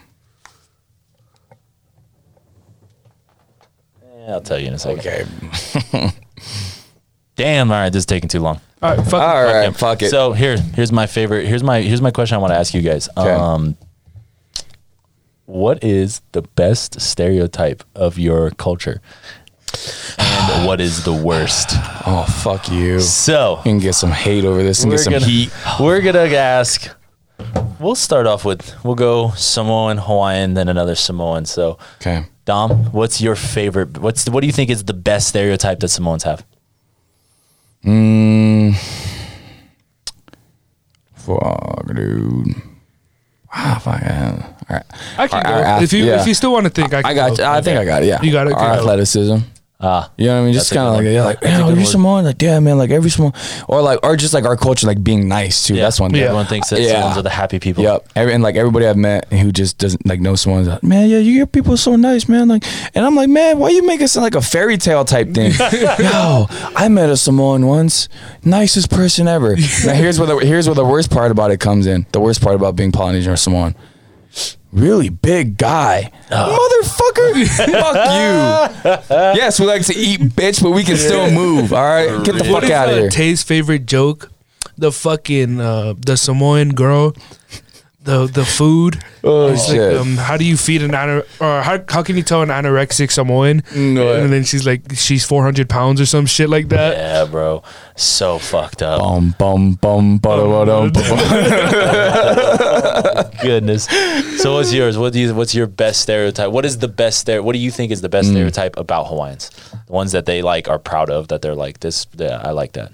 Yeah, 4.02 4.32
I'll 4.34 4.42
tell 4.42 4.60
you 4.60 4.68
in 4.68 4.74
a 4.76 4.80
second. 4.80 5.00
Okay. 5.00 6.12
Damn, 7.36 7.72
all 7.72 7.78
right, 7.78 7.90
this 7.92 8.02
is 8.02 8.06
taking 8.06 8.30
too 8.30 8.40
long. 8.40 8.62
All 8.82 8.96
right, 8.96 9.06
fuck. 9.06 9.14
All 9.22 9.42
it. 9.42 9.46
right. 9.54 9.66
Okay, 9.70 9.78
Fuck 9.78 10.02
it. 10.04 10.10
So 10.10 10.32
here, 10.34 10.58
here's 10.58 10.92
my 10.92 11.06
favorite. 11.08 11.46
Here's 11.48 11.64
my 11.64 11.82
here's 11.82 12.02
my 12.02 12.12
question. 12.12 12.36
I 12.36 12.38
want 12.40 12.52
to 12.54 12.58
ask 12.58 12.74
you 12.74 12.82
guys. 12.82 13.10
Okay. 13.18 13.30
Um, 13.32 13.76
what 15.46 15.84
is 15.84 16.22
the 16.32 16.42
best 16.42 17.00
stereotype 17.02 17.84
of 17.94 18.18
your 18.18 18.50
culture, 18.52 19.02
and 20.18 20.66
what 20.68 20.82
is 20.82 21.04
the 21.04 21.14
worst? 21.14 21.70
oh 22.08 22.26
fuck 22.44 22.70
you. 22.72 23.00
So 23.00 23.58
You 23.58 23.64
can 23.64 23.80
get 23.80 23.94
some 23.94 24.12
hate 24.12 24.46
over 24.46 24.64
this 24.64 24.84
and 24.84 24.92
get 24.92 25.00
some 25.00 25.14
gonna 25.14 25.26
heat. 25.26 25.52
we're 25.80 26.02
gonna 26.02 26.20
ask. 26.36 26.90
We'll 27.80 27.96
start 27.96 28.28
off 28.28 28.46
with 28.46 28.74
we'll 28.86 28.96
go 28.96 29.32
Samoan, 29.32 29.98
Hawaiian, 29.98 30.54
then 30.54 30.70
another 30.70 30.96
Samoan. 30.96 31.46
So 31.46 31.78
Okay. 32.02 32.26
Dom, 32.46 32.86
what's 32.94 33.20
your 33.20 33.36
favorite? 33.36 33.98
What's 33.98 34.30
what 34.30 34.42
do 34.42 34.48
you 34.48 34.54
think 34.54 34.70
is 34.70 34.84
the 34.86 34.94
best 34.94 35.28
stereotype 35.30 35.80
that 35.82 35.90
Samoans 35.90 36.24
have? 36.24 36.46
Mm. 37.86 38.76
Fuck, 41.16 41.88
dude. 41.96 42.56
Ah, 43.54 43.80
fuck. 43.82 44.02
right. 44.70 44.84
I 45.18 45.28
can 45.28 45.46
Our- 45.46 45.62
go. 45.62 45.68
ath- 45.68 45.84
if 45.84 45.94
you 45.94 46.06
yeah. 46.06 46.22
if 46.22 46.28
you 46.28 46.34
still 46.34 46.52
want 46.52 46.66
to 46.66 46.70
think, 46.70 46.94
I, 46.94 47.02
can 47.02 47.12
I 47.12 47.14
got. 47.14 47.38
Go. 47.38 47.46
I 47.50 47.62
think 47.62 47.80
I 47.80 47.86
got 47.86 48.04
it. 48.04 48.08
Yeah. 48.08 48.22
You 48.22 48.32
got 48.32 48.48
it? 48.48 48.54
Our 48.54 48.72
Okay. 48.72 48.80
athleticism. 48.80 49.38
Ah, 49.78 50.10
You 50.18 50.28
know 50.28 50.36
what 50.36 50.42
I 50.42 50.46
mean? 50.46 50.54
Just 50.54 50.72
kind 50.74 50.88
of 50.88 50.94
like 50.96 51.04
yeah, 51.04 51.26
like 51.26 51.42
That's 51.42 51.48
a 51.48 51.58
yeah, 51.58 51.58
good 51.64 51.68
you're 51.68 51.76
one. 51.78 51.86
Samoan, 51.86 52.24
like 52.24 52.42
yeah, 52.42 52.60
man, 52.62 52.78
like 52.78 52.92
every 52.92 53.10
Samoan, 53.10 53.34
or 53.68 53.82
like 53.82 54.00
or 54.04 54.16
just 54.16 54.34
like 54.34 54.46
our 54.46 54.56
culture, 54.56 54.88
like 54.88 55.04
being 55.04 55.28
nice 55.28 55.68
too. 55.68 55.76
yeah. 55.76 55.84
That's 55.84 56.00
one 56.00 56.12
thing. 56.12 56.22
Yeah. 56.22 56.28
Everyone 56.28 56.46
thinks 56.46 56.70
that 56.70 56.80
Yeah. 56.80 56.94
Samoans 56.94 57.18
are 57.18 57.22
the 57.24 57.30
happy 57.30 57.60
people. 57.60 57.84
Yep. 57.84 58.08
Every, 58.16 58.34
and 58.34 58.42
like 58.42 58.56
everybody 58.56 58.88
I've 58.88 58.96
met 58.96 59.32
who 59.34 59.52
just 59.52 59.78
doesn't 59.78 60.06
like 60.08 60.22
know 60.22 60.36
someone's 60.36 60.70
like, 60.70 60.82
man, 60.82 61.10
yeah, 61.10 61.18
you 61.18 61.34
hear 61.34 61.46
people 61.46 61.76
so 61.76 61.98
nice, 61.98 62.30
man. 62.30 62.48
Like, 62.48 62.64
and 62.96 63.06
I'm 63.06 63.16
like, 63.16 63.28
man, 63.30 63.60
why 63.60 63.70
you 63.70 63.86
make 63.86 64.00
it 64.00 64.08
sound 64.08 64.24
like 64.24 64.36
a 64.36 64.42
fairy 64.42 64.78
tale 64.78 65.04
type 65.04 65.34
thing? 65.34 65.52
Yo, 66.00 66.48
I 66.76 66.88
met 66.90 67.10
a 67.10 67.18
Samoan 67.18 67.68
once, 67.68 68.08
nicest 68.46 68.90
person 68.90 69.28
ever. 69.28 69.56
now 69.86 69.94
here's 69.94 70.18
where 70.20 70.28
the 70.28 70.38
here's 70.38 70.68
where 70.68 70.76
the 70.76 70.86
worst 70.86 71.12
part 71.12 71.32
about 71.32 71.52
it 71.52 71.60
comes 71.60 71.86
in. 71.86 72.06
The 72.14 72.22
worst 72.22 72.42
part 72.42 72.56
about 72.56 72.78
being 72.78 72.94
Polynesian 72.94 73.34
or 73.34 73.36
Samoan. 73.36 73.76
Really 74.76 75.08
big 75.08 75.58
guy, 75.58 76.12
motherfucker. 76.30 77.48
Fuck 77.72 77.96
you. 78.12 79.36
Yes, 79.40 79.58
we 79.58 79.66
like 79.66 79.86
to 79.86 79.96
eat, 79.96 80.20
bitch, 80.20 80.62
but 80.62 80.72
we 80.72 80.84
can 80.84 80.98
still 80.98 81.32
move. 81.32 81.72
All 81.72 81.82
right, 81.82 82.24
get 82.26 82.36
the 82.36 82.52
What 82.52 82.64
fuck 82.64 82.64
is 82.66 82.72
out 82.72 82.90
of 82.90 82.96
uh, 82.96 83.00
here. 83.02 83.10
Tay's 83.10 83.42
favorite 83.42 83.86
joke? 83.86 84.32
The 84.78 84.92
fucking 84.92 85.62
uh, 85.62 85.94
the 85.98 86.18
Samoan 86.18 86.70
girl. 86.72 87.16
The 88.06 88.28
the 88.28 88.46
food. 88.46 89.04
Oh, 89.24 89.48
It's 89.52 89.68
like, 89.68 89.78
shit. 89.78 89.98
um, 89.98 90.16
how 90.18 90.38
do 90.38 90.46
you 90.46 90.58
feed 90.58 90.84
an 90.84 90.94
ana- 90.94 91.24
or 91.42 91.62
how, 91.64 91.80
how 91.90 92.04
can 92.04 92.16
you 92.16 92.22
tell 92.22 92.44
an 92.44 92.50
anorexic 92.50 93.10
Samoan? 93.12 93.64
No. 93.76 94.14
And 94.14 94.32
then 94.32 94.44
she's 94.44 94.64
like 94.64 94.82
she's 94.94 95.26
four 95.26 95.44
hundred 95.44 95.70
pounds 95.70 96.00
or 96.00 96.06
some 96.06 96.28
shit 96.28 96.48
like 96.48 96.70
that. 96.70 96.96
Yeah, 96.96 97.26
bro. 97.26 97.64
So 97.96 98.38
fucked 98.38 98.84
up. 98.84 99.00
Bum 99.02 99.34
bum 99.40 99.74
bum 99.74 100.20
bum 100.20 100.66
bum 100.68 100.92
bum. 100.94 100.96
Goodness. 103.42 103.86
So 104.42 104.54
what's 104.54 104.72
yours? 104.72 104.98
What 104.98 105.14
do 105.14 105.20
you 105.20 105.34
what's 105.34 105.56
your 105.56 105.68
best 105.68 106.02
stereotype? 106.02 106.52
What 106.52 106.66
is 106.66 106.78
the 106.78 106.88
best 106.88 107.26
stere- 107.26 107.44
what 107.44 107.54
do 107.54 107.60
you 107.60 107.72
think 107.72 107.92
is 107.92 108.02
the 108.02 108.08
Mm. 108.08 108.12
best 108.12 108.30
stereotype 108.30 108.78
about 108.78 109.08
Hawaiians? 109.08 109.50
The 109.88 109.94
ones 109.94 110.12
that 110.12 110.26
they 110.26 110.42
like 110.44 110.68
are 110.70 110.80
proud 110.80 111.10
of 111.10 111.28
that 111.30 111.42
they're 111.42 111.56
like 111.56 111.80
this 111.80 112.06
yeah, 112.18 112.42
I 112.44 112.52
like 112.52 112.74
that. 112.74 112.92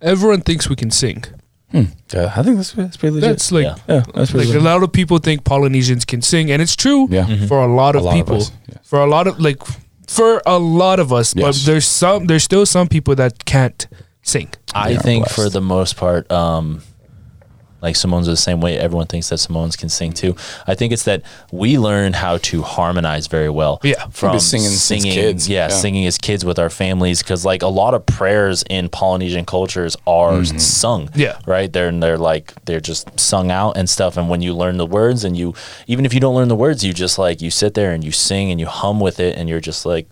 Everyone 0.00 0.40
thinks 0.40 0.68
we 0.68 0.76
can 0.76 0.90
sing. 0.90 1.24
Yeah, 1.72 2.32
I 2.36 2.42
think 2.42 2.56
that's, 2.56 2.72
that's 2.72 2.96
pretty 2.96 3.14
legit. 3.16 3.30
That's 3.30 3.52
like 3.52 3.64
Yeah. 3.64 3.76
yeah, 3.88 4.02
that's 4.14 4.30
pretty 4.30 4.48
like 4.52 4.60
a 4.60 4.64
lot 4.64 4.82
of 4.82 4.92
people 4.92 5.18
think 5.18 5.44
Polynesians 5.44 6.04
can 6.04 6.22
sing, 6.22 6.50
and 6.50 6.60
it's 6.62 6.76
true 6.76 7.08
Yeah. 7.10 7.24
Mm-hmm. 7.26 7.46
for 7.46 7.62
a 7.62 7.66
lot 7.74 7.96
of 7.96 8.02
A 8.02 8.04
lot 8.04 8.14
people. 8.14 8.36
us, 8.36 8.52
yes. 8.68 8.78
For 8.84 9.00
a 9.00 9.06
lot 9.06 9.26
of 9.26 9.38
like 9.40 9.58
for 10.06 10.42
a 10.46 10.58
lot 10.58 11.00
of 11.00 11.12
us, 11.12 11.32
but 11.34 11.54
there's 11.64 11.86
some 11.86 12.26
there's 12.26 12.44
still 12.44 12.66
some 12.66 12.86
people 12.88 13.14
that 13.14 13.44
can't 13.46 13.86
sing. 14.22 14.48
I 14.74 14.96
think 14.96 15.24
blessed. 15.24 15.34
for 15.34 15.48
the 15.48 15.60
most 15.60 15.96
part, 15.96 16.30
um, 16.30 16.82
like 17.82 17.96
are 18.04 18.22
the 18.22 18.36
same 18.36 18.60
way. 18.60 18.78
Everyone 18.78 19.06
thinks 19.06 19.28
that 19.28 19.38
Samoans 19.38 19.76
can 19.76 19.88
sing 19.88 20.12
too. 20.12 20.36
I 20.66 20.74
think 20.74 20.92
it's 20.92 21.04
that 21.04 21.22
we 21.50 21.78
learn 21.78 22.12
how 22.12 22.38
to 22.38 22.62
harmonize 22.62 23.26
very 23.26 23.50
well. 23.50 23.80
Yeah. 23.82 24.06
from 24.10 24.38
singing 24.40 24.70
since 24.70 25.04
kids. 25.04 25.48
Yeah, 25.48 25.68
Yeah. 25.68 25.68
singing 25.68 26.06
as 26.06 26.18
kids 26.18 26.44
with 26.44 26.58
our 26.58 26.70
families 26.70 27.22
because 27.22 27.44
like 27.44 27.62
a 27.62 27.68
lot 27.68 27.94
of 27.94 28.06
prayers 28.06 28.64
in 28.70 28.88
Polynesian 28.88 29.44
cultures 29.44 29.96
are 30.06 30.32
mm-hmm. 30.32 30.58
sung. 30.58 31.10
Yeah. 31.14 31.38
right. 31.46 31.72
They're 31.72 31.88
and 31.88 32.02
they're 32.02 32.18
like 32.18 32.54
they're 32.64 32.80
just 32.80 33.18
sung 33.20 33.50
out 33.50 33.76
and 33.76 33.88
stuff. 33.88 34.16
And 34.16 34.28
when 34.28 34.42
you 34.42 34.54
learn 34.54 34.78
the 34.78 34.86
words, 34.86 35.24
and 35.24 35.36
you 35.36 35.54
even 35.86 36.06
if 36.06 36.14
you 36.14 36.20
don't 36.20 36.34
learn 36.34 36.48
the 36.48 36.56
words, 36.56 36.84
you 36.84 36.92
just 36.92 37.18
like 37.18 37.42
you 37.42 37.50
sit 37.50 37.74
there 37.74 37.92
and 37.92 38.02
you 38.02 38.12
sing 38.12 38.50
and 38.50 38.58
you 38.58 38.66
hum 38.66 39.00
with 39.00 39.20
it, 39.20 39.36
and 39.36 39.48
you're 39.48 39.60
just 39.60 39.84
like 39.84 40.08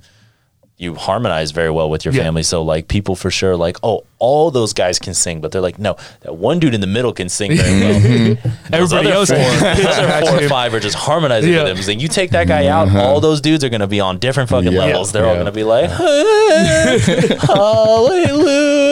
you 0.81 0.95
harmonize 0.95 1.51
very 1.51 1.71
well 1.71 1.91
with 1.91 2.07
your 2.07 2.15
Yeah. 2.15 2.23
family. 2.23 2.43
So 2.43 2.63
like 2.63 2.89
people 2.89 3.15
for 3.15 3.31
sure 3.31 3.55
like, 3.55 3.77
oh, 3.83 4.05
all 4.19 4.51
those 4.51 4.73
guys 4.73 4.99
can 4.99 5.13
sing, 5.13 5.41
but 5.43 5.53
they're 5.53 5.61
like, 5.61 5.79
no, 5.79 5.97
that 6.23 6.37
one 6.37 6.59
dude 6.59 6.73
in 6.75 6.81
the 6.81 6.87
middle 6.87 7.13
can 7.13 7.29
sing 7.29 7.55
very 7.55 7.81
well. 7.81 8.01
Those 8.71 8.93
Everybody 8.93 9.09
other 9.09 9.13
else 9.17 9.29
four, 9.31 9.39
those 9.39 9.87
other 9.99 10.27
four 10.27 10.37
or 10.45 10.49
five 10.49 10.73
are 10.75 10.81
just 10.81 10.97
harmonizing 10.97 11.53
Yeah. 11.53 11.65
with 11.65 11.77
him. 11.77 11.83
Saying, 11.83 12.01
you 12.01 12.09
take 12.09 12.31
that 12.31 12.47
guy 12.49 12.67
out, 12.67 12.89
mm-hmm. 12.89 12.97
all 12.97 13.21
those 13.21 13.41
dudes 13.43 13.63
are 13.65 13.69
gonna 13.69 13.87
be 13.87 14.01
on 14.01 14.19
different 14.19 14.49
fucking 14.49 14.73
Yeah. 14.73 14.79
levels. 14.87 15.13
They're 15.13 15.27
all 15.27 15.37
gonna 15.37 15.53
be 15.53 15.65
like, 15.65 15.91
hallelujah. 17.41 18.90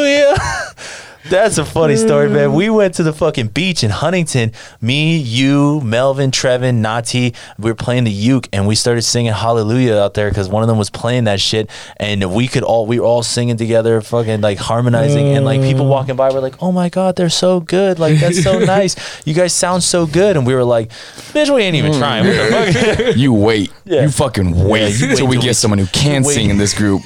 That's 1.29 1.59
a 1.59 1.65
funny 1.65 1.97
story, 1.97 2.29
man. 2.31 2.51
Mm. 2.51 2.57
We 2.57 2.71
went 2.71 2.95
to 2.95 3.03
the 3.03 3.13
fucking 3.13 3.49
beach 3.49 3.85
in 3.85 3.91
Huntington. 3.91 4.53
Me, 4.81 5.17
you, 5.19 5.81
Melvin, 5.83 6.31
Trevin, 6.31 6.77
Nati. 6.77 7.35
We 7.59 7.71
were 7.71 7.75
playing 7.75 8.05
the 8.05 8.11
uke, 8.11 8.49
and 8.53 8.67
we 8.67 8.75
started 8.75 9.03
singing 9.03 9.33
Hallelujah 9.33 9.97
out 9.99 10.15
there 10.15 10.31
because 10.31 10.49
one 10.49 10.63
of 10.63 10.69
them 10.69 10.79
was 10.79 10.91
playing 10.91 11.25
that 11.25 11.41
shit, 11.41 11.69
and 11.99 12.35
we 12.35 12.49
could 12.49 12.63
all 12.63 12.87
we 12.87 12.99
were 12.99 13.07
all 13.07 13.23
singing 13.23 13.57
together, 13.57 14.01
fucking 14.01 14.41
like 14.41 14.59
harmonizing, 14.59 15.29
and 15.29 15.45
like 15.45 15.61
people 15.61 15.85
mm. 15.85 15.91
walking 15.91 16.17
by 16.17 16.33
were 16.33 16.41
like, 16.41 16.63
"Oh 16.63 16.73
my 16.73 16.89
god, 16.89 17.17
they're 17.17 17.29
so 17.29 17.61
good! 17.61 17.99
Like 17.99 18.19
that's 18.19 18.43
so 18.43 18.59
nice. 18.65 18.97
You 19.27 19.35
guys 19.35 19.53
sound 19.53 19.83
so 19.83 20.07
good." 20.07 20.37
And 20.37 20.47
we 20.47 20.55
were 20.55 20.65
like, 20.65 20.91
"Bitch, 21.33 21.55
we 21.55 21.63
ain't 21.63 21.77
even 21.77 21.93
mm. 21.93 21.99
trying. 21.99 22.25
The 22.25 22.95
fuck?" 23.05 23.17
You 23.19 23.33
wait. 23.33 23.73
Yeah. 23.89 24.03
You 24.03 24.11
fucking 24.11 24.51
wait 24.69 24.79
wait 25.01 25.17
till 25.17 25.27
we 25.27 25.39
get 25.39 25.55
someone 25.55 25.79
who 25.79 25.87
can 25.87 26.23
wait. 26.23 26.35
sing 26.35 26.51
in 26.51 26.59
this 26.59 26.75
group. 26.75 27.03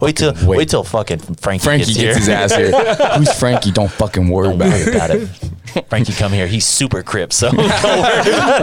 wait 0.00 0.16
till 0.16 0.32
Wait. 0.32 0.58
wait. 0.58 0.68
till 0.68 0.82
fucking 0.82 1.18
Frankie, 1.18 1.64
Frankie 1.64 1.92
gets, 1.92 2.00
gets, 2.00 2.18
his 2.18 2.28
ass 2.28 2.54
here. 2.54 2.70
Who's 3.18 3.35
Frankie? 3.38 3.70
Don't 3.70 3.90
fucking 3.90 4.28
worry 4.28 4.48
Don't 4.48 4.56
about 4.62 4.80
it. 4.80 4.94
about 4.94 5.10
it. 5.10 5.28
Frankie, 5.90 6.12
come 6.14 6.32
here. 6.32 6.46
He's 6.46 6.64
super 6.66 7.02
crip, 7.02 7.32
so 7.32 7.50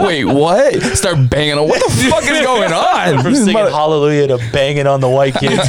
Wait, 0.04 0.24
what? 0.24 0.74
Start 0.96 1.30
banging 1.30 1.58
on. 1.58 1.68
What 1.68 1.80
the 1.82 2.08
fuck 2.10 2.22
is 2.24 2.40
going 2.40 2.72
on? 2.72 3.22
from 3.22 3.34
singing 3.34 3.52
Mother- 3.52 3.70
hallelujah 3.70 4.26
to 4.28 4.38
banging 4.52 4.86
on 4.86 5.00
the 5.00 5.08
white 5.08 5.34
kids. 5.34 5.60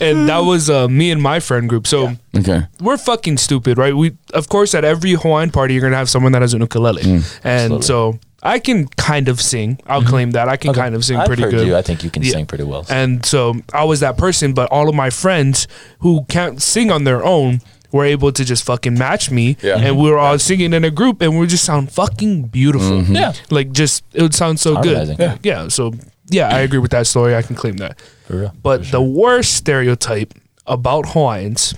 and 0.00 0.28
that 0.28 0.40
was 0.40 0.68
uh, 0.68 0.88
me 0.88 1.10
and 1.10 1.22
my 1.22 1.40
friend 1.40 1.68
group. 1.68 1.86
So 1.86 2.12
okay. 2.36 2.62
we're 2.80 2.96
fucking 2.96 3.36
stupid, 3.36 3.78
right? 3.78 3.94
We 3.96 4.16
of 4.34 4.48
course 4.48 4.74
at 4.74 4.84
every 4.84 5.12
Hawaiian 5.12 5.50
party 5.50 5.74
you're 5.74 5.82
gonna 5.82 5.96
have 5.96 6.10
someone 6.10 6.32
that 6.32 6.42
has 6.42 6.54
an 6.54 6.60
ukulele, 6.60 7.02
and 7.02 7.24
Absolutely. 7.44 7.82
so 7.82 8.18
I 8.42 8.58
can 8.58 8.86
kind 8.88 9.28
of 9.28 9.40
sing. 9.40 9.78
I'll 9.86 10.02
claim 10.02 10.32
that 10.32 10.48
I 10.48 10.56
can 10.56 10.72
kind 10.74 10.94
of 10.94 11.04
sing 11.04 11.18
I've 11.18 11.26
pretty 11.26 11.42
heard 11.42 11.52
good. 11.52 11.66
you. 11.66 11.76
I 11.76 11.82
think 11.82 12.02
you 12.04 12.10
can 12.10 12.22
Yeah. 12.22 12.32
sing 12.32 12.46
pretty 12.46 12.64
well. 12.64 12.84
And 12.88 13.24
so 13.24 13.54
I 13.72 13.84
was 13.84 14.00
that 14.00 14.16
person, 14.18 14.52
but 14.54 14.70
all 14.72 14.88
of 14.88 14.94
my 14.94 15.10
friends 15.10 15.68
who 16.00 16.24
can't 16.28 16.60
sing 16.62 16.90
on 16.90 17.04
their 17.04 17.24
own 17.24 17.60
were 17.92 18.04
able 18.04 18.32
to 18.32 18.44
just 18.44 18.64
fucking 18.64 18.94
match 18.94 19.30
me. 19.30 19.56
Yeah. 19.62 19.78
And 19.78 19.98
we 19.98 20.10
were 20.10 20.18
all 20.18 20.38
singing 20.38 20.72
in 20.72 20.84
a 20.84 20.90
group 20.90 21.22
and 21.22 21.38
we 21.38 21.46
just 21.46 21.64
sound 21.64 21.90
fucking 21.90 22.44
beautiful. 22.48 23.02
Mm-hmm. 23.02 23.14
Yeah. 23.14 23.32
Like 23.50 23.72
just 23.72 24.04
it 24.12 24.22
would 24.22 24.34
sound 24.34 24.60
so 24.60 24.80
good. 24.82 25.16
Yeah. 25.18 25.38
Yeah. 25.42 25.68
So 25.68 25.92
yeah, 26.30 26.48
I 26.48 26.60
agree 26.60 26.78
with 26.78 26.90
that 26.90 27.06
story. 27.06 27.34
I 27.34 27.42
can 27.42 27.56
claim 27.56 27.78
that. 27.78 28.00
For 28.26 28.40
real. 28.40 28.54
But 28.62 28.90
the 28.90 29.00
worst 29.00 29.54
stereotype 29.54 30.34
about 30.66 31.10
Hawaiians 31.10 31.74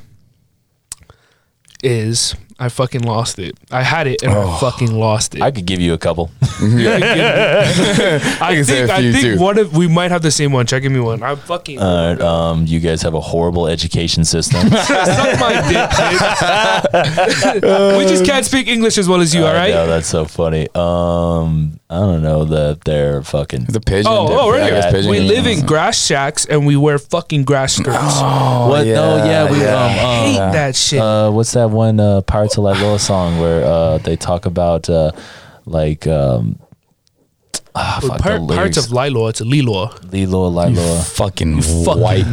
is 1.82 2.34
I 2.62 2.68
fucking 2.68 3.00
lost 3.02 3.38
it. 3.38 3.56
I 3.70 3.82
had 3.82 4.06
it 4.06 4.22
and 4.22 4.32
I 4.32 4.58
fucking 4.60 4.92
lost 4.92 5.34
it. 5.34 5.40
I 5.40 5.50
could 5.50 5.64
give 5.64 5.80
you 5.80 5.94
a 5.94 5.98
couple. 5.98 6.30
I 6.42 6.48
can 8.54 8.64
say 8.64 8.86
think 8.86 8.90
a 8.90 8.92
I 8.92 9.00
few, 9.00 9.12
think 9.12 9.24
too. 9.24 9.38
one 9.42 9.56
of 9.58 9.74
we 9.74 9.88
might 9.88 10.10
have 10.10 10.20
the 10.20 10.30
same 10.30 10.52
one. 10.52 10.66
Check 10.66 10.82
give 10.82 10.92
me 10.92 11.00
one. 11.00 11.22
I 11.22 11.36
fucking 11.36 11.78
Uh, 11.78 12.16
um, 12.20 12.66
you 12.66 12.78
guys 12.80 13.00
have 13.00 13.14
a 13.14 13.20
horrible 13.20 13.66
education 13.66 14.26
system. 14.26 14.68
Suck 14.68 15.40
my 15.40 15.54
dick, 15.72 15.90
kid. 17.62 17.96
we 17.96 18.04
just 18.04 18.26
can't 18.26 18.44
speak 18.44 18.68
English 18.68 18.98
as 18.98 19.08
well 19.08 19.22
as 19.22 19.34
you, 19.34 19.40
all 19.42 19.48
I 19.48 19.54
right? 19.54 19.70
know, 19.70 19.86
that's 19.86 20.08
so 20.08 20.26
funny. 20.26 20.68
Um, 20.74 21.79
I 21.92 21.98
don't 21.98 22.22
know 22.22 22.44
that 22.44 22.82
they're 22.84 23.20
fucking. 23.24 23.64
The 23.64 23.80
pidgin. 23.80 24.06
Oh, 24.06 24.28
oh, 24.30 24.50
right. 24.52 24.70
guess 24.70 24.92
pidgin. 24.92 25.10
We 25.10 25.18
live 25.18 25.48
in 25.48 25.66
grass 25.66 26.00
shacks 26.00 26.44
and 26.46 26.64
we 26.64 26.76
wear 26.76 26.98
fucking 26.98 27.44
grass 27.44 27.74
skirts. 27.74 27.98
Oh, 28.22 28.68
What? 28.68 28.86
No, 28.86 29.16
yeah, 29.16 29.50
we, 29.50 29.64
um, 29.66 29.74
I 29.76 29.88
hate 29.88 30.38
um, 30.38 30.52
that 30.52 30.76
shit. 30.76 31.00
Uh, 31.00 31.32
what's 31.32 31.52
that 31.52 31.70
one 31.70 31.98
uh, 31.98 32.20
Pirates 32.20 32.56
of 32.58 32.64
Liloa 32.64 33.00
song 33.00 33.40
where 33.40 33.64
uh, 33.64 33.98
they 33.98 34.14
talk 34.14 34.46
about 34.46 34.88
uh, 34.88 35.10
like 35.64 36.06
um, 36.06 36.60
ah, 37.74 37.98
fuck 38.00 38.20
Par- 38.20 38.38
the 38.38 38.54
parts 38.54 38.76
of 38.76 38.92
Lilo, 38.92 39.26
it's 39.26 39.40
a 39.40 39.44
Lilo. 39.44 39.88
Liloa, 39.88 40.70
You 40.70 41.02
fucking 41.02 41.62
fucking 41.62 42.00
white 42.00 42.26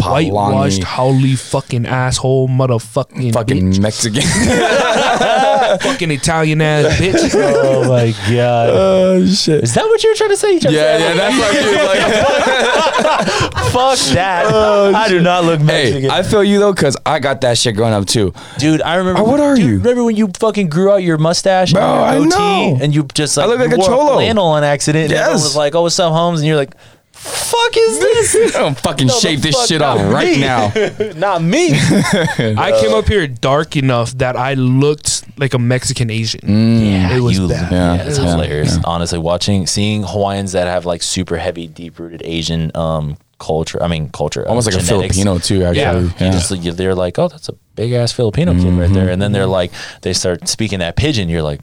whitewashed, 0.00 0.82
haole 0.82 1.36
fucking 1.36 1.86
asshole, 1.86 2.48
motherfucking 2.48 3.32
fucking 3.32 3.72
bitch, 3.72 3.80
Mexican. 3.80 4.22
fucking 5.78 6.10
Italian 6.10 6.60
ass 6.60 6.96
bitch. 7.00 7.30
Oh 7.34 7.88
my 7.88 8.10
god. 8.34 8.70
oh 8.70 9.26
shit. 9.26 9.62
Is 9.64 9.74
that 9.74 9.84
what 9.84 10.02
you 10.02 10.10
were 10.10 10.16
trying 10.16 10.30
to 10.30 10.36
say? 10.36 10.52
You 10.54 10.60
tried 10.60 10.70
to 10.70 10.76
Yeah, 10.76 10.98
say, 10.98 11.04
yeah, 11.04 11.14
that's 11.14 11.38
what 11.38 11.54
you 11.64 11.72
like. 13.62 13.72
Fuck 13.72 13.98
that. 14.14 14.44
Oh, 14.48 14.92
I 14.94 15.08
do 15.08 15.20
not 15.20 15.44
look 15.44 15.60
Mexican. 15.60 16.02
Hey, 16.02 16.08
I 16.10 16.22
feel 16.22 16.44
you 16.44 16.58
though, 16.58 16.74
cause 16.74 16.96
I 17.06 17.18
got 17.18 17.40
that 17.42 17.56
shit 17.58 17.74
growing 17.76 17.94
up 17.94 18.06
too. 18.06 18.32
Dude, 18.58 18.82
I 18.82 18.96
remember. 18.96 19.20
Oh, 19.20 19.24
what 19.24 19.40
are 19.40 19.54
dude, 19.56 19.64
you? 19.64 19.76
Remember 19.78 20.04
when 20.04 20.16
you 20.16 20.28
fucking 20.38 20.68
grew 20.68 20.90
out 20.90 20.96
your 21.02 21.18
mustache 21.18 21.72
Bro, 21.72 21.82
and 21.82 21.90
I 22.04 22.14
your 22.16 22.24
goatee, 22.24 22.36
know. 22.38 22.78
and 22.82 22.94
you 22.94 23.04
just 23.14 23.36
like 23.36 23.44
I 23.46 23.48
look 23.48 23.58
like 23.58 23.70
you 23.70 23.74
a 23.76 23.78
wore 23.78 23.88
cholo. 23.88 24.12
flannel 24.14 24.46
on 24.46 24.64
accident. 24.64 25.04
And 25.04 25.12
everyone 25.14 25.34
Yes. 25.36 25.42
was 25.44 25.56
like, 25.56 25.74
"Oh, 25.74 25.82
what's 25.82 25.98
up, 25.98 26.12
Holmes?" 26.12 26.40
And 26.40 26.46
you're 26.48 26.56
like, 26.56 26.74
"Fuck 27.22 27.76
is 27.76 27.98
this?" 28.00 28.56
I'm 28.56 28.74
fucking 28.74 29.06
No, 29.06 29.14
the 29.14 29.20
shave 29.20 29.42
this 29.42 29.54
fuck 29.54 29.68
shit 29.68 29.80
not 29.80 29.98
off 29.98 30.12
right 30.12 30.38
now. 30.38 30.72
not 31.16 31.42
me. 31.42 31.70
I 31.72 32.78
came 32.80 32.92
up 32.94 33.06
here 33.08 33.26
dark 33.26 33.76
enough 33.76 34.12
that 34.18 34.36
I 34.36 34.54
looked 34.54 35.24
like 35.38 35.54
a 35.54 35.58
Mexican 35.58 36.10
Asian. 36.10 36.40
Yeah, 36.84 37.16
It 37.16 37.20
was 37.20 37.38
you, 37.38 37.48
bad. 37.48 37.72
Yeah, 37.72 37.94
Yeah, 37.94 38.02
it's 38.08 38.18
yeah, 38.18 38.24
hilarious. 38.26 38.74
yeah. 38.76 38.82
Honestly, 38.84 39.18
watching, 39.18 39.66
seeing 39.66 40.02
Hawaiians 40.02 40.52
that 40.52 40.66
have 40.66 40.84
like 40.86 41.02
super 41.02 41.36
heavy, 41.36 41.66
deep 41.66 41.98
rooted 41.98 42.22
Asian 42.24 42.70
um 42.74 43.16
culture. 43.38 43.82
I 43.82 43.88
mean, 43.88 44.08
culture. 44.10 44.46
Almost 44.48 44.68
uh, 44.68 44.72
like 44.72 44.82
a 44.82 44.86
genetics. 44.86 45.16
Filipino 45.16 45.38
too, 45.38 45.60
Yeah, 45.76 45.90
actually. 45.92 46.26
you 46.26 46.32
just 46.32 46.50
you- 46.64 46.72
they're 46.72 46.94
like, 46.94 47.18
oh, 47.18 47.28
that's 47.28 47.48
a 47.48 47.54
big 47.74 47.92
ass 47.92 48.12
Filipino 48.12 48.52
kid 48.54 48.72
right 48.78 48.92
there, 48.92 49.08
and 49.10 49.20
then 49.22 49.32
they're 49.32 49.46
like, 49.46 49.72
they 50.02 50.12
start 50.12 50.46
speaking 50.48 50.78
that 50.80 50.94
pidgin. 50.96 51.28
You're 51.28 51.42
like, 51.42 51.60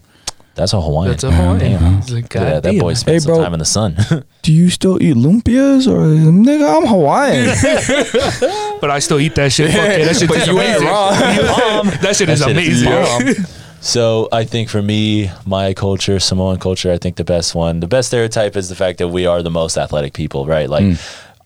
that's 0.60 0.74
a 0.74 0.82
Hawaiian. 0.82 1.12
That's 1.12 1.24
a 1.24 1.32
Hawaiian. 1.32 1.60
Damn. 1.60 1.98
It's 2.00 2.12
like, 2.12 2.34
Yeah, 2.34 2.44
that 2.44 2.64
goddamn. 2.64 2.80
boy 2.80 2.94
spent 2.94 3.16
Hey, 3.16 3.20
some 3.20 3.42
time 3.42 3.54
in 3.54 3.60
the 3.60 3.66
sun. 3.66 3.96
Do 4.42 4.52
you 4.54 4.70
still 4.70 5.02
eat 5.02 5.16
lumpias 5.16 5.88
or 5.88 6.00
nigga? 6.32 6.78
I'm 6.82 6.88
Hawaiian. 6.88 7.48
But 8.82 8.92
I 8.92 9.00
still 9.00 9.20
eat 9.20 9.36
that 9.36 9.52
shit. 9.52 9.72
Fuck 9.72 9.78
yeah, 9.78 10.06
that 10.06 10.16
shit 10.16 10.30
but 10.30 10.38
is 10.38 10.48
you 10.48 10.60
ain't 10.60 10.82
amazing. 10.82 10.88
wrong. 10.88 11.86
That 12.02 12.16
shit 12.16 12.30
is 12.30 12.40
shit 12.40 12.52
amazing. 12.52 12.90
bomb. 12.90 13.46
So 13.82 14.28
I 14.32 14.44
think 14.44 14.70
for 14.70 14.82
me, 14.82 15.32
my 15.46 15.74
culture, 15.74 16.20
Samoan 16.20 16.60
culture, 16.60 16.92
I 16.92 16.98
think 16.98 17.16
the 17.16 17.24
best 17.24 17.56
one, 17.56 17.80
the 17.80 17.88
best 17.88 18.10
stereotype 18.10 18.56
is 18.58 18.68
the 18.70 18.76
fact 18.76 18.98
that 19.00 19.08
we 19.10 19.26
are 19.26 19.42
the 19.42 19.52
most 19.52 19.78
athletic 19.78 20.14
people, 20.14 20.46
right? 20.46 20.70
Like 20.70 20.84
hmm. 20.84 20.94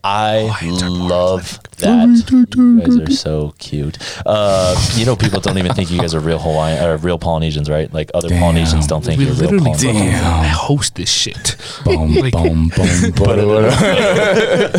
I 0.06 0.51
love 0.70 1.60
that. 1.78 2.10
You 2.54 2.80
guys 2.82 2.97
are 2.97 3.12
so 3.12 3.54
cute. 3.58 3.97
Uh, 4.26 4.76
you 4.95 5.06
know, 5.06 5.16
people 5.16 5.39
don't 5.39 5.58
even 5.58 5.74
think 5.74 5.89
you 5.91 5.99
guys 5.99 6.14
are 6.14 6.20
real 6.20 6.39
Hawaiian 6.39 6.84
or 6.84 6.97
real 6.97 7.18
Polynesians, 7.18 7.70
right? 7.70 7.91
Like 7.93 8.12
other 8.14 8.28
Damn. 8.28 8.39
Polynesians 8.41 8.86
don't 8.88 9.04
think 9.04 9.20
We 9.20 9.26
you're 9.26 9.34
real 9.36 9.51
literally 9.51 9.72
Polynesian. 9.76 10.12
fucking 10.12 10.49
host 10.49 10.95
this 10.95 11.10
shit. 11.10 11.56
boom, 11.86 12.16
Like- 12.16 12.34
boom, 12.34 12.70
boom, 12.76 13.12
boom. 13.16 13.72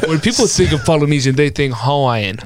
When 0.09 0.21
people 0.21 0.47
think 0.47 0.73
of 0.73 0.85
Polynesian, 0.85 1.37
they 1.37 1.49
think 1.51 1.75
Hawaiian. 1.77 2.39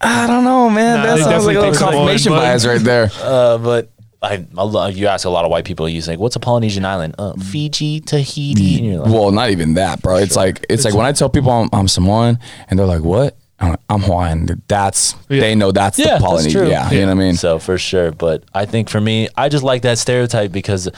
I 0.00 0.28
don't 0.28 0.44
know, 0.44 0.70
man. 0.70 0.98
Nah, 0.98 1.16
that 1.16 1.18
sounds 1.24 1.46
like 1.46 1.56
a 1.56 1.60
little 1.60 1.74
confirmation 1.74 2.30
bias 2.32 2.64
right 2.64 2.80
there. 2.80 3.10
Uh, 3.20 3.58
but 3.58 3.90
I, 4.20 4.44
love, 4.52 4.96
you 4.96 5.06
ask 5.06 5.24
a 5.26 5.30
lot 5.30 5.44
of 5.44 5.50
white 5.50 5.64
people, 5.64 5.88
you 5.88 6.00
say, 6.02 6.16
"What's 6.16 6.34
a 6.34 6.40
Polynesian 6.40 6.84
island?" 6.84 7.14
Uh, 7.18 7.34
Fiji, 7.34 8.00
Tahiti, 8.00 8.76
and 8.78 8.86
you're 8.86 9.00
like, 9.02 9.12
Well, 9.12 9.30
not 9.30 9.50
even 9.50 9.74
that, 9.74 10.02
bro. 10.02 10.16
It's 10.16 10.34
like 10.36 10.66
it's 10.68 10.84
like 10.84 10.94
when 10.94 11.06
I 11.06 11.12
tell 11.12 11.28
people 11.28 11.50
I'm, 11.52 11.68
I'm 11.72 11.86
Samoan 11.88 12.38
and 12.68 12.78
they're 12.78 12.86
like, 12.86 13.02
"What?" 13.02 13.36
I'm, 13.60 13.70
like, 13.70 13.80
I'm 13.88 14.02
Hawaiian. 14.02 14.62
That's 14.68 15.14
Yeah. 15.28 15.40
they 15.40 15.54
know 15.54 15.70
that's 15.72 15.98
Yeah, 15.98 16.18
the 16.18 16.24
Polynesian. 16.24 16.60
true. 16.62 16.68
Yeah, 16.70 16.90
you 16.90 17.00
know 17.00 17.06
what 17.06 17.12
I 17.12 17.14
mean. 17.14 17.34
So 17.36 17.58
for 17.58 17.76
sure, 17.78 18.10
but 18.12 18.44
I 18.54 18.66
think 18.66 18.88
for 18.88 19.00
me, 19.00 19.28
I 19.36 19.48
just 19.48 19.64
like 19.64 19.82
that 19.82 19.98
stereotype 19.98 20.50
because 20.52 20.88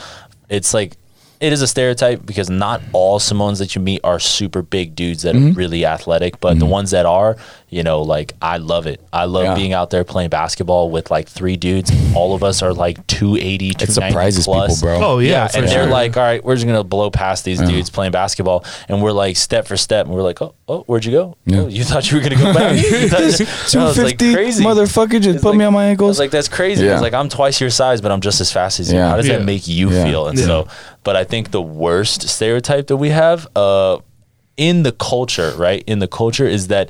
it's 0.49 0.73
like 0.73 0.97
it 1.39 1.51
is 1.51 1.63
a 1.63 1.67
stereotype 1.67 2.23
because 2.23 2.51
not 2.51 2.81
all 2.93 3.17
Samoans 3.17 3.57
that 3.59 3.73
you 3.75 3.81
meet 3.81 3.99
are 4.03 4.19
super 4.19 4.61
big 4.61 4.95
dudes 4.95 5.23
that 5.23 5.33
Mm-hmm. 5.35 5.49
are 5.49 5.53
really 5.53 5.85
athletic, 5.87 6.39
but 6.39 6.59
the 6.59 6.67
ones 6.67 6.91
that 6.91 7.07
are, 7.07 7.35
you 7.71 7.81
know, 7.83 8.01
like 8.01 8.33
I 8.41 8.57
love 8.57 8.85
it. 8.85 8.99
I 9.13 9.25
love 9.25 9.45
Yeah. 9.45 9.55
being 9.55 9.71
out 9.73 9.89
there 9.89 10.03
playing 10.03 10.29
basketball 10.29 10.89
with 10.91 11.09
like 11.09 11.27
three 11.29 11.55
dudes. 11.55 11.89
All 12.13 12.35
of 12.35 12.43
us 12.43 12.61
are 12.61 12.73
like 12.73 13.07
280, 13.07 13.69
It 13.69 13.89
surprises 13.89 14.43
plus. 14.45 14.81
people, 14.81 14.99
bro. 14.99 15.07
Oh 15.07 15.19
yeah, 15.19 15.29
Yeah, 15.29 15.47
for 15.47 15.57
and 15.59 15.67
they're 15.69 15.85
like, 15.87 16.17
all 16.17 16.23
right, 16.23 16.43
we're 16.43 16.55
just 16.55 16.67
gonna 16.67 16.83
blow 16.83 17.09
past 17.09 17.45
these 17.45 17.61
dudes 17.61 17.89
playing 17.89 18.11
basketball, 18.11 18.65
and 18.89 19.01
we're 19.01 19.13
like 19.13 19.37
step 19.37 19.67
for 19.67 19.77
step, 19.77 20.05
and 20.05 20.13
we're 20.13 20.21
like, 20.21 20.41
oh, 20.41 20.53
oh, 20.67 20.81
where'd 20.81 21.05
you 21.05 21.11
go? 21.13 21.37
Yeah. 21.45 21.61
Oh, 21.61 21.67
you 21.67 21.83
thought 21.85 22.11
you 22.11 22.17
were 22.17 22.23
gonna 22.23 22.35
go 22.35 22.53
back? 22.53 22.75
You 22.91 23.07
thought- 23.07 23.21
I 23.21 23.85
was 23.85 23.97
like, 23.97 24.19
fifty, 24.19 24.33
crazy. 24.33 24.63
motherfucker, 24.63 25.21
just 25.21 25.29
It's 25.35 25.41
put 25.41 25.51
like- 25.51 25.57
me 25.59 25.63
on 25.65 25.71
my 25.73 25.83
I 25.85 25.85
was 25.87 25.91
ankles. 25.91 26.19
like, 26.19 26.31
that's 26.31 26.49
crazy. 26.49 26.83
I 26.83 26.87
Yeah. 26.87 26.93
was 26.93 27.01
like, 27.01 27.13
I'm 27.13 27.29
twice 27.29 27.61
your 27.61 27.69
size, 27.69 28.01
but 28.01 28.11
I'm 28.11 28.19
just 28.21 28.41
as 28.41 28.51
fast 28.51 28.81
as 28.81 28.91
you. 28.91 28.97
Yeah. 28.99 29.09
How 29.09 29.15
does 29.15 29.27
Yeah. 29.29 29.37
that 29.37 29.45
make 29.45 29.65
you 29.67 29.91
Yeah. 29.91 30.03
feel? 30.05 30.27
And 30.27 30.37
Yeah. 30.37 30.45
so, 30.45 30.67
but 31.05 31.15
I 31.15 31.23
think 31.23 31.51
the 31.51 31.61
worst 31.61 32.27
stereotype 32.27 32.87
that 32.87 32.97
we 32.97 33.09
have 33.11 33.47
uh, 33.55 33.97
in 34.57 34.83
the 34.83 34.91
culture, 34.91 35.53
right? 35.57 35.83
In 35.87 35.99
the 35.99 36.07
culture 36.07 36.45
is 36.45 36.67
that 36.67 36.89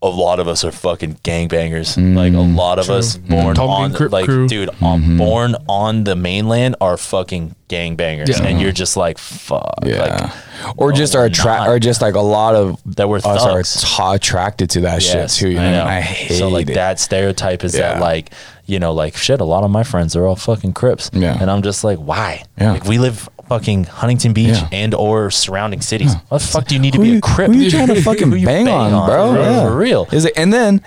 a 0.00 0.08
lot 0.08 0.38
of 0.38 0.46
us 0.46 0.64
are 0.64 0.70
fucking 0.70 1.14
gangbangers. 1.24 1.96
Mm, 1.98 2.14
like 2.14 2.32
a 2.32 2.38
lot 2.38 2.78
of 2.78 2.88
us 2.88 3.16
mm-hmm. 3.16 3.30
born 3.30 3.54
Tom 3.56 3.68
on 3.68 3.84
and 3.86 3.94
Crip 3.96 4.12
like 4.12 4.26
crew. 4.26 4.46
dude, 4.46 4.68
on, 4.80 5.00
mm-hmm. 5.00 5.18
born 5.18 5.56
on 5.68 6.04
the 6.04 6.14
mainland 6.14 6.76
are 6.80 6.96
fucking 6.96 7.56
gangbangers, 7.68 8.28
Yeah. 8.28 8.44
and 8.44 8.60
you're 8.60 8.70
just 8.70 8.96
like 8.96 9.18
fuck. 9.18 9.74
yeah, 9.84 10.30
Like, 10.62 10.78
or 10.78 10.90
no, 10.90 10.96
just 10.96 11.16
are 11.16 11.22
we're 11.22 11.24
oh, 11.24 11.26
attract, 11.26 11.68
or 11.68 11.78
just 11.80 12.00
like 12.00 12.14
a 12.14 12.20
lot 12.20 12.54
of 12.54 12.80
That 12.96 13.08
we're 13.08 13.16
us 13.18 13.26
are 13.26 13.62
t- 13.62 14.14
attracted 14.16 14.70
to 14.70 14.80
that 14.82 15.02
Yes, 15.04 15.34
shit 15.36 15.40
too. 15.40 15.50
You 15.54 15.58
I 15.58 15.70
know. 15.72 15.84
I 15.84 16.00
hate 16.00 16.38
so 16.38 16.48
like 16.48 16.70
it. 16.70 16.74
that 16.74 17.00
stereotype 17.00 17.64
is 17.64 17.72
that 17.72 18.00
like 18.00 18.30
you 18.66 18.78
know 18.78 18.92
like 18.92 19.16
shit. 19.16 19.40
A 19.40 19.44
lot 19.44 19.64
of 19.64 19.70
my 19.72 19.82
friends 19.82 20.14
are 20.14 20.24
all 20.24 20.36
fucking 20.36 20.74
Crips, 20.74 21.10
Yeah. 21.12 21.36
and 21.40 21.50
I'm 21.50 21.62
just 21.62 21.82
like, 21.82 21.98
why? 21.98 22.44
Yeah. 22.56 22.72
Like 22.72 22.84
we 22.84 22.98
live 22.98 23.28
fucking 23.48 23.84
Huntington 23.84 24.32
Beach 24.32 24.48
Yeah. 24.56 24.68
and 24.72 24.94
or 24.94 25.30
surrounding 25.30 25.80
cities. 25.80 26.14
What 26.28 26.40
the 26.40 26.46
fuck 26.46 26.66
do 26.66 26.74
you 26.74 26.80
need 26.80 26.92
to 26.92 26.98
Who 26.98 27.04
be 27.04 27.10
you, 27.10 27.18
a 27.18 27.20
Crip? 27.20 27.50
Who 27.50 27.58
you 27.58 27.70
trying 27.70 27.88
to 27.88 28.00
fucking 28.02 28.30
Who 28.30 28.36
you 28.36 28.46
bang, 28.46 28.68
on, 28.68 29.06
bro? 29.08 29.32
For, 29.34 29.38
Yeah. 29.40 29.62
for 29.68 29.76
real. 29.76 30.08
Is 30.12 30.24
it? 30.24 30.32
And 30.36 30.52
then 30.52 30.82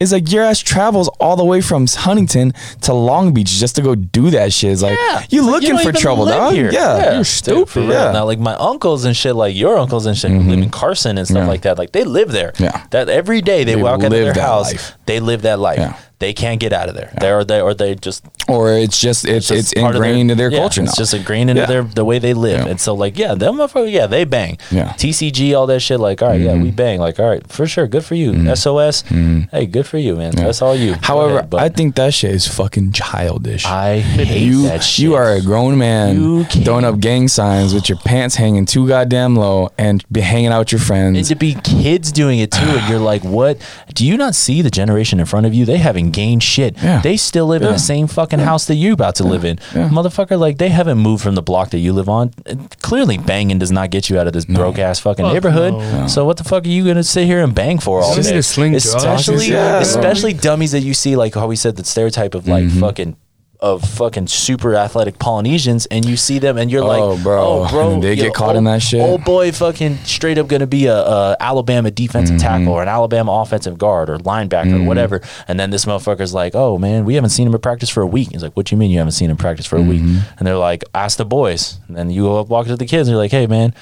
it's 0.00 0.10
like 0.12 0.30
your 0.30 0.42
ass 0.42 0.58
travels 0.58 1.08
all 1.20 1.36
the 1.36 1.44
way 1.44 1.60
from 1.60 1.86
Huntington 1.86 2.52
to 2.82 2.92
Long 2.92 3.32
Beach 3.32 3.48
just 3.48 3.76
to 3.76 3.82
go 3.82 3.94
do 3.94 4.28
that 4.30 4.52
shit. 4.52 4.72
It's 4.72 4.82
like 4.82 4.98
Yeah. 4.98 5.20
you 5.30 5.38
It's 5.40 5.46
like, 5.46 5.52
looking 5.62 5.76
don't 5.76 5.84
for 5.84 5.92
trouble, 5.92 6.24
live 6.24 6.34
dog? 6.34 6.52
here. 6.52 6.70
Yeah, 6.72 7.22
Dude, 7.44 7.68
for 7.68 7.80
real. 7.80 7.90
Yeah. 7.90 8.04
Mm-hmm. 8.06 8.12
Now, 8.14 8.24
like 8.24 8.38
my 8.40 8.54
uncles 8.54 9.04
and 9.04 9.16
shit, 9.16 9.34
like 9.36 9.54
your 9.56 9.78
uncles 9.78 10.06
and 10.06 10.16
shit, 10.18 10.30
who 10.32 10.40
live 10.40 10.58
in 10.58 10.70
Carson 10.70 11.16
and 11.16 11.26
stuff 11.26 11.38
Yeah. 11.44 11.46
like 11.46 11.62
that, 11.62 11.78
like 11.78 11.92
they 11.92 12.04
live 12.04 12.32
there. 12.32 12.52
Yeah. 12.58 12.82
That 12.90 13.08
every 13.08 13.40
day 13.40 13.62
they, 13.64 13.76
They 13.76 13.82
walk 13.82 14.00
out 14.00 14.06
of 14.06 14.10
their 14.12 14.34
house, 14.34 14.72
life. 14.72 14.94
they 15.06 15.20
live 15.20 15.42
that 15.42 15.58
life. 15.60 15.78
Yeah. 16.14 16.20
They 16.20 16.32
can't 16.32 16.60
get 16.60 16.72
out 16.72 16.88
of 16.88 16.94
there. 16.94 17.12
They 17.20 17.32
or 17.32 17.44
they 17.44 17.60
or 17.60 17.74
they 17.74 17.94
just 17.94 18.24
Or 18.48 18.72
it's 18.72 18.98
just 19.00 19.24
it's 19.24 19.50
it's, 19.50 19.70
just 19.70 19.72
ingrained 19.74 20.30
in 20.30 20.38
their 20.38 20.50
yeah, 20.50 20.58
culture 20.58 20.82
now. 20.82 20.88
It's 20.88 20.96
just 20.96 21.14
ingrained 21.14 21.50
into 21.50 21.62
Yeah. 21.62 21.66
their 21.66 21.82
the 21.82 22.04
way 22.04 22.18
they 22.18 22.34
live. 22.34 22.60
Yeah. 22.60 22.70
And 22.70 22.80
so 22.80 22.94
like 22.94 23.18
yeah, 23.18 23.34
them 23.34 23.56
motherfuckers, 23.56 23.92
yeah, 23.92 24.06
they 24.06 24.24
bang. 24.24 24.58
Yeah. 24.70 24.88
Mm-hmm. 24.88 24.96
TCG, 24.96 25.56
all 25.58 25.66
that 25.66 25.80
shit, 25.80 26.00
like, 26.00 26.22
all 26.22 26.28
right, 26.28 26.40
yeah, 26.40 26.54
we 26.54 26.70
bang. 26.70 26.98
Like, 27.00 27.18
all 27.18 27.26
right, 27.28 27.46
for 27.50 27.66
sure, 27.66 27.86
good 27.86 28.04
for 28.04 28.14
you. 28.14 28.54
SOS, 28.54 29.02
hey, 29.02 29.66
good 29.66 29.86
for 29.86 29.98
you, 29.98 30.16
man. 30.16 30.32
That's 30.34 30.62
all 30.62 30.74
you. 30.74 30.94
However, 31.02 31.38
ahead, 31.38 31.54
I 31.54 31.68
think 31.68 31.94
that 31.96 32.14
shit 32.14 32.32
is 32.32 32.46
fucking 32.48 32.92
childish. 32.92 33.64
I 33.66 33.98
hate 34.00 34.40
you 34.42 34.62
that 34.64 34.82
shit. 34.82 35.02
you 35.02 35.14
are 35.14 35.32
a 35.32 35.40
grown 35.42 35.76
man 35.78 36.44
throwing 36.44 36.84
up 36.84 37.00
gang 37.00 37.28
signs 37.28 37.74
with 37.74 37.88
your 37.88 37.98
pants 37.98 38.36
hanging 38.36 38.66
too 38.66 38.86
goddamn 38.88 39.36
low 39.36 39.70
and 39.78 40.04
be 40.10 40.20
hanging 40.20 40.48
out 40.48 40.60
with 40.60 40.72
your 40.72 40.80
friends. 40.80 41.16
and 41.16 41.26
to 41.26 41.34
be 41.34 41.54
kids 41.54 42.12
doing 42.12 42.38
it 42.38 42.50
too, 42.50 42.62
and 42.64 42.88
you're 42.88 42.98
like, 42.98 43.22
what? 43.24 43.58
Do 43.94 44.06
you 44.06 44.16
not 44.16 44.34
see 44.34 44.62
the 44.62 44.70
generation 44.70 45.20
in 45.20 45.26
front 45.26 45.46
of 45.46 45.54
you? 45.54 45.64
They 45.64 45.78
haven't 46.04 46.12
gained 46.12 46.42
shit. 46.42 46.76
Yeah. 46.82 47.00
They 47.00 47.16
still 47.16 47.46
live 47.46 47.62
in 47.62 47.72
the 47.72 47.78
same 47.78 48.06
fucking 48.06 48.38
house 48.38 48.66
that 48.66 48.74
you're 48.76 48.92
about 48.94 49.14
to 49.16 49.24
live 49.24 49.44
in. 49.44 49.58
Yeah. 49.74 49.88
Motherfucker, 49.88 50.38
like, 50.38 50.58
they 50.58 50.68
haven't 50.68 50.98
moved 50.98 51.22
from 51.22 51.34
the 51.34 51.42
block 51.42 51.70
that 51.70 51.78
you 51.78 51.92
live 51.92 52.08
on. 52.08 52.32
And 52.46 52.68
Clearly, 52.80 53.18
banging 53.18 53.58
does 53.58 53.70
not 53.72 53.90
get 53.90 54.10
you 54.10 54.18
out 54.18 54.26
of 54.26 54.32
this 54.32 54.44
broke 54.44 54.78
ass 54.78 55.00
fucking 55.00 55.24
Fuck 55.24 55.32
neighborhood. 55.34 55.72
no. 55.74 56.06
So, 56.06 56.24
what 56.24 56.36
the 56.36 56.44
fuck 56.44 56.64
are 56.64 56.68
you 56.68 56.84
going 56.84 56.96
to 56.96 57.04
sit 57.04 57.26
here 57.26 57.42
and 57.42 57.54
bang 57.54 57.78
for 57.78 58.00
all 58.02 58.14
Just 58.14 58.28
day? 58.28 58.34
need 58.34 58.38
a 58.40 58.42
sling 58.42 58.74
especially, 58.74 59.46
Yeah. 59.50 59.80
especially 59.80 60.32
dummies 60.34 60.72
that 60.72 60.80
you 60.80 60.94
see, 60.94 61.16
like 61.16 61.34
how 61.34 61.46
we 61.46 61.56
said, 61.56 61.76
the 61.76 61.84
stereotype 61.84 62.34
of 62.34 62.46
like 62.46 62.64
Mm-hmm. 62.64 62.80
fucking. 62.80 63.16
Of 63.64 63.82
fucking 63.82 64.26
super 64.26 64.74
athletic 64.76 65.18
Polynesians, 65.18 65.86
and 65.86 66.04
you 66.04 66.18
see 66.18 66.38
them, 66.38 66.58
and 66.58 66.70
you're 66.70 66.84
like, 66.84 67.00
Oh, 67.00 67.16
bro. 67.22 67.42
"Oh, 67.64 67.68
bro!" 67.70 67.92
And 67.94 68.02
they 68.02 68.14
get 68.14 68.26
know, 68.26 68.32
caught 68.32 68.56
in 68.56 68.64
that 68.64 68.82
shit. 68.82 69.00
Old 69.00 69.24
boy, 69.24 69.52
fucking 69.52 69.96
straight 70.04 70.36
up 70.36 70.48
gonna 70.48 70.66
be 70.66 70.84
a, 70.84 70.94
a 70.98 71.36
Alabama 71.40 71.90
defensive 71.90 72.36
Mm-hmm. 72.36 72.46
tackle 72.46 72.68
or 72.74 72.82
an 72.82 72.88
Alabama 72.88 73.32
offensive 73.40 73.78
guard 73.78 74.10
or 74.10 74.18
linebacker 74.18 74.82
or 74.82 74.86
whatever. 74.86 75.22
And 75.48 75.58
then 75.58 75.70
this 75.70 75.86
motherfucker's 75.86 76.34
like, 76.34 76.54
"Oh 76.54 76.76
man, 76.76 77.06
we 77.06 77.14
haven't 77.14 77.30
seen 77.30 77.46
him 77.46 77.54
in 77.54 77.60
practice 77.60 77.88
for 77.88 78.02
a 78.02 78.06
week." 78.06 78.32
He's 78.32 78.42
like, 78.42 78.54
"What 78.54 78.70
you 78.70 78.76
mean 78.76 78.90
you 78.90 78.98
haven't 78.98 79.12
seen 79.12 79.30
him 79.30 79.38
practice 79.38 79.64
for 79.64 79.76
a 79.76 79.82
week?" 79.82 80.02
Mm-hmm. 80.02 80.18
And 80.38 80.46
they're 80.46 80.58
like, 80.58 80.84
"Ask 80.94 81.16
the 81.16 81.24
boys." 81.24 81.78
And 81.88 81.96
then 81.96 82.10
you 82.10 82.24
go 82.24 82.40
up, 82.40 82.48
walk 82.48 82.66
to 82.66 82.76
the 82.76 82.84
kids, 82.84 83.08
and 83.08 83.14
you're 83.14 83.22
like, 83.22 83.30
"Hey 83.30 83.46
man, 83.46 83.72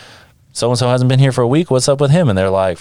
so 0.52 0.68
and 0.70 0.78
so 0.78 0.86
hasn't 0.88 1.08
been 1.08 1.18
here 1.18 1.32
for 1.32 1.42
a 1.42 1.48
week. 1.48 1.72
What's 1.72 1.88
up 1.88 2.00
with 2.00 2.12
him?" 2.12 2.28
And 2.28 2.38
they're 2.38 2.50
like. 2.50 2.78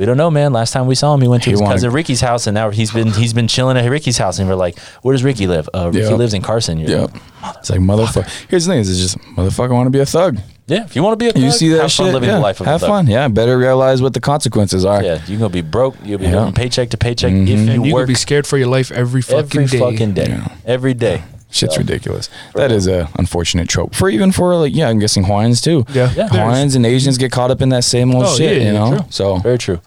We 0.00 0.06
don't 0.06 0.16
know, 0.16 0.30
man. 0.30 0.54
Last 0.54 0.72
time 0.72 0.86
we 0.86 0.94
saw 0.94 1.12
him, 1.12 1.20
he 1.20 1.28
went 1.28 1.42
to 1.42 1.50
He 1.50 1.52
his 1.52 1.60
wanna- 1.60 1.74
cousin 1.74 1.92
Ricky's 1.92 2.22
house, 2.22 2.46
and 2.46 2.54
now 2.54 2.70
he's 2.70 2.90
been 2.90 3.10
he's 3.12 3.34
been 3.34 3.46
chilling 3.46 3.76
at 3.76 3.84
Ricky's 3.88 4.16
house. 4.16 4.38
And 4.38 4.48
we're 4.48 4.54
like, 4.54 4.78
"Where 5.02 5.12
does 5.12 5.22
Ricky 5.22 5.46
live?" 5.46 5.68
Uh, 5.74 5.90
Ricky 5.92 6.08
Yep. 6.08 6.18
lives 6.18 6.32
in 6.32 6.40
Carson. 6.40 6.78
You're 6.78 6.88
Yep. 7.00 7.10
like, 7.42 7.56
It's 7.58 7.68
like 7.68 7.80
motherfucker. 7.80 8.26
Here's 8.48 8.64
the 8.64 8.72
thing: 8.72 8.80
is 8.80 8.88
it's 8.90 8.98
just 8.98 9.18
motherfucker 9.36 9.72
want 9.74 9.86
to 9.88 9.90
be 9.90 9.98
a 10.00 10.06
thug. 10.06 10.38
yeah, 10.68 10.84
if 10.84 10.96
you 10.96 11.02
want 11.02 11.12
to 11.18 11.22
be 11.22 11.28
a 11.28 11.38
You 11.38 11.50
thug, 11.50 11.58
see 11.58 11.68
that 11.68 11.82
have 11.82 11.90
shit? 11.92 12.06
fun 12.06 12.14
living 12.14 12.30
yeah. 12.30 12.36
the 12.36 12.40
life 12.40 12.60
of 12.62 12.66
a 12.66 12.70
Have 12.70 12.80
thug. 12.80 12.88
fun. 12.88 13.06
Yeah. 13.08 13.28
Better 13.28 13.58
realize 13.58 14.00
what 14.00 14.14
the 14.14 14.20
consequences 14.20 14.86
are. 14.86 15.02
Yeah, 15.04 15.18
you're 15.26 15.38
gonna 15.38 15.50
be 15.50 15.60
broke. 15.60 15.96
You'll 16.02 16.18
be 16.18 16.24
Yeah. 16.28 16.38
living 16.38 16.54
paycheck 16.54 16.88
to 16.90 16.96
paycheck 16.96 17.32
if 17.32 17.48
you 17.48 17.56
and 17.56 17.84
you 17.86 17.92
work 17.92 18.04
could 18.06 18.08
be 18.08 18.14
scared 18.14 18.46
for 18.46 18.56
your 18.56 18.68
life 18.68 18.90
every 18.90 19.20
fucking 19.20 19.60
every 19.60 19.66
day. 19.66 19.78
fucking 19.78 20.12
day, 20.14 20.26
Yeah. 20.30 20.48
every 20.64 20.94
day. 20.94 21.22
Shit's 21.50 21.74
So, 21.74 21.80
ridiculous. 21.80 22.28
That 22.54 22.70
is 22.70 22.86
a 22.86 23.08
unfortunate 23.18 23.68
trope 23.68 23.94
for 23.94 24.08
even 24.08 24.30
for 24.32 24.54
like 24.56 24.74
yeah, 24.74 24.88
I'm 24.88 24.98
guessing 24.98 25.24
Hawaiians 25.24 25.60
too. 25.60 25.84
Yeah. 25.92 26.12
Yeah. 26.16 26.28
Hawaiians 26.28 26.74
and 26.76 26.86
Asians 26.86 27.18
get 27.18 27.32
caught 27.32 27.50
up 27.50 27.60
in 27.60 27.70
that 27.70 27.84
same 27.84 28.14
old 28.14 28.26
Oh, 28.26 28.34
shit. 28.36 28.62
yeah, 28.62 28.68
you 28.68 28.72
know. 28.72 28.96
true. 28.98 29.06
So 29.10 29.38
Very 29.38 29.58
true. 29.58 29.80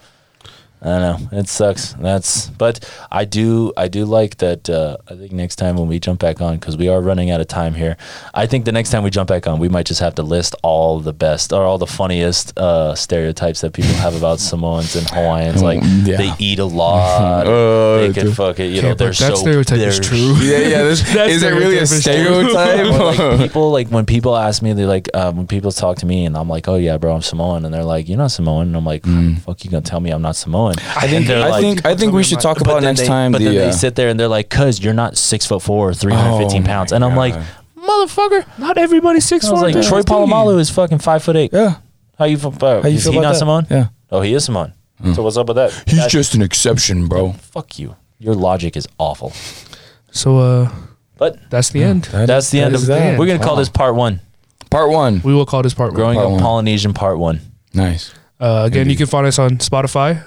I 0.84 1.00
don't 1.00 1.32
know. 1.32 1.40
It 1.40 1.48
sucks. 1.48 1.94
That's 1.94 2.50
but 2.50 2.88
I 3.12 3.24
do 3.26 3.72
I 3.78 3.88
do 3.88 4.04
like 4.06 4.38
that. 4.38 4.70
Uh, 4.70 4.98
I 5.10 5.16
think 5.16 5.32
next 5.32 5.56
time 5.56 5.78
when 5.78 5.88
we 5.88 5.98
jump 6.00 6.20
back 6.20 6.42
on 6.42 6.56
because 6.56 6.76
we 6.76 6.90
are 6.90 7.02
running 7.02 7.32
out 7.32 7.40
of 7.40 7.48
time 7.48 7.74
here. 7.74 7.96
I 8.34 8.48
think 8.48 8.66
the 8.66 8.72
next 8.74 8.90
time 8.92 9.04
we 9.04 9.10
jump 9.10 9.30
back 9.30 9.48
on, 9.48 9.60
we 9.60 9.70
might 9.70 9.86
just 9.86 10.02
have 10.02 10.16
to 10.16 10.24
list 10.24 10.56
all 10.62 11.00
the 11.00 11.14
best 11.14 11.54
or 11.54 11.64
all 11.64 11.78
the 11.78 11.88
funniest 11.88 12.58
uh, 12.58 12.96
stereotypes 12.96 13.62
that 13.62 13.72
people 13.74 13.94
have 13.94 14.16
about 14.16 14.40
Samoans 14.50 14.96
and 14.98 15.08
Hawaiians. 15.10 15.64
Like 15.64 15.82
Yeah. 16.04 16.18
they 16.18 16.32
eat 16.40 16.60
a 16.60 16.66
lot. 16.66 17.48
Oh, 17.54 18.00
they 18.08 18.14
can 18.14 18.26
dude. 18.28 18.36
fuck 18.36 18.60
it. 18.60 18.68
You 18.72 18.80
Okay, 18.80 18.90
know, 18.90 18.96
they're 18.96 19.10
but 19.10 19.18
that 19.18 19.30
so 19.30 19.36
stereotype 19.36 19.80
is 19.80 20.00
they're- 20.00 20.10
true. 20.10 20.36
Yeah, 20.42 20.58
yeah. 20.68 20.84
This, 20.84 21.02
That 21.14 21.30
is 21.30 21.44
it 21.44 21.50
really 21.54 21.78
a 21.78 21.86
stereotype 21.86 22.80
is 22.80 22.90
true. 22.90 22.98
or, 23.00 23.14
like 23.14 23.40
people 23.40 23.72
like 23.72 23.88
when 23.90 24.06
people 24.06 24.36
ask 24.36 24.62
me 24.62 24.74
they 24.74 24.86
like 24.86 25.10
um, 25.14 25.38
when 25.38 25.48
people 25.48 25.72
talk 25.72 25.98
to 26.00 26.06
me 26.06 26.26
and 26.26 26.36
I'm 26.36 26.50
like 26.50 26.68
oh 26.68 26.76
yeah 26.76 26.98
bro 26.98 27.16
I'm 27.16 27.22
Samoan 27.22 27.64
and 27.66 27.74
they're 27.74 27.84
like 27.84 28.10
you're 28.10 28.18
not 28.18 28.32
Samoan 28.32 28.68
and 28.68 28.76
I'm 28.78 28.86
like 28.86 29.04
fuck 29.44 29.64
you 29.64 29.72
gonna 29.72 29.82
tell 29.82 30.00
me 30.00 30.12
I'm 30.12 30.22
not 30.22 30.36
Samoan 30.36 30.73
I 30.80 31.08
think 31.08 31.30
I 31.30 31.60
think 31.62 31.86
I 31.86 31.96
think 31.96 32.14
we 32.14 32.24
should 32.24 32.40
talk 32.40 32.62
about 32.62 32.76
then 32.82 32.92
next 32.96 33.02
they, 33.02 33.08
time 33.08 33.32
but 33.32 33.42
then 33.42 33.54
the 33.54 33.60
they 33.60 33.68
uh, 33.70 33.72
sit 33.72 33.96
there 33.96 34.10
and 34.10 34.20
they're 34.20 34.28
like 34.28 34.50
cuz 34.50 34.84
you're 34.84 34.94
not 34.94 35.18
six 35.18 35.46
foot 35.46 35.62
four 35.62 35.90
or 35.90 35.94
315 35.94 36.62
Oh 36.62 36.66
pounds 36.66 36.92
my 36.92 36.96
and 36.96 37.04
I'm 37.06 37.16
like 37.16 37.36
motherfucker 37.78 38.46
Not 38.58 38.78
everybody's 38.78 39.26
six 39.26 39.46
I 39.46 39.52
was 39.52 39.60
four. 39.60 39.70
like 39.72 39.86
Troy 39.88 39.98
15. 40.00 40.04
Polamalu 40.16 40.60
is 40.60 40.70
fucking 40.70 41.00
five 41.00 41.24
foot 41.24 41.36
eight 41.36 41.52
yeah. 41.54 41.76
how 42.18 42.26
you 42.26 42.38
feel 42.38 42.54
uh, 42.62 42.82
How 42.82 42.88
you 42.88 42.96
is 42.96 43.04
feel 43.04 43.14
he 43.14 43.18
about 43.20 43.28
not 43.28 43.34
that? 43.34 43.40
Samoan 43.40 43.68
Yeah. 43.70 43.88
oh 44.12 44.22
he 44.22 44.34
is 44.34 44.46
Samoan 44.46 44.74
so 45.16 45.22
what's 45.22 45.36
up 45.36 45.48
with 45.48 45.58
that 45.58 45.72
He's 45.86 46.00
That- 46.00 46.10
just 46.12 46.34
an 46.34 46.42
exception, 46.42 47.08
bro. 47.08 47.34
fuck 47.34 47.78
you 47.80 47.96
your 48.20 48.36
logic 48.36 48.78
is 48.78 48.88
awful 48.98 49.34
So 50.12 50.38
uh, 50.40 50.70
but 51.18 51.38
that's 51.50 51.70
the 51.70 51.84
end. 51.84 52.04
That- 52.06 52.28
that's 52.28 52.50
the 52.52 52.60
that 52.60 52.66
end 52.66 52.76
is 52.76 52.82
of 52.84 52.88
that. 52.88 53.20
we're 53.20 53.26
gonna 53.28 53.40
call 53.44 53.56
this 53.58 53.70
part 53.70 53.96
one 53.96 54.22
part 54.70 54.90
one. 54.90 55.22
We 55.24 55.34
will 55.34 55.46
call 55.46 55.62
this 55.62 55.74
part 55.74 55.92
one. 55.92 55.96
growing 55.96 56.16
Part 56.16 56.26
up 56.28 56.32
one. 56.34 56.42
Polynesian 56.42 56.94
part 56.94 57.20
one 57.20 57.42
Nice. 57.74 58.12
Uh, 58.40 58.64
again, 58.66 58.90
you 58.90 58.96
can 58.96 59.06
find 59.08 59.26
us 59.26 59.40
on 59.40 59.58
Spotify, 59.58 60.22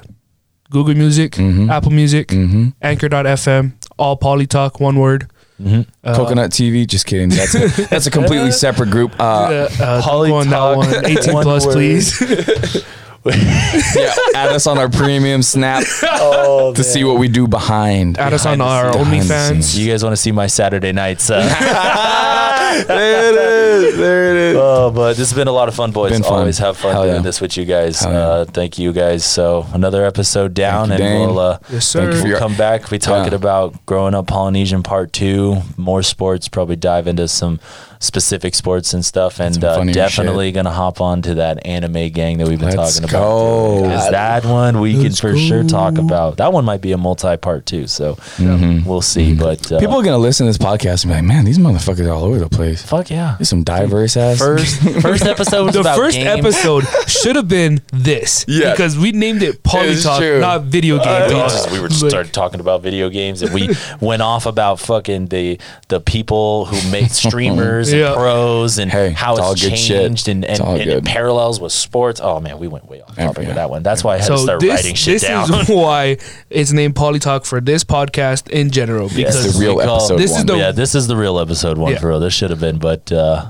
Google 0.71 0.95
Music, 0.95 1.33
Mhm. 1.33 1.71
Apple 1.71 1.93
Music, 1.93 2.29
Mm-hmm. 2.29 2.69
Anchor.fm, 2.83 3.73
all 3.99 4.17
Polytalk, 4.19 4.81
one 4.81 4.97
word. 4.99 5.31
mm-hmm. 5.63 5.83
Uh, 6.05 6.15
Coconut 6.15 6.51
TV. 6.51 6.87
Just 6.87 7.07
kidding. 7.07 7.31
That's 7.31 7.55
a, 7.55 7.69
that's 7.91 8.07
a 8.07 8.11
completely 8.11 8.51
separate 8.53 8.91
group. 8.91 9.13
Uh, 9.19 9.69
Uh, 9.81 10.03
don't 10.03 10.31
on 10.33 10.49
that 10.51 10.77
one. 10.77 11.05
18 11.07 11.43
plus, 11.43 11.65
please. 11.67 12.21
yeah, 13.97 14.15
add 14.35 14.51
us 14.53 14.67
on 14.67 14.79
our 14.79 14.89
premium 14.89 15.43
Snap 15.43 15.85
oh, 16.03 16.73
to 16.75 16.85
see 16.85 17.05
what 17.05 17.19
we 17.19 17.29
do 17.29 17.47
behind. 17.47 18.19
Add 18.19 18.33
us 18.33 18.47
on 18.47 18.61
our 18.61 18.93
scenes. 18.93 19.05
Behind 19.07 19.23
the 19.23 19.35
OnlyFans. 19.35 19.79
You 19.79 19.91
guys 19.91 20.03
want 20.05 20.13
to 20.13 20.17
see 20.21 20.33
my 20.33 20.47
Saturday 20.47 20.93
nights? 20.93 21.29
Uh, 21.31 21.41
there 22.87 23.33
it 23.33 23.35
is. 23.37 23.97
There 23.97 24.31
it 24.31 24.37
is. 24.37 24.57
oh, 24.59 24.91
but 24.95 25.11
this 25.17 25.31
has 25.31 25.33
been 25.35 25.49
a 25.49 25.53
lot 25.53 25.69
of 25.69 25.75
fun, 25.75 25.93
boys. 25.93 26.13
Been 26.13 26.23
fun. 26.23 26.41
Always 26.41 26.59
have 26.59 26.77
fun 26.77 26.93
Hell 26.93 27.03
doing 27.05 27.17
yeah. 27.17 27.23
this 27.23 27.41
with 27.41 27.57
you 27.57 27.65
guys. 27.65 28.03
Yeah. 28.03 28.09
Uh, 28.11 28.45
thank 28.45 28.79
you 28.79 28.93
guys. 28.93 29.25
So 29.25 29.67
another 29.73 30.05
episode 30.05 30.55
down, 30.55 30.89
Thank 30.89 31.01
you, 31.01 31.07
and 31.07 31.21
we'll 31.33 31.39
uh, 31.39 31.59
Yes, 31.71 31.71
Thank 31.71 31.83
sir. 31.93 32.03
you 32.05 32.13
for 32.13 32.19
we'll 32.23 32.29
your- 32.31 32.39
come 32.39 32.57
back. 32.57 32.91
We 32.91 32.99
talking 32.99 33.33
Yeah. 33.33 33.37
about 33.39 33.85
growing 33.87 34.15
up 34.15 34.27
Polynesian 34.27 34.83
part 34.83 35.13
two, 35.13 35.63
more 35.77 36.03
sports. 36.03 36.49
Probably 36.49 36.77
dive 36.77 37.07
into 37.07 37.29
some 37.29 37.61
specific 38.07 38.55
sports 38.55 38.95
and 38.95 39.05
stuff, 39.05 39.41
and 39.41 39.55
Some 39.55 39.65
uh, 39.65 39.75
funnier 39.77 39.95
definitely 39.95 40.53
gonna 40.53 40.71
hop 40.71 41.01
on 41.01 41.23
to 41.23 41.35
that 41.37 41.67
anime 41.67 42.09
gang 42.11 42.39
that 42.39 42.49
we've 42.49 42.59
been 42.59 42.77
Let's 42.77 42.99
talking 42.99 43.11
go. 43.11 43.79
about. 43.79 43.83
Because 43.89 44.11
that 44.11 44.45
one 44.45 44.81
we 44.81 44.95
Let's 44.97 45.21
can 45.21 45.33
for 45.33 45.37
sure 45.39 45.65
talk 45.65 45.99
about. 45.99 46.37
That 46.39 46.53
one 46.53 46.65
might 46.65 46.81
be 46.81 46.93
a 46.93 46.99
multi-part 46.99 47.67
too. 47.67 47.87
So 47.87 48.15
Mhm. 48.39 48.85
we'll 48.87 49.03
see. 49.03 49.35
But 49.35 49.71
uh, 49.73 49.79
People 49.81 49.97
are 49.97 50.03
gonna 50.03 50.19
listen 50.19 50.47
to 50.47 50.51
this 50.51 50.59
podcast 50.59 51.03
and 51.05 51.11
be 51.11 51.17
like, 51.17 51.25
"Man, 51.25 51.45
these 51.45 51.59
motherfuckers 51.59 52.07
are 52.07 52.13
all 52.13 52.25
over 52.25 52.39
the 52.39 52.49
place." 52.49 52.83
fuck 52.83 53.11
yeah. 53.11 53.35
There's 53.39 53.49
some 53.49 53.65
diverse 53.65 54.17
ass. 54.17 54.39
First, 54.39 54.77
first 55.03 55.25
episode 55.25 55.65
was 55.67 55.75
The 55.75 55.81
about 55.81 55.97
first 55.97 56.17
games. 56.17 56.39
episode 56.39 56.85
should 57.09 57.37
have 57.37 57.49
been 57.49 57.81
this. 57.93 58.45
Yeah. 58.49 58.71
Because 58.71 58.97
we 58.97 59.13
named 59.13 59.43
it 59.43 59.49
It's 59.49 59.59
Polytalk, 59.63 60.19
true. 60.19 60.41
not 60.41 60.63
video 60.63 60.99
game 61.03 61.29
we, 61.29 61.35
just, 61.35 61.71
we 61.73 61.81
were 61.81 61.89
Like, 61.89 62.11
started 62.11 62.33
talking 62.33 62.61
about 62.61 62.83
video 62.83 63.09
games 63.09 63.43
and 63.43 63.53
we 63.53 63.71
went 64.01 64.23
off 64.23 64.47
about 64.47 64.79
fucking 64.81 65.27
the 65.27 65.59
the 65.89 66.01
people 66.01 66.67
who 66.67 66.91
make 66.91 67.11
streamers 67.11 67.93
Yeah. 67.97 68.07
and 68.09 68.17
pros 68.17 68.79
and 68.79 68.91
Hey, 68.91 69.11
how 69.11 69.33
it's 69.33 69.41
all 69.41 69.53
it's 69.53 69.63
good 69.63 69.77
shit. 69.79 70.01
changed 70.03 70.29
and, 70.29 70.45
It's 70.45 70.59
and, 70.61 70.69
all 70.69 70.75
and 70.77 70.91
it 70.91 71.05
parallels 71.05 71.61
with 71.61 71.73
sports. 71.73 72.21
Oh 72.23 72.41
man, 72.41 72.59
we 72.59 72.69
went 72.69 72.89
way 72.89 73.01
off 73.03 73.17
topic 73.17 73.43
Yeah. 73.43 73.47
with 73.49 73.57
that 73.57 73.71
one. 73.71 73.83
That's 73.83 74.03
why 74.05 74.15
I 74.15 74.19
had 74.19 74.27
to 74.29 74.39
start 74.39 74.61
this, 74.61 74.71
writing 74.71 74.95
shit 74.95 75.15
this 75.21 75.23
down. 75.23 75.53
is 75.55 75.69
why 75.69 76.19
it's 76.51 76.73
named 76.73 76.95
Polytalk 76.95 77.47
for 77.47 77.61
this 77.61 77.85
podcast 77.85 78.49
in 78.51 78.71
general. 78.71 79.09
Yes, 79.11 79.37
Because 79.37 79.55
the 79.59 79.65
real 79.65 79.81
call- 79.81 79.97
episode 79.97 80.19
This 80.19 80.31
is 80.33 80.37
one. 80.39 80.47
the- 80.47 80.57
yeah, 80.59 80.73
this 80.73 80.95
is 80.95 81.07
the 81.07 81.17
real 81.17 81.39
episode 81.39 81.79
one 81.79 81.93
Yeah. 81.93 81.99
for 81.99 82.09
real. 82.09 82.21
This 82.21 82.35
should 82.35 82.51
have 82.51 82.61
been, 82.61 82.79
but 82.79 83.11
uh, 83.13 83.47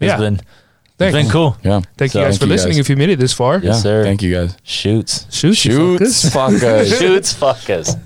it's 0.00 0.08
Yeah. 0.10 0.16
been 0.18 0.34
it's 0.34 0.42
Thanks. 0.98 1.14
been 1.14 1.30
cool. 1.30 1.56
yeah. 1.62 1.80
Thank 1.98 2.12
So- 2.12 2.20
you 2.20 2.24
guys 2.24 2.32
Thank 2.34 2.40
for 2.40 2.46
you 2.46 2.52
listening 2.52 2.72
guys. 2.72 2.78
if 2.78 2.88
you 2.90 2.96
made 2.96 3.10
it 3.10 3.18
this 3.18 3.32
far. 3.34 3.58
Yeah. 3.58 3.72
sir. 3.74 4.02
Thank 4.02 4.22
you 4.22 4.32
guys. 4.34 4.56
Shoots, 4.62 5.26
Shoot, 5.30 5.64
you 5.66 5.98
Shoots, 5.98 6.24
fuckers. 6.30 6.32
fuck 6.32 6.62
us. 6.62 6.98
shoots, 6.98 7.32
fuck 7.34 7.68
us. 7.70 7.96